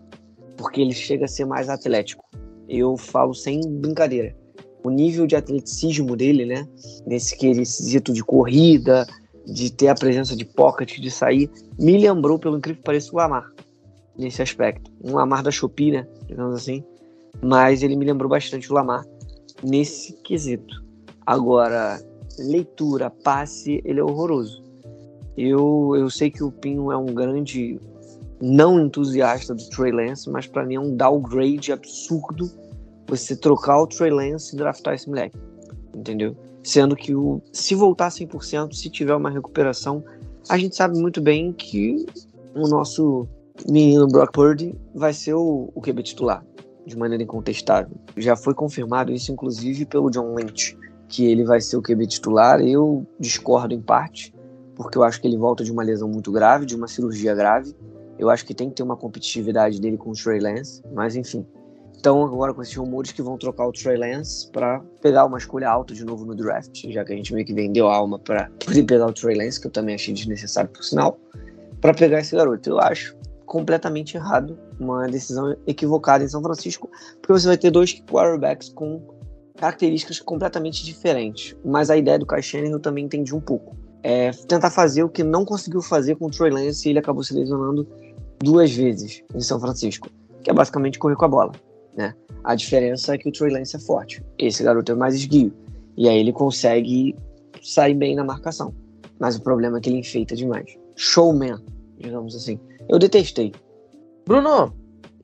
Porque 0.56 0.80
ele 0.80 0.92
chega 0.92 1.26
a 1.26 1.28
ser 1.28 1.44
mais 1.44 1.68
atlético. 1.68 2.24
Eu 2.68 2.96
falo 2.96 3.34
sem 3.34 3.60
brincadeira. 3.60 4.34
O 4.82 4.90
nível 4.90 5.26
de 5.26 5.36
atleticismo 5.36 6.16
dele, 6.16 6.44
né? 6.44 6.66
Nesse 7.06 7.36
quesito 7.36 8.12
de 8.12 8.22
corrida, 8.22 9.06
de 9.46 9.72
ter 9.72 9.88
a 9.88 9.94
presença 9.94 10.36
de 10.36 10.44
pocket, 10.44 10.98
de 10.98 11.10
sair, 11.10 11.50
me 11.78 11.98
lembrou, 11.98 12.38
pelo 12.38 12.56
incrível 12.56 12.80
que 12.80 12.84
pareça, 12.84 13.12
o 13.12 13.16
Lamar. 13.16 13.52
Nesse 14.16 14.42
aspecto. 14.42 14.90
Um 15.02 15.14
Lamar 15.14 15.42
da 15.42 15.50
Shopee, 15.50 15.90
né? 15.90 16.06
Digamos 16.26 16.54
assim. 16.54 16.84
Mas 17.42 17.82
ele 17.82 17.96
me 17.96 18.04
lembrou 18.04 18.30
bastante 18.30 18.70
o 18.70 18.74
Lamar 18.74 19.04
nesse 19.62 20.12
quesito. 20.22 20.82
Agora, 21.26 22.00
leitura, 22.38 23.10
passe, 23.10 23.82
ele 23.84 24.00
é 24.00 24.04
horroroso. 24.04 24.62
Eu, 25.36 25.94
eu 25.96 26.08
sei 26.10 26.30
que 26.30 26.44
o 26.44 26.52
Pinho 26.52 26.92
é 26.92 26.96
um 26.96 27.06
grande 27.06 27.80
não 28.40 28.80
entusiasta 28.80 29.54
do 29.54 29.68
Trey 29.70 29.90
Lance, 29.90 30.28
mas 30.30 30.46
para 30.46 30.64
mim 30.64 30.74
é 30.74 30.80
um 30.80 30.94
downgrade 30.94 31.72
absurdo 31.72 32.50
você 33.06 33.36
trocar 33.36 33.80
o 33.80 33.86
Trey 33.86 34.10
Lance 34.10 34.54
e 34.54 34.58
draftar 34.58 34.94
esse 34.94 35.08
moleque. 35.08 35.36
Entendeu? 36.04 36.36
Sendo 36.62 36.94
que 36.94 37.14
o, 37.14 37.40
se 37.50 37.74
voltar 37.74 38.08
100%, 38.08 38.74
se 38.74 38.90
tiver 38.90 39.14
uma 39.14 39.30
recuperação, 39.30 40.04
a 40.50 40.58
gente 40.58 40.76
sabe 40.76 40.98
muito 40.98 41.22
bem 41.22 41.50
que 41.50 42.04
o 42.54 42.68
nosso 42.68 43.26
menino 43.66 44.06
Brock 44.06 44.32
Purdy 44.32 44.74
vai 44.94 45.14
ser 45.14 45.32
o, 45.32 45.70
o 45.74 45.80
QB 45.80 46.02
titular, 46.02 46.44
de 46.84 46.94
maneira 46.94 47.24
incontestável. 47.24 47.96
Já 48.18 48.36
foi 48.36 48.52
confirmado 48.52 49.12
isso, 49.12 49.32
inclusive, 49.32 49.86
pelo 49.86 50.10
John 50.10 50.34
Lynch, 50.34 50.76
que 51.08 51.24
ele 51.24 51.42
vai 51.42 51.58
ser 51.58 51.78
o 51.78 51.82
QB 51.82 52.06
titular. 52.06 52.60
Eu 52.60 53.06
discordo 53.18 53.72
em 53.72 53.80
parte, 53.80 54.34
porque 54.76 54.98
eu 54.98 55.04
acho 55.04 55.22
que 55.22 55.26
ele 55.26 55.38
volta 55.38 55.64
de 55.64 55.72
uma 55.72 55.82
lesão 55.82 56.08
muito 56.08 56.30
grave, 56.30 56.66
de 56.66 56.76
uma 56.76 56.86
cirurgia 56.86 57.34
grave. 57.34 57.74
Eu 58.18 58.28
acho 58.28 58.44
que 58.44 58.52
tem 58.52 58.68
que 58.68 58.76
ter 58.76 58.82
uma 58.82 58.96
competitividade 58.96 59.80
dele 59.80 59.96
com 59.96 60.10
o 60.10 60.12
Trey 60.12 60.38
Lance, 60.38 60.82
mas 60.92 61.16
enfim. 61.16 61.46
Então, 62.04 62.22
agora 62.22 62.52
com 62.52 62.60
esses 62.60 62.76
rumores 62.76 63.12
que 63.12 63.22
vão 63.22 63.38
trocar 63.38 63.66
o 63.66 63.72
Trey 63.72 63.96
Lance 63.96 64.50
para 64.50 64.78
pegar 65.00 65.24
uma 65.24 65.38
escolha 65.38 65.70
alta 65.70 65.94
de 65.94 66.04
novo 66.04 66.26
no 66.26 66.34
draft, 66.34 66.84
já 66.90 67.02
que 67.02 67.14
a 67.14 67.16
gente 67.16 67.32
meio 67.32 67.46
que 67.46 67.54
vendeu 67.54 67.88
a 67.88 67.96
alma 67.96 68.18
para 68.18 68.50
poder 68.62 68.82
pegar 68.82 69.06
o 69.06 69.12
Trey 69.14 69.34
Lance, 69.34 69.58
que 69.58 69.68
eu 69.68 69.70
também 69.70 69.94
achei 69.94 70.12
desnecessário 70.12 70.68
por 70.68 70.84
sinal, 70.84 71.18
para 71.80 71.94
pegar 71.94 72.20
esse 72.20 72.36
garoto. 72.36 72.68
Eu 72.68 72.78
acho 72.78 73.16
completamente 73.46 74.18
errado, 74.18 74.58
uma 74.78 75.06
decisão 75.06 75.56
equivocada 75.66 76.22
em 76.22 76.28
São 76.28 76.42
Francisco, 76.42 76.90
porque 77.22 77.32
você 77.32 77.46
vai 77.46 77.56
ter 77.56 77.70
dois 77.70 77.94
quarterbacks 77.94 78.68
com 78.68 79.00
características 79.56 80.20
completamente 80.20 80.84
diferentes. 80.84 81.56
Mas 81.64 81.88
a 81.88 81.96
ideia 81.96 82.18
do 82.18 82.26
Kai 82.26 82.42
eu 82.52 82.80
também 82.80 83.06
entendi 83.06 83.34
um 83.34 83.40
pouco. 83.40 83.74
É 84.02 84.30
tentar 84.46 84.68
fazer 84.68 85.04
o 85.04 85.08
que 85.08 85.24
não 85.24 85.42
conseguiu 85.42 85.80
fazer 85.80 86.16
com 86.16 86.26
o 86.26 86.30
Trey 86.30 86.50
Lance 86.50 86.86
e 86.86 86.92
ele 86.92 86.98
acabou 86.98 87.24
se 87.24 87.32
lesionando 87.32 87.88
duas 88.40 88.70
vezes 88.70 89.22
em 89.34 89.40
São 89.40 89.58
Francisco, 89.58 90.10
que 90.42 90.50
é 90.50 90.52
basicamente 90.52 90.98
correr 90.98 91.16
com 91.16 91.24
a 91.24 91.28
bola. 91.28 91.52
Né? 91.96 92.14
A 92.42 92.54
diferença 92.54 93.14
é 93.14 93.18
que 93.18 93.28
o 93.28 93.32
Trey 93.32 93.52
Lance 93.52 93.76
é 93.76 93.78
forte. 93.78 94.22
Esse 94.38 94.62
garoto 94.62 94.92
é 94.92 94.94
mais 94.94 95.14
esguio. 95.14 95.52
E 95.96 96.08
aí 96.08 96.18
ele 96.18 96.32
consegue 96.32 97.14
sair 97.62 97.94
bem 97.94 98.14
na 98.14 98.24
marcação. 98.24 98.74
Mas 99.18 99.36
o 99.36 99.42
problema 99.42 99.78
é 99.78 99.80
que 99.80 99.88
ele 99.88 99.98
enfeita 99.98 100.34
demais. 100.34 100.76
Showman, 100.96 101.56
digamos 101.98 102.34
assim. 102.34 102.58
Eu 102.88 102.98
detestei. 102.98 103.52
Bruno, 104.26 104.74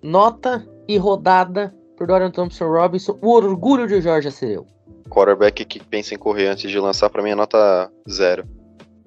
nota 0.03 0.67
e 0.87 0.97
rodada 0.97 1.75
por 1.97 2.07
Dorian 2.07 2.31
Thompson 2.31 2.67
Robinson. 2.67 3.19
O 3.21 3.31
orgulho 3.31 3.87
de 3.87 4.01
Jorge 4.01 4.29
Acereu. 4.29 4.67
Quarterback 5.09 5.65
que 5.65 5.85
pensa 5.85 6.15
em 6.15 6.19
correr 6.19 6.47
antes 6.47 6.71
de 6.71 6.79
lançar, 6.79 7.11
para 7.11 7.23
mim 7.23 7.31
é 7.31 7.35
nota 7.35 7.91
zero. 8.09 8.47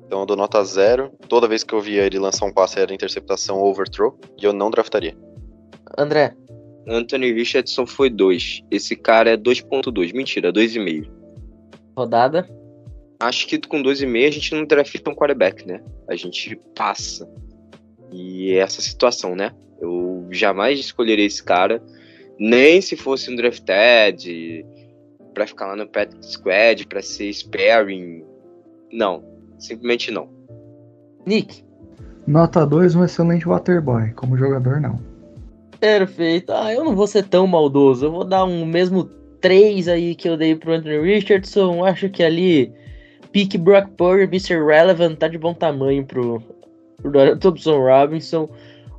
Então 0.05 0.20
eu 0.20 0.26
dou 0.26 0.36
nota 0.36 0.64
zero. 0.64 1.11
Toda 1.28 1.47
vez 1.47 1.64
que 1.64 1.74
eu 1.74 1.82
via 1.82 2.05
ele 2.05 2.20
lançar 2.20 2.45
um 2.45 2.53
passe 2.53 2.80
era 2.80 2.93
interceptação 2.93 3.59
ou 3.59 3.72
overthrow. 3.72 4.18
E 4.38 4.45
eu 4.45 4.53
não 4.53 4.70
draftaria. 4.70 5.18
André. 5.97 6.36
Anthony 6.88 7.32
Richardson 7.32 7.86
foi 7.86 8.10
2. 8.10 8.64
Esse 8.70 8.96
cara 8.96 9.32
é 9.32 9.38
2.2. 9.38 10.14
Mentira, 10.14 10.52
2,5. 10.52 11.10
Rodada. 11.96 12.50
Acho 13.20 13.48
que 13.48 13.58
com 13.60 13.82
2,5 13.82 14.28
a 14.28 14.32
gente 14.32 14.56
não 14.56 14.66
drafta 14.66 15.10
um 15.10 15.16
quarterback, 15.16 15.66
né? 15.66 15.82
A 16.10 16.16
gente 16.16 16.60
passa. 16.76 17.30
E 18.12 18.52
é 18.52 18.58
essa 18.58 18.82
situação, 18.82 19.36
né? 19.36 19.52
Eu 19.80 20.28
jamais 20.32 20.80
escolheria 20.80 21.26
esse 21.26 21.44
cara, 21.44 21.82
nem 22.40 22.82
se 22.82 22.96
fosse 22.96 23.32
um 23.32 23.36
drafted, 23.36 24.66
pra 25.34 25.48
ficar 25.48 25.68
lá 25.68 25.76
no 25.76 25.88
Pet 25.88 26.14
Squad, 26.22 26.88
pra 26.88 27.02
ser 27.02 27.34
sparring. 27.34 28.24
Não, 28.92 29.24
simplesmente 29.58 30.12
não. 30.12 30.30
Nick. 31.26 31.64
Nota 32.28 32.66
2, 32.66 32.96
um 32.96 33.04
excelente 33.04 33.48
waterboy. 33.48 34.12
Como 34.14 34.38
jogador, 34.38 34.80
não. 34.80 35.12
Perfeito. 35.84 36.54
Ah, 36.54 36.74
eu 36.74 36.82
não 36.86 36.96
vou 36.96 37.06
ser 37.06 37.26
tão 37.26 37.46
maldoso. 37.46 38.06
Eu 38.06 38.12
vou 38.14 38.24
dar 38.24 38.46
um 38.46 38.66
mesmo 38.66 39.04
3 39.42 39.90
aí 39.90 40.16
que 40.16 40.30
eu 40.30 40.38
dei 40.38 40.56
pro 40.56 40.72
Anthony 40.72 40.98
Richardson. 41.02 41.84
Acho 41.84 42.08
que 42.08 42.24
ali, 42.24 42.72
pique 43.34 43.58
Brock 43.58 43.90
Purdy, 43.98 44.24
Mr. 44.24 44.66
Relevant, 44.66 45.18
tá 45.18 45.28
de 45.28 45.38
bom 45.38 45.54
tamanho 45.54 46.06
pro, 46.06 46.42
pro 47.02 47.38
Thompson 47.38 47.80
Robinson. 47.80 48.48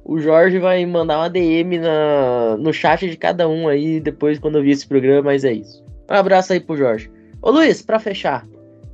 O 0.04 0.18
Jorge 0.18 0.58
vai 0.58 0.84
mandar 0.84 1.20
uma 1.20 1.30
DM 1.30 1.78
na, 1.78 2.58
no 2.58 2.70
chat 2.70 3.08
de 3.08 3.16
cada 3.16 3.48
um 3.48 3.66
aí 3.66 3.98
depois 3.98 4.38
quando 4.38 4.58
eu 4.58 4.62
vi 4.62 4.72
esse 4.72 4.86
programa, 4.86 5.22
mas 5.22 5.42
é 5.42 5.54
isso. 5.54 5.82
Um 6.10 6.14
abraço 6.14 6.52
aí 6.52 6.60
pro 6.60 6.76
Jorge. 6.76 7.10
Ô 7.40 7.50
Luiz, 7.50 7.80
pra 7.80 7.98
fechar, 7.98 8.46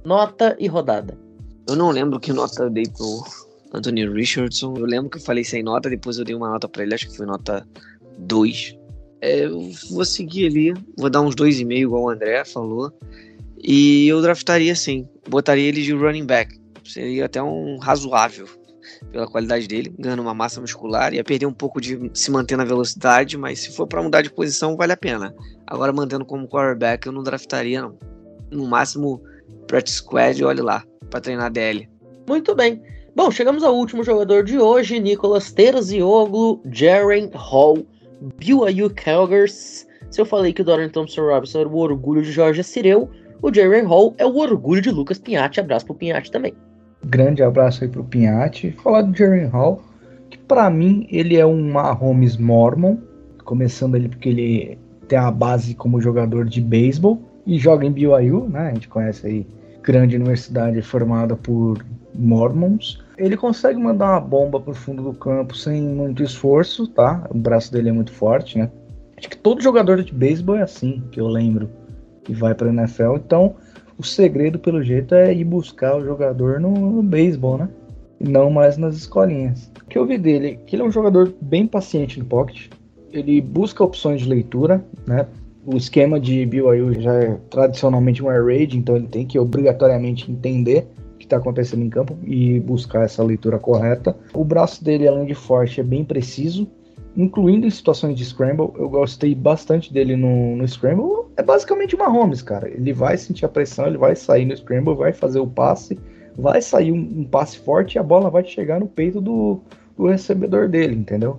nota 0.05 0.55
e 0.61 0.68
rodada. 0.68 1.18
Eu 1.68 1.74
não 1.74 1.91
lembro 1.91 2.20
que 2.20 2.32
nota 2.32 2.62
eu 2.62 2.70
dei 2.70 2.84
pro 2.84 3.24
Anthony 3.72 4.08
Richardson. 4.08 4.74
Eu 4.76 4.84
lembro 4.84 5.10
que 5.10 5.18
eu 5.18 5.22
falei 5.22 5.44
sem 5.44 5.62
nota, 5.62 5.90
depois 5.90 6.18
eu 6.18 6.24
dei 6.24 6.34
uma 6.34 6.50
nota 6.50 6.68
pra 6.68 6.82
ele, 6.82 6.94
acho 6.94 7.08
que 7.08 7.16
foi 7.16 7.26
nota 7.26 7.66
2. 8.18 8.76
É, 9.20 9.44
eu 9.44 9.70
vou 9.90 10.04
seguir 10.04 10.46
ali, 10.46 10.74
vou 10.96 11.10
dar 11.10 11.20
uns 11.20 11.34
2,5, 11.34 11.72
igual 11.72 12.04
o 12.04 12.10
André 12.10 12.44
falou. 12.44 12.92
E 13.62 14.08
eu 14.08 14.22
draftaria 14.22 14.74
sim, 14.74 15.06
botaria 15.28 15.68
ele 15.68 15.82
de 15.82 15.92
running 15.92 16.24
back. 16.24 16.58
Seria 16.84 17.26
até 17.26 17.42
um 17.42 17.78
razoável 17.78 18.48
pela 19.12 19.26
qualidade 19.26 19.66
dele, 19.66 19.94
ganhando 19.98 20.22
uma 20.22 20.34
massa 20.34 20.60
muscular, 20.60 21.12
ia 21.14 21.24
perder 21.24 21.46
um 21.46 21.52
pouco 21.52 21.80
de 21.80 22.10
se 22.14 22.30
manter 22.30 22.56
na 22.56 22.64
velocidade, 22.64 23.36
mas 23.36 23.60
se 23.60 23.72
for 23.72 23.86
para 23.86 24.02
mudar 24.02 24.22
de 24.22 24.30
posição, 24.30 24.76
vale 24.76 24.92
a 24.92 24.96
pena. 24.96 25.34
Agora, 25.66 25.92
mantendo 25.92 26.24
como 26.24 26.48
quarterback, 26.48 27.06
eu 27.06 27.12
não 27.12 27.22
draftaria, 27.22 27.82
não. 27.82 27.98
No 28.50 28.66
máximo, 28.66 29.22
practice 29.66 29.98
squad, 29.98 30.42
olhe 30.44 30.60
lá, 30.60 30.84
para 31.08 31.20
treinar 31.20 31.50
DL. 31.50 31.88
Muito 32.28 32.54
bem. 32.54 32.82
Bom, 33.14 33.28
chegamos 33.28 33.64
ao 33.64 33.74
último 33.74 34.04
jogador 34.04 34.44
de 34.44 34.56
hoje, 34.56 35.00
Nicolas 35.00 35.50
Terzioglu, 35.50 36.61
Jaren 36.70 37.28
Hall, 37.34 37.84
BYU 38.38 38.88
Cougars. 38.90 39.84
Se 40.11 40.20
eu 40.20 40.24
falei 40.24 40.52
que 40.52 40.62
o 40.62 40.64
Dorian 40.64 40.88
Thompson 40.88 41.22
Robinson 41.22 41.61
era 41.61 41.68
o 41.68 41.76
orgulho 41.76 42.22
de 42.22 42.30
Jorge 42.30 42.62
Cireu, 42.62 43.11
o 43.42 43.52
Jaren 43.52 43.82
Hall 43.82 44.14
é 44.16 44.24
o 44.24 44.36
orgulho 44.36 44.80
de 44.80 44.92
Lucas 44.92 45.18
Pinhatti. 45.18 45.58
Abraço 45.58 45.86
pro 45.86 45.94
Pinhatti 45.96 46.30
também. 46.30 46.54
Grande 47.04 47.42
abraço 47.42 47.82
aí 47.82 47.90
pro 47.90 48.04
Pinhatti. 48.04 48.70
Falar 48.82 49.02
do 49.02 49.16
Jaren 49.16 49.48
Hall, 49.48 49.82
que 50.30 50.38
para 50.38 50.70
mim 50.70 51.06
ele 51.11 51.36
é 51.36 51.44
um 51.44 51.72
Mahomes 51.72 52.36
Mormon, 52.36 52.96
começando 53.44 53.96
ali 53.96 54.08
porque 54.08 54.28
ele 54.28 54.78
tem 55.08 55.18
a 55.18 55.32
base 55.32 55.74
como 55.74 56.00
jogador 56.00 56.44
de 56.44 56.61
beisebol 56.61 57.20
e 57.44 57.58
joga 57.58 57.84
em 57.84 57.90
BYU, 57.90 58.48
né? 58.48 58.68
A 58.70 58.74
gente 58.74 58.88
conhece 58.88 59.26
aí 59.26 59.46
grande 59.82 60.14
universidade 60.14 60.80
formada 60.82 61.34
por 61.34 61.84
Mormons. 62.14 63.02
Ele 63.16 63.36
consegue 63.36 63.78
mandar 63.78 64.12
uma 64.12 64.20
bomba 64.20 64.61
pro 64.61 64.74
fundo 64.74 65.02
do 65.02 65.12
campo 65.12 65.56
sem 65.56 65.82
muito 65.82 66.22
esforço, 66.22 66.86
tá? 66.88 67.26
O 67.30 67.38
braço 67.38 67.72
dele 67.72 67.90
é 67.90 67.92
muito 67.92 68.12
forte, 68.12 68.58
né? 68.58 68.70
Acho 69.16 69.28
que 69.28 69.36
todo 69.36 69.62
jogador 69.62 70.02
de 70.02 70.12
beisebol 70.12 70.56
é 70.56 70.62
assim, 70.62 71.02
que 71.12 71.20
eu 71.20 71.28
lembro, 71.28 71.68
que 72.24 72.32
vai 72.32 72.54
para 72.54 72.70
NFL. 72.70 73.16
Então, 73.16 73.54
o 73.98 74.02
segredo, 74.02 74.58
pelo 74.58 74.82
jeito, 74.82 75.14
é 75.14 75.32
ir 75.34 75.44
buscar 75.44 75.96
o 75.96 76.04
jogador 76.04 76.58
no, 76.58 76.70
no 76.70 77.02
beisebol, 77.02 77.58
né? 77.58 77.68
E 78.18 78.28
não 78.28 78.50
mais 78.50 78.78
nas 78.78 78.96
escolinhas. 78.96 79.70
O 79.82 79.84
que 79.86 79.98
eu 79.98 80.06
vi 80.06 80.16
dele, 80.16 80.58
que 80.66 80.74
ele 80.74 80.82
é 80.82 80.86
um 80.86 80.90
jogador 80.90 81.34
bem 81.40 81.66
paciente 81.66 82.18
no 82.18 82.24
pocket. 82.24 82.68
Ele 83.12 83.40
busca 83.40 83.84
opções 83.84 84.22
de 84.22 84.28
leitura, 84.28 84.82
né? 85.06 85.26
O 85.66 85.76
esquema 85.76 86.18
de 86.18 86.46
BYU 86.46 86.94
já 87.00 87.14
é 87.14 87.38
tradicionalmente 87.50 88.22
um 88.22 88.30
air 88.30 88.44
raid, 88.44 88.78
então 88.78 88.96
ele 88.96 89.08
tem 89.08 89.26
que 89.26 89.38
obrigatoriamente 89.38 90.30
entender 90.30 90.88
está 91.30 91.36
acontecendo 91.36 91.84
em 91.84 91.88
campo 91.88 92.16
e 92.24 92.58
buscar 92.60 93.04
essa 93.04 93.22
leitura 93.22 93.58
correta. 93.58 94.16
O 94.34 94.44
braço 94.44 94.82
dele, 94.82 95.06
além 95.06 95.26
de 95.26 95.34
forte, 95.34 95.80
é 95.80 95.84
bem 95.84 96.04
preciso, 96.04 96.68
incluindo 97.16 97.66
em 97.66 97.70
situações 97.70 98.16
de 98.16 98.24
scramble. 98.24 98.70
Eu 98.76 98.88
gostei 98.88 99.34
bastante 99.34 99.92
dele 99.92 100.16
no, 100.16 100.56
no 100.56 100.66
scramble. 100.66 101.30
É 101.36 101.42
basicamente 101.42 101.94
uma 101.94 102.08
Holmes, 102.08 102.42
cara. 102.42 102.68
Ele 102.68 102.92
vai 102.92 103.16
sentir 103.16 103.44
a 103.44 103.48
pressão, 103.48 103.86
ele 103.86 103.98
vai 103.98 104.16
sair 104.16 104.44
no 104.44 104.56
scramble, 104.56 104.94
vai 104.94 105.12
fazer 105.12 105.38
o 105.38 105.46
passe, 105.46 105.98
vai 106.36 106.60
sair 106.60 106.92
um, 106.92 107.20
um 107.20 107.24
passe 107.24 107.58
forte 107.58 107.94
e 107.94 107.98
a 107.98 108.02
bola 108.02 108.30
vai 108.30 108.44
chegar 108.44 108.80
no 108.80 108.86
peito 108.86 109.20
do, 109.20 109.60
do 109.96 110.06
recebedor 110.06 110.68
dele, 110.68 110.96
entendeu? 110.96 111.38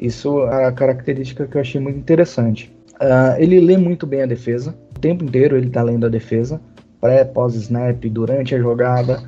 Isso 0.00 0.44
é 0.46 0.66
a 0.66 0.72
característica 0.72 1.46
que 1.46 1.56
eu 1.56 1.60
achei 1.60 1.80
muito 1.80 1.98
interessante. 1.98 2.74
Uh, 2.94 3.38
ele 3.38 3.60
lê 3.60 3.76
muito 3.76 4.06
bem 4.06 4.22
a 4.22 4.26
defesa, 4.26 4.74
o 4.96 4.98
tempo 4.98 5.24
inteiro 5.24 5.56
ele 5.56 5.68
tá 5.68 5.82
lendo 5.82 6.06
a 6.06 6.08
defesa, 6.08 6.60
pré, 7.00 7.24
pós-snap, 7.24 8.02
durante 8.08 8.54
a 8.54 8.58
jogada, 8.58 9.22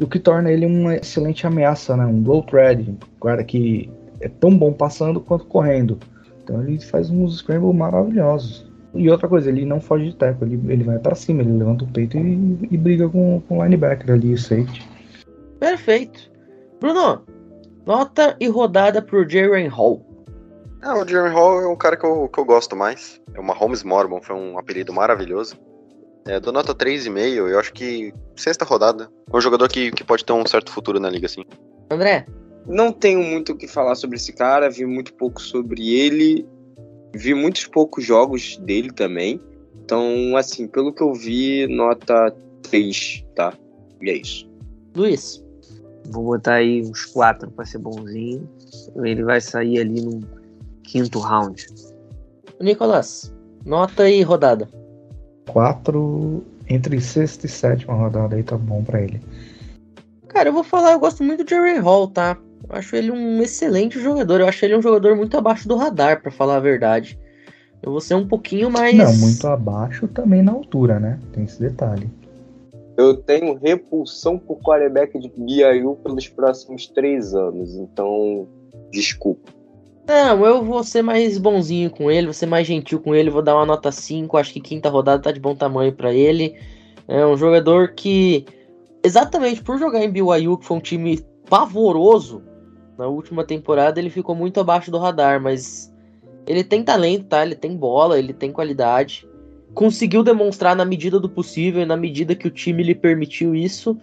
o 0.00 0.06
que 0.06 0.18
torna 0.18 0.50
ele 0.50 0.66
uma 0.66 0.96
excelente 0.96 1.46
ameaça, 1.46 1.96
né? 1.96 2.04
um 2.06 2.22
goal 2.22 2.42
thread, 2.42 2.90
um 2.90 3.20
cara 3.20 3.44
que 3.44 3.90
é 4.20 4.28
tão 4.28 4.56
bom 4.56 4.72
passando 4.72 5.20
quanto 5.20 5.44
correndo. 5.46 5.98
Então 6.42 6.62
ele 6.62 6.80
faz 6.80 7.10
uns 7.10 7.38
scrambles 7.38 7.74
maravilhosos. 7.74 8.68
E 8.94 9.08
outra 9.08 9.28
coisa, 9.28 9.48
ele 9.48 9.64
não 9.64 9.80
foge 9.80 10.06
de 10.06 10.16
teco, 10.16 10.44
ele, 10.44 10.60
ele 10.72 10.82
vai 10.82 10.98
para 10.98 11.14
cima, 11.14 11.42
ele 11.42 11.52
levanta 11.52 11.84
o 11.84 11.88
peito 11.88 12.16
e, 12.16 12.68
e 12.70 12.76
briga 12.76 13.08
com, 13.08 13.40
com 13.48 13.58
o 13.58 13.62
linebacker 13.62 14.14
ali, 14.14 14.34
o 14.34 14.38
safety. 14.38 14.86
Perfeito. 15.60 16.30
Bruno, 16.80 17.22
nota 17.86 18.36
e 18.40 18.48
rodada 18.48 19.00
pro 19.00 19.28
Jaren 19.28 19.68
Hall. 19.68 20.04
Ah, 20.82 20.96
o 20.96 21.06
Jeremy 21.06 21.28
Hall 21.28 21.60
é 21.60 21.68
um 21.68 21.76
cara 21.76 21.94
que 21.94 22.06
eu, 22.06 22.26
que 22.28 22.40
eu 22.40 22.44
gosto 22.44 22.74
mais. 22.74 23.20
É 23.34 23.40
uma 23.40 23.52
Holmes 23.52 23.82
Mormon, 23.84 24.20
foi 24.22 24.34
um 24.34 24.58
apelido 24.58 24.92
maravilhoso. 24.94 25.56
É, 26.26 26.38
dou 26.38 26.52
nota 26.52 26.74
3,5, 26.74 27.48
eu 27.48 27.58
acho 27.58 27.72
que 27.72 28.12
sexta 28.36 28.64
rodada. 28.64 29.10
É 29.32 29.36
um 29.36 29.40
jogador 29.40 29.68
que, 29.68 29.90
que 29.90 30.04
pode 30.04 30.24
ter 30.24 30.32
um 30.32 30.46
certo 30.46 30.70
futuro 30.70 31.00
na 31.00 31.08
liga, 31.08 31.26
assim. 31.26 31.44
André? 31.90 32.26
Não 32.66 32.92
tenho 32.92 33.22
muito 33.22 33.52
o 33.52 33.56
que 33.56 33.66
falar 33.66 33.94
sobre 33.94 34.16
esse 34.16 34.32
cara, 34.32 34.70
vi 34.70 34.84
muito 34.84 35.14
pouco 35.14 35.40
sobre 35.40 35.94
ele, 35.94 36.46
vi 37.14 37.34
muitos 37.34 37.66
poucos 37.66 38.04
jogos 38.04 38.58
dele 38.58 38.92
também. 38.92 39.40
Então, 39.82 40.36
assim, 40.36 40.68
pelo 40.68 40.92
que 40.92 41.02
eu 41.02 41.12
vi, 41.14 41.66
nota 41.66 42.34
3, 42.62 43.24
tá? 43.34 43.52
E 44.00 44.10
é 44.10 44.16
isso. 44.18 44.48
Luiz? 44.94 45.44
Vou 46.10 46.24
botar 46.24 46.54
aí 46.54 46.82
uns 46.82 47.06
4 47.06 47.50
para 47.50 47.64
ser 47.64 47.78
bonzinho. 47.78 48.48
Ele 49.02 49.24
vai 49.24 49.40
sair 49.40 49.80
ali 49.80 50.00
no 50.00 50.20
quinto 50.84 51.18
round. 51.18 51.66
Nicolas, 52.60 53.34
nota 53.64 54.08
e 54.08 54.22
rodada. 54.22 54.68
Quatro 55.52 56.44
entre 56.68 57.00
sexta 57.00 57.46
e 57.46 57.48
sétima 57.48 57.94
rodada 57.94 58.36
aí 58.36 58.42
tá 58.44 58.56
bom 58.56 58.84
para 58.84 59.02
ele. 59.02 59.20
Cara, 60.28 60.48
eu 60.48 60.52
vou 60.52 60.62
falar, 60.62 60.92
eu 60.92 61.00
gosto 61.00 61.24
muito 61.24 61.42
do 61.42 61.50
Jerry 61.50 61.78
Hall, 61.78 62.06
tá? 62.06 62.38
Eu 62.68 62.76
acho 62.76 62.94
ele 62.94 63.10
um 63.10 63.42
excelente 63.42 63.98
jogador. 63.98 64.40
Eu 64.40 64.46
acho 64.46 64.64
ele 64.64 64.76
um 64.76 64.82
jogador 64.82 65.16
muito 65.16 65.36
abaixo 65.36 65.66
do 65.66 65.74
radar, 65.74 66.22
para 66.22 66.30
falar 66.30 66.56
a 66.56 66.60
verdade. 66.60 67.18
Eu 67.82 67.90
vou 67.90 68.00
ser 68.00 68.14
um 68.14 68.28
pouquinho 68.28 68.70
mais. 68.70 68.96
Não, 68.96 69.16
muito 69.16 69.44
abaixo 69.48 70.06
também 70.06 70.40
na 70.40 70.52
altura, 70.52 71.00
né? 71.00 71.18
Tem 71.32 71.42
esse 71.42 71.58
detalhe. 71.58 72.08
Eu 72.96 73.16
tenho 73.16 73.54
repulsão 73.54 74.38
por 74.38 74.60
quarterback 74.60 75.18
de 75.18 75.32
BYU 75.36 75.96
pelos 75.96 76.28
próximos 76.28 76.86
três 76.86 77.34
anos, 77.34 77.74
então 77.74 78.46
desculpa. 78.92 79.50
Não, 80.06 80.44
eu 80.44 80.64
vou 80.64 80.82
ser 80.82 81.02
mais 81.02 81.38
bonzinho 81.38 81.90
com 81.90 82.10
ele, 82.10 82.26
vou 82.26 82.34
ser 82.34 82.46
mais 82.46 82.66
gentil 82.66 83.00
com 83.00 83.14
ele, 83.14 83.30
vou 83.30 83.42
dar 83.42 83.54
uma 83.54 83.66
nota 83.66 83.92
5, 83.92 84.36
acho 84.36 84.52
que 84.52 84.60
quinta 84.60 84.88
rodada 84.88 85.22
tá 85.22 85.32
de 85.32 85.38
bom 85.38 85.54
tamanho 85.54 85.92
para 85.92 86.12
ele. 86.12 86.56
É 87.06 87.24
um 87.24 87.36
jogador 87.36 87.92
que, 87.94 88.44
exatamente 89.04 89.62
por 89.62 89.78
jogar 89.78 90.02
em 90.02 90.10
BYU, 90.10 90.58
que 90.58 90.64
foi 90.64 90.76
um 90.76 90.80
time 90.80 91.20
pavoroso 91.48 92.42
na 92.98 93.06
última 93.06 93.44
temporada, 93.44 93.98
ele 93.98 94.10
ficou 94.10 94.34
muito 94.34 94.60
abaixo 94.60 94.90
do 94.90 94.98
radar, 94.98 95.40
mas 95.40 95.92
ele 96.46 96.62
tem 96.62 96.82
talento, 96.82 97.26
tá? 97.26 97.44
Ele 97.44 97.54
tem 97.54 97.76
bola, 97.76 98.18
ele 98.18 98.32
tem 98.32 98.52
qualidade. 98.52 99.26
Conseguiu 99.72 100.22
demonstrar 100.22 100.76
na 100.76 100.84
medida 100.84 101.18
do 101.18 101.28
possível, 101.28 101.86
na 101.86 101.96
medida 101.96 102.34
que 102.34 102.46
o 102.46 102.50
time 102.50 102.82
lhe 102.82 102.94
permitiu 102.94 103.54
isso. 103.54 103.96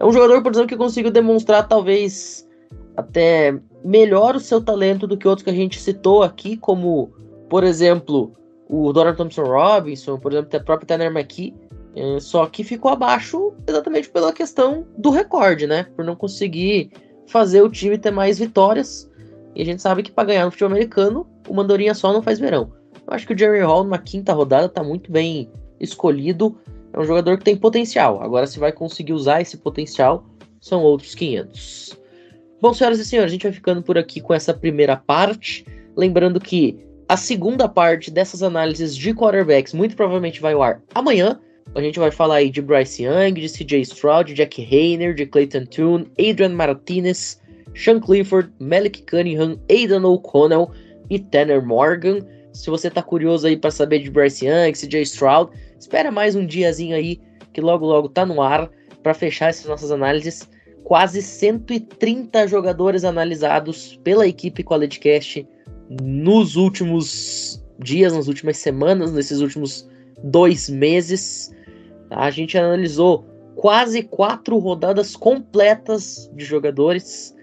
É 0.00 0.04
um 0.04 0.12
jogador, 0.12 0.42
por 0.42 0.52
exemplo, 0.52 0.68
que 0.68 0.76
conseguiu 0.76 1.10
demonstrar 1.10 1.66
talvez 1.66 2.48
até 2.96 3.58
melhor 3.84 4.36
o 4.36 4.40
seu 4.40 4.60
talento 4.60 5.06
do 5.06 5.16
que 5.16 5.26
outros 5.28 5.44
que 5.44 5.50
a 5.50 5.54
gente 5.54 5.80
citou 5.80 6.22
aqui, 6.22 6.56
como, 6.56 7.12
por 7.48 7.64
exemplo, 7.64 8.32
o 8.68 8.92
Donald 8.92 9.16
Thompson 9.16 9.44
Robinson, 9.44 10.18
por 10.18 10.32
exemplo, 10.32 10.58
o 10.58 10.64
próprio 10.64 10.86
Tanner 10.86 11.10
McKee, 11.10 11.54
é, 11.94 12.20
só 12.20 12.46
que 12.46 12.62
ficou 12.62 12.90
abaixo 12.90 13.52
exatamente 13.66 14.08
pela 14.10 14.32
questão 14.32 14.86
do 14.96 15.10
recorde, 15.10 15.66
né? 15.66 15.86
Por 15.96 16.04
não 16.04 16.14
conseguir 16.14 16.90
fazer 17.26 17.62
o 17.62 17.68
time 17.68 17.98
ter 17.98 18.10
mais 18.10 18.38
vitórias. 18.38 19.10
E 19.54 19.62
a 19.62 19.64
gente 19.64 19.82
sabe 19.82 20.02
que 20.02 20.12
para 20.12 20.28
ganhar 20.28 20.44
no 20.44 20.50
futebol 20.50 20.72
americano, 20.72 21.26
o 21.48 21.54
Mandorinha 21.54 21.94
só 21.94 22.12
não 22.12 22.22
faz 22.22 22.38
verão. 22.38 22.72
Eu 23.06 23.14
acho 23.14 23.26
que 23.26 23.34
o 23.34 23.38
Jerry 23.38 23.60
Hall, 23.60 23.84
numa 23.84 23.98
quinta 23.98 24.32
rodada, 24.32 24.68
tá 24.68 24.82
muito 24.82 25.10
bem 25.10 25.50
escolhido. 25.80 26.56
É 26.92 27.00
um 27.00 27.04
jogador 27.04 27.38
que 27.38 27.44
tem 27.44 27.56
potencial. 27.56 28.22
Agora, 28.22 28.46
se 28.46 28.58
vai 28.58 28.70
conseguir 28.70 29.12
usar 29.12 29.40
esse 29.40 29.56
potencial, 29.56 30.24
são 30.60 30.82
outros 30.82 31.14
500. 31.14 31.98
Bom, 32.60 32.74
senhoras 32.74 32.98
e 32.98 33.04
senhores, 33.04 33.30
a 33.30 33.32
gente 33.32 33.44
vai 33.44 33.52
ficando 33.52 33.82
por 33.82 33.96
aqui 33.96 34.20
com 34.20 34.34
essa 34.34 34.52
primeira 34.52 34.96
parte. 34.96 35.64
Lembrando 35.96 36.40
que 36.40 36.78
A 37.10 37.16
segunda 37.16 37.66
parte 37.66 38.10
dessas 38.10 38.42
análises 38.42 38.94
de 38.94 39.14
quarterbacks 39.14 39.72
muito 39.72 39.96
provavelmente 39.96 40.42
vai 40.42 40.52
ao 40.52 40.62
ar 40.62 40.82
amanhã. 40.94 41.40
A 41.74 41.80
gente 41.80 41.98
vai 41.98 42.10
falar 42.10 42.36
aí 42.36 42.50
de 42.50 42.60
Bryce 42.60 43.02
Young, 43.04 43.32
de 43.32 43.48
CJ 43.48 43.80
Stroud, 43.80 44.28
de 44.28 44.34
Jack 44.36 44.60
Hayner, 44.62 45.14
de 45.14 45.24
Clayton 45.24 45.64
Tune, 45.64 46.10
Adrian 46.18 46.50
Martinez, 46.50 47.40
Sean 47.74 47.98
Clifford, 47.98 48.52
Malik 48.58 49.04
Cunningham, 49.04 49.58
Aidan 49.70 50.06
O'Connell 50.06 50.70
e 51.08 51.18
Tanner 51.18 51.64
Morgan. 51.64 52.18
Se 52.52 52.68
você 52.68 52.90
tá 52.90 53.02
curioso 53.02 53.46
aí 53.46 53.56
para 53.56 53.70
saber 53.70 54.00
de 54.00 54.10
Bryce 54.10 54.44
Young, 54.44 54.72
CJ 54.72 55.02
Stroud, 55.02 55.50
espera 55.78 56.10
mais 56.10 56.36
um 56.36 56.44
diazinho 56.44 56.94
aí 56.94 57.18
que 57.54 57.60
logo 57.62 57.86
logo 57.86 58.10
tá 58.10 58.26
no 58.26 58.42
ar 58.42 58.70
para 59.02 59.14
fechar 59.14 59.48
essas 59.48 59.64
nossas 59.64 59.90
análises. 59.90 60.46
Quase 60.88 61.20
130 61.20 62.48
jogadores 62.48 63.04
analisados 63.04 64.00
pela 64.02 64.26
equipe 64.26 64.64
QualityCast 64.64 65.46
nos 66.02 66.56
últimos 66.56 67.62
dias, 67.78 68.14
nas 68.14 68.26
últimas 68.26 68.56
semanas, 68.56 69.12
nesses 69.12 69.42
últimos 69.42 69.86
dois 70.24 70.70
meses. 70.70 71.54
A 72.08 72.30
gente 72.30 72.56
analisou 72.56 73.26
quase 73.54 74.02
quatro 74.02 74.56
rodadas 74.56 75.14
completas 75.14 76.32
de 76.34 76.46
jogadores. 76.46 77.36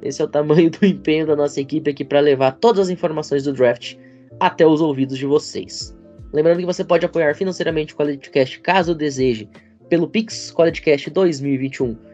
Esse 0.00 0.22
é 0.22 0.24
o 0.24 0.28
tamanho 0.28 0.70
do 0.70 0.86
empenho 0.86 1.26
da 1.26 1.34
nossa 1.34 1.60
equipe 1.60 1.90
aqui 1.90 2.04
para 2.04 2.20
levar 2.20 2.52
todas 2.52 2.82
as 2.82 2.88
informações 2.88 3.42
do 3.42 3.52
draft 3.52 3.96
até 4.38 4.64
os 4.64 4.80
ouvidos 4.80 5.18
de 5.18 5.26
vocês. 5.26 5.92
Lembrando 6.32 6.60
que 6.60 6.66
você 6.66 6.84
pode 6.84 7.04
apoiar 7.04 7.34
financeiramente 7.34 7.94
o 7.94 7.96
QualityCast 7.96 8.60
caso 8.60 8.94
deseje 8.94 9.48
pelo 9.88 10.08
Pix 10.08 10.54
QualityCast2021 10.56 12.11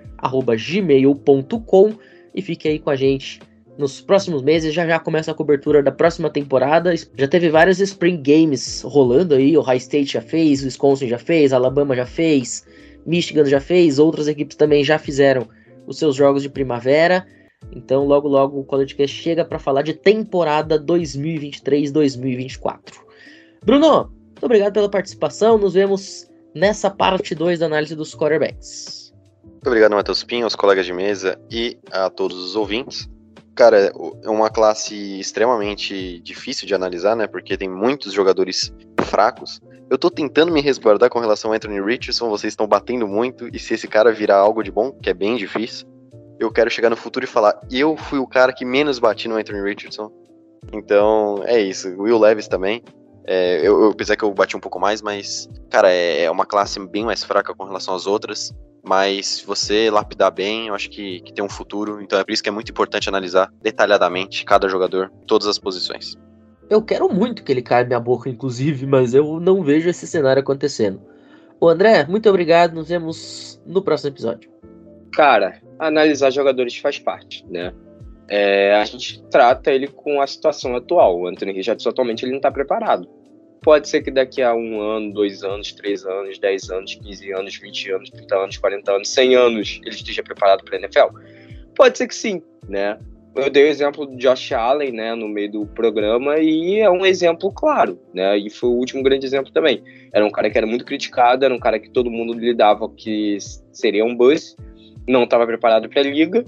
gmail.com 0.57 1.93
e 2.35 2.43
fique 2.43 2.69
aí 2.69 2.79
com 2.79 2.91
a 2.91 2.97
gente 2.97 3.41
nos 3.79 4.01
próximos 4.01 4.43
meses. 4.43 4.75
Já 4.75 4.87
já 4.87 4.99
começa 4.99 5.31
a 5.31 5.35
cobertura 5.35 5.83
da 5.83 5.93
próxima 5.93 6.29
temporada. 6.29 6.93
Já 7.17 7.29
teve 7.29 7.49
várias 7.49 7.81
Spring 7.81 8.21
Games 8.21 8.83
rolando 8.83 9.35
aí. 9.35 9.57
O 9.57 9.63
High 9.63 9.79
State 9.79 10.13
já 10.13 10.21
fez, 10.21 10.63
o 10.63 10.67
Wisconsin 10.67 11.09
já 11.09 11.19
fez, 11.19 11.53
Alabama 11.53 11.95
já 11.95 12.05
fez, 12.05 12.67
Michigan 13.07 13.47
já 13.47 13.61
fez, 13.61 13.99
outras 13.99 14.29
equipes 14.29 14.57
também 14.57 14.85
já 14.85 14.99
fizeram 14.99 15.49
os 15.87 15.99
seus 15.99 16.17
jogos 16.17 16.43
de 16.43 16.51
primavera. 16.51 17.27
Então, 17.73 18.05
logo 18.05 18.29
logo 18.29 18.61
o 18.61 18.65
College 18.65 18.95
Cast 18.95 19.17
chega 19.17 19.43
para 19.45 19.59
falar 19.59 19.83
de 19.83 19.95
temporada 19.95 20.79
2023-2024. 20.79 22.81
Bruno, 23.65 24.13
muito 24.39 24.45
obrigado 24.45 24.75
pela 24.75 24.89
participação. 24.89 25.59
Nos 25.59 25.75
vemos 25.75 26.31
nessa 26.55 26.89
parte 26.89 27.35
2 27.35 27.59
da 27.59 27.67
análise 27.67 27.97
dos 27.97 28.15
quarterbacks. 28.15 29.08
Muito 29.59 29.67
obrigado, 29.67 29.97
Matheus 29.97 30.23
Pinho, 30.23 30.45
aos 30.45 30.55
colegas 30.55 30.87
de 30.87 30.93
mesa 30.93 31.37
e 31.51 31.77
a 31.91 32.09
todos 32.09 32.39
os 32.39 32.55
ouvintes. 32.55 33.09
Cara, 33.57 33.93
é 34.23 34.31
uma 34.31 34.49
classe 34.49 35.19
extremamente 35.19 36.21
difícil 36.21 36.65
de 36.65 36.77
analisar, 36.77 37.17
né? 37.17 37.27
Porque 37.27 37.57
tem 37.57 37.69
muitos 37.69 38.13
jogadores 38.13 38.73
fracos. 39.07 39.61
Eu 39.91 39.99
tô 39.99 40.11
tentando 40.11 40.53
me 40.53 40.61
resguardar 40.61 41.11
com 41.11 41.19
relação 41.19 41.51
ao 41.51 41.57
Anthony 41.57 41.81
Richardson, 41.81 42.31
vocês 42.31 42.53
estão 42.53 42.69
batendo 42.69 43.09
muito, 43.09 43.49
e 43.53 43.59
se 43.59 43.75
esse 43.75 43.89
cara 43.89 44.13
virar 44.13 44.37
algo 44.37 44.63
de 44.63 44.71
bom, 44.71 44.93
que 44.93 45.11
é 45.11 45.15
bem 45.15 45.37
difícil, 45.37 45.89
eu 46.39 46.53
quero 46.53 46.71
chegar 46.71 46.89
no 46.89 46.97
futuro 46.97 47.25
e 47.25 47.29
falar, 47.29 47.61
eu 47.69 47.97
fui 47.97 48.21
o 48.21 48.29
cara 48.29 48.53
que 48.53 48.65
menos 48.65 49.01
bati 49.01 49.27
no 49.27 49.35
Anthony 49.35 49.61
Richardson. 49.61 50.09
Então, 50.73 51.43
é 51.45 51.59
isso. 51.59 51.89
Will 52.01 52.17
Levis 52.17 52.47
também. 52.47 52.81
É, 53.27 53.59
eu, 53.59 53.83
eu, 53.83 53.91
apesar 53.91 54.15
que 54.15 54.23
eu 54.23 54.33
bati 54.33 54.57
um 54.57 54.61
pouco 54.61 54.79
mais, 54.79 55.03
mas, 55.03 55.51
cara, 55.69 55.91
é, 55.91 56.23
é, 56.23 56.31
uma 56.31 56.47
classe 56.47 56.79
bem 56.87 57.05
mais 57.05 57.25
fraca 57.25 57.53
com 57.53 57.65
relação 57.65 57.93
às 57.93 58.07
outras. 58.07 58.55
Mas 58.89 59.27
se 59.27 59.47
você 59.47 59.91
lapidar 59.91 60.31
bem, 60.31 60.69
eu 60.69 60.75
acho 60.75 60.89
que, 60.89 61.21
que 61.21 61.31
tem 61.31 61.45
um 61.45 61.49
futuro. 61.49 62.01
Então 62.01 62.19
é 62.19 62.25
por 62.25 62.33
isso 62.33 62.43
que 62.43 62.49
é 62.49 62.53
muito 62.53 62.71
importante 62.71 63.07
analisar 63.07 63.53
detalhadamente 63.61 64.47
cada 64.47 64.67
jogador, 64.67 65.13
todas 65.27 65.47
as 65.47 65.59
posições. 65.59 66.17
Eu 66.71 66.81
quero 66.81 67.07
muito 67.13 67.45
que 67.45 67.53
ele 67.53 67.61
caia 67.61 67.85
minha 67.85 68.01
boca, 68.01 68.31
inclusive, 68.31 68.87
mas 68.87 69.13
eu 69.13 69.39
não 69.41 69.63
vejo 69.63 69.91
esse 69.91 70.07
cenário 70.07 70.41
acontecendo. 70.41 71.03
O 71.61 71.69
André, 71.69 72.07
muito 72.07 72.31
obrigado. 72.31 72.73
Nos 72.73 72.89
vemos 72.89 73.61
no 73.67 73.83
próximo 73.83 74.09
episódio. 74.09 74.51
Cara, 75.13 75.61
analisar 75.79 76.31
jogadores 76.31 76.75
faz 76.79 76.99
parte, 76.99 77.45
né? 77.47 77.75
É, 78.27 78.75
a 78.75 78.85
gente 78.87 79.23
trata 79.25 79.71
ele 79.71 79.89
com 79.89 80.19
a 80.23 80.27
situação 80.27 80.75
atual. 80.75 81.21
O 81.21 81.27
Anthony 81.27 81.53
Richardson 81.53 81.91
atualmente 81.91 82.25
ele 82.25 82.33
não 82.33 82.39
está 82.39 82.51
preparado. 82.51 83.07
Pode 83.63 83.89
ser 83.89 84.03
que 84.03 84.11
daqui 84.11 84.41
a 84.41 84.55
um 84.55 84.81
ano, 84.81 85.13
dois 85.13 85.43
anos, 85.43 85.73
três 85.73 86.05
anos, 86.05 86.39
dez 86.39 86.71
anos, 86.71 86.95
quinze 86.95 87.33
anos, 87.33 87.57
vinte 87.57 87.91
anos, 87.91 88.11
trinta 88.11 88.37
anos, 88.37 88.57
quarenta 88.57 88.93
anos, 88.93 89.09
cem 89.09 89.35
anos 89.35 89.81
ele 89.85 89.95
esteja 89.95 90.23
preparado 90.23 90.65
para 90.65 90.77
a 90.77 90.79
NFL. 90.79 91.19
Pode 91.75 91.99
ser 91.99 92.09
que 92.09 92.15
sim, 92.15 92.43
né? 92.69 92.99
Eu 93.35 93.51
dei 93.51 93.65
o 93.65 93.69
exemplo 93.69 94.07
do 94.07 94.17
Josh 94.17 94.53
Allen, 94.53 94.91
né, 94.91 95.15
no 95.15 95.29
meio 95.29 95.53
do 95.53 95.67
programa 95.67 96.39
e 96.39 96.81
é 96.81 96.91
um 96.91 97.07
exemplo 97.07 97.53
claro, 97.53 98.01
né? 98.13 98.37
E 98.39 98.51
foi 98.51 98.69
o 98.69 98.73
último 98.73 99.03
grande 99.03 99.27
exemplo 99.27 99.53
também. 99.53 99.83
Era 100.13 100.25
um 100.25 100.31
cara 100.31 100.51
que 100.51 100.59
era 100.59 100.67
muito 100.67 100.85
criticado, 100.85 101.45
era 101.45 101.55
um 101.55 101.59
cara 101.59 101.79
que 101.79 101.91
todo 101.91 102.11
mundo 102.11 102.33
lhe 102.33 102.55
dava 102.55 102.89
que 102.89 103.39
seria 103.73 104.05
um 104.05 104.17
buzz, 104.17 104.57
não 105.07 105.25
estava 105.25 105.47
preparado 105.47 105.89
para 105.89 106.01
a 106.01 106.05
liga, 106.05 106.45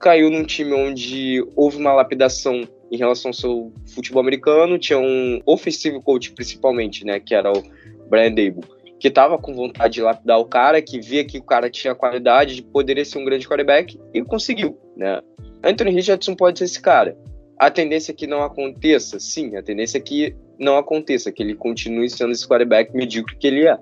caiu 0.00 0.30
num 0.30 0.44
time 0.44 0.72
onde 0.72 1.44
houve 1.54 1.76
uma 1.76 1.92
lapidação 1.92 2.62
em 2.90 2.96
relação 2.96 3.30
ao 3.30 3.34
seu 3.34 3.72
futebol 3.94 4.20
americano, 4.20 4.78
tinha 4.78 4.98
um 4.98 5.40
offensive 5.44 6.00
coach 6.00 6.32
principalmente, 6.32 7.04
né, 7.04 7.20
que 7.20 7.34
era 7.34 7.52
o 7.52 7.62
Brian 8.08 8.30
Dable, 8.30 8.64
que 8.98 9.08
estava 9.08 9.38
com 9.38 9.54
vontade 9.54 9.94
de 9.94 10.02
lapidar 10.02 10.38
o 10.38 10.44
cara, 10.44 10.82
que 10.82 11.00
via 11.00 11.24
que 11.24 11.38
o 11.38 11.42
cara 11.42 11.70
tinha 11.70 11.94
qualidade 11.94 12.56
de 12.56 12.62
poderia 12.62 13.04
ser 13.04 13.18
um 13.18 13.24
grande 13.24 13.46
quarterback 13.46 13.98
e 14.12 14.22
conseguiu, 14.22 14.78
né? 14.96 15.20
Anthony 15.62 15.90
Richardson 15.90 16.34
pode 16.34 16.58
ser 16.58 16.64
esse 16.64 16.80
cara. 16.80 17.16
A 17.58 17.70
tendência 17.70 18.12
é 18.12 18.14
que 18.14 18.26
não 18.26 18.42
aconteça, 18.42 19.18
sim, 19.18 19.56
a 19.56 19.62
tendência 19.62 19.98
é 19.98 20.00
que 20.00 20.34
não 20.58 20.76
aconteça, 20.76 21.30
que 21.30 21.42
ele 21.42 21.54
continue 21.54 22.08
sendo 22.08 22.32
esse 22.32 22.46
quarterback 22.46 22.94
medíocre 22.94 23.36
que 23.36 23.46
ele 23.46 23.66
é. 23.66 23.76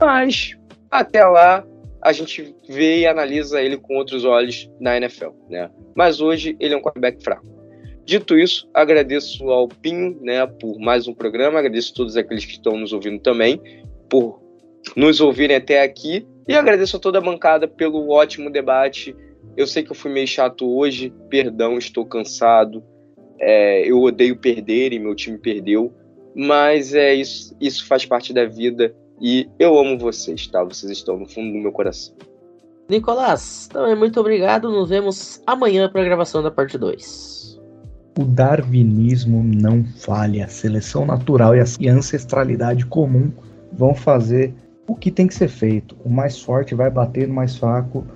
Mas 0.00 0.56
até 0.90 1.24
lá 1.24 1.66
a 2.02 2.12
gente 2.12 2.54
vê 2.68 3.00
e 3.00 3.06
analisa 3.06 3.60
ele 3.60 3.76
com 3.76 3.96
outros 3.96 4.24
olhos 4.24 4.70
na 4.78 4.96
NFL, 4.96 5.30
né? 5.48 5.70
Mas 5.94 6.20
hoje 6.20 6.56
ele 6.60 6.74
é 6.74 6.76
um 6.76 6.82
quarterback 6.82 7.22
fraco. 7.22 7.55
Dito 8.06 8.38
isso, 8.38 8.68
agradeço 8.72 9.50
ao 9.50 9.66
Pinho, 9.66 10.16
né, 10.22 10.46
por 10.46 10.78
mais 10.78 11.08
um 11.08 11.12
programa, 11.12 11.58
agradeço 11.58 11.92
a 11.92 11.96
todos 11.96 12.16
aqueles 12.16 12.44
que 12.44 12.52
estão 12.52 12.78
nos 12.78 12.92
ouvindo 12.92 13.18
também 13.18 13.60
por 14.08 14.40
nos 14.96 15.20
ouvirem 15.20 15.56
até 15.56 15.82
aqui 15.82 16.24
e 16.46 16.54
agradeço 16.54 16.96
a 16.96 17.00
toda 17.00 17.18
a 17.18 17.20
bancada 17.20 17.66
pelo 17.66 18.10
ótimo 18.10 18.48
debate. 18.48 19.16
Eu 19.56 19.66
sei 19.66 19.82
que 19.82 19.90
eu 19.90 19.96
fui 19.96 20.12
meio 20.12 20.28
chato 20.28 20.72
hoje, 20.72 21.12
perdão, 21.28 21.76
estou 21.76 22.06
cansado. 22.06 22.80
É, 23.40 23.90
eu 23.90 24.00
odeio 24.00 24.36
perder 24.36 24.92
e 24.92 25.00
meu 25.00 25.16
time 25.16 25.36
perdeu, 25.36 25.92
mas 26.32 26.94
é 26.94 27.12
isso, 27.12 27.56
isso 27.60 27.86
faz 27.88 28.06
parte 28.06 28.32
da 28.32 28.46
vida 28.46 28.94
e 29.20 29.48
eu 29.58 29.76
amo 29.76 29.98
vocês, 29.98 30.46
tá? 30.46 30.62
Vocês 30.62 30.92
estão 30.92 31.18
no 31.18 31.26
fundo 31.26 31.52
do 31.52 31.58
meu 31.58 31.72
coração. 31.72 32.14
Nicolás, 32.88 33.66
também 33.66 33.96
muito 33.96 34.20
obrigado. 34.20 34.70
Nos 34.70 34.88
vemos 34.88 35.42
amanhã 35.44 35.90
para 35.90 36.02
a 36.02 36.04
gravação 36.04 36.40
da 36.40 36.52
parte 36.52 36.78
2. 36.78 37.35
O 38.18 38.24
darwinismo 38.24 39.42
não 39.42 39.84
falha. 39.84 40.46
A 40.46 40.48
seleção 40.48 41.04
natural 41.04 41.54
e 41.54 41.88
a 41.88 41.92
ancestralidade 41.92 42.86
comum 42.86 43.30
vão 43.72 43.94
fazer 43.94 44.54
o 44.86 44.94
que 44.94 45.10
tem 45.10 45.26
que 45.26 45.34
ser 45.34 45.48
feito. 45.48 45.96
O 46.04 46.08
mais 46.08 46.40
forte 46.40 46.74
vai 46.74 46.90
bater 46.90 47.28
no 47.28 47.34
mais 47.34 47.56
fraco 47.56 48.06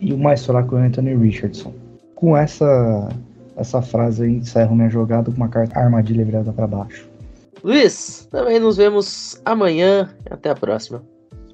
e 0.00 0.12
o 0.12 0.18
mais 0.18 0.44
fraco 0.44 0.76
é 0.76 0.80
o 0.80 0.82
Anthony 0.82 1.14
Richardson. 1.14 1.72
Com 2.14 2.36
essa 2.36 3.08
essa 3.56 3.80
frase 3.80 4.24
aí, 4.24 4.32
encerro 4.32 4.76
minha 4.76 4.90
jogada 4.90 5.30
com 5.30 5.36
uma 5.36 5.48
carta 5.48 5.78
armadilha 5.78 6.24
virada 6.24 6.52
para 6.52 6.66
baixo. 6.66 7.08
Luiz, 7.64 8.28
também 8.30 8.60
nos 8.60 8.76
vemos 8.76 9.40
amanhã. 9.44 10.14
Até 10.30 10.50
a 10.50 10.54
próxima. 10.54 11.02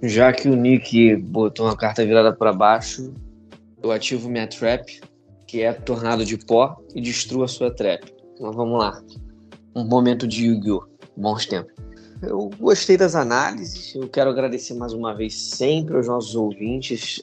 Já 0.02 0.32
que 0.32 0.48
o 0.48 0.56
Nick 0.56 1.16
botou 1.16 1.66
uma 1.66 1.76
carta 1.76 2.04
virada 2.04 2.32
para 2.32 2.52
baixo, 2.52 3.14
eu 3.80 3.92
ativo 3.92 4.28
minha 4.28 4.48
trap, 4.48 5.00
que 5.52 5.60
é 5.60 5.70
tornado 5.70 6.24
de 6.24 6.38
pó, 6.38 6.82
e 6.94 7.00
destruo 7.02 7.44
a 7.44 7.48
sua 7.48 7.70
trap. 7.70 8.10
Então 8.32 8.50
vamos 8.52 8.78
lá. 8.78 9.02
Um 9.76 9.84
momento 9.84 10.26
de 10.26 10.46
Yu-Gi-Oh! 10.46 10.84
Bons 11.14 11.44
tempos. 11.44 11.74
Eu 12.22 12.48
gostei 12.58 12.96
das 12.96 13.14
análises. 13.14 13.94
Eu 13.94 14.08
quero 14.08 14.30
agradecer 14.30 14.72
mais 14.72 14.94
uma 14.94 15.14
vez 15.14 15.38
sempre 15.38 15.94
aos 15.94 16.06
nossos 16.06 16.34
ouvintes. 16.34 17.22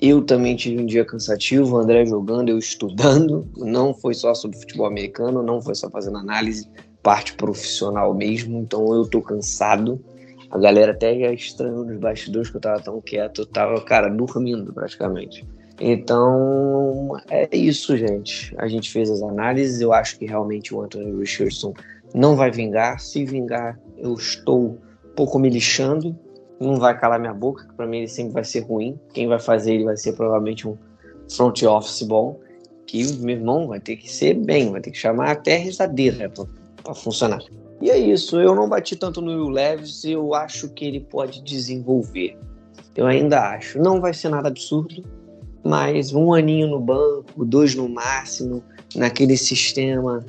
Eu 0.00 0.24
também 0.24 0.56
tive 0.56 0.82
um 0.82 0.86
dia 0.86 1.04
cansativo, 1.04 1.76
o 1.76 1.78
André 1.78 2.04
jogando, 2.04 2.48
eu 2.48 2.58
estudando. 2.58 3.48
Não 3.56 3.94
foi 3.94 4.12
só 4.12 4.34
sobre 4.34 4.58
futebol 4.58 4.86
americano, 4.86 5.40
não 5.40 5.62
foi 5.62 5.76
só 5.76 5.88
fazendo 5.88 6.18
análise 6.18 6.68
parte 7.00 7.34
profissional 7.34 8.12
mesmo, 8.12 8.58
então 8.58 8.92
eu 8.92 9.08
tô 9.08 9.22
cansado. 9.22 10.04
A 10.50 10.58
galera 10.58 10.90
até 10.90 11.16
já 11.16 11.32
estranhou 11.32 11.84
nos 11.84 11.96
bastidores 11.98 12.50
que 12.50 12.56
eu 12.56 12.60
tava 12.60 12.80
tão 12.80 13.00
quieto, 13.00 13.42
eu 13.42 13.46
tava, 13.46 13.80
cara, 13.82 14.08
dormindo 14.08 14.72
praticamente. 14.72 15.46
Então, 15.80 17.16
é 17.30 17.48
isso, 17.56 17.96
gente. 17.96 18.54
A 18.58 18.66
gente 18.66 18.90
fez 18.90 19.10
as 19.10 19.22
análises, 19.22 19.80
eu 19.80 19.92
acho 19.92 20.18
que 20.18 20.26
realmente 20.26 20.74
o 20.74 20.82
Anthony 20.82 21.16
Richardson 21.18 21.72
não 22.14 22.34
vai 22.34 22.50
vingar. 22.50 23.00
Se 23.00 23.24
vingar, 23.24 23.78
eu 23.96 24.14
estou 24.14 24.70
um 24.70 24.78
pouco 25.14 25.38
me 25.38 25.48
lixando. 25.48 26.16
Não 26.60 26.76
vai 26.76 26.98
calar 26.98 27.20
minha 27.20 27.34
boca, 27.34 27.64
que 27.66 27.74
para 27.74 27.86
mim 27.86 27.98
ele 27.98 28.08
sempre 28.08 28.32
vai 28.32 28.44
ser 28.44 28.60
ruim. 28.60 28.98
Quem 29.14 29.28
vai 29.28 29.38
fazer 29.38 29.74
ele 29.74 29.84
vai 29.84 29.96
ser 29.96 30.14
provavelmente 30.14 30.66
um 30.66 30.76
front 31.30 31.62
office 31.62 32.02
bom, 32.02 32.40
que 32.86 33.12
meu 33.18 33.36
irmão 33.36 33.68
vai 33.68 33.78
ter 33.78 33.96
que 33.96 34.10
ser 34.10 34.34
bem, 34.34 34.72
vai 34.72 34.80
ter 34.80 34.90
que 34.90 34.98
chamar 34.98 35.30
até 35.30 35.56
rezadeira 35.56 36.28
para 36.82 36.94
funcionar. 36.94 37.42
E 37.80 37.90
é 37.90 37.96
isso, 37.96 38.40
eu 38.40 38.56
não 38.56 38.68
bati 38.68 38.96
tanto 38.96 39.20
no 39.20 39.30
Will 39.30 39.50
Leves, 39.50 40.04
eu 40.04 40.34
acho 40.34 40.68
que 40.70 40.84
ele 40.84 41.00
pode 41.00 41.42
desenvolver. 41.42 42.36
Eu 42.96 43.06
ainda 43.06 43.50
acho. 43.50 43.78
Não 43.78 44.00
vai 44.00 44.12
ser 44.12 44.30
nada 44.30 44.48
absurdo, 44.48 45.04
mas 45.64 46.12
um 46.12 46.32
aninho 46.32 46.68
no 46.68 46.80
banco, 46.80 47.44
dois 47.44 47.74
no 47.74 47.88
máximo, 47.88 48.62
naquele 48.94 49.36
sistema 49.36 50.24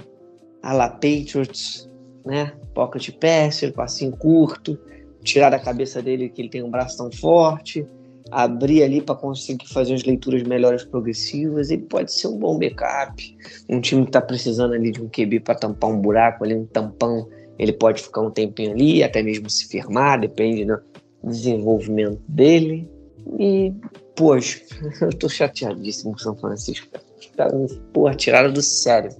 a 0.62 0.74
la 0.74 0.90
Patriots, 0.90 1.90
né? 2.26 2.54
Pocket 2.74 3.10
passer, 3.20 3.74
passinho 3.74 4.16
curto, 4.16 4.78
tirar 5.24 5.50
da 5.50 5.60
cabeça 5.60 6.02
dele 6.02 6.30
que 6.30 6.42
ele 6.42 6.50
tem 6.50 6.64
um 6.64 6.70
braço 6.70 6.98
tão 6.98 7.12
forte, 7.12 7.86
abrir 8.32 8.84
ali 8.84 9.02
para 9.02 9.16
conseguir 9.16 9.68
fazer 9.68 9.94
as 9.94 10.04
leituras 10.04 10.44
melhores 10.44 10.84
progressivas. 10.84 11.72
Ele 11.72 11.84
pode 11.84 12.14
ser 12.14 12.28
um 12.28 12.38
bom 12.38 12.58
backup. 12.58 13.38
Um 13.70 13.82
time 13.82 14.04
que 14.04 14.10
está 14.10 14.22
precisando 14.22 14.74
ali 14.74 14.92
de 14.92 15.02
um 15.02 15.10
QB 15.10 15.42
para 15.42 15.56
tampar 15.56 15.90
um 15.90 16.00
buraco, 16.00 16.44
ali 16.44 16.56
um 16.56 16.66
tampão, 16.66 17.28
ele 17.58 17.74
pode 17.74 18.02
ficar 18.02 18.22
um 18.22 18.32
tempinho 18.32 18.72
ali, 18.72 19.04
até 19.04 19.22
mesmo 19.22 19.50
se 19.50 19.68
firmar, 19.68 20.20
depende 20.20 20.66
do 20.66 20.80
desenvolvimento 21.24 22.22
dele. 22.28 22.90
E, 23.38 23.74
poxa, 24.20 24.62
eu 25.02 25.18
tô 25.18 25.30
chateadíssimo 25.30 26.12
com 26.12 26.18
São 26.18 26.36
Francisco. 26.36 26.88
Porra, 27.94 28.14
tiraram 28.14 28.52
do 28.52 28.62
sério. 28.62 29.16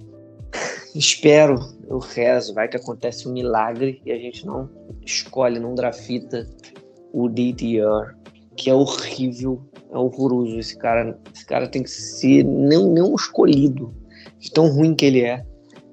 Espero, 0.94 1.58
eu 1.88 1.98
rezo, 1.98 2.52
vai 2.52 2.68
que 2.68 2.76
acontece 2.76 3.26
um 3.26 3.32
milagre 3.32 4.02
e 4.04 4.12
a 4.12 4.18
gente 4.18 4.44
não 4.44 4.68
escolhe, 5.06 5.58
não 5.58 5.74
drafita 5.74 6.46
o 7.14 7.28
DTR, 7.28 8.14
que 8.56 8.68
é 8.68 8.74
horrível, 8.74 9.62
é 9.90 9.96
horroroso. 9.96 10.58
Esse 10.58 10.76
cara, 10.76 11.18
esse 11.34 11.46
cara 11.46 11.66
tem 11.66 11.82
que 11.82 11.90
ser 11.90 12.44
não, 12.44 12.92
não 12.92 13.14
escolhido, 13.14 13.94
de 14.38 14.50
tão 14.52 14.68
ruim 14.68 14.94
que 14.94 15.06
ele 15.06 15.22
é. 15.22 15.46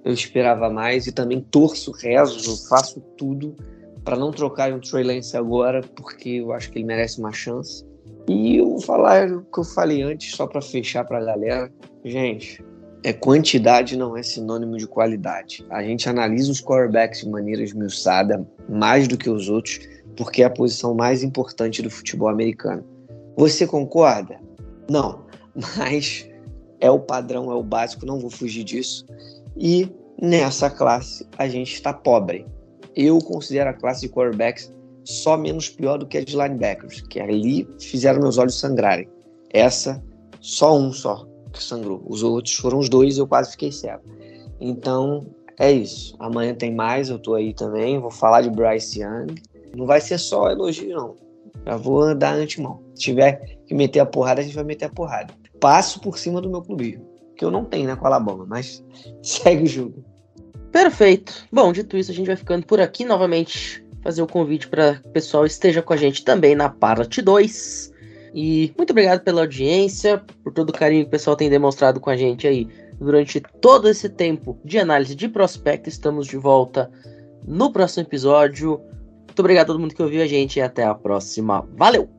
Eu 0.04 0.14
esperava 0.14 0.70
mais 0.70 1.08
e 1.08 1.14
também 1.14 1.40
torço, 1.40 1.92
rezo, 1.92 2.68
faço 2.68 3.00
tudo 3.18 3.56
para 4.04 4.18
não 4.18 4.32
trocar 4.32 4.74
o 4.74 4.82
Trey 4.82 5.04
Lance 5.04 5.38
agora, 5.38 5.82
porque 5.96 6.30
eu 6.30 6.52
acho 6.52 6.72
que 6.72 6.80
ele 6.80 6.86
merece 6.86 7.20
uma 7.20 7.32
chance. 7.32 7.87
E 8.28 8.58
eu 8.58 8.70
vou 8.72 8.82
falar 8.82 9.32
o 9.32 9.42
que 9.44 9.60
eu 9.60 9.64
falei 9.64 10.02
antes, 10.02 10.36
só 10.36 10.46
para 10.46 10.62
fechar 10.62 11.06
para 11.06 11.20
a 11.20 11.24
galera. 11.24 11.72
Gente, 12.04 12.64
é 13.04 13.14
quantidade 13.14 13.96
não 13.96 14.18
é 14.18 14.24
sinônimo 14.24 14.78
de 14.78 14.86
qualidade. 14.86 15.66
A 15.70 15.82
gente 15.82 16.10
analisa 16.10 16.52
os 16.52 16.62
quarterbacks 16.62 17.22
de 17.22 17.30
maneira 17.30 17.64
esmiuçada 17.64 18.46
mais 18.68 19.08
do 19.08 19.18
que 19.18 19.30
os 19.30 19.48
outros, 19.48 19.80
porque 20.18 20.42
é 20.42 20.46
a 20.46 20.50
posição 20.50 20.94
mais 20.94 21.24
importante 21.24 21.82
do 21.82 21.90
futebol 21.90 22.28
americano. 22.28 22.84
Você 23.38 23.66
concorda? 23.66 24.38
Não, 24.90 25.26
mas 25.78 26.30
é 26.82 26.92
o 26.92 27.00
padrão, 27.00 27.52
é 27.52 27.56
o 27.56 27.64
básico, 27.64 28.06
não 28.06 28.20
vou 28.20 28.30
fugir 28.30 28.64
disso. 28.64 29.06
E 29.56 29.90
nessa 30.22 30.70
classe 30.70 31.26
a 31.38 31.48
gente 31.48 31.74
está 31.74 31.94
pobre. 31.94 32.46
Eu 32.96 33.20
considero 33.20 33.70
a 33.70 33.74
classe 33.74 34.02
de 34.02 34.10
quarterbacks 34.10 34.74
só 35.08 35.38
menos 35.38 35.70
pior 35.70 35.98
do 35.98 36.06
que 36.06 36.18
a 36.18 36.24
de 36.24 36.36
linebackers, 36.36 37.00
que 37.00 37.18
ali 37.18 37.66
fizeram 37.80 38.20
meus 38.20 38.38
olhos 38.38 38.60
sangrarem. 38.60 39.08
Essa, 39.54 40.04
só 40.42 40.78
um 40.78 40.92
só 40.92 41.26
que 41.54 41.64
sangrou. 41.64 42.04
Os 42.06 42.24
outros 42.24 42.56
foram 42.56 42.78
os 42.78 42.90
dois 42.90 43.16
e 43.16 43.22
eu 43.22 43.28
quase 43.28 43.52
fiquei 43.52 43.72
cego. 43.72 44.04
Então, 44.60 45.26
é 45.58 45.72
isso. 45.72 46.14
Amanhã 46.20 46.54
tem 46.54 46.76
mais, 46.76 47.10
eu 47.10 47.18
tô 47.18 47.36
aí 47.36 47.54
também. 47.54 47.98
Vou 48.00 48.12
falar 48.12 48.42
de 48.42 48.50
Bryce 48.50 49.00
Young. 49.02 49.36
Não 49.74 49.86
vai 49.86 50.02
ser 50.02 50.18
só 50.18 50.50
elogio, 50.50 50.94
não. 50.94 51.16
Já 51.66 51.78
vou 51.78 52.14
dar 52.14 52.34
antemão. 52.34 52.82
Se 52.94 53.04
tiver 53.04 53.60
que 53.66 53.74
meter 53.74 54.02
a 54.02 54.06
porrada, 54.06 54.42
a 54.42 54.44
gente 54.44 54.56
vai 54.56 54.66
meter 54.66 54.86
a 54.86 54.90
porrada. 54.90 55.34
Passo 55.62 56.02
por 56.02 56.18
cima 56.18 56.42
do 56.42 56.50
meu 56.50 56.62
clubismo. 56.62 57.08
Que 57.38 57.46
eu 57.46 57.52
não 57.52 57.64
tenho, 57.64 57.88
né, 57.88 57.96
com 57.96 58.06
a 58.06 58.10
Alabama, 58.10 58.46
mas 58.46 58.84
segue 59.24 59.64
o 59.64 59.68
jogo. 59.68 60.04
Perfeito. 60.70 61.48
Bom, 61.50 61.72
dito 61.72 61.96
isso, 61.96 62.12
a 62.12 62.14
gente 62.14 62.28
vai 62.28 62.36
ficando 62.36 62.66
por 62.66 62.82
aqui 62.82 63.06
novamente. 63.06 63.87
Fazer 64.08 64.22
o 64.22 64.28
convite 64.28 64.70
para 64.70 65.02
o 65.04 65.10
pessoal 65.10 65.46
esteja 65.46 65.82
com 65.82 65.92
a 65.92 65.98
gente 65.98 66.24
também 66.24 66.56
na 66.56 66.70
parte 66.70 67.22
2. 67.22 67.92
E 68.34 68.74
muito 68.78 68.92
obrigado 68.92 69.22
pela 69.22 69.42
audiência, 69.42 70.24
por 70.42 70.54
todo 70.54 70.70
o 70.70 70.74
carinho 70.74 71.02
que 71.02 71.10
o 71.10 71.12
pessoal 71.12 71.36
tem 71.36 71.50
demonstrado 71.50 72.00
com 72.00 72.10
a 72.10 72.16
gente 72.16 72.48
aí 72.48 72.70
durante 73.02 73.42
todo 73.60 73.90
esse 73.90 74.08
tempo 74.08 74.58
de 74.64 74.80
análise 74.80 75.14
de 75.14 75.28
prospecto. 75.28 75.90
Estamos 75.90 76.26
de 76.26 76.38
volta 76.38 76.90
no 77.46 77.70
próximo 77.70 78.04
episódio. 78.04 78.80
Muito 79.26 79.40
obrigado 79.40 79.66
a 79.66 79.68
todo 79.74 79.80
mundo 79.82 79.94
que 79.94 80.02
ouviu 80.02 80.24
a 80.24 80.26
gente 80.26 80.56
e 80.56 80.62
até 80.62 80.86
a 80.86 80.96
próxima. 80.96 81.68
Valeu! 81.76 82.17